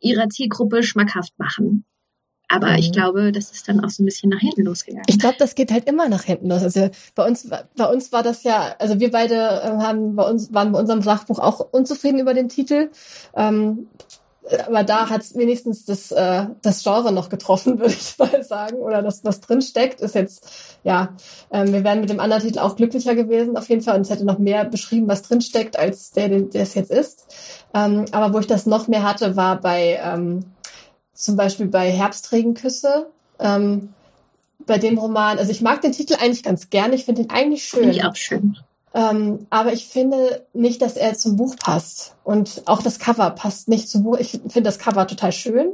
ihrer 0.00 0.28
Zielgruppe 0.28 0.82
schmackhaft 0.82 1.38
machen. 1.38 1.84
Aber 2.48 2.70
mhm. 2.70 2.78
ich 2.78 2.92
glaube, 2.92 3.30
das 3.30 3.50
ist 3.50 3.68
dann 3.68 3.84
auch 3.84 3.90
so 3.90 4.02
ein 4.02 4.06
bisschen 4.06 4.30
nach 4.30 4.40
hinten 4.40 4.62
losgegangen. 4.62 5.04
Ich 5.06 5.18
glaube, 5.18 5.36
das 5.38 5.54
geht 5.54 5.70
halt 5.70 5.86
immer 5.86 6.08
nach 6.08 6.24
hinten 6.24 6.48
los. 6.48 6.62
Also 6.62 6.88
bei 7.14 7.26
uns, 7.26 7.48
bei 7.76 7.84
uns 7.86 8.10
war 8.10 8.22
das 8.22 8.42
ja, 8.42 8.74
also 8.78 8.98
wir 8.98 9.10
beide 9.10 9.34
äh, 9.34 9.68
haben 9.82 10.16
bei 10.16 10.28
uns, 10.28 10.52
waren 10.54 10.72
bei 10.72 10.80
unserem 10.80 11.02
Sachbuch 11.02 11.38
auch 11.38 11.60
unzufrieden 11.60 12.18
über 12.18 12.32
den 12.32 12.48
Titel. 12.48 12.90
Ähm, 13.36 13.88
aber 14.66 14.84
da 14.84 15.10
hat 15.10 15.22
wenigstens 15.34 15.84
das, 15.84 16.10
äh, 16.10 16.46
das 16.62 16.82
Genre 16.82 17.12
noch 17.12 17.28
getroffen, 17.28 17.78
würde 17.78 17.94
ich 17.94 18.18
mal 18.18 18.42
sagen. 18.42 18.76
Oder 18.76 19.02
das, 19.02 19.24
was 19.24 19.40
drin 19.40 19.62
steckt, 19.62 20.00
ist 20.00 20.14
jetzt, 20.14 20.48
ja, 20.84 21.14
ähm, 21.50 21.72
wir 21.72 21.84
wären 21.84 22.00
mit 22.00 22.10
dem 22.10 22.20
anderen 22.20 22.42
Titel 22.42 22.58
auch 22.58 22.76
glücklicher 22.76 23.14
gewesen, 23.14 23.56
auf 23.56 23.68
jeden 23.68 23.82
Fall. 23.82 23.96
Und 23.96 24.02
es 24.02 24.10
hätte 24.10 24.24
noch 24.24 24.38
mehr 24.38 24.64
beschrieben, 24.64 25.08
was 25.08 25.22
drin 25.22 25.40
steckt, 25.40 25.78
als 25.78 26.12
der, 26.12 26.28
der 26.28 26.62
es 26.62 26.74
jetzt 26.74 26.90
ist. 26.90 27.26
Ähm, 27.74 28.06
aber 28.12 28.34
wo 28.34 28.38
ich 28.38 28.46
das 28.46 28.66
noch 28.66 28.88
mehr 28.88 29.02
hatte, 29.02 29.36
war 29.36 29.60
bei 29.60 30.00
ähm, 30.02 30.44
zum 31.12 31.36
Beispiel 31.36 31.66
bei 31.66 31.90
Herbstregenküsse. 31.90 33.06
Ähm, 33.40 33.92
bei 34.66 34.78
dem 34.78 34.98
Roman, 34.98 35.38
also 35.38 35.50
ich 35.50 35.62
mag 35.62 35.80
den 35.80 35.92
Titel 35.92 36.14
eigentlich 36.20 36.42
ganz 36.42 36.70
gerne, 36.70 36.94
ich 36.94 37.04
finde 37.04 37.22
ihn 37.22 37.30
eigentlich 37.30 37.64
schön. 37.64 37.80
Finde 37.80 37.96
ich 37.96 38.04
auch 38.04 38.16
schön. 38.16 38.56
Ähm, 38.94 39.46
aber 39.50 39.72
ich 39.72 39.86
finde 39.86 40.46
nicht, 40.52 40.82
dass 40.82 40.96
er 40.96 41.14
zum 41.14 41.36
Buch 41.36 41.56
passt. 41.56 42.16
Und 42.24 42.62
auch 42.66 42.82
das 42.82 42.98
Cover 42.98 43.30
passt 43.30 43.68
nicht 43.68 43.88
zum 43.88 44.02
Buch. 44.04 44.16
Ich 44.18 44.30
finde 44.30 44.62
das 44.62 44.78
Cover 44.78 45.06
total 45.06 45.32
schön, 45.32 45.72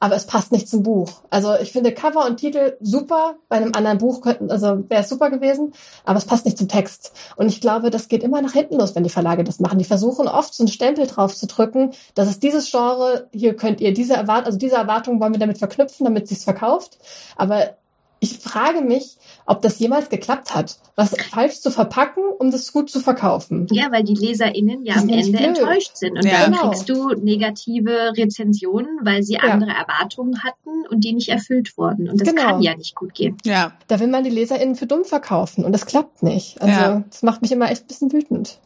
aber 0.00 0.16
es 0.16 0.26
passt 0.26 0.50
nicht 0.52 0.68
zum 0.68 0.82
Buch. 0.82 1.22
Also 1.30 1.54
ich 1.54 1.72
finde 1.72 1.92
Cover 1.92 2.26
und 2.26 2.38
Titel 2.38 2.76
super. 2.80 3.36
Bei 3.48 3.56
einem 3.56 3.72
anderen 3.74 3.98
Buch 3.98 4.20
könnten, 4.20 4.50
also 4.50 4.88
wäre 4.88 5.02
es 5.02 5.08
super 5.08 5.30
gewesen, 5.30 5.74
aber 6.04 6.18
es 6.18 6.24
passt 6.24 6.44
nicht 6.44 6.58
zum 6.58 6.68
Text. 6.68 7.12
Und 7.36 7.46
ich 7.46 7.60
glaube, 7.60 7.90
das 7.90 8.08
geht 8.08 8.22
immer 8.22 8.42
nach 8.42 8.52
hinten 8.52 8.78
los, 8.78 8.94
wenn 8.94 9.04
die 9.04 9.10
Verlage 9.10 9.44
das 9.44 9.60
machen. 9.60 9.78
Die 9.78 9.84
versuchen 9.84 10.26
oft 10.26 10.54
so 10.54 10.64
einen 10.64 10.72
Stempel 10.72 11.06
drauf 11.06 11.36
zu 11.36 11.46
drücken, 11.46 11.92
das 12.14 12.28
ist 12.28 12.42
dieses 12.42 12.70
Genre, 12.70 13.28
hier 13.32 13.54
könnt 13.54 13.80
ihr 13.80 13.94
diese 13.94 14.14
Erwartung, 14.14 14.46
also 14.46 14.58
diese 14.58 14.76
Erwartung 14.76 15.20
wollen 15.20 15.34
wir 15.34 15.40
damit 15.40 15.58
verknüpfen, 15.58 16.04
damit 16.04 16.26
sich's 16.26 16.44
verkauft. 16.44 16.98
Aber 17.36 17.76
ich 18.22 18.38
frage 18.38 18.82
mich, 18.82 19.16
ob 19.46 19.62
das 19.62 19.80
jemals 19.80 20.08
geklappt 20.08 20.54
hat, 20.54 20.78
was 20.94 21.12
falsch 21.30 21.58
zu 21.60 21.72
verpacken, 21.72 22.22
um 22.38 22.52
das 22.52 22.72
gut 22.72 22.88
zu 22.88 23.00
verkaufen. 23.00 23.66
Ja, 23.72 23.90
weil 23.90 24.04
die 24.04 24.14
LeserInnen 24.14 24.84
ja 24.84 24.94
am 24.94 25.08
Ende 25.08 25.38
blöd. 25.38 25.58
enttäuscht 25.58 25.96
sind. 25.96 26.16
Und 26.16 26.24
ja, 26.24 26.42
dann 26.42 26.52
genau. 26.52 26.70
kriegst 26.70 26.88
du 26.88 27.14
negative 27.14 28.12
Rezensionen, 28.16 29.00
weil 29.02 29.24
sie 29.24 29.40
andere 29.40 29.70
ja. 29.70 29.80
Erwartungen 29.80 30.44
hatten 30.44 30.86
und 30.88 31.02
die 31.02 31.14
nicht 31.14 31.30
erfüllt 31.30 31.76
wurden. 31.76 32.08
Und 32.08 32.20
das 32.20 32.28
genau. 32.28 32.42
kann 32.42 32.62
ja 32.62 32.76
nicht 32.76 32.94
gut 32.94 33.12
gehen. 33.12 33.36
Ja. 33.44 33.72
Da 33.88 33.98
will 33.98 34.06
man 34.06 34.22
die 34.22 34.30
LeserInnen 34.30 34.76
für 34.76 34.86
dumm 34.86 35.04
verkaufen 35.04 35.64
und 35.64 35.72
das 35.72 35.84
klappt 35.84 36.22
nicht. 36.22 36.62
Also, 36.62 36.80
ja. 36.80 37.04
das 37.10 37.24
macht 37.24 37.42
mich 37.42 37.50
immer 37.50 37.72
echt 37.72 37.82
ein 37.82 37.88
bisschen 37.88 38.12
wütend. 38.12 38.60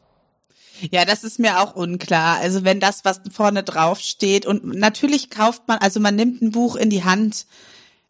Ja, 0.90 1.06
das 1.06 1.24
ist 1.24 1.38
mir 1.38 1.62
auch 1.62 1.74
unklar. 1.74 2.40
Also 2.40 2.62
wenn 2.62 2.78
das, 2.78 3.06
was 3.06 3.22
vorne 3.32 3.62
drauf 3.62 4.00
steht 4.00 4.44
und 4.44 4.66
natürlich 4.66 5.30
kauft 5.30 5.66
man, 5.66 5.78
also 5.78 5.98
man 5.98 6.14
nimmt 6.14 6.42
ein 6.42 6.50
Buch 6.50 6.76
in 6.76 6.90
die 6.90 7.04
Hand, 7.04 7.46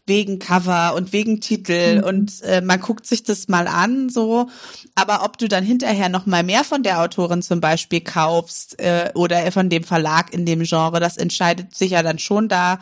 wegen 0.07 0.39
Cover 0.39 0.95
und 0.95 1.12
wegen 1.12 1.41
Titel 1.41 1.99
mhm. 1.99 2.05
und 2.05 2.43
äh, 2.43 2.61
man 2.61 2.81
guckt 2.81 3.07
sich 3.07 3.24
das 3.24 3.49
mal 3.49 3.66
an, 3.66 4.09
so. 4.09 4.49
Aber 4.95 5.24
ob 5.24 5.37
du 5.37 5.49
dann 5.49 5.65
hinterher 5.65 6.09
noch 6.09 6.27
mal 6.27 6.43
mehr 6.43 6.65
von 6.65 6.83
der 6.83 7.01
Autorin 7.03 7.43
zum 7.43 7.61
Beispiel 7.61 8.01
kaufst 8.01 8.81
äh, 8.81 9.11
oder 9.15 9.51
von 9.53 9.69
dem 9.69 9.85
Verlag 9.85 10.33
in 10.33 10.47
dem 10.47 10.62
Genre, 10.62 11.01
das 11.01 11.16
entscheidet 11.16 11.74
sich 11.74 11.91
ja 11.91 12.03
dann 12.03 12.19
schon 12.19 12.49
da 12.49 12.78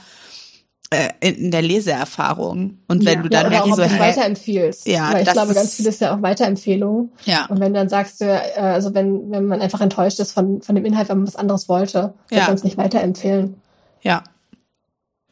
äh, 0.90 1.10
in, 1.20 1.51
der 1.51 1.62
Leseerfahrung. 1.62 2.78
Und 2.88 3.05
wenn 3.05 3.16
ja, 3.18 3.22
du 3.22 3.28
dann 3.28 3.44
ja, 3.44 3.64
merkst, 3.64 3.76
so, 3.76 3.82
hey, 3.82 4.01
weiterempfiehlst. 4.01 4.86
Ja, 4.86 5.12
Weil 5.12 5.22
ich 5.22 5.32
glaube, 5.32 5.55
ganz 5.55 5.74
viel 5.74 5.86
ist 5.86 6.01
ja 6.01 6.14
auch 6.14 6.22
Weiterempfehlung. 6.22 7.10
Ja. 7.24 7.46
Und 7.46 7.59
wenn 7.59 7.72
du 7.72 7.80
dann 7.80 7.88
sagst, 7.88 8.20
du, 8.20 8.26
äh, 8.26 8.60
also 8.60 8.94
wenn, 8.94 9.30
wenn 9.30 9.46
man 9.46 9.62
einfach 9.62 9.80
enttäuscht 9.80 10.20
ist 10.20 10.32
von, 10.32 10.60
von 10.60 10.74
dem 10.74 10.84
Inhalt, 10.84 11.09
wenn 11.09 11.18
man 11.18 11.26
was 11.26 11.36
anderes 11.36 11.68
wollte, 11.68 12.14
wird 12.28 12.42
ja. 12.42 12.46
man 12.46 12.55
es 12.55 12.64
nicht 12.64 12.76
weiterempfehlen. 12.76 13.56
Ja, 14.02 14.22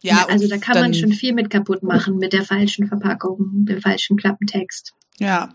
ja, 0.03 0.27
also 0.29 0.49
da 0.49 0.59
kann 0.59 0.81
man 0.81 0.95
schon 0.95 1.12
viel 1.12 1.33
mit 1.33 1.49
kaputt 1.51 1.83
machen, 1.83 2.19
mit 2.19 2.33
der 2.33 2.45
falschen 2.45 2.89
Verpackung, 2.89 3.65
dem 3.66 3.81
falschen 3.81 4.16
Klappentext. 4.16 4.95
Ja. 5.19 5.55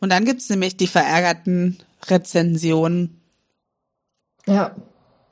Und 0.00 0.10
dann 0.10 0.24
gibt's 0.24 0.48
nämlich 0.48 0.76
die 0.76 0.86
verärgerten 0.86 1.78
Rezensionen. 2.08 3.20
Ja. 4.46 4.74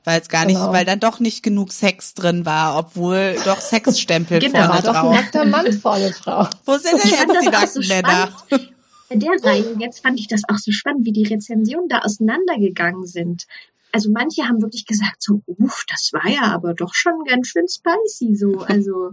Weil 0.04 0.20
es 0.20 0.28
gar 0.28 0.46
genau. 0.46 0.66
nicht, 0.66 0.72
weil 0.72 0.84
dann 0.84 1.00
doch 1.00 1.20
nicht 1.20 1.42
genug 1.42 1.72
Sex 1.72 2.14
drin 2.14 2.46
war, 2.46 2.78
obwohl 2.78 3.36
doch 3.44 3.60
Sexstempel 3.60 4.40
genau, 4.40 4.66
vorne 4.66 4.82
drauf. 4.82 4.94
Doch 4.94 5.04
ein 5.04 5.10
nackter 5.10 5.44
Mann 5.44 5.72
vorne 5.72 6.10
drauf. 6.10 6.50
Wo 6.64 6.76
sind 6.78 7.04
denn 7.04 7.10
jetzt 7.10 7.42
die 7.42 7.48
nackten 7.48 7.82
so 7.82 7.88
Männer? 7.88 8.32
Bei 9.08 9.16
der 9.16 9.30
Reihe, 9.42 9.76
jetzt 9.78 10.02
fand 10.02 10.18
ich 10.18 10.28
das 10.28 10.42
auch 10.48 10.58
so 10.58 10.70
spannend, 10.70 11.04
wie 11.04 11.12
die 11.12 11.24
Rezensionen 11.24 11.88
da 11.88 11.98
auseinandergegangen 11.98 13.06
sind 13.06 13.46
also 13.92 14.10
manche 14.10 14.44
haben 14.44 14.62
wirklich 14.62 14.86
gesagt 14.86 15.22
so, 15.22 15.42
uff, 15.46 15.84
das 15.88 16.10
war 16.12 16.28
ja 16.28 16.52
aber 16.52 16.74
doch 16.74 16.94
schon 16.94 17.24
ganz 17.24 17.48
schön 17.48 17.68
spicy 17.68 18.34
so. 18.34 18.64
Also, 18.68 19.12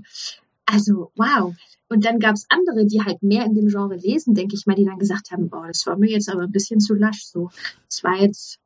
also 0.66 1.12
wow. 1.16 1.54
Und 1.90 2.06
dann 2.06 2.20
gab's 2.20 2.45
andere, 2.49 2.86
die 2.86 3.02
halt 3.02 3.24
mehr 3.24 3.45
in 3.45 3.56
dem 3.56 3.68
Genre 3.68 3.95
lesen, 3.95 4.34
denke 4.34 4.56
ich 4.56 4.66
mal, 4.66 4.76
die 4.76 4.86
dann 4.86 4.99
gesagt 4.99 5.32
haben, 5.32 5.49
boah, 5.49 5.68
das 5.68 5.86
war 5.86 5.98
mir 5.98 6.10
jetzt 6.10 6.30
aber 6.30 6.44
ein 6.44 6.52
bisschen 6.52 6.80
zu 6.80 6.94
lasch 6.94 7.24
so. 7.24 7.49
Das 7.90 8.04
war 8.04 8.16
jetzt 8.16 8.60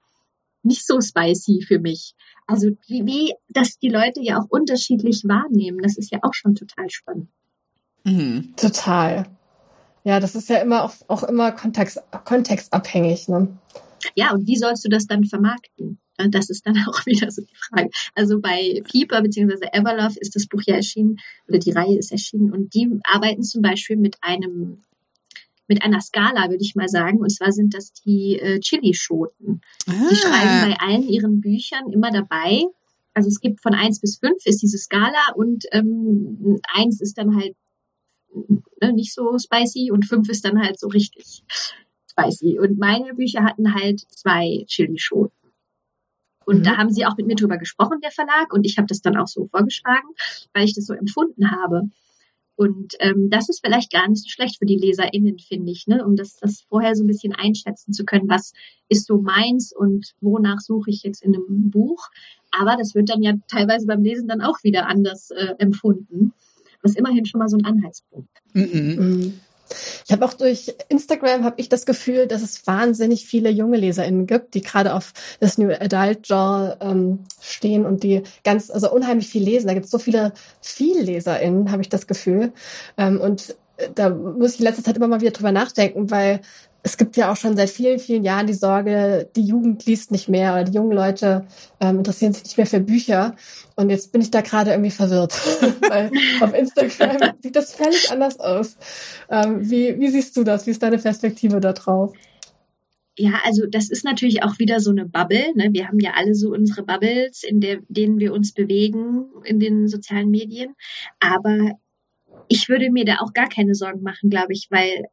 nicht 0.64 0.86
so 0.86 1.00
spicy 1.00 1.64
für 1.68 1.80
mich. 1.80 2.16
Also 2.48 2.72
wie, 2.88 3.06
wie 3.06 3.34
das 3.50 3.78
die 3.80 3.90
Leute 3.90 4.22
ja 4.22 4.40
auch 4.40 4.48
unterschiedlich 4.50 5.24
wahrnehmen, 5.26 5.80
das 5.82 5.98
ist 5.98 6.12
ja 6.12 6.20
auch 6.24 6.34
schon 6.34 6.56
total 6.56 6.90
spannend. 6.90 7.30
Mhm. 8.04 8.54
Total. 8.58 9.28
Ja, 10.04 10.20
das 10.20 10.36
ist 10.36 10.50
ja 10.50 10.58
immer 10.58 10.84
auch, 10.84 10.94
auch 11.08 11.24
immer 11.24 11.52
kontext, 11.52 12.02
kontextabhängig. 12.26 13.28
Ne? 13.28 13.48
Ja, 14.16 14.34
und 14.34 14.48
wie 14.48 14.58
sollst 14.58 14.86
du 14.86 14.90
das 14.90 15.08
dann 15.08 15.26
vermarkten? 15.26 16.00
Das 16.30 16.50
ist 16.50 16.66
dann 16.66 16.78
auch 16.88 17.06
wieder 17.06 17.32
so 17.32 17.42
die 17.42 17.56
Frage. 17.56 17.90
Also 18.16 18.40
bei 18.40 18.82
Pieper 18.90 19.22
bzw. 19.22 19.68
Everlove 19.72 20.18
ist 20.20 20.36
das 20.36 20.48
Buch 20.48 20.62
ja 20.66 20.76
erschienen 20.76 21.18
oder 21.48 21.60
die 21.60 21.72
Reihe 21.72 21.98
ist 21.98 22.12
erschienen 22.12 22.52
und 22.52 22.74
die 22.74 22.90
arbeiten 23.04 23.44
zum 23.44 23.62
Beispiel 23.62 23.98
mit 23.98 24.18
einem 24.22 24.80
mit 25.68 25.84
einer 25.84 26.02
Skala, 26.02 26.50
würde 26.50 26.64
ich 26.64 26.76
mal 26.76 26.90
sagen. 26.90 27.20
Und 27.20 27.32
zwar 27.32 27.54
sind 27.54 27.74
das 27.74 27.94
die 27.94 28.38
äh, 28.38 28.60
Chili-Schoten. 28.60 29.62
Ah. 29.88 30.10
Die 30.10 30.16
schreiben 30.16 30.70
bei 30.70 30.76
allen 30.80 31.08
ihren 31.08 31.40
Büchern 31.40 31.90
immer 31.94 32.12
dabei. 32.12 32.66
Also 33.14 33.30
es 33.30 33.40
gibt 33.40 33.62
von 33.62 33.74
eins 33.74 34.02
bis 34.02 34.18
fünf 34.18 34.46
ist 34.46 34.62
diese 34.62 34.78
Skala 34.78 35.32
und 35.36 35.66
ähm, 35.72 36.60
eins 36.74 37.00
ist 37.00 37.18
dann 37.18 37.38
halt 37.38 37.56
ne, 38.82 38.94
nicht 38.94 39.14
so 39.14 39.38
spicy 39.38 39.92
und 39.92 40.06
fünf 40.06 40.30
ist 40.30 40.44
dann 40.44 40.62
halt 40.62 40.78
so 40.80 40.88
richtig 40.88 41.44
spicy. 42.24 42.60
Und 42.60 42.78
meine 42.78 43.14
Bücher 43.14 43.44
hatten 43.44 43.74
halt 43.74 44.02
zwei 44.10 44.64
Chili-Schoten. 44.68 45.32
Und 46.46 46.60
mhm. 46.60 46.64
da 46.64 46.78
haben 46.78 46.92
sie 46.92 47.06
auch 47.06 47.18
mit 47.18 47.28
mir 47.28 47.36
drüber 47.36 47.58
gesprochen, 47.58 48.00
der 48.02 48.12
Verlag, 48.12 48.54
und 48.54 48.66
ich 48.66 48.78
habe 48.78 48.88
das 48.88 49.02
dann 49.02 49.18
auch 49.18 49.28
so 49.28 49.48
vorgeschlagen, 49.48 50.08
weil 50.54 50.66
ich 50.66 50.74
das 50.74 50.86
so 50.86 50.94
empfunden 50.94 51.52
habe. 51.52 51.90
Und 52.56 52.94
ähm, 53.00 53.30
das 53.30 53.50
ist 53.50 53.62
vielleicht 53.66 53.92
gar 53.92 54.08
nicht 54.08 54.24
so 54.24 54.30
schlecht 54.30 54.60
für 54.60 54.66
die 54.66 54.78
LeserInnen, 54.78 55.40
finde 55.40 55.72
ich, 55.72 55.88
ne? 55.88 56.06
um 56.06 56.16
das, 56.16 56.38
das 56.38 56.62
vorher 56.62 56.96
so 56.96 57.04
ein 57.04 57.08
bisschen 57.08 57.34
einschätzen 57.34 57.94
zu 57.94 58.06
können, 58.06 58.30
was 58.30 58.54
ist 58.88 59.08
so 59.08 59.20
meins 59.20 59.74
und 59.76 60.14
wonach 60.20 60.60
suche 60.60 60.92
ich 60.92 61.02
jetzt 61.04 61.24
in 61.24 61.34
einem 61.34 61.72
Buch. 61.72 62.10
Aber 62.52 62.76
das 62.78 62.94
wird 62.94 63.10
dann 63.10 63.24
ja 63.24 63.34
teilweise 63.48 63.88
beim 63.88 64.04
Lesen 64.04 64.28
dann 64.28 64.42
auch 64.42 64.64
wieder 64.64 64.88
anders 64.88 65.32
äh, 65.32 65.56
empfunden. 65.58 66.34
Was 66.84 66.96
immerhin 66.96 67.26
schon 67.26 67.40
mal 67.40 67.48
so 67.48 67.58
ein 67.58 67.66
Anhaltspunkt. 67.66 68.30
Mhm. 68.54 68.64
Mhm. 68.64 69.40
Ich 70.06 70.12
habe 70.12 70.26
auch 70.26 70.34
durch 70.34 70.76
Instagram 70.90 71.44
habe 71.44 71.56
ich 71.60 71.70
das 71.70 71.86
Gefühl, 71.86 72.28
dass 72.28 72.42
es 72.42 72.66
wahnsinnig 72.68 73.26
viele 73.26 73.50
junge 73.50 73.78
LeserInnen 73.78 74.28
gibt, 74.28 74.54
die 74.54 74.62
gerade 74.62 74.94
auf 74.94 75.14
das 75.40 75.58
New 75.58 75.70
Adult 75.72 76.24
Genre 76.24 76.78
ähm, 76.82 77.20
stehen 77.40 77.86
und 77.86 78.04
die 78.04 78.24
ganz, 78.44 78.70
also 78.70 78.92
unheimlich 78.92 79.28
viel 79.28 79.44
lesen. 79.44 79.68
Da 79.68 79.74
gibt 79.74 79.86
es 79.86 79.92
so 79.92 80.00
viele 80.00 80.34
VielleserInnen, 80.62 81.72
habe 81.72 81.82
ich 81.82 81.90
das 81.90 82.08
Gefühl. 82.08 82.54
Ähm, 82.98 83.20
und 83.20 83.56
äh, 83.78 83.90
da 83.94 84.10
muss 84.10 84.54
ich 84.54 84.60
in 84.60 84.66
letzter 84.66 84.84
Zeit 84.84 84.98
immer 84.98 85.08
mal 85.08 85.22
wieder 85.22 85.32
drüber 85.32 85.52
nachdenken, 85.52 86.12
weil 86.12 86.42
es 86.84 86.98
gibt 86.98 87.16
ja 87.16 87.32
auch 87.32 87.36
schon 87.36 87.56
seit 87.56 87.70
vielen, 87.70 88.00
vielen 88.00 88.24
Jahren 88.24 88.48
die 88.48 88.54
Sorge, 88.54 89.30
die 89.36 89.44
Jugend 89.44 89.86
liest 89.86 90.12
nicht 90.12 90.30
mehr 90.30 90.54
oder 90.54 90.64
die 90.64 90.74
jungen 90.74 90.92
Leute 90.92 91.46
ähm, 91.80 92.00
interessieren 92.00 92.34
sich 92.34 92.44
nicht 92.44 92.58
mehr 92.58 92.66
für 92.66 92.80
Bücher. 92.80 93.36
Und 93.76 93.90
jetzt 93.90 94.12
bin 94.12 94.22
ich 94.22 94.32
da 94.32 94.42
gerade 94.42 94.72
irgendwie 94.72 94.92
verwirrt, 94.92 95.34
weil 95.90 96.12
auf 96.42 96.54
Instagram 96.54 97.34
sieht 97.42 97.56
das 97.56 97.74
völlig 97.74 98.12
anders 98.12 98.40
aus. 98.40 98.78
Ähm, 99.30 99.70
wie, 99.70 100.00
wie 100.00 100.10
siehst 100.10 100.36
du 100.38 100.44
das? 100.44 100.66
Wie 100.66 100.72
ist 100.72 100.82
deine 100.82 100.98
Perspektive 100.98 101.60
da 101.60 101.74
drauf? 101.74 102.14
Ja, 103.18 103.34
also 103.44 103.68
das 103.70 103.90
ist 103.90 104.04
natürlich 104.04 104.42
auch 104.42 104.58
wieder 104.58 104.80
so 104.80 104.90
eine 104.90 105.06
Bubble. 105.06 105.54
Ne? 105.54 105.70
Wir 105.72 105.88
haben 105.88 106.00
ja 106.00 106.14
alle 106.16 106.34
so 106.34 106.52
unsere 106.52 106.84
Bubbles, 106.84 107.44
in 107.44 107.60
der, 107.60 107.80
denen 107.90 108.20
wir 108.20 108.34
uns 108.34 108.54
bewegen 108.54 109.26
in 109.44 109.60
den 109.60 109.88
sozialen 109.88 110.32
Medien. 110.32 110.74
Aber 111.20 111.74
ich 112.48 112.70
würde 112.70 112.90
mir 112.90 113.06
da 113.06 113.18
auch 113.20 113.34
gar 113.34 113.50
keine 113.50 113.76
Sorgen 113.76 114.02
machen, 114.02 114.30
glaube 114.30 114.54
ich, 114.54 114.68
weil 114.72 115.06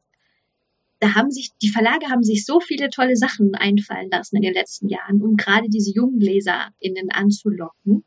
da 0.99 1.15
haben 1.15 1.31
sich, 1.31 1.51
die 1.61 1.69
Verlage 1.69 2.07
haben 2.09 2.23
sich 2.23 2.45
so 2.45 2.59
viele 2.59 2.89
tolle 2.89 3.15
Sachen 3.15 3.55
einfallen 3.55 4.09
lassen 4.11 4.37
in 4.37 4.41
den 4.41 4.53
letzten 4.53 4.89
Jahren, 4.89 5.21
um 5.21 5.37
gerade 5.37 5.69
diese 5.69 5.91
jungen 5.93 6.19
LeserInnen 6.19 7.09
anzulocken. 7.11 8.03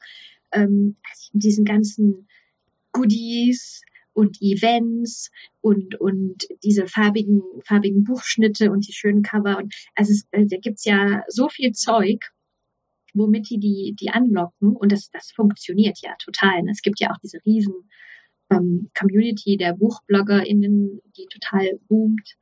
Ähm, 0.52 0.96
also 1.10 1.30
diesen 1.32 1.64
ganzen 1.64 2.28
Goodies 2.92 3.82
und 4.12 4.42
Events 4.42 5.30
und, 5.62 5.98
und 5.98 6.46
diese 6.62 6.86
farbigen, 6.86 7.42
farbigen 7.64 8.04
Buchschnitte 8.04 8.70
und 8.70 8.86
die 8.86 8.92
schönen 8.92 9.22
Cover 9.22 9.56
und 9.56 9.74
also 9.94 10.12
es, 10.12 10.26
äh, 10.32 10.46
da 10.46 10.58
gibt's 10.58 10.84
ja 10.84 11.22
so 11.28 11.48
viel 11.48 11.72
Zeug, 11.72 12.30
womit 13.14 13.48
die 13.48 13.58
die, 13.58 13.96
die 13.98 14.10
anlocken 14.10 14.76
und 14.76 14.92
das, 14.92 15.10
das 15.10 15.30
funktioniert 15.30 15.98
ja 16.02 16.14
total. 16.22 16.68
Es 16.70 16.82
gibt 16.82 17.00
ja 17.00 17.10
auch 17.10 17.18
diese 17.22 17.38
riesen 17.46 17.88
ähm, 18.50 18.90
Community 18.98 19.56
der 19.56 19.74
BuchbloggerInnen, 19.74 21.00
die 21.16 21.26
total 21.26 21.80
boomt. 21.88 22.36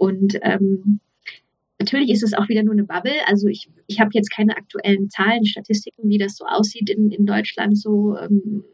Und 0.00 0.38
ähm, 0.40 0.98
natürlich 1.78 2.08
ist 2.08 2.22
es 2.22 2.32
auch 2.32 2.48
wieder 2.48 2.62
nur 2.62 2.72
eine 2.72 2.84
Bubble. 2.84 3.12
Also 3.26 3.48
ich, 3.48 3.68
ich 3.86 4.00
habe 4.00 4.08
jetzt 4.14 4.30
keine 4.30 4.56
aktuellen 4.56 5.10
Zahlen, 5.10 5.44
Statistiken, 5.44 6.08
wie 6.08 6.16
das 6.16 6.36
so 6.36 6.46
aussieht 6.46 6.88
in, 6.88 7.10
in 7.10 7.26
Deutschland, 7.26 7.76
so 7.78 8.16
ähm, 8.16 8.64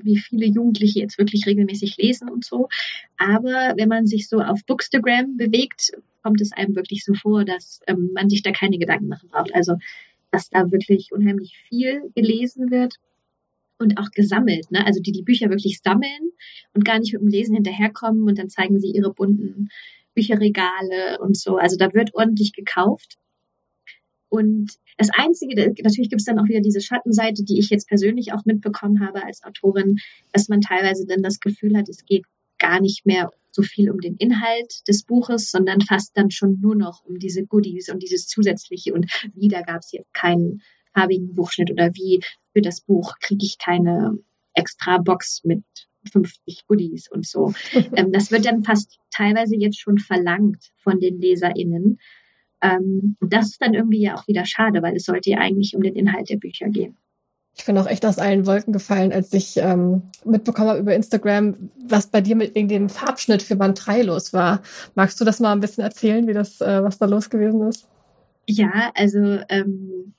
wie 0.00 0.16
viele 0.16 0.46
Jugendliche 0.46 1.00
jetzt 1.00 1.18
wirklich 1.18 1.44
regelmäßig 1.46 1.98
lesen 1.98 2.30
und 2.30 2.46
so. 2.46 2.70
Aber 3.18 3.74
wenn 3.76 3.90
man 3.90 4.06
sich 4.06 4.30
so 4.30 4.38
auf 4.38 4.64
Bookstagram 4.64 5.36
bewegt, 5.36 5.92
kommt 6.22 6.40
es 6.40 6.52
einem 6.52 6.74
wirklich 6.74 7.04
so 7.04 7.12
vor, 7.12 7.44
dass 7.44 7.82
ähm, 7.86 8.10
man 8.14 8.30
sich 8.30 8.40
da 8.42 8.50
keine 8.50 8.78
Gedanken 8.78 9.08
machen 9.08 9.28
braucht. 9.30 9.54
Also 9.54 9.74
dass 10.30 10.48
da 10.48 10.72
wirklich 10.72 11.12
unheimlich 11.12 11.58
viel 11.68 12.10
gelesen 12.14 12.70
wird 12.70 12.94
und 13.78 13.98
auch 13.98 14.10
gesammelt. 14.10 14.70
Ne? 14.70 14.86
Also 14.86 15.02
die 15.02 15.12
die 15.12 15.22
Bücher 15.22 15.50
wirklich 15.50 15.80
sammeln 15.84 16.30
und 16.72 16.86
gar 16.86 16.98
nicht 16.98 17.12
mit 17.12 17.20
dem 17.20 17.28
Lesen 17.28 17.56
hinterherkommen 17.56 18.26
und 18.26 18.38
dann 18.38 18.48
zeigen 18.48 18.80
sie 18.80 18.90
ihre 18.90 19.12
bunten 19.12 19.68
Bücherregale 20.14 21.18
und 21.20 21.36
so. 21.36 21.56
Also 21.56 21.76
da 21.76 21.92
wird 21.94 22.14
ordentlich 22.14 22.52
gekauft. 22.52 23.16
Und 24.28 24.72
das 24.96 25.10
Einzige, 25.12 25.74
natürlich 25.82 26.08
gibt 26.08 26.20
es 26.20 26.24
dann 26.24 26.38
auch 26.38 26.48
wieder 26.48 26.60
diese 26.60 26.80
Schattenseite, 26.80 27.44
die 27.44 27.58
ich 27.58 27.70
jetzt 27.70 27.88
persönlich 27.88 28.32
auch 28.32 28.44
mitbekommen 28.44 29.06
habe 29.06 29.24
als 29.24 29.42
Autorin, 29.44 29.98
dass 30.32 30.48
man 30.48 30.60
teilweise 30.60 31.06
dann 31.06 31.22
das 31.22 31.38
Gefühl 31.38 31.76
hat, 31.76 31.88
es 31.88 32.04
geht 32.06 32.24
gar 32.58 32.80
nicht 32.80 33.04
mehr 33.04 33.30
so 33.50 33.62
viel 33.62 33.90
um 33.90 34.00
den 34.00 34.16
Inhalt 34.16 34.88
des 34.88 35.02
Buches, 35.02 35.50
sondern 35.50 35.80
fast 35.82 36.16
dann 36.16 36.30
schon 36.30 36.58
nur 36.60 36.74
noch 36.74 37.04
um 37.04 37.18
diese 37.18 37.44
Goodies 37.44 37.90
und 37.90 38.02
dieses 38.02 38.26
Zusätzliche. 38.26 38.94
Und 38.94 39.06
wieder 39.34 39.62
gab 39.62 39.80
es 39.80 39.92
jetzt 39.92 40.14
keinen 40.14 40.62
farbigen 40.94 41.34
Buchschnitt 41.34 41.70
oder 41.70 41.94
wie 41.94 42.22
für 42.52 42.62
das 42.62 42.80
Buch 42.80 43.14
kriege 43.20 43.44
ich 43.44 43.58
keine 43.58 44.18
extra 44.54 44.98
Box 44.98 45.42
mit 45.44 45.62
50 46.10 46.66
Goodies 46.66 47.10
und 47.10 47.26
so. 47.26 47.52
Ähm, 47.94 48.12
das 48.12 48.30
wird 48.30 48.46
dann 48.46 48.64
fast 48.64 48.98
teilweise 49.10 49.56
jetzt 49.56 49.80
schon 49.80 49.98
verlangt 49.98 50.72
von 50.82 50.98
den 50.98 51.20
LeserInnen. 51.20 51.98
Ähm, 52.62 53.16
das 53.20 53.50
ist 53.50 53.62
dann 53.62 53.74
irgendwie 53.74 54.02
ja 54.02 54.14
auch 54.14 54.26
wieder 54.28 54.46
schade, 54.46 54.82
weil 54.82 54.96
es 54.96 55.04
sollte 55.04 55.30
ja 55.30 55.38
eigentlich 55.38 55.74
um 55.76 55.82
den 55.82 55.94
Inhalt 55.94 56.30
der 56.30 56.36
Bücher 56.36 56.68
gehen. 56.68 56.96
Ich 57.54 57.66
bin 57.66 57.76
auch 57.76 57.86
echt 57.86 58.06
aus 58.06 58.18
allen 58.18 58.46
Wolken 58.46 58.72
gefallen, 58.72 59.12
als 59.12 59.32
ich 59.34 59.58
ähm, 59.58 60.04
mitbekommen 60.24 60.70
habe 60.70 60.78
über 60.78 60.94
Instagram, 60.94 61.70
was 61.86 62.06
bei 62.06 62.22
dir 62.22 62.34
mit 62.34 62.54
wegen 62.54 62.68
dem 62.68 62.88
Farbschnitt 62.88 63.42
für 63.42 63.56
Band 63.56 63.84
3 63.84 64.02
los 64.02 64.32
war. 64.32 64.62
Magst 64.94 65.20
du 65.20 65.24
das 65.24 65.38
mal 65.38 65.52
ein 65.52 65.60
bisschen 65.60 65.84
erzählen, 65.84 66.26
wie 66.26 66.32
das, 66.32 66.62
äh, 66.62 66.82
was 66.82 66.98
da 66.98 67.04
los 67.04 67.28
gewesen 67.28 67.68
ist? 67.68 67.86
Ja, 68.46 68.90
also 68.94 69.40
ähm, 69.50 70.14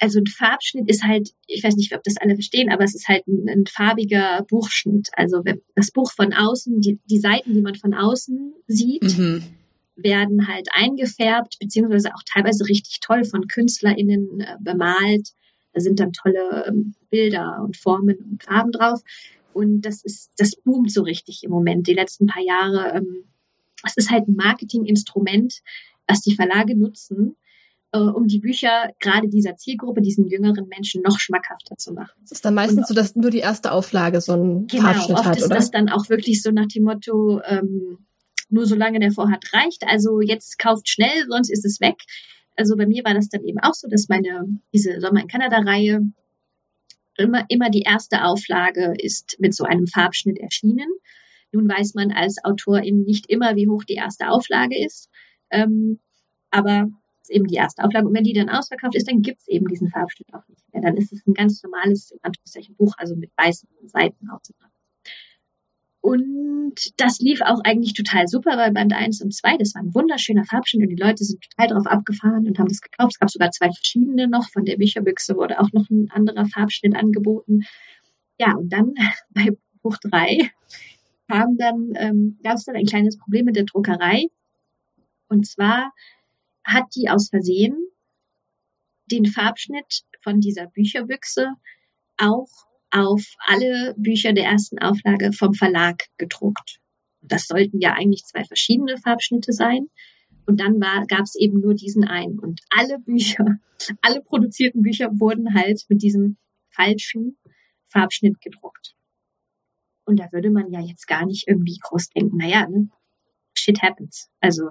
also 0.00 0.20
ein 0.20 0.26
Farbschnitt 0.26 0.88
ist 0.88 1.02
halt, 1.02 1.30
ich 1.46 1.62
weiß 1.62 1.76
nicht, 1.76 1.94
ob 1.94 2.02
das 2.02 2.16
alle 2.18 2.34
verstehen, 2.34 2.70
aber 2.70 2.84
es 2.84 2.94
ist 2.94 3.08
halt 3.08 3.26
ein, 3.26 3.48
ein 3.48 3.66
farbiger 3.66 4.44
Buchschnitt. 4.48 5.08
Also 5.12 5.42
das 5.74 5.90
Buch 5.90 6.12
von 6.12 6.32
außen, 6.32 6.80
die, 6.80 6.98
die 7.06 7.18
Seiten, 7.18 7.54
die 7.54 7.62
man 7.62 7.74
von 7.74 7.94
außen 7.94 8.54
sieht, 8.66 9.18
mhm. 9.18 9.42
werden 9.96 10.46
halt 10.46 10.68
eingefärbt, 10.72 11.58
beziehungsweise 11.58 12.14
auch 12.14 12.22
teilweise 12.32 12.68
richtig 12.68 13.00
toll 13.00 13.24
von 13.24 13.48
KünstlerInnen 13.48 14.40
äh, 14.40 14.56
bemalt. 14.60 15.30
Da 15.72 15.80
sind 15.80 16.00
dann 16.00 16.12
tolle 16.12 16.66
ähm, 16.68 16.94
Bilder 17.10 17.62
und 17.64 17.76
Formen 17.76 18.16
und 18.18 18.44
Farben 18.44 18.72
drauf. 18.72 19.00
Und 19.52 19.82
das 19.82 20.04
ist, 20.04 20.30
das 20.36 20.54
boomt 20.54 20.92
so 20.92 21.02
richtig 21.02 21.42
im 21.42 21.50
Moment, 21.50 21.88
die 21.88 21.94
letzten 21.94 22.26
paar 22.26 22.42
Jahre. 22.42 22.96
Ähm, 22.96 23.24
es 23.84 23.96
ist 23.96 24.10
halt 24.10 24.28
ein 24.28 24.36
Marketinginstrument, 24.36 25.60
was 26.06 26.20
die 26.20 26.34
Verlage 26.34 26.76
nutzen, 26.76 27.36
äh, 27.92 27.98
um 27.98 28.26
die 28.26 28.40
Bücher 28.40 28.90
gerade 29.00 29.28
dieser 29.28 29.56
Zielgruppe, 29.56 30.02
diesen 30.02 30.28
jüngeren 30.28 30.68
Menschen 30.68 31.02
noch 31.02 31.18
schmackhafter 31.18 31.76
zu 31.76 31.92
machen. 31.92 32.20
Es 32.24 32.32
ist 32.32 32.44
dann 32.44 32.54
meistens 32.54 32.80
und, 32.80 32.88
so, 32.88 32.94
dass 32.94 33.16
nur 33.16 33.30
die 33.30 33.38
erste 33.38 33.72
Auflage 33.72 34.20
so 34.20 34.32
einen 34.32 34.66
genau, 34.66 34.84
Farbschnitt 34.84 35.18
oft 35.18 35.26
hat, 35.26 35.38
ist 35.38 35.46
oder? 35.46 35.56
das 35.56 35.70
dann 35.70 35.88
auch 35.88 36.08
wirklich 36.08 36.42
so 36.42 36.50
nach 36.50 36.66
dem 36.66 36.84
Motto, 36.84 37.40
ähm, 37.44 37.98
nur 38.50 38.66
solange 38.66 39.00
der 39.00 39.12
Vorhat 39.12 39.52
reicht. 39.52 39.84
Also 39.86 40.20
jetzt 40.20 40.58
kauft 40.58 40.88
schnell, 40.88 41.26
sonst 41.28 41.50
ist 41.50 41.64
es 41.64 41.80
weg. 41.80 41.96
Also 42.56 42.76
bei 42.76 42.86
mir 42.86 43.04
war 43.04 43.14
das 43.14 43.28
dann 43.28 43.44
eben 43.44 43.60
auch 43.60 43.74
so, 43.74 43.88
dass 43.88 44.08
meine, 44.08 44.46
diese 44.72 45.00
Sommer 45.00 45.20
in 45.20 45.28
Kanada-Reihe 45.28 46.00
immer, 47.16 47.44
immer 47.48 47.70
die 47.70 47.82
erste 47.82 48.24
Auflage 48.24 48.94
ist 48.98 49.36
mit 49.38 49.54
so 49.54 49.64
einem 49.64 49.86
Farbschnitt 49.86 50.38
erschienen. 50.38 50.88
Nun 51.52 51.68
weiß 51.68 51.94
man 51.94 52.12
als 52.12 52.42
Autorin 52.44 53.04
nicht 53.04 53.26
immer, 53.30 53.56
wie 53.56 53.68
hoch 53.68 53.84
die 53.84 53.94
erste 53.94 54.28
Auflage 54.28 54.82
ist. 54.84 55.08
Ähm, 55.50 56.00
aber 56.50 56.88
ist 57.28 57.34
eben 57.34 57.46
die 57.46 57.56
erste 57.56 57.84
Auflage. 57.84 58.06
Und 58.06 58.14
wenn 58.14 58.24
die 58.24 58.32
dann 58.32 58.48
ausverkauft 58.48 58.94
ist, 58.94 59.08
dann 59.08 59.22
gibt 59.22 59.40
es 59.40 59.48
eben 59.48 59.66
diesen 59.66 59.88
Farbschnitt 59.88 60.32
auch 60.32 60.46
nicht 60.48 60.62
mehr. 60.72 60.82
Dann 60.82 60.96
ist 60.96 61.12
es 61.12 61.26
ein 61.26 61.34
ganz 61.34 61.62
normales, 61.62 62.10
in 62.10 62.18
Anführungszeichen, 62.22 62.74
Buch, 62.76 62.94
also 62.96 63.16
mit 63.16 63.30
weißen 63.36 63.68
Seiten 63.84 64.28
ausgebracht. 64.30 64.72
Und 66.00 66.74
das 66.96 67.18
lief 67.18 67.40
auch 67.42 67.60
eigentlich 67.64 67.92
total 67.92 68.28
super 68.28 68.56
bei 68.56 68.70
Band 68.70 68.94
1 68.94 69.20
und 69.20 69.34
2. 69.34 69.58
Das 69.58 69.74
war 69.74 69.82
ein 69.82 69.94
wunderschöner 69.94 70.44
Farbschnitt 70.44 70.82
und 70.82 70.96
die 70.96 71.02
Leute 71.02 71.24
sind 71.24 71.42
total 71.42 71.74
drauf 71.74 71.86
abgefahren 71.86 72.46
und 72.46 72.58
haben 72.58 72.68
das 72.68 72.80
gekauft. 72.80 73.12
Es 73.14 73.18
gab 73.18 73.30
sogar 73.30 73.50
zwei 73.50 73.70
verschiedene 73.70 74.28
noch. 74.28 74.48
Von 74.48 74.64
der 74.64 74.76
Bücherbüchse 74.76 75.36
wurde 75.36 75.60
auch 75.60 75.72
noch 75.72 75.90
ein 75.90 76.08
anderer 76.10 76.46
Farbschnitt 76.46 76.94
angeboten. 76.94 77.64
Ja, 78.38 78.54
und 78.54 78.72
dann 78.72 78.94
bei 79.30 79.48
Buch 79.82 79.96
3 79.98 80.50
kam 81.28 81.58
dann, 81.58 81.92
ähm, 81.96 82.38
gab 82.42 82.54
es 82.54 82.64
dann 82.64 82.76
ein 82.76 82.86
kleines 82.86 83.18
Problem 83.18 83.44
mit 83.44 83.56
der 83.56 83.64
Druckerei. 83.64 84.28
Und 85.28 85.46
zwar 85.46 85.92
hat 86.68 86.84
die 86.94 87.08
aus 87.08 87.30
Versehen 87.30 87.76
den 89.10 89.26
Farbschnitt 89.26 90.02
von 90.22 90.40
dieser 90.40 90.66
Bücherbüchse 90.66 91.54
auch 92.18 92.48
auf 92.90 93.22
alle 93.46 93.94
Bücher 93.96 94.32
der 94.32 94.44
ersten 94.44 94.78
Auflage 94.78 95.32
vom 95.32 95.54
Verlag 95.54 96.04
gedruckt. 96.18 96.80
Das 97.20 97.46
sollten 97.46 97.80
ja 97.80 97.94
eigentlich 97.94 98.24
zwei 98.24 98.44
verschiedene 98.44 98.96
Farbschnitte 98.98 99.52
sein. 99.52 99.88
Und 100.46 100.60
dann 100.60 100.80
gab 100.80 101.22
es 101.22 101.34
eben 101.34 101.60
nur 101.60 101.74
diesen 101.74 102.04
einen. 102.04 102.38
Und 102.38 102.62
alle 102.70 102.98
Bücher, 103.00 103.58
alle 104.02 104.22
produzierten 104.22 104.82
Bücher 104.82 105.10
wurden 105.12 105.54
halt 105.54 105.84
mit 105.88 106.02
diesem 106.02 106.36
falschen 106.70 107.36
Farbschnitt 107.88 108.40
gedruckt. 108.40 108.94
Und 110.04 110.18
da 110.20 110.32
würde 110.32 110.50
man 110.50 110.70
ja 110.70 110.80
jetzt 110.80 111.06
gar 111.06 111.26
nicht 111.26 111.48
irgendwie 111.48 111.78
groß 111.82 112.10
denken, 112.10 112.38
naja, 112.38 112.66
ne, 112.66 112.88
shit 113.52 113.82
happens. 113.82 114.30
Also 114.40 114.70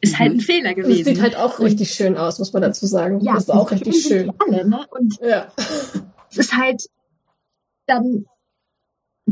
ist 0.00 0.18
halt 0.18 0.32
ein 0.32 0.36
mhm. 0.36 0.40
Fehler 0.40 0.74
gewesen. 0.74 1.00
Es 1.00 1.06
sieht 1.06 1.20
halt 1.20 1.36
auch 1.36 1.58
richtig 1.60 1.90
schön 1.90 2.16
aus, 2.16 2.38
muss 2.38 2.52
man 2.52 2.62
dazu 2.62 2.86
sagen. 2.86 3.20
Ja, 3.20 3.34
das 3.34 3.44
ist 3.44 3.50
auch 3.50 3.70
richtig 3.70 4.02
schön. 4.02 4.32
Alle, 4.38 4.68
ne? 4.68 4.86
Und 4.90 5.18
ja. 5.20 5.52
es 6.30 6.38
ist 6.38 6.56
halt 6.56 6.84
dann, 7.86 8.26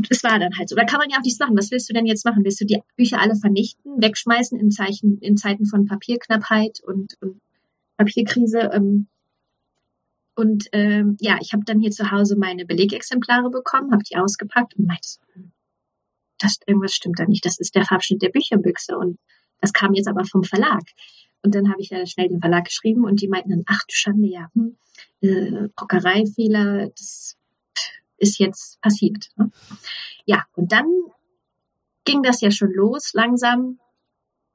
es 0.09 0.23
war 0.23 0.39
dann 0.39 0.57
halt 0.57 0.69
so. 0.69 0.75
Da 0.75 0.83
kann 0.83 0.99
man 0.99 1.09
ja 1.09 1.17
auch 1.17 1.23
nichts 1.23 1.39
machen. 1.39 1.57
Was 1.57 1.71
willst 1.71 1.89
du 1.89 1.93
denn 1.93 2.05
jetzt 2.05 2.25
machen? 2.25 2.43
Willst 2.43 2.59
du 2.59 2.65
die 2.65 2.81
Bücher 2.95 3.21
alle 3.21 3.35
vernichten, 3.35 4.01
wegschmeißen 4.01 4.59
in, 4.59 4.71
Zeichen, 4.71 5.19
in 5.19 5.37
Zeiten 5.37 5.65
von 5.65 5.85
Papierknappheit 5.85 6.79
und, 6.83 7.15
und 7.21 7.39
Papierkrise? 7.95 8.69
Ähm, 8.73 9.07
und 10.35 10.65
ähm, 10.71 11.17
ja, 11.19 11.37
ich 11.41 11.53
habe 11.53 11.63
dann 11.65 11.79
hier 11.79 11.91
zu 11.91 12.11
Hause 12.11 12.35
meine 12.37 12.65
Belegexemplare 12.65 13.49
bekommen, 13.49 13.91
habe 13.91 14.03
die 14.03 14.17
ausgepackt 14.17 14.75
und 14.75 14.85
meinte 14.85 15.07
so, 15.07 15.19
hm, 15.33 15.51
das 16.37 16.57
irgendwas 16.67 16.93
stimmt 16.93 17.19
da 17.19 17.25
nicht. 17.25 17.45
Das 17.45 17.57
ist 17.59 17.73
der 17.73 17.85
Farbschnitt 17.85 18.21
der 18.21 18.29
Bücherbüchse 18.29 18.97
und 18.97 19.17
das 19.61 19.73
kam 19.73 19.93
jetzt 19.93 20.07
aber 20.07 20.25
vom 20.25 20.43
Verlag. 20.43 20.83
Und 21.43 21.55
dann 21.55 21.69
habe 21.69 21.81
ich 21.81 21.89
ja 21.89 22.05
schnell 22.05 22.29
den 22.29 22.39
Verlag 22.39 22.65
geschrieben 22.65 23.05
und 23.05 23.21
die 23.21 23.27
meinten 23.27 23.49
dann, 23.49 23.63
ach 23.67 23.81
du 23.87 23.93
Schande, 23.93 24.27
ja, 24.27 24.49
hm, 24.53 24.77
äh, 25.21 25.69
Druckereifehler, 25.75 26.89
das 26.89 27.37
ist 28.17 28.39
jetzt 28.39 28.81
passiert. 28.81 29.29
Ne? 29.35 29.51
Ja, 30.25 30.45
und 30.55 30.71
dann 30.71 30.87
ging 32.05 32.23
das 32.23 32.41
ja 32.41 32.51
schon 32.51 32.71
los 32.73 33.11
langsam. 33.13 33.79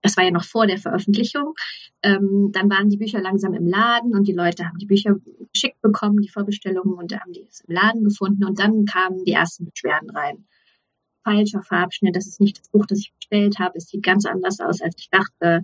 Das 0.03 0.16
war 0.16 0.24
ja 0.24 0.33
noch 0.33 0.45
vor 0.45 0.66
der 0.66 0.79
Veröffentlichung. 0.79 1.55
Ähm, 2.03 2.51
dann 2.53 2.69
waren 2.69 2.91
die 2.91 2.97
Bücher 2.97 3.20
langsam 3.20 3.55
im 3.55 3.69
Laden 3.69 4.16
und 4.16 4.27
die 4.27 4.33
Leute 4.33 4.66
haben 4.66 4.79
die 4.79 4.87
Bücher 4.87 5.15
geschickt 5.53 5.81
bekommen, 5.81 6.20
die 6.20 6.29
Vorbestellungen, 6.29 6.95
und 6.95 7.12
haben 7.15 7.33
die 7.33 7.47
es 7.49 7.61
im 7.61 7.74
Laden 7.74 8.03
gefunden. 8.03 8.45
Und 8.45 8.59
dann 8.59 8.85
kamen 8.85 9.24
die 9.24 9.33
ersten 9.33 9.66
Beschwerden 9.70 10.11
rein 10.11 10.45
falscher 11.23 11.62
Farbschnitt, 11.62 12.16
das 12.16 12.27
ist 12.27 12.40
nicht 12.40 12.59
das 12.59 12.69
Buch, 12.69 12.86
das 12.86 13.01
ich 13.01 13.12
bestellt 13.15 13.59
habe, 13.59 13.78
es 13.78 13.86
sieht 13.86 14.03
ganz 14.03 14.27
anders 14.27 14.61
aus, 14.61 14.81
als 14.81 14.97
ich 14.99 15.09
dachte. 15.11 15.62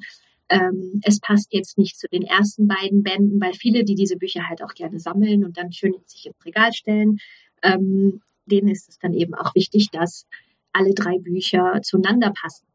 Ähm, 0.48 1.01
es 1.02 1.20
passt 1.20 1.52
jetzt 1.52 1.76
nicht 1.76 1.98
zu 1.98 2.09
den 2.09 2.22
ersten 2.22 2.68
beiden 2.68 3.02
Bänden, 3.02 3.40
weil 3.40 3.52
viele, 3.52 3.85
die 3.85 3.94
diese 3.94 4.16
Bücher 4.16 4.48
halt 4.48 4.62
auch 4.62 4.74
gerne 4.74 4.98
sammeln 4.98 5.44
und 5.44 5.59
dann 5.59 5.72
schön 5.72 5.94
sich 6.06 6.26
ins 6.26 6.44
Regal 6.44 6.72
stellen, 6.72 7.18
ähm, 7.62 8.22
denen 8.47 8.68
ist 8.68 8.89
es 8.89 8.98
dann 8.98 9.12
eben 9.12 9.35
auch 9.35 9.55
wichtig, 9.55 9.90
dass 9.90 10.26
alle 10.72 10.94
drei 10.94 11.18
Bücher 11.18 11.80
zueinander 11.82 12.32
passen. 12.32 12.66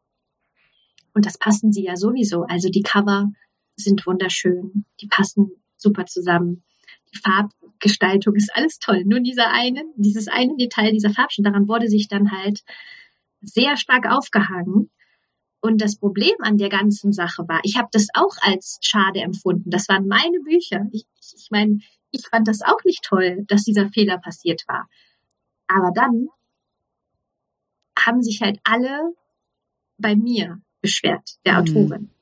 Und 1.14 1.26
das 1.26 1.38
passen 1.38 1.72
sie 1.72 1.84
ja 1.84 1.96
sowieso. 1.96 2.42
Also 2.42 2.68
die 2.68 2.82
Cover 2.82 3.32
sind 3.76 4.06
wunderschön, 4.06 4.84
die 5.00 5.06
passen 5.06 5.50
super 5.76 6.06
zusammen. 6.06 6.62
Die 7.12 7.18
Farb 7.18 7.50
Gestaltung 7.84 8.34
ist 8.34 8.50
alles 8.54 8.78
toll. 8.78 9.04
Nur 9.04 9.20
dieser 9.20 9.50
eine, 9.52 9.84
dieses 9.96 10.26
eine 10.26 10.56
Detail, 10.56 10.90
dieser 10.90 11.10
Farbschnitt, 11.10 11.46
daran 11.46 11.68
wurde 11.68 11.88
sich 11.88 12.08
dann 12.08 12.32
halt 12.32 12.60
sehr 13.42 13.76
stark 13.76 14.10
aufgehangen. 14.10 14.90
Und 15.60 15.82
das 15.82 15.96
Problem 15.96 16.34
an 16.40 16.56
der 16.56 16.70
ganzen 16.70 17.12
Sache 17.12 17.46
war, 17.46 17.60
ich 17.62 17.76
habe 17.76 17.88
das 17.92 18.08
auch 18.14 18.36
als 18.40 18.78
schade 18.80 19.20
empfunden. 19.20 19.68
Das 19.70 19.86
waren 19.88 20.08
meine 20.08 20.40
Bücher. 20.40 20.86
Ich, 20.92 21.04
ich, 21.20 21.34
ich 21.36 21.48
meine, 21.50 21.78
ich 22.10 22.26
fand 22.26 22.48
das 22.48 22.62
auch 22.62 22.82
nicht 22.84 23.04
toll, 23.04 23.44
dass 23.48 23.64
dieser 23.64 23.90
Fehler 23.90 24.18
passiert 24.18 24.64
war. 24.66 24.88
Aber 25.66 25.90
dann 25.94 26.28
haben 27.98 28.22
sich 28.22 28.40
halt 28.40 28.60
alle 28.64 29.14
bei 29.98 30.16
mir 30.16 30.60
beschwert, 30.80 31.36
der 31.44 31.54
mhm. 31.54 31.58
Autorin. 31.60 32.13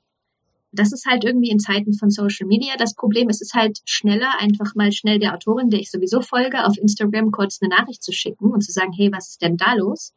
Das 0.73 0.93
ist 0.93 1.07
halt 1.07 1.25
irgendwie 1.25 1.51
in 1.51 1.59
Zeiten 1.59 1.93
von 1.93 2.11
Social 2.11 2.47
Media 2.47 2.75
das 2.79 2.95
Problem. 2.95 3.29
Es 3.29 3.41
ist 3.41 3.55
halt 3.55 3.81
schneller, 3.85 4.39
einfach 4.39 4.75
mal 4.75 4.91
schnell 4.91 5.19
der 5.19 5.35
Autorin, 5.35 5.71
der 5.71 5.81
ich 5.81 5.91
sowieso 5.91 6.23
folge, 6.23 6.65
auf 6.65 6.77
Instagram 6.79 7.31
kurz 7.31 7.59
eine 7.61 7.69
Nachricht 7.69 8.03
zu 8.03 8.13
schicken 8.13 8.51
und 8.51 8.63
zu 8.63 8.73
sagen, 8.73 8.93
hey, 8.93 9.11
was 9.13 9.31
ist 9.31 9.43
denn 9.43 9.57
da 9.57 9.75
los? 9.75 10.15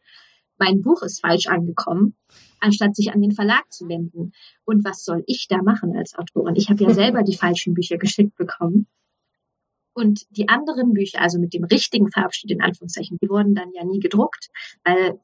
Mein 0.58 0.82
Buch 0.82 1.02
ist 1.02 1.22
falsch 1.22 1.48
angekommen, 1.48 2.16
anstatt 2.60 2.96
sich 2.96 3.14
an 3.14 3.22
den 3.22 3.34
Verlag 3.34 3.72
zu 3.72 3.90
wenden. 3.90 4.32
Und 4.64 4.86
was 4.86 5.04
soll 5.04 5.24
ich 5.28 5.48
da 5.50 5.62
machen 5.62 5.96
als 5.98 6.16
Autorin? 6.16 6.56
Ich 6.56 6.70
habe 6.70 6.84
ja 6.84 6.90
selber 6.94 7.24
die 7.24 7.36
falschen 7.36 7.74
Bücher 7.74 7.98
geschickt 7.98 8.36
bekommen. 8.36 8.88
Und 9.94 10.26
die 10.30 10.50
anderen 10.50 10.94
Bücher, 10.94 11.22
also 11.22 11.40
mit 11.40 11.54
dem 11.54 11.64
richtigen 11.64 12.12
Farbschnitt 12.12 12.52
in 12.52 12.62
Anführungszeichen, 12.62 13.18
die 13.22 13.30
wurden 13.30 13.56
dann 13.56 13.72
ja 13.74 13.86
nie 13.86 14.00
gedruckt, 14.00 14.50
weil 14.84 15.20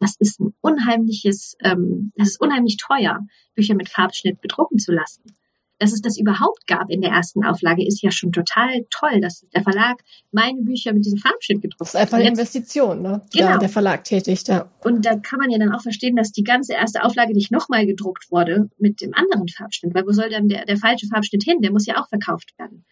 das 0.00 0.16
ist 0.18 0.40
ein 0.40 0.54
unheimliches, 0.60 1.56
ähm, 1.62 2.12
das 2.16 2.28
ist 2.28 2.40
unheimlich 2.40 2.76
teuer, 2.76 3.20
Bücher 3.54 3.74
mit 3.74 3.88
Farbschnitt 3.88 4.40
bedrucken 4.40 4.78
zu 4.78 4.92
lassen. 4.92 5.22
Dass 5.80 5.92
es 5.92 6.00
das 6.00 6.18
überhaupt 6.18 6.66
gab 6.66 6.90
in 6.90 7.02
der 7.02 7.12
ersten 7.12 7.44
Auflage, 7.44 7.86
ist 7.86 8.02
ja 8.02 8.10
schon 8.10 8.32
total 8.32 8.84
toll, 8.90 9.20
dass 9.20 9.46
der 9.54 9.62
Verlag 9.62 10.02
meine 10.32 10.62
Bücher 10.62 10.92
mit 10.92 11.04
diesem 11.04 11.20
Farbschnitt 11.20 11.62
gedruckt 11.62 11.80
hat. 11.80 11.86
Das 11.86 11.94
ist 11.94 12.00
einfach 12.00 12.18
eine 12.18 12.28
Investition, 12.28 13.00
ne? 13.00 13.22
Genau. 13.32 13.46
Ja, 13.46 13.58
der 13.58 13.68
Verlag 13.68 14.02
tätigt, 14.02 14.48
ja. 14.48 14.68
Und 14.82 15.06
da 15.06 15.16
kann 15.16 15.38
man 15.38 15.50
ja 15.50 15.58
dann 15.58 15.72
auch 15.72 15.82
verstehen, 15.82 16.16
dass 16.16 16.32
die 16.32 16.42
ganze 16.42 16.72
erste 16.72 17.04
Auflage 17.04 17.32
nicht 17.32 17.52
nochmal 17.52 17.86
gedruckt 17.86 18.32
wurde 18.32 18.70
mit 18.78 19.00
dem 19.00 19.14
anderen 19.14 19.46
Farbschnitt, 19.46 19.94
weil 19.94 20.04
wo 20.04 20.10
soll 20.10 20.30
dann 20.30 20.48
der, 20.48 20.64
der 20.64 20.78
falsche 20.78 21.06
Farbschnitt 21.06 21.44
hin? 21.44 21.60
Der 21.60 21.70
muss 21.70 21.86
ja 21.86 22.00
auch 22.02 22.08
verkauft 22.08 22.58
werden. 22.58 22.84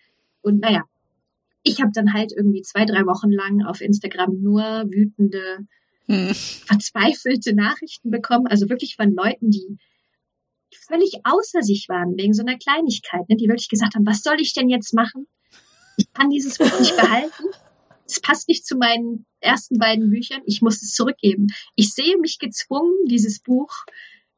Und 0.43 0.61
naja, 0.61 0.85
ich 1.65 1.81
habe 1.81 1.91
dann 1.93 2.12
halt 2.12 2.33
irgendwie 2.33 2.62
zwei, 2.62 2.85
drei 2.85 3.05
Wochen 3.07 3.31
lang 3.31 3.65
auf 3.65 3.81
Instagram 3.81 4.41
nur 4.41 4.62
wütende, 4.89 5.66
hm. 6.09 6.35
verzweifelte 6.35 7.55
Nachrichten 7.55 8.11
bekommen. 8.11 8.47
Also 8.47 8.69
wirklich 8.69 8.97
von 8.97 9.12
Leuten, 9.15 9.51
die 9.51 9.78
völlig 10.74 11.20
außer 11.24 11.62
sich 11.62 11.89
waren 11.89 12.16
wegen 12.16 12.35
so 12.35 12.43
einer 12.43 12.59
Kleinigkeit, 12.59 13.28
ne, 13.28 13.37
die 13.37 13.49
wirklich 13.49 13.69
gesagt 13.69 13.95
haben, 13.95 14.07
was 14.07 14.23
soll 14.23 14.41
ich 14.41 14.55
denn 14.55 14.69
jetzt 14.69 14.95
machen? 14.95 15.27
Ich 15.97 16.12
kann 16.12 16.31
dieses 16.31 16.59
Buch 16.59 16.78
nicht 16.78 16.97
behalten. 16.97 17.45
Es 18.07 18.20
passt 18.20 18.49
nicht 18.49 18.66
zu 18.66 18.77
meinen 18.77 19.27
ersten 19.41 19.78
beiden 19.78 20.11
Büchern. 20.11 20.43
Ich 20.47 20.62
muss 20.62 20.83
es 20.83 20.93
zurückgeben. 20.93 21.49
Ich 21.74 21.93
sehe 21.93 22.19
mich 22.19 22.39
gezwungen, 22.39 22.95
dieses 23.07 23.41
Buch 23.41 23.73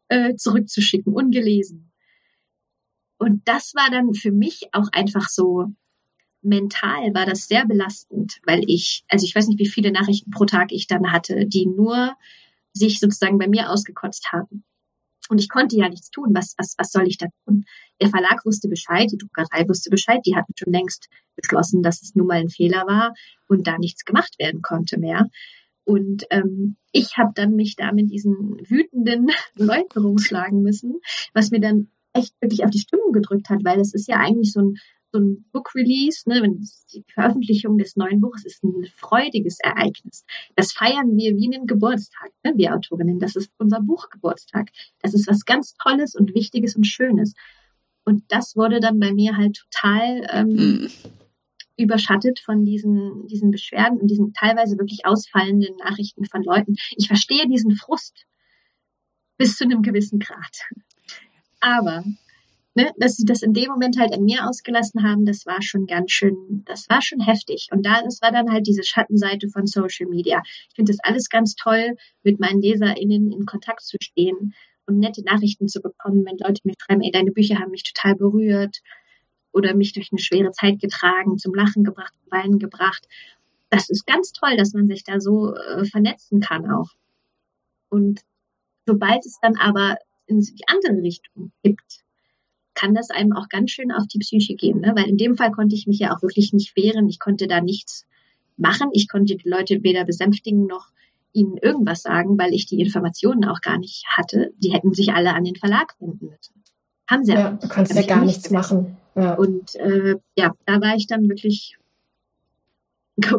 äh, 0.08 0.36
zurückzuschicken, 0.36 1.12
ungelesen. 1.12 1.92
Und 3.18 3.46
das 3.46 3.74
war 3.74 3.90
dann 3.90 4.14
für 4.14 4.30
mich 4.30 4.68
auch 4.72 4.88
einfach 4.92 5.28
so 5.28 5.66
mental 6.42 7.14
war 7.14 7.26
das 7.26 7.48
sehr 7.48 7.66
belastend, 7.66 8.40
weil 8.44 8.62
ich, 8.66 9.04
also 9.08 9.24
ich 9.24 9.34
weiß 9.34 9.48
nicht, 9.48 9.58
wie 9.58 9.68
viele 9.68 9.90
Nachrichten 9.90 10.30
pro 10.30 10.44
Tag 10.44 10.72
ich 10.72 10.86
dann 10.86 11.12
hatte, 11.12 11.46
die 11.46 11.66
nur 11.66 12.16
sich 12.72 13.00
sozusagen 13.00 13.38
bei 13.38 13.48
mir 13.48 13.70
ausgekotzt 13.70 14.32
haben. 14.32 14.64
Und 15.28 15.40
ich 15.40 15.48
konnte 15.48 15.76
ja 15.76 15.88
nichts 15.88 16.10
tun. 16.10 16.30
Was, 16.32 16.54
was, 16.56 16.74
was 16.78 16.90
soll 16.90 17.06
ich 17.06 17.18
da 17.18 17.26
tun? 17.44 17.64
Der 18.00 18.08
Verlag 18.08 18.44
wusste 18.46 18.68
Bescheid, 18.68 19.08
die 19.12 19.18
Druckerei 19.18 19.68
wusste 19.68 19.90
Bescheid, 19.90 20.20
die 20.24 20.36
hatten 20.36 20.54
schon 20.56 20.72
längst 20.72 21.08
beschlossen, 21.36 21.82
dass 21.82 22.02
es 22.02 22.14
nun 22.14 22.26
mal 22.26 22.38
ein 22.38 22.48
Fehler 22.48 22.86
war 22.86 23.14
und 23.46 23.66
da 23.66 23.76
nichts 23.78 24.04
gemacht 24.04 24.38
werden 24.38 24.62
konnte 24.62 24.98
mehr. 24.98 25.28
Und 25.84 26.24
ähm, 26.30 26.76
ich 26.92 27.16
habe 27.16 27.32
dann 27.34 27.54
mich 27.54 27.76
da 27.76 27.92
mit 27.92 28.10
diesen 28.10 28.58
wütenden 28.68 29.30
Leuten 29.56 30.00
rumschlagen 30.00 30.62
müssen, 30.62 31.00
was 31.34 31.50
mir 31.50 31.60
dann 31.60 31.88
echt 32.12 32.34
wirklich 32.40 32.64
auf 32.64 32.70
die 32.70 32.80
Stimmung 32.80 33.12
gedrückt 33.12 33.48
hat, 33.50 33.64
weil 33.64 33.80
es 33.80 33.94
ist 33.94 34.08
ja 34.08 34.16
eigentlich 34.16 34.52
so 34.52 34.60
ein 34.60 34.76
so 35.12 35.20
ein 35.20 35.44
Book 35.52 35.74
Release, 35.74 36.28
ne, 36.28 36.42
die 36.92 37.04
Veröffentlichung 37.12 37.78
des 37.78 37.96
neuen 37.96 38.20
Buches 38.20 38.44
ist 38.44 38.62
ein 38.62 38.86
freudiges 38.96 39.58
Ereignis. 39.60 40.24
Das 40.54 40.72
feiern 40.72 41.16
wir 41.16 41.36
wie 41.36 41.54
einen 41.54 41.66
Geburtstag, 41.66 42.30
ne, 42.44 42.52
wir 42.56 42.74
Autorinnen. 42.74 43.18
Das 43.18 43.36
ist 43.36 43.50
unser 43.58 43.80
Buchgeburtstag. 43.80 44.70
Das 45.00 45.14
ist 45.14 45.26
was 45.26 45.44
ganz 45.44 45.74
Tolles 45.74 46.14
und 46.14 46.34
Wichtiges 46.34 46.76
und 46.76 46.86
Schönes. 46.86 47.34
Und 48.04 48.24
das 48.28 48.56
wurde 48.56 48.80
dann 48.80 48.98
bei 48.98 49.12
mir 49.12 49.36
halt 49.36 49.62
total 49.70 50.26
ähm, 50.30 50.48
mhm. 50.48 50.90
überschattet 51.76 52.40
von 52.40 52.64
diesen, 52.64 53.26
diesen 53.26 53.50
Beschwerden 53.50 53.98
und 54.00 54.08
diesen 54.08 54.32
teilweise 54.32 54.78
wirklich 54.78 55.04
ausfallenden 55.04 55.76
Nachrichten 55.76 56.24
von 56.24 56.42
Leuten. 56.42 56.76
Ich 56.96 57.06
verstehe 57.06 57.46
diesen 57.46 57.76
Frust 57.76 58.26
bis 59.36 59.56
zu 59.56 59.64
einem 59.64 59.82
gewissen 59.82 60.18
Grad. 60.18 60.64
Aber 61.60 62.04
ne, 62.78 62.92
dass 62.96 63.16
sie 63.16 63.24
das 63.24 63.42
in 63.42 63.52
dem 63.54 63.70
Moment 63.70 63.98
halt 63.98 64.14
an 64.14 64.22
mir 64.22 64.46
ausgelassen 64.48 65.02
haben, 65.02 65.24
das 65.26 65.46
war 65.46 65.60
schon 65.62 65.86
ganz 65.86 66.12
schön, 66.12 66.62
das 66.64 66.88
war 66.88 67.02
schon 67.02 67.18
heftig. 67.18 67.66
Und 67.72 67.84
da, 67.84 68.02
das 68.02 68.22
war 68.22 68.30
dann 68.30 68.52
halt 68.52 68.68
diese 68.68 68.84
Schattenseite 68.84 69.48
von 69.48 69.66
Social 69.66 70.08
Media. 70.08 70.42
Ich 70.68 70.76
finde 70.76 70.92
das 70.92 71.00
alles 71.02 71.28
ganz 71.28 71.56
toll, 71.56 71.96
mit 72.22 72.38
meinen 72.38 72.62
LeserInnen 72.62 73.32
in 73.32 73.46
Kontakt 73.46 73.82
zu 73.82 73.96
stehen 74.00 74.54
und 74.86 75.00
nette 75.00 75.24
Nachrichten 75.24 75.66
zu 75.66 75.80
bekommen, 75.80 76.24
wenn 76.24 76.38
Leute 76.38 76.60
mir 76.62 76.74
schreiben, 76.78 77.02
ey, 77.02 77.10
deine 77.10 77.32
Bücher 77.32 77.58
haben 77.58 77.72
mich 77.72 77.82
total 77.82 78.14
berührt 78.14 78.78
oder 79.52 79.74
mich 79.74 79.92
durch 79.92 80.10
eine 80.12 80.20
schwere 80.20 80.52
Zeit 80.52 80.78
getragen, 80.78 81.36
zum 81.36 81.54
Lachen 81.54 81.82
gebracht, 81.82 82.12
zum 82.22 82.30
Weinen 82.30 82.58
gebracht. 82.60 83.08
Das 83.70 83.90
ist 83.90 84.06
ganz 84.06 84.32
toll, 84.32 84.56
dass 84.56 84.72
man 84.72 84.86
sich 84.86 85.02
da 85.02 85.18
so 85.18 85.52
äh, 85.52 85.84
vernetzen 85.84 86.40
kann 86.40 86.70
auch. 86.70 86.90
Und 87.88 88.20
sobald 88.86 89.26
es 89.26 89.40
dann 89.42 89.56
aber 89.58 89.96
in 90.26 90.38
die 90.38 90.68
andere 90.68 91.02
Richtung 91.02 91.50
gibt, 91.64 92.04
kann 92.78 92.94
das 92.94 93.10
einem 93.10 93.32
auch 93.32 93.48
ganz 93.48 93.70
schön 93.70 93.90
auf 93.90 94.06
die 94.06 94.18
Psyche 94.18 94.54
gehen. 94.54 94.80
Ne? 94.80 94.92
Weil 94.94 95.08
in 95.08 95.16
dem 95.16 95.36
Fall 95.36 95.50
konnte 95.50 95.74
ich 95.74 95.86
mich 95.86 95.98
ja 95.98 96.14
auch 96.14 96.22
wirklich 96.22 96.52
nicht 96.52 96.76
wehren. 96.76 97.08
Ich 97.08 97.18
konnte 97.18 97.48
da 97.48 97.60
nichts 97.60 98.06
machen. 98.56 98.90
Ich 98.92 99.08
konnte 99.08 99.36
die 99.36 99.48
Leute 99.48 99.82
weder 99.82 100.04
besänftigen 100.04 100.66
noch 100.66 100.88
ihnen 101.32 101.56
irgendwas 101.56 102.02
sagen, 102.02 102.38
weil 102.38 102.54
ich 102.54 102.66
die 102.66 102.80
Informationen 102.80 103.44
auch 103.44 103.60
gar 103.60 103.78
nicht 103.78 104.04
hatte. 104.08 104.52
Die 104.58 104.72
hätten 104.72 104.94
sich 104.94 105.12
alle 105.12 105.34
an 105.34 105.44
den 105.44 105.56
Verlag 105.56 105.94
wenden 105.98 106.26
müssen. 106.26 106.54
Haben 107.08 107.24
sie 107.24 107.32
ja. 107.32 107.52
Du 107.52 107.68
kannst 107.68 107.94
ja 107.94 108.02
gar 108.02 108.24
nichts 108.24 108.50
machen. 108.50 108.96
Ja. 109.14 109.34
Und 109.34 109.74
äh, 109.76 110.16
ja, 110.36 110.52
da 110.66 110.80
war 110.80 110.94
ich 110.94 111.06
dann 111.06 111.28
wirklich 111.28 111.76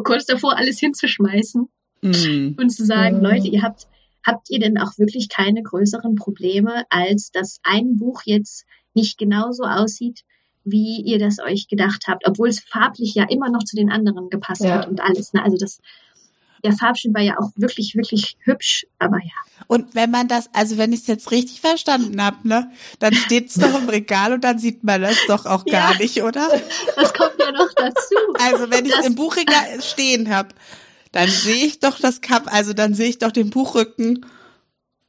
kurz 0.04 0.26
davor, 0.26 0.56
alles 0.56 0.78
hinzuschmeißen 0.78 1.68
mm. 2.02 2.54
und 2.58 2.70
zu 2.70 2.84
sagen, 2.84 3.18
mm. 3.18 3.22
Leute, 3.22 3.48
ihr 3.48 3.62
habt, 3.62 3.86
habt 4.26 4.50
ihr 4.50 4.58
denn 4.58 4.76
auch 4.76 4.98
wirklich 4.98 5.28
keine 5.28 5.62
größeren 5.62 6.14
Probleme, 6.16 6.84
als 6.90 7.30
dass 7.32 7.60
ein 7.62 7.96
Buch 7.96 8.22
jetzt 8.24 8.66
nicht 8.94 9.18
genauso 9.18 9.64
aussieht, 9.64 10.24
wie 10.64 11.00
ihr 11.02 11.18
das 11.18 11.38
euch 11.38 11.68
gedacht 11.68 12.04
habt, 12.06 12.26
obwohl 12.26 12.48
es 12.48 12.60
farblich 12.60 13.14
ja 13.14 13.24
immer 13.28 13.50
noch 13.50 13.64
zu 13.64 13.76
den 13.76 13.90
anderen 13.90 14.28
gepasst 14.28 14.62
ja. 14.62 14.76
hat 14.76 14.88
und 14.88 15.00
alles. 15.00 15.32
Ne? 15.32 15.42
Also 15.42 15.56
das, 15.56 15.80
der 16.62 16.72
Farbschnitt 16.72 17.14
war 17.14 17.22
ja 17.22 17.38
auch 17.38 17.50
wirklich, 17.56 17.94
wirklich 17.94 18.36
hübsch, 18.40 18.86
aber 18.98 19.18
ja. 19.18 19.64
Und 19.66 19.94
wenn 19.94 20.10
man 20.10 20.28
das, 20.28 20.50
also 20.52 20.76
wenn 20.76 20.92
ich 20.92 21.00
es 21.00 21.06
jetzt 21.06 21.30
richtig 21.30 21.60
verstanden 21.60 22.22
habe, 22.22 22.46
ne, 22.46 22.70
dann 22.98 23.14
steht 23.14 23.48
es 23.48 23.54
doch 23.54 23.80
im 23.80 23.88
Regal 23.88 24.32
und 24.32 24.44
dann 24.44 24.58
sieht 24.58 24.84
man 24.84 25.00
das 25.00 25.16
doch 25.26 25.46
auch 25.46 25.64
gar 25.64 25.92
ja, 25.92 25.98
nicht, 25.98 26.22
oder? 26.22 26.48
Das 26.96 27.14
kommt 27.14 27.36
ja 27.38 27.52
noch 27.52 27.72
dazu. 27.74 28.14
Also 28.34 28.70
wenn 28.70 28.84
ich 28.84 28.94
es 28.94 29.06
im 29.06 29.14
Buchregal 29.14 29.80
stehen 29.80 30.28
habe, 30.28 30.50
dann 31.12 31.28
sehe 31.28 31.66
ich 31.66 31.80
doch 31.80 31.98
das 31.98 32.20
Cup, 32.20 32.52
also 32.52 32.72
dann 32.72 32.94
sehe 32.94 33.08
ich 33.08 33.18
doch 33.18 33.32
den 33.32 33.50
Buchrücken 33.50 34.26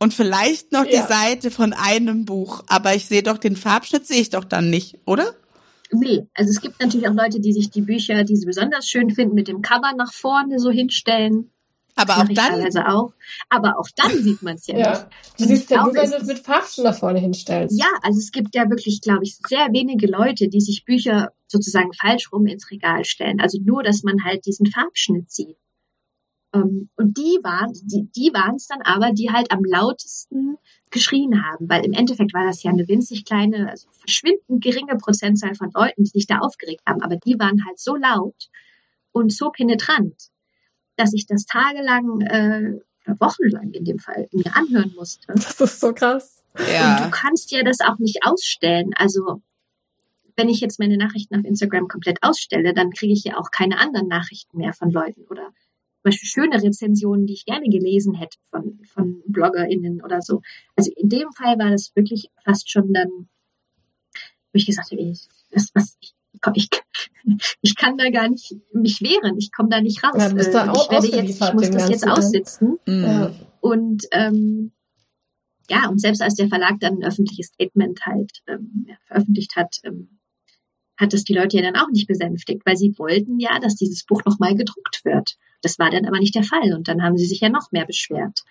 und 0.01 0.15
vielleicht 0.15 0.71
noch 0.71 0.85
ja. 0.85 0.99
die 0.99 1.13
Seite 1.13 1.51
von 1.51 1.73
einem 1.73 2.25
Buch. 2.25 2.63
Aber 2.65 2.95
ich 2.95 3.05
sehe 3.05 3.21
doch 3.21 3.37
den 3.37 3.55
Farbschnitt, 3.55 4.07
sehe 4.07 4.19
ich 4.19 4.31
doch 4.31 4.43
dann 4.43 4.71
nicht, 4.71 4.97
oder? 5.05 5.35
Nee, 5.91 6.25
also 6.33 6.49
es 6.49 6.59
gibt 6.59 6.81
natürlich 6.81 7.07
auch 7.07 7.13
Leute, 7.13 7.39
die 7.39 7.53
sich 7.53 7.69
die 7.69 7.81
Bücher, 7.81 8.23
die 8.23 8.35
sie 8.35 8.47
besonders 8.47 8.87
schön 8.87 9.11
finden, 9.11 9.35
mit 9.35 9.47
dem 9.47 9.61
Cover 9.61 9.93
nach 9.95 10.11
vorne 10.11 10.57
so 10.57 10.71
hinstellen. 10.71 11.51
Aber 11.95 12.17
auch 12.17 12.27
dann. 12.29 12.77
Auch. 12.87 13.13
Aber 13.49 13.77
auch 13.77 13.89
dann 13.95 14.23
sieht 14.23 14.41
man 14.41 14.55
es 14.55 14.65
ja, 14.65 14.77
ja, 14.77 14.89
nicht. 14.91 15.07
Du 15.37 15.43
siehst 15.45 15.69
ja 15.69 15.83
nur, 15.83 15.93
wenn 15.93 16.09
du 16.09 16.17
es 16.17 16.25
mit 16.25 16.39
Farbschnitt 16.39 16.85
nach 16.85 16.97
vorne 16.97 17.19
hinstellst. 17.19 17.77
Ja, 17.77 17.89
also 18.01 18.17
es 18.17 18.31
gibt 18.31 18.55
ja 18.55 18.67
wirklich, 18.71 19.01
glaube 19.01 19.23
ich, 19.23 19.37
sehr 19.47 19.67
wenige 19.71 20.07
Leute, 20.07 20.47
die 20.47 20.61
sich 20.61 20.83
Bücher 20.83 21.29
sozusagen 21.45 21.93
falsch 21.93 22.31
rum 22.31 22.47
ins 22.47 22.71
Regal 22.71 23.05
stellen. 23.05 23.39
Also 23.39 23.59
nur, 23.63 23.83
dass 23.83 24.01
man 24.01 24.23
halt 24.23 24.47
diesen 24.47 24.65
Farbschnitt 24.65 25.29
sieht. 25.29 25.57
Ähm, 26.53 26.89
und 26.95 27.17
die 27.17 27.39
waren, 27.43 27.71
die, 27.83 28.09
die 28.15 28.33
waren 28.33 28.55
es 28.55 28.67
dann 28.67 28.81
aber, 28.81 29.11
die 29.11 29.31
halt 29.31 29.51
am 29.51 29.63
lautesten 29.63 30.57
geschrien 30.89 31.45
haben, 31.45 31.69
weil 31.69 31.85
im 31.85 31.93
Endeffekt 31.93 32.33
war 32.33 32.45
das 32.45 32.63
ja 32.63 32.71
eine 32.71 32.87
winzig 32.87 33.23
kleine, 33.25 33.69
also 33.69 33.87
verschwindend 33.91 34.61
geringe 34.63 34.97
Prozentzahl 34.97 35.55
von 35.55 35.71
Leuten, 35.73 36.03
die 36.03 36.09
sich 36.09 36.27
da 36.27 36.39
aufgeregt 36.39 36.81
haben, 36.85 37.01
aber 37.01 37.15
die 37.15 37.39
waren 37.39 37.65
halt 37.65 37.79
so 37.79 37.95
laut 37.95 38.49
und 39.13 39.31
so 39.31 39.49
penetrant, 39.49 40.29
dass 40.97 41.13
ich 41.13 41.25
das 41.25 41.45
tagelang, 41.45 42.21
äh, 42.21 42.79
wochenlang 43.19 43.71
in 43.71 43.85
dem 43.85 43.99
Fall 43.99 44.27
mir 44.31 44.55
anhören 44.55 44.93
musste. 44.95 45.27
Das 45.33 45.59
ist 45.59 45.79
so 45.79 45.93
krass. 45.93 46.43
Ja. 46.71 46.97
Und 46.97 47.05
du 47.05 47.11
kannst 47.11 47.51
ja 47.51 47.63
das 47.63 47.79
auch 47.79 47.97
nicht 47.97 48.19
ausstellen. 48.23 48.91
Also 48.95 49.41
wenn 50.35 50.49
ich 50.49 50.59
jetzt 50.59 50.79
meine 50.79 50.97
Nachrichten 50.97 51.35
auf 51.35 51.45
Instagram 51.45 51.87
komplett 51.87 52.21
ausstelle, 52.21 52.73
dann 52.73 52.91
kriege 52.91 53.13
ich 53.13 53.23
ja 53.23 53.37
auch 53.37 53.51
keine 53.51 53.79
anderen 53.79 54.07
Nachrichten 54.07 54.57
mehr 54.57 54.73
von 54.73 54.91
Leuten 54.91 55.21
oder 55.29 55.51
zum 56.01 56.09
Beispiel 56.09 56.29
schöne 56.29 56.63
Rezensionen, 56.63 57.27
die 57.27 57.33
ich 57.33 57.45
gerne 57.45 57.69
gelesen 57.69 58.15
hätte 58.15 58.37
von, 58.49 58.79
von 58.85 59.21
BloggerInnen 59.27 60.01
oder 60.03 60.21
so. 60.21 60.41
Also 60.75 60.91
in 60.95 61.09
dem 61.09 61.31
Fall 61.31 61.59
war 61.59 61.69
das 61.69 61.95
wirklich 61.95 62.29
fast 62.43 62.71
schon 62.71 62.91
dann, 62.91 63.09
wo 63.09 64.53
ich 64.53 64.65
gesagt 64.65 64.91
habe, 64.91 65.01
ich, 65.01 65.27
was, 65.51 65.69
was, 65.75 65.97
ich, 66.01 66.15
ich, 66.55 66.69
ich 67.61 67.75
kann 67.75 67.97
da 67.97 68.09
gar 68.09 68.29
nicht 68.29 68.55
mich 68.73 69.01
wehren, 69.01 69.37
ich 69.37 69.51
komme 69.51 69.69
da 69.69 69.79
nicht 69.79 70.03
raus. 70.03 70.13
Ja, 70.17 70.29
äh, 70.29 70.39
ich 70.39 70.91
werde 70.91 71.07
jetzt, 71.07 71.41
ich 71.41 71.53
muss 71.53 71.69
das 71.69 71.89
jetzt 71.89 72.07
aussitzen. 72.07 72.79
Mhm. 72.87 73.35
Und 73.59 74.05
ähm, 74.11 74.71
ja, 75.69 75.87
und 75.87 76.01
selbst 76.01 76.23
als 76.23 76.33
der 76.33 76.47
Verlag 76.47 76.79
dann 76.79 76.97
ein 76.97 77.03
öffentliches 77.03 77.47
Statement 77.47 78.03
halt 78.07 78.41
ähm, 78.47 78.87
ja, 78.87 78.95
veröffentlicht 79.05 79.55
hat, 79.55 79.77
ähm, 79.83 80.17
hat 80.97 81.13
das 81.13 81.23
die 81.23 81.33
Leute 81.33 81.57
ja 81.57 81.63
dann 81.63 81.75
auch 81.75 81.89
nicht 81.91 82.07
besänftigt, 82.07 82.63
weil 82.65 82.75
sie 82.75 82.97
wollten 82.97 83.39
ja, 83.39 83.59
dass 83.59 83.75
dieses 83.75 84.03
Buch 84.03 84.23
nochmal 84.25 84.55
gedruckt 84.55 85.05
wird. 85.05 85.37
Das 85.61 85.79
war 85.79 85.89
dann 85.89 86.05
aber 86.05 86.19
nicht 86.19 86.35
der 86.35 86.43
Fall 86.43 86.73
und 86.73 86.87
dann 86.87 87.03
haben 87.03 87.17
sie 87.17 87.25
sich 87.25 87.39
ja 87.39 87.49
noch 87.49 87.71
mehr 87.71 87.85
beschwert. 87.85 88.43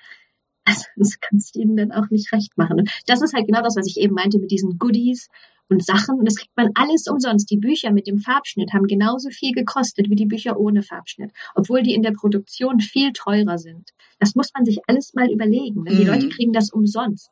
Also 0.64 0.84
das 0.96 1.18
kannst 1.20 1.54
du 1.54 1.60
ihnen 1.60 1.76
dann 1.76 1.92
auch 1.92 2.10
nicht 2.10 2.32
recht 2.32 2.56
machen. 2.56 2.80
Und 2.80 2.90
das 3.06 3.22
ist 3.22 3.34
halt 3.34 3.46
genau 3.46 3.62
das, 3.62 3.76
was 3.76 3.86
ich 3.86 3.98
eben 3.98 4.14
meinte 4.14 4.38
mit 4.38 4.50
diesen 4.50 4.78
Goodies 4.78 5.28
und 5.68 5.84
Sachen. 5.84 6.18
Und 6.18 6.26
das 6.26 6.36
kriegt 6.36 6.56
man 6.56 6.70
alles 6.74 7.06
umsonst. 7.06 7.50
Die 7.50 7.56
Bücher 7.56 7.92
mit 7.92 8.06
dem 8.06 8.18
Farbschnitt 8.18 8.72
haben 8.72 8.86
genauso 8.86 9.30
viel 9.30 9.52
gekostet 9.52 10.10
wie 10.10 10.16
die 10.16 10.26
Bücher 10.26 10.58
ohne 10.58 10.82
Farbschnitt, 10.82 11.32
obwohl 11.54 11.82
die 11.82 11.94
in 11.94 12.02
der 12.02 12.12
Produktion 12.12 12.80
viel 12.80 13.12
teurer 13.12 13.58
sind. 13.58 13.90
Das 14.18 14.34
muss 14.34 14.50
man 14.54 14.64
sich 14.64 14.80
alles 14.86 15.14
mal 15.14 15.30
überlegen. 15.30 15.84
Die 15.84 16.04
mhm. 16.04 16.06
Leute 16.06 16.28
kriegen 16.28 16.52
das 16.52 16.70
umsonst. 16.70 17.30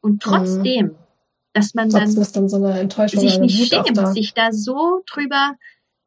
Und 0.00 0.14
mhm. 0.14 0.18
trotzdem, 0.20 0.86
mhm. 0.86 0.96
dass 1.52 1.74
man 1.74 1.90
dann, 1.90 2.14
dann 2.14 2.48
so 3.08 3.20
sich 3.20 3.38
nicht 3.38 3.68
schämt, 3.68 4.14
sich 4.14 4.34
da 4.34 4.52
so 4.52 5.02
drüber 5.10 5.56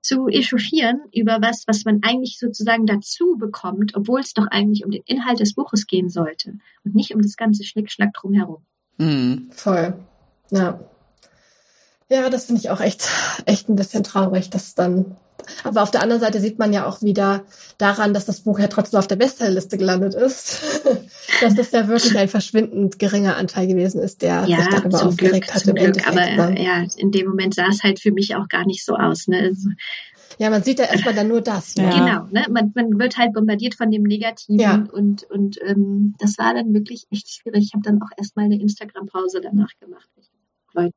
zu 0.03 0.27
echauffieren 0.27 1.01
über 1.13 1.39
was, 1.41 1.63
was 1.65 1.85
man 1.85 2.01
eigentlich 2.03 2.37
sozusagen 2.37 2.85
dazu 2.85 3.37
bekommt, 3.37 3.95
obwohl 3.95 4.19
es 4.19 4.33
doch 4.33 4.47
eigentlich 4.51 4.85
um 4.85 4.91
den 4.91 5.03
Inhalt 5.05 5.39
des 5.39 5.55
Buches 5.55 5.87
gehen 5.87 6.09
sollte 6.09 6.55
und 6.83 6.93
nicht 6.93 7.15
um 7.15 7.21
das 7.21 7.37
ganze 7.37 7.63
Schnickschnack 7.63 8.13
drumherum. 8.13 8.63
Mhm. 8.97 9.49
Voll. 9.51 9.93
Ja. 10.51 10.79
Ja, 12.09 12.29
das 12.29 12.45
finde 12.45 12.61
ich 12.61 12.69
auch 12.69 12.81
echt, 12.81 13.09
echt 13.45 13.69
ein 13.69 13.75
bisschen 13.75 14.03
traurig, 14.03 14.49
dass 14.49 14.75
dann. 14.75 15.15
Aber 15.63 15.81
auf 15.81 15.91
der 15.91 16.03
anderen 16.03 16.21
Seite 16.21 16.39
sieht 16.39 16.59
man 16.59 16.71
ja 16.71 16.85
auch 16.85 17.01
wieder 17.01 17.43
daran, 17.77 18.13
dass 18.13 18.25
das 18.25 18.41
Buch 18.41 18.59
ja 18.59 18.67
trotzdem 18.67 18.99
auf 18.99 19.07
der 19.07 19.15
Bestsellerliste 19.15 19.77
gelandet 19.77 20.13
ist, 20.13 20.61
dass 21.41 21.55
das 21.55 21.71
ja 21.71 21.87
wirklich 21.87 22.17
ein 22.17 22.27
verschwindend 22.27 22.99
geringer 22.99 23.37
Anteil 23.37 23.67
gewesen 23.67 24.01
ist, 24.01 24.21
der 24.21 24.45
ja, 24.45 24.57
sich 24.57 24.67
darüber 24.69 24.97
zum 24.97 25.07
aufgeregt 25.09 25.47
Glück, 25.47 25.55
hat. 25.55 25.61
Zum 25.63 25.75
Glück, 25.75 26.07
aber 26.07 26.21
dann. 26.35 26.57
ja, 26.57 26.85
in 26.97 27.11
dem 27.11 27.27
Moment 27.27 27.55
sah 27.55 27.67
es 27.67 27.83
halt 27.83 27.99
für 27.99 28.11
mich 28.11 28.35
auch 28.35 28.47
gar 28.47 28.65
nicht 28.65 28.83
so 28.85 28.95
aus. 28.95 29.27
Ne? 29.27 29.39
Also, 29.39 29.69
ja, 30.39 30.49
man 30.49 30.63
sieht 30.63 30.79
ja 30.79 30.85
erstmal 30.85 31.13
dann 31.13 31.27
nur 31.27 31.41
das. 31.41 31.75
Ne? 31.75 31.89
Genau, 31.89 32.25
ne? 32.31 32.45
man, 32.49 32.71
man 32.75 32.99
wird 32.99 33.17
halt 33.17 33.33
bombardiert 33.33 33.75
von 33.75 33.91
dem 33.91 34.03
Negativen 34.03 34.59
ja. 34.59 34.85
und, 34.91 35.23
und 35.29 35.59
ähm, 35.65 36.15
das 36.19 36.37
war 36.37 36.53
dann 36.53 36.73
wirklich 36.73 37.05
echt 37.11 37.29
schwierig. 37.29 37.65
Ich 37.65 37.73
habe 37.73 37.83
dann 37.83 38.01
auch 38.01 38.17
erstmal 38.17 38.45
eine 38.45 38.59
Instagram-Pause 38.59 39.41
danach 39.41 39.71
gemacht. 39.79 40.09
Leute, 40.73 40.93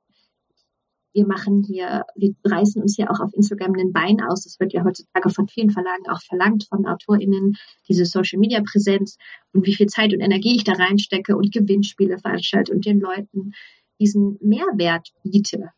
wir 1.16 1.26
machen 1.26 1.62
hier, 1.62 2.04
wir 2.14 2.34
reißen 2.44 2.82
uns 2.82 2.98
ja 2.98 3.08
auch 3.08 3.20
auf 3.20 3.32
Instagram 3.32 3.72
ein 3.78 3.92
Bein 3.92 4.20
aus. 4.20 4.44
Das 4.44 4.60
wird 4.60 4.74
ja 4.74 4.84
heutzutage 4.84 5.30
von 5.30 5.48
vielen 5.48 5.70
Verlagen 5.70 6.06
auch 6.10 6.20
verlangt, 6.20 6.64
von 6.68 6.84
AutorInnen, 6.84 7.56
diese 7.88 8.04
Social 8.04 8.38
Media 8.38 8.60
Präsenz 8.62 9.16
und 9.54 9.66
wie 9.66 9.74
viel 9.74 9.86
Zeit 9.86 10.12
und 10.12 10.20
Energie 10.20 10.56
ich 10.56 10.64
da 10.64 10.74
reinstecke 10.74 11.34
und 11.34 11.52
Gewinnspiele 11.52 12.18
veranstalte 12.18 12.70
und 12.70 12.84
den 12.84 13.00
Leuten 13.00 13.54
diesen 13.98 14.36
Mehrwert 14.42 15.08
biete, 15.22 15.70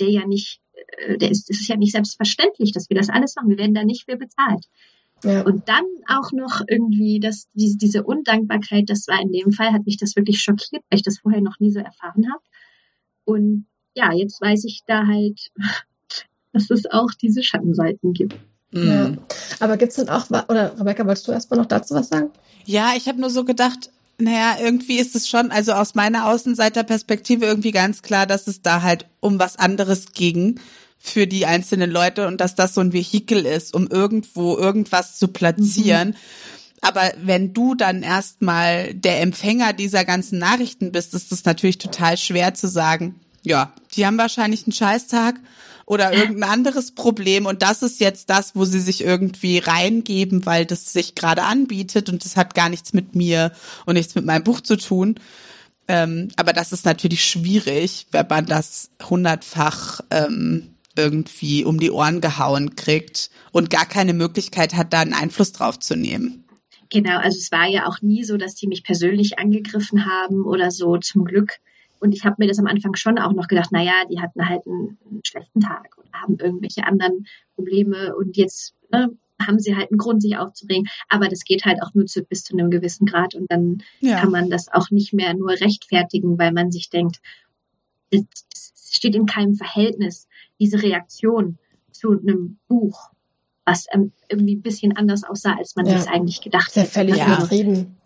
der 0.00 0.08
ja 0.08 0.26
nicht, 0.26 0.62
äh, 0.96 1.18
der 1.18 1.30
ist, 1.30 1.50
es 1.50 1.60
ist 1.60 1.68
ja 1.68 1.76
nicht 1.76 1.92
selbstverständlich, 1.92 2.72
dass 2.72 2.88
wir 2.88 2.96
das 2.96 3.10
alles 3.10 3.36
machen. 3.36 3.50
Wir 3.50 3.58
werden 3.58 3.74
da 3.74 3.84
nicht 3.84 4.06
für 4.10 4.16
bezahlt. 4.16 4.64
Ja. 5.22 5.42
Und 5.42 5.68
dann 5.68 5.84
auch 6.06 6.32
noch 6.32 6.62
irgendwie 6.66 7.20
das, 7.20 7.46
diese, 7.52 7.76
diese 7.76 8.04
Undankbarkeit, 8.04 8.88
das 8.88 9.06
war 9.06 9.20
in 9.20 9.32
dem 9.32 9.52
Fall, 9.52 9.74
hat 9.74 9.84
mich 9.84 9.98
das 9.98 10.16
wirklich 10.16 10.40
schockiert, 10.40 10.82
weil 10.88 10.96
ich 10.96 11.02
das 11.02 11.18
vorher 11.18 11.42
noch 11.42 11.60
nie 11.60 11.72
so 11.72 11.80
erfahren 11.80 12.24
habe. 12.32 12.42
Und 13.24 13.66
ja, 13.98 14.12
jetzt 14.12 14.40
weiß 14.40 14.64
ich 14.64 14.82
da 14.86 15.06
halt, 15.06 15.50
dass 16.52 16.70
es 16.70 16.86
auch 16.90 17.10
diese 17.20 17.42
Schattenseiten 17.42 18.12
gibt. 18.12 18.36
Mhm. 18.70 18.86
Ja. 18.86 19.12
Aber 19.60 19.76
gibt 19.76 19.90
es 19.90 19.96
dann 19.96 20.08
auch, 20.08 20.28
oder 20.30 20.78
Rebecca, 20.78 21.06
wolltest 21.06 21.26
du 21.26 21.32
erstmal 21.32 21.58
noch 21.58 21.66
dazu 21.66 21.94
was 21.94 22.08
sagen? 22.08 22.30
Ja, 22.64 22.92
ich 22.96 23.08
habe 23.08 23.20
nur 23.20 23.30
so 23.30 23.44
gedacht, 23.44 23.90
naja, 24.18 24.56
irgendwie 24.60 24.98
ist 24.98 25.14
es 25.14 25.28
schon, 25.28 25.50
also 25.50 25.72
aus 25.72 25.94
meiner 25.94 26.26
Außenseiterperspektive 26.26 27.46
irgendwie 27.46 27.70
ganz 27.70 28.02
klar, 28.02 28.26
dass 28.26 28.46
es 28.46 28.62
da 28.62 28.82
halt 28.82 29.06
um 29.20 29.38
was 29.38 29.56
anderes 29.56 30.12
ging 30.12 30.60
für 30.98 31.26
die 31.26 31.46
einzelnen 31.46 31.90
Leute 31.90 32.26
und 32.26 32.40
dass 32.40 32.54
das 32.54 32.74
so 32.74 32.80
ein 32.80 32.92
Vehikel 32.92 33.46
ist, 33.46 33.74
um 33.74 33.86
irgendwo 33.86 34.56
irgendwas 34.56 35.18
zu 35.18 35.28
platzieren. 35.28 36.08
Mhm. 36.08 36.14
Aber 36.80 37.12
wenn 37.22 37.52
du 37.54 37.74
dann 37.74 38.02
erstmal 38.02 38.94
der 38.94 39.20
Empfänger 39.20 39.72
dieser 39.72 40.04
ganzen 40.04 40.38
Nachrichten 40.38 40.92
bist, 40.92 41.14
ist 41.14 41.32
es 41.32 41.44
natürlich 41.44 41.78
total 41.78 42.16
schwer 42.16 42.54
zu 42.54 42.68
sagen, 42.68 43.16
ja, 43.42 43.72
die 43.94 44.06
haben 44.06 44.18
wahrscheinlich 44.18 44.64
einen 44.64 44.72
Scheißtag 44.72 45.36
oder 45.86 46.12
irgendein 46.12 46.50
anderes 46.50 46.92
Problem 46.92 47.46
und 47.46 47.62
das 47.62 47.82
ist 47.82 48.00
jetzt 48.00 48.28
das, 48.28 48.54
wo 48.54 48.64
sie 48.64 48.80
sich 48.80 49.02
irgendwie 49.02 49.58
reingeben, 49.58 50.44
weil 50.44 50.66
das 50.66 50.92
sich 50.92 51.14
gerade 51.14 51.44
anbietet 51.44 52.10
und 52.10 52.24
das 52.24 52.36
hat 52.36 52.54
gar 52.54 52.68
nichts 52.68 52.92
mit 52.92 53.14
mir 53.14 53.52
und 53.86 53.94
nichts 53.94 54.14
mit 54.14 54.26
meinem 54.26 54.44
Buch 54.44 54.60
zu 54.60 54.76
tun. 54.76 55.18
Ähm, 55.88 56.28
aber 56.36 56.52
das 56.52 56.72
ist 56.72 56.84
natürlich 56.84 57.24
schwierig, 57.24 58.06
wenn 58.10 58.26
man 58.28 58.44
das 58.44 58.90
hundertfach 59.08 60.02
ähm, 60.10 60.74
irgendwie 60.94 61.64
um 61.64 61.80
die 61.80 61.90
Ohren 61.90 62.20
gehauen 62.20 62.76
kriegt 62.76 63.30
und 63.52 63.70
gar 63.70 63.86
keine 63.86 64.12
Möglichkeit 64.12 64.74
hat, 64.74 64.92
da 64.92 65.00
einen 65.00 65.14
Einfluss 65.14 65.52
drauf 65.52 65.78
zu 65.78 65.96
nehmen. 65.96 66.44
Genau, 66.90 67.18
also 67.18 67.38
es 67.38 67.52
war 67.52 67.66
ja 67.66 67.86
auch 67.86 68.02
nie 68.02 68.24
so, 68.24 68.36
dass 68.36 68.54
die 68.54 68.66
mich 68.66 68.82
persönlich 68.82 69.38
angegriffen 69.38 70.06
haben 70.06 70.44
oder 70.44 70.70
so, 70.70 70.96
zum 70.98 71.24
Glück. 71.24 71.58
Und 72.00 72.14
ich 72.14 72.24
habe 72.24 72.36
mir 72.38 72.48
das 72.48 72.58
am 72.58 72.66
Anfang 72.66 72.94
schon 72.94 73.18
auch 73.18 73.32
noch 73.32 73.48
gedacht, 73.48 73.72
naja, 73.72 73.92
die 74.10 74.20
hatten 74.20 74.48
halt 74.48 74.66
einen, 74.66 74.98
einen 75.08 75.20
schlechten 75.24 75.60
Tag 75.60 75.96
oder 75.98 76.08
haben 76.12 76.38
irgendwelche 76.38 76.84
anderen 76.84 77.26
Probleme 77.54 78.14
und 78.16 78.36
jetzt 78.36 78.74
ne, 78.90 79.10
haben 79.40 79.58
sie 79.58 79.76
halt 79.76 79.90
einen 79.90 79.98
Grund, 79.98 80.22
sich 80.22 80.36
aufzuregen. 80.36 80.86
Aber 81.08 81.28
das 81.28 81.44
geht 81.44 81.64
halt 81.64 81.82
auch 81.82 81.94
nur 81.94 82.06
zu, 82.06 82.22
bis 82.22 82.44
zu 82.44 82.54
einem 82.56 82.70
gewissen 82.70 83.06
Grad 83.06 83.34
und 83.34 83.50
dann 83.50 83.82
ja. 84.00 84.20
kann 84.20 84.30
man 84.30 84.50
das 84.50 84.72
auch 84.72 84.90
nicht 84.90 85.12
mehr 85.12 85.34
nur 85.34 85.50
rechtfertigen, 85.50 86.38
weil 86.38 86.52
man 86.52 86.70
sich 86.70 86.90
denkt, 86.90 87.20
das 88.10 88.72
steht 88.90 89.14
in 89.14 89.26
keinem 89.26 89.54
Verhältnis, 89.54 90.28
diese 90.58 90.82
Reaktion 90.82 91.58
zu 91.92 92.12
einem 92.12 92.58
Buch 92.68 93.10
was 93.68 93.86
ähm, 93.92 94.12
irgendwie 94.28 94.56
ein 94.56 94.62
bisschen 94.62 94.96
anders 94.96 95.24
aussah, 95.24 95.56
als 95.56 95.76
man 95.76 95.86
ja. 95.86 95.98
sich 95.98 96.08
eigentlich 96.08 96.40
gedacht. 96.40 96.72
Völlig 96.72 97.16
ja. 97.16 97.26
übertrieben. 97.26 97.97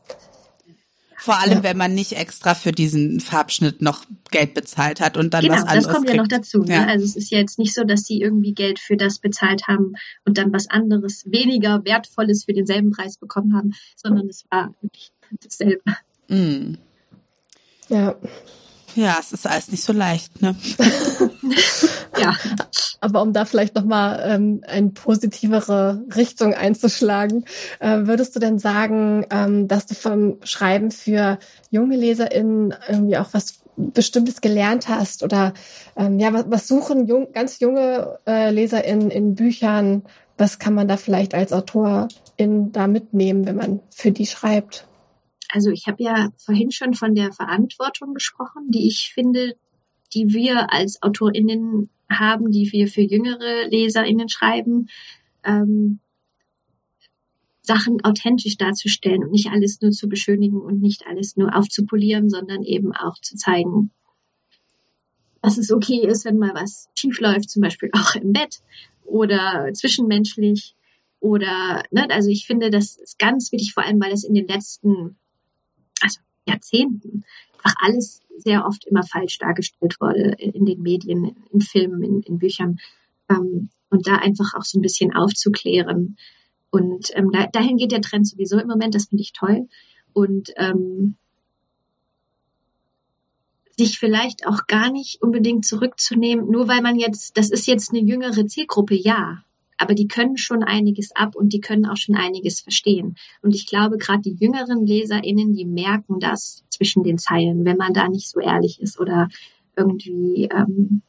Vor 1.22 1.38
allem, 1.38 1.58
ja. 1.58 1.62
wenn 1.62 1.76
man 1.76 1.94
nicht 1.94 2.14
extra 2.14 2.56
für 2.56 2.72
diesen 2.72 3.20
Farbschnitt 3.20 3.80
noch 3.80 4.04
Geld 4.32 4.54
bezahlt 4.54 5.00
hat 5.00 5.16
und 5.16 5.32
dann 5.32 5.42
genau, 5.42 5.54
was 5.54 5.62
anderes. 5.62 5.84
Das 5.84 5.92
kommt 5.94 6.06
kriegt. 6.06 6.16
ja 6.16 6.22
noch 6.22 6.28
dazu. 6.28 6.64
Ne? 6.64 6.88
Also 6.88 7.04
es 7.04 7.14
ist 7.14 7.30
ja 7.30 7.38
jetzt 7.38 7.60
nicht 7.60 7.74
so, 7.74 7.84
dass 7.84 8.02
sie 8.02 8.20
irgendwie 8.20 8.54
Geld 8.54 8.80
für 8.80 8.96
das 8.96 9.20
bezahlt 9.20 9.68
haben 9.68 9.92
und 10.24 10.36
dann 10.36 10.52
was 10.52 10.68
anderes, 10.68 11.22
weniger 11.26 11.84
Wertvolles 11.84 12.42
für 12.44 12.54
denselben 12.54 12.90
Preis 12.90 13.18
bekommen 13.18 13.54
haben, 13.54 13.72
sondern 13.94 14.26
es 14.28 14.44
war 14.50 14.74
wirklich 14.80 15.12
dasselbe. 15.40 15.84
Mm. 16.26 16.74
Ja. 17.88 18.16
Ja, 18.94 19.16
es 19.19 19.32
ist 19.32 19.47
alles 19.47 19.70
nicht 19.70 19.82
so 19.82 19.93
leicht, 19.93 20.43
ne? 20.43 20.55
ja. 22.19 22.35
Aber 23.01 23.23
um 23.23 23.32
da 23.32 23.44
vielleicht 23.44 23.74
nochmal 23.74 24.23
ähm, 24.24 24.62
eine 24.66 24.90
positivere 24.90 26.05
Richtung 26.14 26.55
einzuschlagen, 26.55 27.44
äh, 27.81 28.01
würdest 28.02 28.36
du 28.36 28.40
denn 28.40 28.59
sagen, 28.59 29.27
ähm, 29.31 29.66
dass 29.66 29.86
du 29.86 29.94
vom 29.94 30.36
Schreiben 30.44 30.90
für 30.90 31.39
junge 31.70 31.97
LeserInnen 31.97 32.74
irgendwie 32.89 33.19
auch 33.19 33.31
was 33.32 33.62
Bestimmtes 33.77 34.40
gelernt 34.40 34.89
hast? 34.89 35.23
Oder 35.23 35.55
ähm, 35.97 36.19
ja, 36.19 36.32
was, 36.32 36.44
was 36.48 36.69
suchen 36.69 37.06
jung, 37.06 37.32
ganz 37.32 37.60
junge 37.60 38.19
äh, 38.27 38.51
LeserInnen 38.51 39.10
in 39.10 39.35
Büchern? 39.35 40.02
Was 40.39 40.59
kann 40.59 40.74
man 40.74 40.89
da 40.89 40.97
vielleicht 40.97 41.35
als 41.35 41.52
Autorin 41.52 42.73
da 42.73 42.86
mitnehmen, 42.86 43.47
wenn 43.47 43.56
man 43.56 43.81
für 43.90 44.12
die 44.12 44.27
schreibt? 44.27 44.86
Also 45.54 45.70
ich 45.70 45.86
habe 45.86 46.02
ja 46.02 46.30
vorhin 46.38 46.70
schon 46.70 46.94
von 46.94 47.14
der 47.14 47.30
Verantwortung 47.30 48.14
gesprochen, 48.14 48.70
die 48.70 48.86
ich 48.86 49.12
finde, 49.12 49.54
die 50.14 50.32
wir 50.32 50.72
als 50.72 51.02
AutorInnen 51.02 51.90
haben, 52.10 52.50
die 52.50 52.72
wir 52.72 52.88
für 52.88 53.02
jüngere 53.02 53.68
LeserInnen 53.68 54.30
schreiben, 54.30 54.88
ähm, 55.44 56.00
Sachen 57.60 58.02
authentisch 58.02 58.56
darzustellen 58.56 59.22
und 59.22 59.30
nicht 59.30 59.50
alles 59.50 59.82
nur 59.82 59.90
zu 59.90 60.08
beschönigen 60.08 60.58
und 60.58 60.80
nicht 60.80 61.06
alles 61.06 61.36
nur 61.36 61.54
aufzupolieren, 61.54 62.30
sondern 62.30 62.62
eben 62.62 62.92
auch 62.92 63.18
zu 63.20 63.36
zeigen, 63.36 63.90
dass 65.42 65.58
es 65.58 65.70
okay 65.70 66.06
ist, 66.06 66.24
wenn 66.24 66.38
mal 66.38 66.54
was 66.54 66.88
schief 66.94 67.20
läuft, 67.20 67.50
zum 67.50 67.60
Beispiel 67.60 67.90
auch 67.92 68.14
im 68.14 68.32
Bett 68.32 68.60
oder 69.04 69.68
zwischenmenschlich 69.74 70.74
oder, 71.20 71.84
ne, 71.90 72.08
also 72.08 72.30
ich 72.30 72.46
finde, 72.46 72.70
das 72.70 72.96
ist 72.96 73.18
ganz 73.18 73.52
wichtig, 73.52 73.74
vor 73.74 73.84
allem, 73.84 74.00
weil 74.00 74.12
es 74.12 74.24
in 74.24 74.34
den 74.34 74.48
letzten, 74.48 75.18
Jahrzehnten 76.47 77.24
einfach 77.62 77.77
alles 77.81 78.20
sehr 78.36 78.66
oft 78.66 78.85
immer 78.86 79.02
falsch 79.02 79.39
dargestellt 79.39 80.01
wurde 80.01 80.35
in 80.39 80.64
den 80.64 80.82
Medien, 80.82 81.36
in 81.52 81.60
Filmen, 81.60 82.02
in, 82.02 82.23
in 82.23 82.39
Büchern. 82.39 82.78
Ähm, 83.28 83.70
und 83.90 84.06
da 84.06 84.16
einfach 84.16 84.55
auch 84.55 84.64
so 84.64 84.78
ein 84.78 84.82
bisschen 84.82 85.14
aufzuklären. 85.14 86.16
Und 86.70 87.10
ähm, 87.14 87.31
da, 87.31 87.47
dahin 87.47 87.77
geht 87.77 87.93
der 87.93 88.01
Trend 88.01 88.27
sowieso 88.27 88.59
im 88.59 88.69
Moment, 88.69 88.94
das 88.94 89.06
finde 89.06 89.23
ich 89.23 89.32
toll. 89.32 89.69
Und 90.14 90.51
ähm, 90.56 91.16
sich 93.77 93.98
vielleicht 93.98 94.47
auch 94.47 94.66
gar 94.66 94.90
nicht 94.90 95.23
unbedingt 95.23 95.66
zurückzunehmen, 95.66 96.51
nur 96.51 96.69
weil 96.69 96.82
man 96.82 96.97
jetzt, 96.98 97.36
das 97.36 97.51
ist 97.51 97.66
jetzt 97.66 97.90
eine 97.90 98.01
jüngere 98.01 98.47
Zielgruppe, 98.47 98.94
ja. 98.94 99.44
Aber 99.82 99.94
die 99.96 100.06
können 100.06 100.36
schon 100.36 100.62
einiges 100.62 101.10
ab 101.16 101.34
und 101.34 101.52
die 101.52 101.60
können 101.60 101.86
auch 101.86 101.96
schon 101.96 102.14
einiges 102.14 102.60
verstehen. 102.60 103.16
Und 103.42 103.52
ich 103.52 103.66
glaube, 103.66 103.98
gerade 103.98 104.22
die 104.22 104.36
jüngeren 104.38 104.86
LeserInnen, 104.86 105.54
die 105.54 105.64
merken 105.64 106.20
das 106.20 106.62
zwischen 106.70 107.02
den 107.02 107.18
Zeilen, 107.18 107.64
wenn 107.64 107.76
man 107.76 107.92
da 107.92 108.09
nicht 108.09 108.28
so 108.28 108.38
ehrlich 108.38 108.80
ist 108.80 109.00
oder 109.00 109.28
irgendwie, 109.76 110.48
ähm, 110.52 111.02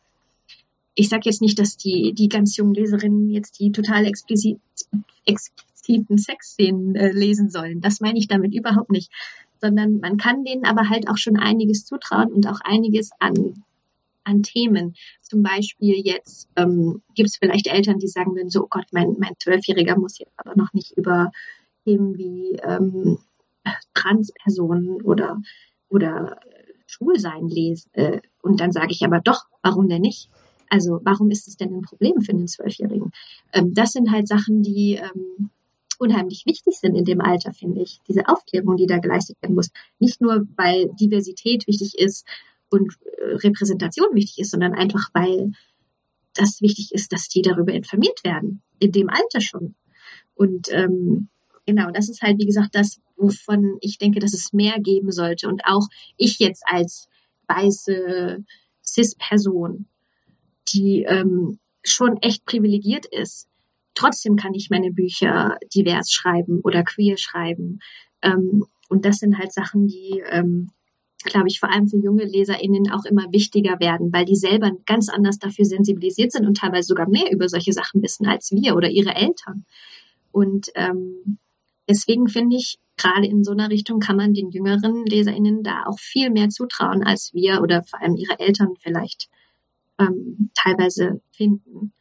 ich 0.95 1.07
sage 1.09 1.23
jetzt 1.25 1.41
nicht, 1.41 1.59
dass 1.59 1.77
die, 1.77 2.13
die 2.13 2.29
ganz 2.29 2.57
jungen 2.57 2.73
Leserinnen 2.73 3.29
jetzt 3.29 3.59
die 3.59 3.71
total 3.71 4.05
explizit, 4.05 4.59
expliziten 5.25 6.17
Sexszenen 6.17 6.95
äh, 6.95 7.11
lesen 7.11 7.49
sollen. 7.51 7.79
Das 7.79 8.01
meine 8.01 8.17
ich 8.17 8.27
damit 8.27 8.55
überhaupt 8.55 8.89
nicht. 8.89 9.11
Sondern 9.61 9.99
man 9.99 10.17
kann 10.17 10.43
denen 10.43 10.65
aber 10.65 10.89
halt 10.89 11.07
auch 11.07 11.17
schon 11.17 11.37
einiges 11.37 11.85
zutrauen 11.85 12.33
und 12.33 12.47
auch 12.47 12.59
einiges 12.63 13.11
an 13.19 13.63
an 14.23 14.43
Themen. 14.43 14.95
Zum 15.21 15.43
Beispiel 15.43 15.95
jetzt 16.03 16.49
ähm, 16.55 17.01
gibt 17.15 17.29
es 17.29 17.37
vielleicht 17.37 17.67
Eltern, 17.67 17.99
die 17.99 18.07
sagen 18.07 18.35
würden, 18.35 18.49
so, 18.49 18.63
oh 18.63 18.67
Gott, 18.69 18.85
mein, 18.91 19.15
mein 19.19 19.33
Zwölfjähriger 19.39 19.97
muss 19.97 20.19
jetzt 20.19 20.33
aber 20.37 20.55
noch 20.55 20.73
nicht 20.73 20.91
über 20.97 21.31
Themen 21.85 22.17
wie 22.17 22.57
ähm, 22.63 23.19
Transpersonen 23.93 25.01
oder, 25.01 25.41
oder 25.89 26.39
Schwulsein 26.87 27.47
lesen. 27.47 27.89
Äh, 27.93 28.21
und 28.41 28.59
dann 28.59 28.71
sage 28.71 28.91
ich 28.91 29.03
aber 29.03 29.19
doch, 29.19 29.45
warum 29.61 29.89
denn 29.89 30.01
nicht? 30.01 30.29
Also 30.69 30.99
warum 31.03 31.29
ist 31.29 31.47
es 31.47 31.57
denn 31.57 31.73
ein 31.73 31.81
Problem 31.81 32.21
für 32.21 32.31
einen 32.31 32.47
Zwölfjährigen? 32.47 33.11
Ähm, 33.53 33.73
das 33.73 33.91
sind 33.91 34.11
halt 34.11 34.27
Sachen, 34.27 34.63
die 34.63 34.95
ähm, 34.95 35.49
unheimlich 35.99 36.45
wichtig 36.45 36.75
sind 36.79 36.95
in 36.95 37.05
dem 37.05 37.21
Alter, 37.21 37.53
finde 37.53 37.81
ich. 37.81 37.99
Diese 38.07 38.27
Aufklärung, 38.27 38.77
die 38.77 38.87
da 38.87 38.97
geleistet 38.97 39.37
werden 39.41 39.55
muss. 39.55 39.69
Nicht 39.99 40.21
nur, 40.21 40.47
weil 40.55 40.89
Diversität 40.99 41.67
wichtig 41.67 41.97
ist 41.97 42.25
und 42.73 42.97
äh, 43.05 43.35
Repräsentation 43.35 44.15
wichtig 44.15 44.39
ist, 44.39 44.49
sondern 44.49 44.73
einfach, 44.73 45.09
weil 45.13 45.51
das 46.33 46.59
wichtig 46.59 46.91
ist, 46.91 47.13
dass 47.13 47.27
die 47.27 47.43
darüber 47.43 47.71
informiert 47.71 48.23
werden, 48.23 48.63
in 48.79 48.91
dem 48.91 49.09
Alter 49.09 49.41
schon. 49.41 49.75
Und 50.33 50.69
ähm, 50.71 51.29
genau, 51.67 51.91
das 51.91 52.09
ist 52.09 52.23
halt, 52.23 52.39
wie 52.39 52.47
gesagt, 52.47 52.73
das, 52.73 52.99
wovon 53.15 53.77
ich 53.81 53.99
denke, 53.99 54.19
dass 54.19 54.33
es 54.33 54.53
mehr 54.53 54.79
geben 54.79 55.11
sollte. 55.11 55.47
Und 55.47 55.61
auch 55.65 55.87
ich 56.17 56.39
jetzt 56.39 56.63
als 56.65 57.09
weiße 57.47 58.43
CIS-Person, 58.83 59.85
die 60.73 61.03
ähm, 61.03 61.59
schon 61.83 62.17
echt 62.23 62.43
privilegiert 62.45 63.05
ist, 63.05 63.47
trotzdem 63.93 64.35
kann 64.35 64.55
ich 64.55 64.71
meine 64.71 64.91
Bücher 64.91 65.59
divers 65.75 66.11
schreiben 66.11 66.61
oder 66.63 66.83
queer 66.83 67.17
schreiben. 67.17 67.81
Ähm, 68.23 68.65
und 68.89 69.05
das 69.05 69.17
sind 69.17 69.37
halt 69.37 69.53
Sachen, 69.53 69.85
die 69.85 70.23
ähm, 70.27 70.71
glaube 71.23 71.47
ich, 71.47 71.59
vor 71.59 71.71
allem 71.71 71.87
für 71.87 71.97
junge 71.97 72.25
LeserInnen 72.25 72.91
auch 72.91 73.05
immer 73.05 73.31
wichtiger 73.31 73.79
werden, 73.79 74.11
weil 74.13 74.25
die 74.25 74.35
selber 74.35 74.71
ganz 74.85 75.09
anders 75.09 75.39
dafür 75.39 75.65
sensibilisiert 75.65 76.31
sind 76.31 76.45
und 76.45 76.57
teilweise 76.57 76.87
sogar 76.87 77.09
mehr 77.09 77.31
über 77.31 77.49
solche 77.49 77.73
Sachen 77.73 78.01
wissen 78.01 78.27
als 78.27 78.51
wir 78.51 78.75
oder 78.75 78.89
ihre 78.89 79.15
Eltern. 79.15 79.65
Und 80.31 80.69
ähm, 80.75 81.37
deswegen 81.87 82.27
finde 82.27 82.57
ich, 82.57 82.79
gerade 82.97 83.27
in 83.27 83.43
so 83.43 83.51
einer 83.51 83.69
Richtung 83.69 83.99
kann 83.99 84.17
man 84.17 84.33
den 84.33 84.51
jüngeren 84.51 85.05
LeserInnen 85.05 85.63
da 85.63 85.83
auch 85.85 85.99
viel 85.99 86.29
mehr 86.29 86.49
zutrauen, 86.49 87.03
als 87.03 87.33
wir 87.33 87.61
oder 87.61 87.83
vor 87.83 88.01
allem 88.01 88.15
ihre 88.15 88.39
Eltern 88.39 88.75
vielleicht 88.79 89.29
ähm, 89.99 90.51
teilweise 90.53 91.21
finden. 91.31 91.93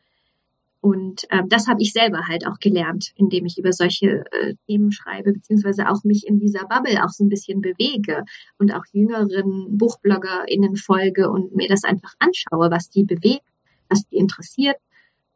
Und 0.82 1.28
ähm, 1.30 1.48
das 1.48 1.68
habe 1.68 1.80
ich 1.80 1.92
selber 1.92 2.26
halt 2.26 2.44
auch 2.44 2.58
gelernt, 2.58 3.12
indem 3.14 3.46
ich 3.46 3.56
über 3.56 3.72
solche 3.72 4.24
äh, 4.32 4.54
Themen 4.66 4.90
schreibe, 4.90 5.32
beziehungsweise 5.32 5.88
auch 5.88 6.02
mich 6.02 6.26
in 6.26 6.40
dieser 6.40 6.66
Bubble 6.66 7.04
auch 7.04 7.10
so 7.10 7.22
ein 7.22 7.28
bisschen 7.28 7.60
bewege 7.60 8.24
und 8.58 8.74
auch 8.74 8.82
jüngeren 8.90 9.78
BuchbloggerInnen 9.78 10.74
folge 10.74 11.30
und 11.30 11.54
mir 11.54 11.68
das 11.68 11.84
einfach 11.84 12.14
anschaue, 12.18 12.72
was 12.72 12.90
die 12.90 13.04
bewegt, 13.04 13.46
was 13.88 14.08
die 14.08 14.16
interessiert 14.16 14.76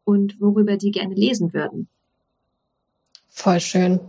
und 0.02 0.40
worüber 0.40 0.76
die 0.76 0.90
gerne 0.90 1.14
lesen 1.14 1.52
würden. 1.52 1.86
Voll 3.28 3.60
schön. 3.60 4.00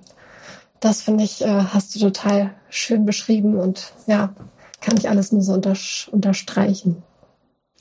Das 0.80 1.04
finde 1.04 1.24
ich, 1.24 1.42
äh, 1.42 1.66
hast 1.72 1.94
du 1.94 2.00
total 2.00 2.56
schön 2.72 3.06
beschrieben 3.06 3.60
und 3.60 3.94
ja, 4.08 4.36
kann 4.82 4.98
ich 4.98 5.08
alles 5.08 5.32
nur 5.32 5.44
so 5.44 5.54
unter, 5.54 5.76
unterstreichen. 6.12 7.04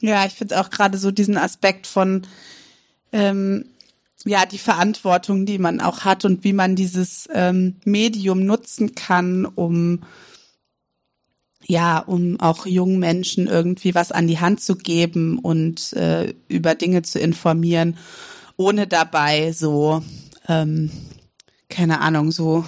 Ja, 0.01 0.27
ich 0.27 0.35
finde 0.35 0.61
auch 0.61 0.69
gerade 0.69 0.99
so 0.99 1.11
diesen 1.11 1.39
Aspekt 1.39 1.87
von 1.87 2.27
ähm, 3.13 3.67
ja 4.25 4.47
die 4.47 4.59
Verantwortung, 4.59 5.47
die 5.47 5.59
man 5.59 5.81
auch 5.81 6.01
hat 6.01 6.25
und 6.25 6.45
wie 6.45 6.53
man 6.53 6.77
dieses 6.77 7.29
ähm, 7.33 7.77
Medium 7.85 8.45
nutzen 8.45 8.95
kann, 8.95 9.47
um 9.47 10.01
ja, 11.69 11.99
um 11.99 12.39
auch 12.39 12.67
jungen 12.67 12.99
Menschen 12.99 13.47
irgendwie 13.49 13.95
was 13.95 14.13
an 14.13 14.29
die 14.29 14.39
Hand 14.39 14.61
zu 14.61 14.77
geben 14.77 15.39
und 15.39 15.93
äh, 15.95 16.35
über 16.49 16.75
Dinge 16.75 17.03
zu 17.03 17.19
informieren, 17.19 17.97
ohne 18.57 18.87
dabei 18.87 19.53
so, 19.53 20.03
ähm, 20.49 20.91
keine 21.69 22.01
Ahnung, 22.01 22.31
so 22.31 22.65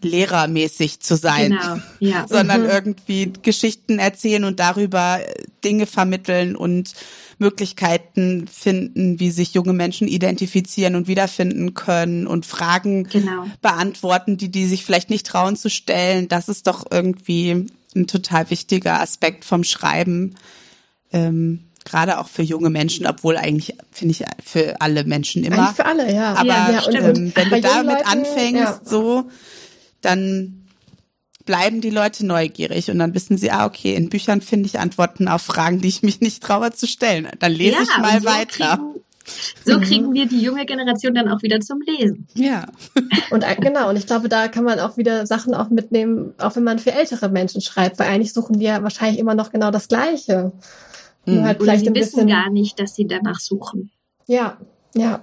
lehrermäßig 0.00 1.00
zu 1.00 1.16
sein, 1.16 1.52
genau, 1.52 1.76
ja. 2.00 2.26
sondern 2.28 2.62
mhm. 2.62 2.70
irgendwie 2.70 3.32
Geschichten 3.42 3.98
erzählen 3.98 4.44
und 4.44 4.60
darüber 4.60 5.20
Dinge 5.64 5.86
vermitteln 5.86 6.56
und 6.56 6.94
Möglichkeiten 7.38 8.46
finden, 8.46 9.20
wie 9.20 9.30
sich 9.30 9.54
junge 9.54 9.72
Menschen 9.72 10.08
identifizieren 10.08 10.94
und 10.94 11.08
wiederfinden 11.08 11.74
können 11.74 12.26
und 12.26 12.46
Fragen 12.46 13.04
genau. 13.04 13.46
beantworten, 13.60 14.36
die 14.36 14.50
die 14.50 14.66
sich 14.66 14.84
vielleicht 14.84 15.10
nicht 15.10 15.26
trauen 15.26 15.56
zu 15.56 15.70
stellen. 15.70 16.28
Das 16.28 16.48
ist 16.48 16.66
doch 16.66 16.84
irgendwie 16.90 17.66
ein 17.94 18.06
total 18.06 18.50
wichtiger 18.50 19.00
Aspekt 19.00 19.44
vom 19.44 19.64
Schreiben. 19.64 20.36
Ähm, 21.12 21.64
gerade 21.84 22.18
auch 22.18 22.28
für 22.28 22.42
junge 22.42 22.70
Menschen, 22.70 23.06
obwohl 23.06 23.36
eigentlich 23.36 23.76
finde 23.90 24.12
ich 24.12 24.24
für 24.44 24.80
alle 24.80 25.04
Menschen 25.04 25.44
immer. 25.44 25.58
Eigentlich 25.58 25.76
für 25.76 25.86
alle, 25.86 26.14
ja. 26.14 26.34
Aber 26.34 26.46
ja, 26.46 26.70
ja, 26.70 26.90
ähm, 26.90 27.32
wenn 27.34 27.50
du 27.50 27.60
damit 27.60 27.98
Leuten, 27.98 28.08
anfängst, 28.08 28.62
ja. 28.62 28.80
so, 28.84 29.30
dann 30.00 30.61
bleiben 31.44 31.80
die 31.80 31.90
Leute 31.90 32.26
neugierig 32.26 32.90
und 32.90 32.98
dann 32.98 33.14
wissen 33.14 33.38
sie, 33.38 33.50
ah, 33.50 33.66
okay, 33.66 33.94
in 33.94 34.08
Büchern 34.08 34.40
finde 34.40 34.66
ich 34.66 34.78
Antworten 34.78 35.28
auf 35.28 35.42
Fragen, 35.42 35.80
die 35.80 35.88
ich 35.88 36.02
mich 36.02 36.20
nicht 36.20 36.42
traue 36.42 36.72
zu 36.72 36.86
stellen. 36.86 37.28
Dann 37.38 37.52
lese 37.52 37.76
ja, 37.76 37.82
ich 37.82 37.98
mal 37.98 38.20
so 38.20 38.26
weiter. 38.26 38.76
Kriegen, 38.76 39.02
so 39.64 39.78
mhm. 39.78 39.82
kriegen 39.82 40.12
wir 40.12 40.26
die 40.26 40.40
junge 40.40 40.66
Generation 40.66 41.14
dann 41.14 41.28
auch 41.28 41.42
wieder 41.42 41.60
zum 41.60 41.80
Lesen. 41.80 42.26
Ja. 42.34 42.66
Und 43.30 43.42
äh, 43.44 43.56
genau, 43.56 43.88
und 43.88 43.96
ich 43.96 44.06
glaube, 44.06 44.28
da 44.28 44.48
kann 44.48 44.64
man 44.64 44.78
auch 44.80 44.96
wieder 44.96 45.26
Sachen 45.26 45.54
auch 45.54 45.70
mitnehmen, 45.70 46.34
auch 46.38 46.56
wenn 46.56 46.64
man 46.64 46.78
für 46.78 46.92
ältere 46.92 47.28
Menschen 47.28 47.60
schreibt, 47.60 47.98
weil 47.98 48.08
eigentlich 48.08 48.32
suchen 48.32 48.58
die 48.58 48.66
ja 48.66 48.82
wahrscheinlich 48.82 49.18
immer 49.18 49.34
noch 49.34 49.52
genau 49.52 49.70
das 49.70 49.88
Gleiche. 49.88 50.52
Mhm. 51.24 51.44
Halt 51.44 51.60
Oder 51.60 51.78
sie 51.78 51.94
wissen 51.94 52.26
gar 52.26 52.50
nicht, 52.50 52.78
dass 52.78 52.94
sie 52.94 53.06
danach 53.06 53.40
suchen. 53.40 53.90
Ja, 54.26 54.58
ja. 54.94 55.22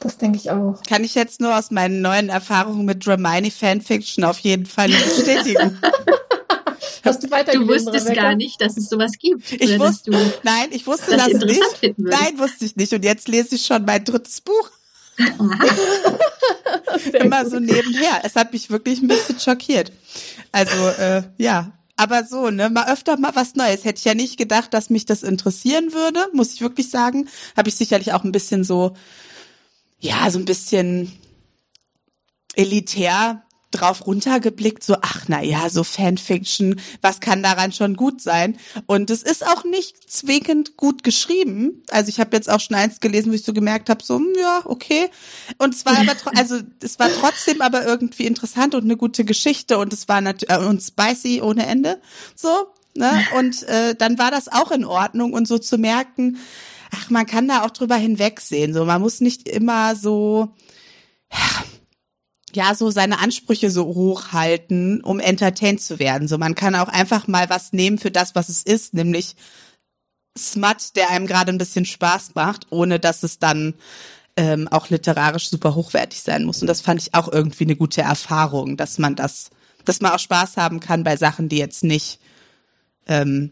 Das 0.00 0.18
denke 0.18 0.38
ich 0.38 0.50
auch. 0.50 0.82
Kann 0.88 1.04
ich 1.04 1.14
jetzt 1.14 1.40
nur 1.40 1.56
aus 1.56 1.70
meinen 1.70 2.02
neuen 2.02 2.28
Erfahrungen 2.28 2.84
mit 2.84 3.06
Dramini 3.06 3.50
Fanfiction 3.50 4.24
auf 4.24 4.38
jeden 4.40 4.66
Fall 4.66 4.88
bestätigen. 4.88 5.78
Hast 7.04 7.22
du 7.22 7.30
weiter 7.30 7.52
Du 7.52 7.66
wusstest 7.66 8.06
Rebecca? 8.06 8.22
gar 8.22 8.34
nicht, 8.36 8.60
dass 8.60 8.76
es 8.76 8.88
sowas 8.88 9.12
gibt. 9.18 9.50
Ich 9.52 9.78
wusste, 9.78 10.12
nein, 10.44 10.68
ich 10.70 10.86
wusste 10.86 11.16
das, 11.16 11.32
das 11.32 11.44
nicht. 11.44 11.98
Nein, 11.98 12.38
wusste 12.38 12.64
ich 12.64 12.76
nicht. 12.76 12.92
Und 12.92 13.04
jetzt 13.04 13.26
lese 13.28 13.56
ich 13.56 13.66
schon 13.66 13.84
mein 13.84 14.04
drittes 14.04 14.40
Buch. 14.40 14.70
Immer 17.12 17.48
so 17.48 17.58
nebenher. 17.58 18.20
Es 18.22 18.36
hat 18.36 18.52
mich 18.52 18.70
wirklich 18.70 19.02
ein 19.02 19.08
bisschen 19.08 19.38
schockiert. 19.38 19.92
Also, 20.52 20.88
äh, 20.98 21.22
ja. 21.38 21.72
Aber 21.96 22.24
so, 22.24 22.50
ne, 22.50 22.70
mal 22.70 22.90
öfter 22.90 23.16
mal 23.18 23.34
was 23.34 23.54
Neues. 23.54 23.84
Hätte 23.84 23.98
ich 23.98 24.04
ja 24.04 24.14
nicht 24.14 24.38
gedacht, 24.38 24.72
dass 24.72 24.88
mich 24.90 25.04
das 25.04 25.22
interessieren 25.22 25.92
würde, 25.92 26.26
muss 26.32 26.54
ich 26.54 26.60
wirklich 26.60 26.88
sagen. 26.90 27.28
Habe 27.56 27.68
ich 27.68 27.74
sicherlich 27.76 28.12
auch 28.12 28.24
ein 28.24 28.32
bisschen 28.32 28.64
so 28.64 28.94
ja, 30.02 30.28
so 30.30 30.38
ein 30.38 30.44
bisschen 30.44 31.12
elitär 32.54 33.42
drauf 33.70 34.06
runtergeblickt, 34.06 34.84
so, 34.84 34.96
ach 35.00 35.22
na 35.28 35.42
ja, 35.42 35.70
so 35.70 35.82
Fanfiction, 35.82 36.78
was 37.00 37.20
kann 37.20 37.42
daran 37.42 37.72
schon 37.72 37.96
gut 37.96 38.20
sein? 38.20 38.58
Und 38.84 39.08
es 39.08 39.22
ist 39.22 39.46
auch 39.46 39.64
nicht 39.64 40.10
zwingend 40.10 40.76
gut 40.76 41.04
geschrieben. 41.04 41.82
Also 41.88 42.10
ich 42.10 42.20
habe 42.20 42.36
jetzt 42.36 42.50
auch 42.50 42.60
schon 42.60 42.76
eins 42.76 43.00
gelesen, 43.00 43.30
wo 43.30 43.36
ich 43.36 43.44
so 43.44 43.54
gemerkt 43.54 43.88
habe, 43.88 44.04
so, 44.04 44.16
hm, 44.16 44.34
ja, 44.38 44.60
okay. 44.66 45.08
Und 45.56 45.74
es 45.74 45.86
war 45.86 45.96
aber, 45.96 46.12
also 46.36 46.58
es 46.82 46.98
war 46.98 47.08
trotzdem 47.08 47.62
aber 47.62 47.86
irgendwie 47.86 48.26
interessant 48.26 48.74
und 48.74 48.84
eine 48.84 48.98
gute 48.98 49.24
Geschichte 49.24 49.78
und 49.78 49.92
es 49.94 50.06
war 50.08 50.20
natürlich 50.20 50.54
äh, 50.54 50.66
und 50.66 50.82
spicy 50.82 51.40
ohne 51.40 51.64
Ende, 51.64 52.02
so. 52.34 52.66
Ne? 52.94 53.24
Und 53.38 53.62
äh, 53.62 53.94
dann 53.94 54.18
war 54.18 54.30
das 54.30 54.52
auch 54.52 54.70
in 54.70 54.84
Ordnung 54.84 55.32
und 55.32 55.48
so 55.48 55.56
zu 55.56 55.78
merken, 55.78 56.36
ach, 56.92 57.10
man 57.10 57.26
kann 57.26 57.48
da 57.48 57.64
auch 57.64 57.70
drüber 57.70 57.96
hinwegsehen. 57.96 58.72
So, 58.74 58.84
man 58.84 59.00
muss 59.00 59.20
nicht 59.20 59.48
immer 59.48 59.96
so, 59.96 60.54
ja, 62.52 62.74
so 62.74 62.90
seine 62.90 63.18
Ansprüche 63.18 63.70
so 63.70 63.86
hochhalten, 63.86 65.02
um 65.02 65.18
entertained 65.18 65.80
zu 65.80 65.98
werden. 65.98 66.28
So, 66.28 66.38
man 66.38 66.54
kann 66.54 66.74
auch 66.74 66.88
einfach 66.88 67.26
mal 67.26 67.48
was 67.50 67.72
nehmen 67.72 67.98
für 67.98 68.10
das, 68.10 68.34
was 68.34 68.48
es 68.48 68.62
ist, 68.62 68.94
nämlich 68.94 69.36
Smut, 70.38 70.96
der 70.96 71.10
einem 71.10 71.26
gerade 71.26 71.52
ein 71.52 71.58
bisschen 71.58 71.84
Spaß 71.84 72.34
macht, 72.34 72.66
ohne 72.70 72.98
dass 73.00 73.22
es 73.22 73.38
dann 73.38 73.74
ähm, 74.36 74.68
auch 74.68 74.88
literarisch 74.88 75.48
super 75.48 75.74
hochwertig 75.74 76.22
sein 76.22 76.44
muss. 76.44 76.62
Und 76.62 76.68
das 76.68 76.80
fand 76.80 77.00
ich 77.00 77.14
auch 77.14 77.30
irgendwie 77.30 77.64
eine 77.64 77.76
gute 77.76 78.02
Erfahrung, 78.02 78.76
dass 78.76 78.98
man 78.98 79.14
das, 79.14 79.50
dass 79.84 80.00
man 80.00 80.12
auch 80.12 80.18
Spaß 80.18 80.56
haben 80.56 80.80
kann 80.80 81.04
bei 81.04 81.16
Sachen, 81.16 81.48
die 81.48 81.58
jetzt 81.58 81.84
nicht 81.84 82.18
ähm, 83.06 83.50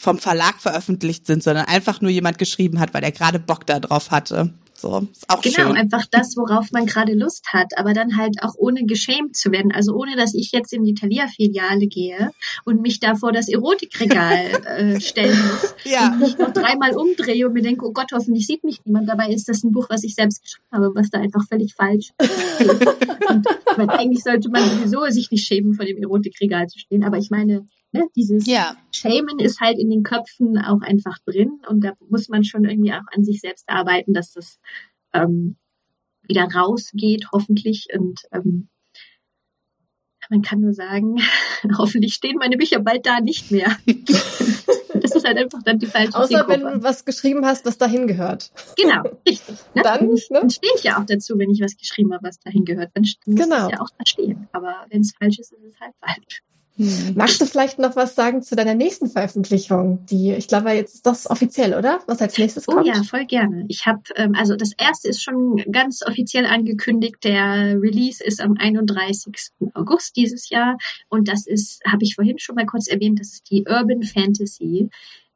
vom 0.00 0.16
Verlag 0.16 0.62
veröffentlicht 0.62 1.26
sind, 1.26 1.42
sondern 1.42 1.66
einfach 1.66 2.00
nur 2.00 2.10
jemand 2.10 2.38
geschrieben 2.38 2.80
hat, 2.80 2.94
weil 2.94 3.02
er 3.02 3.12
gerade 3.12 3.38
Bock 3.38 3.66
darauf 3.66 4.10
hatte. 4.10 4.54
So, 4.74 5.06
ist 5.12 5.28
auch 5.28 5.42
genau, 5.42 5.56
schön. 5.68 5.76
einfach 5.76 6.06
das, 6.10 6.38
worauf 6.38 6.72
man 6.72 6.86
gerade 6.86 7.12
Lust 7.12 7.44
hat, 7.52 7.76
aber 7.76 7.92
dann 7.92 8.16
halt 8.16 8.42
auch 8.42 8.54
ohne 8.56 8.86
geschämt 8.86 9.36
zu 9.36 9.52
werden. 9.52 9.72
Also 9.72 9.92
ohne, 9.92 10.16
dass 10.16 10.32
ich 10.32 10.52
jetzt 10.52 10.72
in 10.72 10.84
die 10.84 10.94
Thalia-Filiale 10.94 11.86
gehe 11.86 12.30
und 12.64 12.80
mich 12.80 12.98
da 12.98 13.14
vor 13.14 13.30
das 13.30 13.50
Erotikregal 13.50 14.46
äh, 14.64 15.00
stellen 15.02 15.38
muss 15.38 15.74
Ja. 15.84 16.12
und 16.12 16.20
mich 16.20 16.38
noch 16.38 16.54
dreimal 16.54 16.96
umdrehe 16.96 17.46
und 17.46 17.52
mir 17.52 17.60
denke, 17.62 17.84
oh 17.84 17.92
Gott, 17.92 18.10
hoffentlich 18.14 18.46
sieht 18.46 18.64
mich 18.64 18.78
niemand. 18.86 19.06
Dabei 19.06 19.28
ist 19.28 19.50
das 19.50 19.62
ein 19.64 19.72
Buch, 19.72 19.90
was 19.90 20.02
ich 20.02 20.14
selbst 20.14 20.42
geschrieben 20.42 20.64
habe, 20.72 20.92
was 20.94 21.10
da 21.10 21.18
einfach 21.20 21.46
völlig 21.46 21.74
falsch 21.74 22.12
steht. 22.54 22.70
Und 23.28 23.46
man, 23.76 23.90
eigentlich 23.90 24.22
sollte 24.22 24.48
man 24.48 24.64
sowieso 24.64 25.04
sich 25.10 25.30
nicht 25.30 25.46
schämen, 25.46 25.74
vor 25.74 25.84
dem 25.84 25.98
Erotikregal 25.98 26.68
zu 26.68 26.78
stehen. 26.78 27.04
Aber 27.04 27.18
ich 27.18 27.28
meine, 27.28 27.66
ne, 27.92 28.06
dieses 28.16 28.46
Ja. 28.46 28.76
Schämen 28.92 29.38
ist 29.38 29.60
halt 29.60 29.78
in 29.78 29.90
den 29.90 30.02
Köpfen 30.02 30.58
auch 30.58 30.80
einfach 30.82 31.18
drin 31.24 31.60
und 31.68 31.82
da 31.84 31.92
muss 32.08 32.28
man 32.28 32.44
schon 32.44 32.64
irgendwie 32.64 32.92
auch 32.92 33.06
an 33.14 33.24
sich 33.24 33.40
selbst 33.40 33.68
arbeiten, 33.68 34.12
dass 34.12 34.32
das 34.32 34.58
ähm, 35.12 35.56
wieder 36.22 36.44
rausgeht, 36.44 37.26
hoffentlich. 37.32 37.88
Und 37.96 38.20
ähm, 38.32 38.68
man 40.28 40.42
kann 40.42 40.60
nur 40.60 40.72
sagen, 40.72 41.16
hoffentlich 41.78 42.14
stehen 42.14 42.36
meine 42.38 42.56
Bücher 42.56 42.78
bald 42.80 43.04
da 43.06 43.20
nicht 43.20 43.50
mehr. 43.50 43.76
das 43.86 45.14
ist 45.16 45.24
halt 45.26 45.38
einfach 45.38 45.62
dann 45.64 45.78
die 45.80 45.86
falsche 45.86 46.14
Außer 46.14 46.46
wenn 46.46 46.60
Zielgruppe. 46.60 46.78
du 46.78 46.82
was 46.84 47.04
geschrieben 47.04 47.44
hast, 47.44 47.66
was 47.66 47.78
dahin 47.78 48.06
gehört. 48.06 48.52
Genau, 48.76 49.02
richtig. 49.26 49.56
Ne? 49.74 49.82
Dann, 49.82 50.08
ne? 50.08 50.20
Dann 50.30 50.50
stehe 50.50 50.72
ich 50.76 50.84
ja 50.84 51.00
auch 51.00 51.06
dazu, 51.06 51.36
wenn 51.38 51.50
ich 51.50 51.60
was 51.60 51.76
geschrieben 51.76 52.12
habe, 52.12 52.28
was 52.28 52.38
dahin 52.38 52.64
gehört. 52.64 52.90
Dann 52.94 53.02
muss 53.02 53.16
Genau. 53.44 53.66
es 53.66 53.72
ja 53.72 53.80
auch 53.80 53.90
da 53.98 54.06
stehen. 54.06 54.48
Aber 54.52 54.84
wenn 54.90 55.00
es 55.00 55.12
falsch 55.18 55.38
ist, 55.40 55.52
ist 55.52 55.64
es 55.64 55.80
halt 55.80 55.94
falsch. 56.00 56.42
Hm. 56.80 57.14
Magst 57.14 57.40
du 57.40 57.44
vielleicht 57.46 57.78
noch 57.78 57.94
was 57.94 58.14
sagen 58.14 58.40
zu 58.42 58.56
deiner 58.56 58.74
nächsten 58.74 59.08
Veröffentlichung? 59.08 60.06
Die, 60.06 60.32
ich 60.32 60.48
glaube, 60.48 60.70
jetzt 60.70 60.94
ist 60.94 61.06
das 61.06 61.28
offiziell, 61.28 61.74
oder? 61.74 62.00
Was 62.06 62.22
als 62.22 62.38
nächstes 62.38 62.66
Oh 62.68 62.72
kommt? 62.72 62.86
ja, 62.86 63.02
voll 63.02 63.26
gerne. 63.26 63.66
Ich 63.68 63.84
habe, 63.86 64.00
ähm, 64.16 64.34
also 64.34 64.56
das 64.56 64.72
erste 64.78 65.08
ist 65.08 65.22
schon 65.22 65.56
ganz 65.70 66.02
offiziell 66.06 66.46
angekündigt. 66.46 67.16
Der 67.24 67.80
Release 67.80 68.24
ist 68.24 68.40
am 68.40 68.56
31. 68.56 69.50
August 69.74 70.16
dieses 70.16 70.48
Jahr. 70.48 70.78
Und 71.08 71.28
das 71.28 71.46
ist, 71.46 71.80
habe 71.86 72.02
ich 72.04 72.14
vorhin 72.14 72.38
schon 72.38 72.54
mal 72.54 72.66
kurz 72.66 72.88
erwähnt, 72.88 73.20
das 73.20 73.28
ist 73.34 73.50
die 73.50 73.64
Urban 73.68 74.02
Fantasy. 74.02 74.88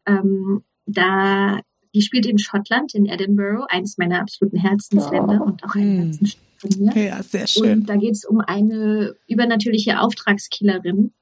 Ähm, 0.07 0.63
da, 0.87 1.61
die 1.95 2.03
spielt 2.03 2.27
in 2.27 2.39
Schottland, 2.39 2.95
in 2.95 3.07
Edinburgh, 3.07 3.67
eines 3.69 3.99
meiner 3.99 4.21
absoluten 4.21 4.57
Herzensländer 4.59 5.41
Oh. 5.43 5.47
und 5.47 5.63
auch 5.65 5.75
ein 5.75 5.83
Hm. 5.83 6.05
Herzensstadt 6.07 6.43
von 6.57 6.71
mir. 6.79 7.05
Ja, 7.07 7.23
sehr 7.23 7.47
schön. 7.47 7.81
Und 7.81 7.89
da 7.91 7.97
geht 7.97 8.13
es 8.15 8.25
um 8.25 8.41
eine 8.41 9.15
übernatürliche 9.29 10.01
Auftragskillerin, 10.01 11.13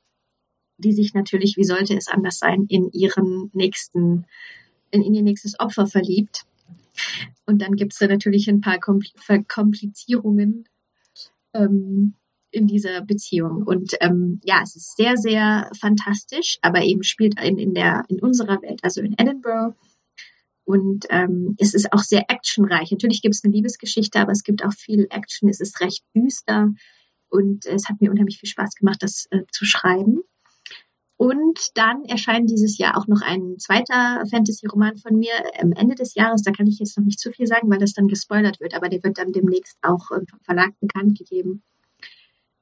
die 0.82 0.92
sich 0.92 1.14
natürlich, 1.14 1.56
wie 1.56 1.64
sollte 1.64 1.96
es 1.96 2.09
anders 2.09 2.38
sein, 2.38 2.66
in 2.68 2.90
ihren 2.92 3.50
nächsten, 3.54 4.26
in, 4.90 5.02
in 5.02 5.14
ihr 5.14 5.22
nächstes 5.22 5.59
Opfer 5.59 5.86
verliebt. 5.86 6.44
Und 7.46 7.62
dann 7.62 7.76
gibt 7.76 7.92
es 7.92 7.98
da 7.98 8.06
natürlich 8.06 8.48
ein 8.48 8.60
paar 8.60 8.78
Kompl 8.78 9.09
Verkomplizierungen 9.16 10.68
ähm, 11.54 12.14
in 12.50 12.66
dieser 12.66 13.00
Beziehung. 13.00 13.62
Und 13.62 13.94
ähm, 14.00 14.40
ja, 14.44 14.60
es 14.62 14.76
ist 14.76 14.96
sehr, 14.96 15.16
sehr 15.16 15.70
fantastisch, 15.78 16.59
aber 16.60 16.82
eben 16.82 17.02
spielt 17.02 17.40
in, 17.40 17.59
in, 17.59 17.74
der, 17.74 18.04
in 18.09 18.20
unserer 18.20 18.60
Welt, 18.62 18.80
also 18.82 19.00
in 19.00 19.14
Edinburgh. 19.18 19.74
Und 20.64 21.06
ähm, 21.10 21.56
es 21.59 21.74
ist 21.74 21.92
auch 21.92 22.02
sehr 22.02 22.30
actionreich. 22.30 22.92
Natürlich 22.92 23.22
gibt 23.22 23.34
es 23.34 23.42
eine 23.42 23.52
Liebesgeschichte, 23.52 24.20
aber 24.20 24.32
es 24.32 24.44
gibt 24.44 24.64
auch 24.64 24.72
viel 24.72 25.06
Action. 25.10 25.48
Es 25.48 25.60
ist 25.60 25.80
recht 25.80 26.04
düster 26.14 26.72
und 27.28 27.66
es 27.66 27.88
hat 27.88 28.00
mir 28.00 28.10
unheimlich 28.10 28.38
viel 28.38 28.48
Spaß 28.48 28.74
gemacht, 28.76 29.02
das 29.02 29.26
äh, 29.30 29.40
zu 29.50 29.64
schreiben. 29.64 30.20
Und 31.23 31.70
dann 31.77 32.05
erscheint 32.05 32.51
dieses 32.51 32.78
Jahr 32.78 32.99
auch 32.99 33.07
noch 33.07 33.23
ein 33.23 33.57
zweiter 33.57 34.24
Fantasy-Roman 34.28 34.97
von 34.97 35.16
mir 35.16 35.31
am 35.61 35.70
Ende 35.70 35.94
des 35.94 36.16
Jahres. 36.16 36.43
Da 36.43 36.51
kann 36.51 36.66
ich 36.66 36.81
jetzt 36.81 36.99
noch 36.99 37.05
nicht 37.05 37.20
zu 37.20 37.31
viel 37.31 37.47
sagen, 37.47 37.70
weil 37.70 37.78
das 37.78 37.93
dann 37.93 38.09
gespoilert 38.09 38.59
wird, 38.59 38.74
aber 38.74 38.89
der 38.89 39.05
wird 39.05 39.19
dann 39.19 39.31
demnächst 39.31 39.78
auch 39.82 40.11
äh, 40.11 40.27
vom 40.28 40.40
Verlag 40.43 40.73
bekannt 40.81 41.16
gegeben. 41.16 41.62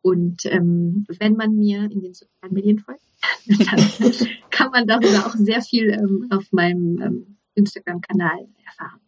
Und 0.02 0.44
ähm, 0.44 1.06
wenn 1.18 1.36
man 1.36 1.54
mir 1.54 1.90
in 1.90 2.02
den 2.02 2.12
sozialen 2.12 2.52
Medien 2.52 2.78
folgt, 2.80 3.00
dann 3.46 4.28
kann 4.50 4.70
man 4.72 4.86
darüber 4.86 5.24
auch 5.26 5.36
sehr 5.36 5.62
viel 5.62 5.92
ähm, 5.92 6.26
auf 6.28 6.44
meinem 6.52 7.00
ähm, 7.00 7.36
Instagram-Kanal 7.54 8.46
erfahren. 8.66 9.00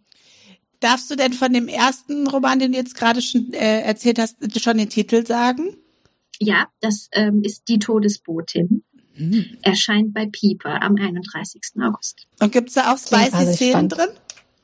Darfst 0.80 1.10
du 1.10 1.14
denn 1.14 1.34
von 1.34 1.52
dem 1.52 1.68
ersten 1.68 2.26
Roman, 2.26 2.58
den 2.58 2.72
du 2.72 2.78
jetzt 2.78 2.96
gerade 2.96 3.20
schon 3.20 3.52
äh, 3.52 3.82
erzählt 3.82 4.18
hast, 4.18 4.62
schon 4.62 4.78
den 4.78 4.88
Titel 4.88 5.26
sagen? 5.26 5.76
Ja, 6.38 6.68
das 6.80 7.10
ähm, 7.12 7.42
ist 7.44 7.68
Die 7.68 7.78
Todesbotin. 7.78 8.82
Hm. 9.14 9.58
Erscheint 9.62 10.14
bei 10.14 10.26
Pieper 10.26 10.82
am 10.82 10.96
31. 10.96 11.60
August. 11.82 12.26
Und 12.40 12.52
gibt's 12.52 12.74
da 12.74 12.92
auch 12.92 12.98
spicy 12.98 13.52
Szenen 13.54 13.88
drin? 13.88 14.08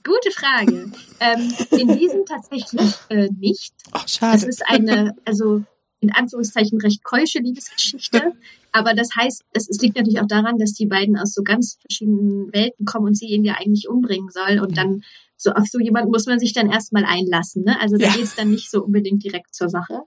Gute 0.04 0.30
Frage. 0.32 0.92
ähm, 1.20 1.52
in 1.70 1.98
diesem 1.98 2.24
tatsächlich 2.26 2.92
äh, 3.08 3.28
nicht. 3.38 3.72
Es 4.04 4.12
schade. 4.12 4.46
ist 4.46 4.62
eine, 4.68 5.14
also 5.24 5.62
in 6.00 6.12
Anführungszeichen 6.12 6.80
recht 6.80 7.02
keusche 7.04 7.38
Liebesgeschichte. 7.40 8.32
Aber 8.72 8.94
das 8.94 9.08
heißt, 9.16 9.42
es, 9.52 9.68
es 9.68 9.80
liegt 9.80 9.96
natürlich 9.96 10.20
auch 10.20 10.26
daran, 10.26 10.58
dass 10.58 10.72
die 10.72 10.86
beiden 10.86 11.16
aus 11.18 11.32
so 11.34 11.42
ganz 11.42 11.78
verschiedenen 11.80 12.52
Welten 12.52 12.84
kommen 12.86 13.06
und 13.06 13.16
sie 13.16 13.26
ihn 13.26 13.44
ja 13.44 13.54
eigentlich 13.54 13.88
umbringen 13.88 14.30
soll. 14.30 14.60
Und 14.60 14.76
dann 14.76 15.02
so 15.36 15.50
auf 15.52 15.66
so 15.66 15.78
jemanden 15.80 16.10
muss 16.10 16.26
man 16.26 16.38
sich 16.38 16.52
dann 16.52 16.70
erstmal 16.70 17.04
einlassen. 17.04 17.64
Ne? 17.64 17.78
Also 17.80 17.96
da 17.96 18.06
Ja. 18.06 18.14
geht's 18.14 18.36
dann 18.36 18.50
nicht 18.50 18.70
so 18.70 18.82
unbedingt 18.84 19.24
direkt 19.24 19.54
zur 19.54 19.68
Sache. 19.68 20.02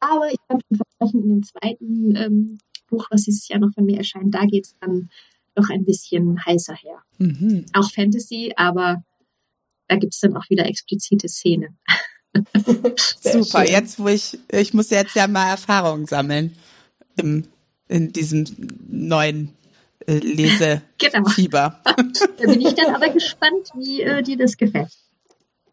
Aber 0.00 0.30
ich 0.30 0.38
kann 0.48 0.60
schon 0.68 0.78
versprechen, 0.78 1.22
in 1.22 1.28
dem 1.28 1.42
zweiten 1.42 2.16
ähm, 2.16 2.58
Buch, 2.88 3.06
was 3.10 3.22
dieses 3.22 3.48
Jahr 3.48 3.60
noch 3.60 3.72
von 3.74 3.84
mir 3.84 3.98
erscheint, 3.98 4.34
da 4.34 4.44
geht's 4.44 4.74
dann 4.80 5.10
noch 5.56 5.68
ein 5.70 5.84
bisschen 5.84 6.44
heißer 6.44 6.74
her. 6.74 7.02
Mhm. 7.18 7.66
Auch 7.74 7.90
Fantasy, 7.92 8.52
aber 8.56 9.02
da 9.88 9.96
gibt's 9.96 10.20
dann 10.20 10.36
auch 10.36 10.48
wieder 10.50 10.66
explizite 10.66 11.28
Szenen. 11.28 11.78
Super, 13.22 13.64
schön. 13.64 13.72
jetzt 13.72 13.98
wo 13.98 14.08
ich, 14.08 14.38
ich 14.52 14.74
muss 14.74 14.90
jetzt 14.90 15.14
ja 15.14 15.26
mal 15.26 15.48
Erfahrungen 15.50 16.06
sammeln 16.06 16.56
im, 17.16 17.44
in 17.88 18.12
diesem 18.12 18.44
neuen 18.88 19.52
äh, 20.06 20.18
Lesefieber. 20.18 20.82
Genau. 20.98 21.30
Da 22.38 22.46
bin 22.46 22.60
ich 22.60 22.74
dann 22.74 22.94
aber 22.94 23.08
gespannt, 23.08 23.70
wie 23.76 24.02
äh, 24.02 24.22
dir 24.22 24.36
das 24.36 24.56
gefällt. 24.56 24.90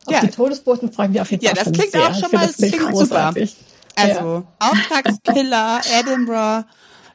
Auf 0.06 0.14
Ja. 0.14 0.22
die 0.22 0.30
Todesboten 0.30 0.92
freuen 0.92 1.14
wir 1.14 1.22
auf 1.22 1.32
jeden 1.32 1.44
Ja, 1.44 1.52
Fall 1.56 1.58
das 1.58 1.64
schon 1.66 1.74
klingt 1.74 1.92
sehr. 1.92 2.10
auch 2.10 2.14
schon 2.20 2.32
mal- 2.32 2.48
das 2.48 2.58
klingt 2.58 2.80
großartig. 2.80 3.56
Also, 3.98 4.46
Auftragskiller, 4.60 5.82
Edinburgh, 6.00 6.66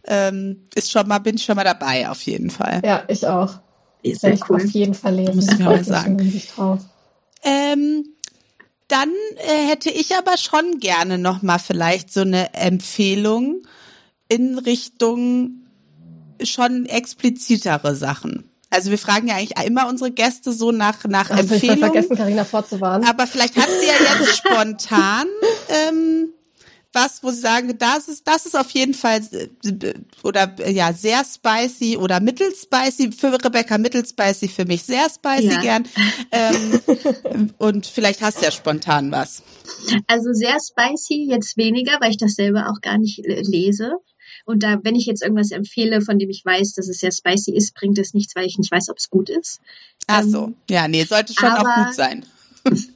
ähm, 0.06 0.68
ist 0.74 0.90
schon 0.90 1.06
mal, 1.08 1.18
bin 1.18 1.36
ich 1.36 1.44
schon 1.44 1.56
mal 1.56 1.64
dabei, 1.64 2.08
auf 2.08 2.22
jeden 2.22 2.50
Fall. 2.50 2.80
Ja, 2.84 3.04
ich 3.08 3.26
auch. 3.26 3.60
Sehr, 4.02 4.22
werde 4.22 4.36
ich 4.36 4.50
cool. 4.50 4.56
auf 4.56 4.70
jeden 4.70 4.94
Fall 4.94 5.14
lesen. 5.14 5.36
Muss 5.36 5.48
ich 5.48 5.58
mal 5.58 5.84
sagen. 5.84 6.18
Ähm, 7.42 8.04
dann 8.88 9.10
äh, 9.46 9.68
hätte 9.68 9.90
ich 9.90 10.16
aber 10.16 10.36
schon 10.36 10.80
gerne 10.80 11.18
noch 11.18 11.42
mal 11.42 11.58
vielleicht 11.58 12.12
so 12.12 12.22
eine 12.22 12.54
Empfehlung 12.54 13.62
in 14.28 14.58
Richtung 14.58 15.60
schon 16.42 16.86
explizitere 16.86 17.94
Sachen. 17.94 18.50
Also 18.70 18.90
wir 18.90 18.98
fragen 18.98 19.28
ja 19.28 19.34
eigentlich 19.34 19.58
immer 19.66 19.88
unsere 19.88 20.12
Gäste 20.12 20.52
so 20.52 20.70
nach 20.70 21.04
nach 21.04 21.30
Empfehlungen. 21.30 21.80
vergessen, 21.80 22.16
Karina 22.16 22.44
vorzuwarnen? 22.44 23.08
Aber 23.08 23.26
vielleicht 23.26 23.56
hat 23.56 23.68
sie 23.68 23.86
ja 23.86 24.18
jetzt 24.18 24.36
spontan 24.46 25.26
ähm, 25.68 26.32
was, 26.92 27.22
wo 27.22 27.30
sie 27.30 27.40
sagen, 27.40 27.76
das 27.78 28.08
ist, 28.08 28.26
das 28.26 28.46
ist 28.46 28.56
auf 28.56 28.70
jeden 28.72 28.94
Fall 28.94 29.20
äh, 29.32 29.92
oder 30.22 30.52
äh, 30.58 30.72
ja 30.72 30.92
sehr 30.92 31.22
spicy 31.24 31.96
oder 31.96 32.20
mittelspicy 32.20 33.12
für 33.12 33.32
Rebecca 33.32 33.78
mittelspicy 33.78 34.48
für 34.48 34.64
mich 34.64 34.82
sehr 34.82 35.08
spicy 35.08 35.48
Ja. 35.54 35.60
gern. 35.60 35.84
Ähm, 36.32 37.50
und 37.58 37.86
vielleicht 37.86 38.22
hast 38.22 38.38
du 38.40 38.44
ja 38.44 38.50
spontan 38.50 39.10
was. 39.10 39.42
Also 40.06 40.32
sehr 40.32 40.56
spicy, 40.60 41.26
jetzt 41.28 41.56
weniger, 41.56 41.98
weil 42.00 42.10
ich 42.10 42.16
das 42.18 42.34
selber 42.34 42.68
auch 42.70 42.80
gar 42.80 42.98
nicht 42.98 43.18
äh, 43.24 43.42
lese. 43.42 43.92
Und 44.44 44.62
da, 44.62 44.78
wenn 44.82 44.94
ich 44.94 45.06
jetzt 45.06 45.22
irgendwas 45.22 45.50
empfehle, 45.50 46.00
von 46.02 46.18
dem 46.18 46.30
ich 46.30 46.44
weiß, 46.44 46.74
dass 46.74 46.88
es 46.88 46.98
sehr 47.00 47.10
spicy 47.12 47.52
ist, 47.54 47.74
bringt 47.74 47.98
es 47.98 48.14
nichts, 48.14 48.34
weil 48.36 48.46
ich 48.46 48.58
nicht 48.58 48.70
weiß, 48.70 48.88
ob 48.90 48.98
es 48.98 49.10
gut 49.10 49.28
ist. 49.28 49.60
Ach 50.06 50.22
Ähm, 50.22 50.30
so, 50.30 50.52
ja, 50.68 50.86
nee, 50.88 51.04
sollte 51.04 51.34
schon 51.34 51.48
auch 51.50 51.64
aber- 51.66 51.84
gut 51.86 51.94
sein. 51.94 52.24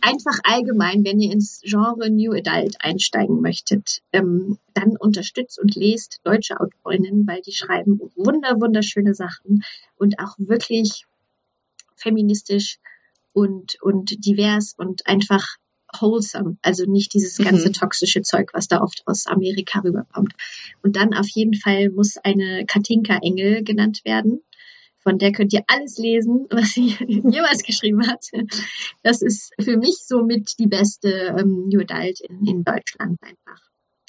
Einfach 0.01 0.39
allgemein, 0.45 1.05
wenn 1.05 1.21
ihr 1.21 1.33
ins 1.33 1.61
Genre 1.63 2.11
New 2.11 2.33
Adult 2.33 2.77
einsteigen 2.81 3.41
möchtet, 3.41 4.03
ähm, 4.13 4.59
dann 4.75 4.97
unterstützt 4.97 5.59
und 5.59 5.75
lest 5.75 6.21
deutsche 6.25 6.61
Autorinnen, 6.61 7.27
weil 7.27 7.41
die 7.41 7.53
schreiben 7.53 7.99
wunder, 8.15 8.61
wunderschöne 8.61 9.15
Sachen 9.15 9.65
und 9.97 10.19
auch 10.19 10.35
wirklich 10.39 11.07
feministisch 11.97 12.79
und, 13.33 13.81
und 13.83 14.25
divers 14.25 14.75
und 14.77 15.07
einfach 15.07 15.57
wholesome. 16.01 16.57
Also 16.63 16.85
nicht 16.87 17.15
dieses 17.15 17.39
ganze 17.39 17.69
Mhm. 17.69 17.73
toxische 17.73 18.23
Zeug, 18.23 18.51
was 18.53 18.69
da 18.69 18.81
oft 18.81 19.03
aus 19.07 19.27
Amerika 19.27 19.81
rüberkommt. 19.81 20.33
Und 20.83 20.97
dann 20.97 21.15
auf 21.15 21.29
jeden 21.29 21.55
Fall 21.55 21.91
muss 21.91 22.17
eine 22.19 22.65
Katinka 22.67 23.19
Engel 23.23 23.63
genannt 23.63 24.01
werden. 24.05 24.41
Von 25.05 25.19
der 25.19 25.33
könnt 25.33 25.53
ihr 25.53 25.63
alles 25.69 25.99
lesen, 25.99 26.47
was 26.51 26.71
sie 26.71 26.97
jemals 26.99 27.63
geschrieben 27.63 28.07
hat. 28.07 28.27
Das 29.03 29.23
ist 29.23 29.53
für 29.61 29.77
mich 29.77 29.99
somit 30.05 30.59
die 30.59 30.67
beste 30.67 31.37
ähm, 31.39 31.69
New 31.69 31.81
Adult 31.81 32.21
in, 32.21 32.47
in 32.47 32.65
Deutschland 32.65 33.19
einfach. 33.23 33.63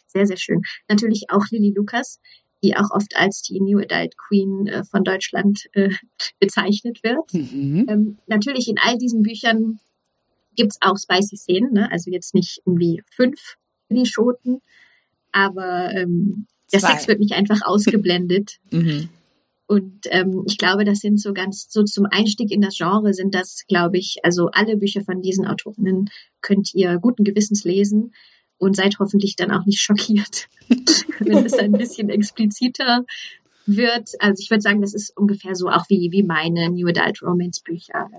Sehr, 0.07 0.25
sehr 0.25 0.37
schön. 0.37 0.61
Natürlich 0.87 1.25
auch 1.29 1.45
Lilly 1.51 1.73
Lukas, 1.75 2.19
die 2.63 2.75
auch 2.77 2.89
oft 2.91 3.15
als 3.17 3.41
die 3.41 3.59
New 3.59 3.79
Adult 3.79 4.17
Queen 4.17 4.67
äh, 4.67 4.83
von 4.85 5.03
Deutschland 5.03 5.67
äh, 5.73 5.89
bezeichnet 6.39 7.03
wird. 7.03 7.33
Mhm. 7.33 7.85
Ähm, 7.89 8.17
natürlich 8.27 8.69
in 8.69 8.77
all 8.81 8.97
diesen 8.97 9.21
Büchern 9.21 9.79
gibt's 10.55 10.77
auch 10.79 10.97
spicy 10.97 11.35
Szenen, 11.35 11.73
ne? 11.73 11.91
also 11.91 12.09
jetzt 12.09 12.33
nicht 12.33 12.61
irgendwie 12.65 13.03
fünf 13.11 13.57
die 13.89 14.05
Schoten, 14.05 14.61
aber 15.31 15.91
ähm, 15.91 16.47
der 16.71 16.79
Sex 16.79 17.07
wird 17.07 17.19
nicht 17.19 17.33
einfach 17.33 17.61
ausgeblendet. 17.63 18.59
mhm. 18.71 19.09
Und 19.67 20.05
ähm, 20.11 20.43
ich 20.47 20.57
glaube, 20.57 20.85
das 20.85 20.99
sind 20.99 21.19
so 21.19 21.33
ganz, 21.33 21.67
so 21.69 21.83
zum 21.83 22.05
Einstieg 22.05 22.51
in 22.51 22.61
das 22.61 22.77
Genre 22.77 23.13
sind 23.13 23.33
das, 23.33 23.65
glaube 23.67 23.97
ich, 23.97 24.17
also 24.23 24.49
alle 24.51 24.77
Bücher 24.77 25.01
von 25.01 25.21
diesen 25.21 25.47
Autorinnen 25.47 26.09
könnt 26.41 26.73
ihr 26.75 26.99
guten 26.99 27.23
Gewissens 27.23 27.63
lesen 27.63 28.13
und 28.57 28.75
seid 28.75 28.99
hoffentlich 28.99 29.35
dann 29.35 29.51
auch 29.51 29.65
nicht 29.65 29.81
schockiert, 29.81 30.47
wenn 31.19 31.45
es 31.45 31.53
ein 31.53 31.71
bisschen 31.71 32.09
expliziter 32.09 33.05
wird. 33.65 34.11
Also 34.19 34.41
ich 34.41 34.51
würde 34.51 34.61
sagen, 34.61 34.81
das 34.81 34.93
ist 34.93 35.15
ungefähr 35.17 35.55
so 35.55 35.69
auch 35.69 35.85
wie, 35.89 36.11
wie 36.11 36.23
meine 36.23 36.69
New 36.69 36.87
Adult 36.87 37.23
Romance 37.23 37.61
Bücher. 37.63 38.09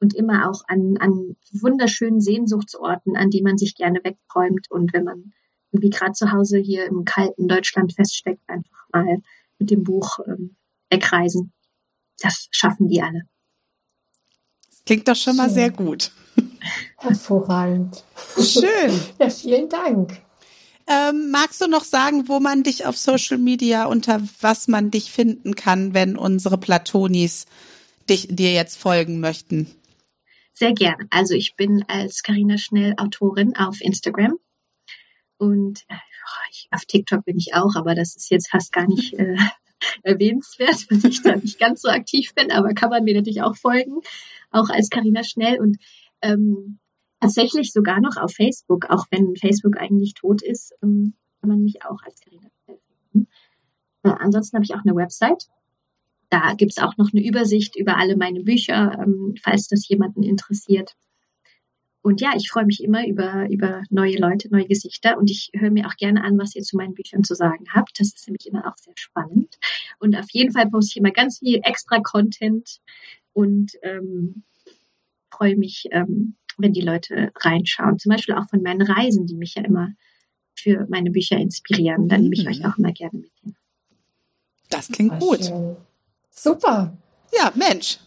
Und 0.00 0.14
immer 0.14 0.48
auch 0.48 0.62
an, 0.66 0.96
an 0.98 1.36
wunderschönen 1.52 2.22
Sehnsuchtsorten, 2.22 3.16
an 3.16 3.28
die 3.28 3.42
man 3.42 3.58
sich 3.58 3.74
gerne 3.74 4.00
wegträumt. 4.02 4.70
Und 4.70 4.94
wenn 4.94 5.04
man 5.04 5.32
wie 5.72 5.90
gerade 5.90 6.12
zu 6.12 6.32
Hause 6.32 6.58
hier 6.58 6.86
im 6.86 7.04
kalten 7.04 7.46
Deutschland 7.46 7.92
feststeckt, 7.92 8.42
einfach 8.48 8.86
mal 8.92 9.18
mit 9.60 9.70
dem 9.70 9.84
Buch 9.84 10.18
ähm, 10.26 10.56
wegreisen. 10.90 11.52
Das 12.18 12.48
schaffen 12.50 12.88
die 12.88 13.00
alle. 13.00 13.22
Das 14.68 14.82
klingt 14.84 15.06
doch 15.06 15.16
schon 15.16 15.36
mal 15.36 15.50
sehr 15.50 15.70
gut. 15.70 16.10
Hervorragend. 16.96 18.04
Schön. 18.36 19.00
Ja, 19.18 19.30
vielen 19.30 19.68
Dank. 19.68 20.20
Ähm, 20.86 21.30
magst 21.30 21.60
du 21.60 21.68
noch 21.68 21.84
sagen, 21.84 22.28
wo 22.28 22.40
man 22.40 22.64
dich 22.64 22.84
auf 22.84 22.96
Social 22.96 23.38
Media, 23.38 23.84
unter 23.84 24.20
was 24.40 24.66
man 24.66 24.90
dich 24.90 25.12
finden 25.12 25.54
kann, 25.54 25.94
wenn 25.94 26.16
unsere 26.16 26.58
Platonis 26.58 27.46
dich, 28.08 28.26
dir 28.28 28.52
jetzt 28.52 28.76
folgen 28.76 29.20
möchten? 29.20 29.70
Sehr 30.52 30.72
gerne. 30.72 31.06
Also 31.10 31.34
ich 31.34 31.54
bin 31.54 31.84
als 31.86 32.22
Karina 32.22 32.58
Schnell 32.58 32.94
Autorin 32.96 33.56
auf 33.56 33.80
Instagram 33.80 34.38
und 35.38 35.84
äh, 35.88 35.94
ich, 36.50 36.68
auf 36.70 36.84
TikTok 36.84 37.24
bin 37.24 37.36
ich 37.36 37.54
auch, 37.54 37.74
aber 37.76 37.94
das 37.94 38.16
ist 38.16 38.30
jetzt 38.30 38.50
fast 38.50 38.72
gar 38.72 38.86
nicht 38.86 39.14
äh, 39.14 39.36
erwähnenswert, 40.02 40.86
weil 40.90 41.10
ich 41.10 41.22
da 41.22 41.36
nicht 41.36 41.58
ganz 41.58 41.82
so 41.82 41.88
aktiv 41.88 42.34
bin, 42.34 42.50
aber 42.50 42.74
kann 42.74 42.90
man 42.90 43.04
mir 43.04 43.14
natürlich 43.14 43.42
auch 43.42 43.56
folgen, 43.56 44.00
auch 44.50 44.68
als 44.68 44.90
Karina 44.90 45.22
Schnell 45.24 45.60
und 45.60 45.78
ähm, 46.22 46.78
tatsächlich 47.20 47.72
sogar 47.72 48.00
noch 48.00 48.16
auf 48.16 48.32
Facebook, 48.32 48.86
auch 48.90 49.06
wenn 49.10 49.36
Facebook 49.36 49.78
eigentlich 49.78 50.14
tot 50.14 50.42
ist, 50.42 50.74
ähm, 50.82 51.14
kann 51.40 51.50
man 51.50 51.62
mich 51.62 51.84
auch 51.84 52.02
als 52.02 52.20
Karina 52.20 52.48
Schnell 52.64 52.78
finden. 53.12 53.28
Äh, 54.02 54.10
ansonsten 54.18 54.56
habe 54.56 54.64
ich 54.64 54.74
auch 54.74 54.84
eine 54.84 54.96
Website. 54.96 55.48
Da 56.28 56.54
gibt 56.54 56.72
es 56.72 56.82
auch 56.82 56.96
noch 56.96 57.10
eine 57.12 57.26
Übersicht 57.26 57.76
über 57.76 57.96
alle 57.96 58.16
meine 58.16 58.42
Bücher, 58.42 58.98
ähm, 59.02 59.34
falls 59.42 59.68
das 59.68 59.88
jemanden 59.88 60.22
interessiert. 60.22 60.94
Und 62.02 62.20
ja, 62.20 62.30
ich 62.34 62.48
freue 62.50 62.64
mich 62.64 62.82
immer 62.82 63.06
über, 63.06 63.48
über 63.50 63.82
neue 63.90 64.16
Leute, 64.16 64.48
neue 64.50 64.66
Gesichter 64.66 65.18
und 65.18 65.30
ich 65.30 65.50
höre 65.54 65.70
mir 65.70 65.86
auch 65.86 65.96
gerne 65.96 66.24
an, 66.24 66.38
was 66.38 66.56
ihr 66.56 66.62
zu 66.62 66.76
meinen 66.76 66.94
Büchern 66.94 67.24
zu 67.24 67.34
sagen 67.34 67.66
habt. 67.74 68.00
Das 68.00 68.08
ist 68.08 68.26
nämlich 68.26 68.46
immer 68.46 68.66
auch 68.66 68.76
sehr 68.76 68.94
spannend. 68.96 69.58
Und 69.98 70.16
auf 70.16 70.30
jeden 70.30 70.52
Fall 70.52 70.70
poste 70.70 70.92
ich 70.92 70.96
immer 70.96 71.10
ganz 71.10 71.40
viel 71.40 71.60
extra 71.62 72.00
Content 72.00 72.80
und 73.34 73.72
ähm, 73.82 74.44
freue 75.30 75.56
mich, 75.56 75.88
ähm, 75.90 76.36
wenn 76.56 76.72
die 76.72 76.80
Leute 76.80 77.32
reinschauen. 77.36 77.98
Zum 77.98 78.10
Beispiel 78.10 78.34
auch 78.34 78.48
von 78.48 78.62
meinen 78.62 78.82
Reisen, 78.82 79.26
die 79.26 79.36
mich 79.36 79.54
ja 79.56 79.64
immer 79.64 79.90
für 80.54 80.86
meine 80.88 81.10
Bücher 81.10 81.36
inspirieren. 81.36 82.08
Da 82.08 82.18
nehme 82.18 82.34
ich 82.34 82.46
euch 82.48 82.60
mhm. 82.60 82.66
auch 82.66 82.78
immer 82.78 82.92
gerne 82.92 83.18
mit 83.18 83.32
hin. 83.42 83.56
Das 84.68 84.88
klingt 84.88 85.18
gut. 85.18 85.44
Schön. 85.44 85.76
Super. 86.30 86.96
Ja, 87.36 87.52
Mensch. 87.54 87.98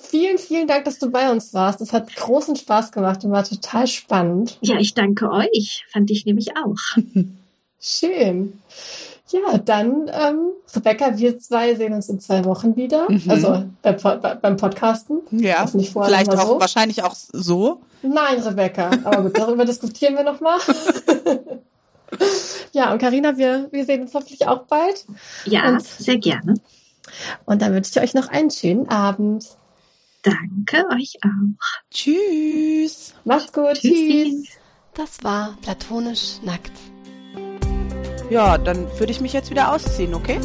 Vielen, 0.00 0.38
vielen 0.38 0.68
Dank, 0.68 0.84
dass 0.84 1.00
du 1.00 1.10
bei 1.10 1.30
uns 1.30 1.52
warst. 1.54 1.80
Das 1.80 1.92
hat 1.92 2.14
großen 2.14 2.54
Spaß 2.54 2.92
gemacht 2.92 3.24
und 3.24 3.32
war 3.32 3.44
total 3.44 3.86
spannend. 3.88 4.56
Ja, 4.60 4.78
ich 4.78 4.94
danke 4.94 5.30
euch. 5.30 5.84
Fand 5.92 6.10
ich 6.10 6.24
nämlich 6.24 6.56
auch. 6.56 7.02
Schön. 7.80 8.60
Ja, 9.30 9.58
dann, 9.58 10.08
ähm, 10.08 10.52
Rebecca, 10.74 11.18
wir 11.18 11.38
zwei 11.38 11.74
sehen 11.74 11.92
uns 11.92 12.08
in 12.08 12.20
zwei 12.20 12.44
Wochen 12.44 12.76
wieder. 12.76 13.10
Mhm. 13.10 13.24
Also 13.28 13.64
bei, 13.82 13.92
bei, 13.92 14.16
beim 14.16 14.56
Podcasten. 14.56 15.20
Ja, 15.32 15.66
vielleicht 15.66 16.30
auch, 16.30 16.46
so. 16.46 16.60
wahrscheinlich 16.60 17.02
auch 17.02 17.14
so. 17.14 17.80
Nein, 18.02 18.38
Rebecca. 18.40 18.90
Aber 19.04 19.24
gut, 19.24 19.36
darüber 19.36 19.64
diskutieren 19.66 20.14
wir 20.14 20.22
nochmal. 20.22 20.58
ja, 22.72 22.92
und 22.92 23.00
Karina, 23.00 23.36
wir, 23.36 23.68
wir 23.70 23.84
sehen 23.84 24.02
uns 24.02 24.14
hoffentlich 24.14 24.46
auch 24.46 24.62
bald. 24.62 25.04
Ja, 25.44 25.68
und, 25.68 25.82
sehr 25.82 26.18
gerne. 26.18 26.54
Und 27.44 27.60
dann 27.60 27.74
wünsche 27.74 27.90
ich 27.90 28.00
euch 28.00 28.14
noch 28.14 28.28
einen 28.28 28.50
schönen 28.50 28.88
Abend. 28.88 29.44
Danke 30.22 30.84
euch 30.94 31.16
auch. 31.22 31.64
Tschüss. 31.90 33.14
Macht's 33.24 33.52
gut. 33.52 33.74
Tschüss. 33.74 33.92
Tschüss. 33.92 34.58
Das 34.94 35.22
war 35.22 35.56
platonisch 35.62 36.40
nackt. 36.42 36.72
Ja, 38.30 38.58
dann 38.58 38.86
würde 38.98 39.12
ich 39.12 39.20
mich 39.20 39.32
jetzt 39.32 39.50
wieder 39.50 39.72
ausziehen, 39.72 40.14
okay? 40.14 40.38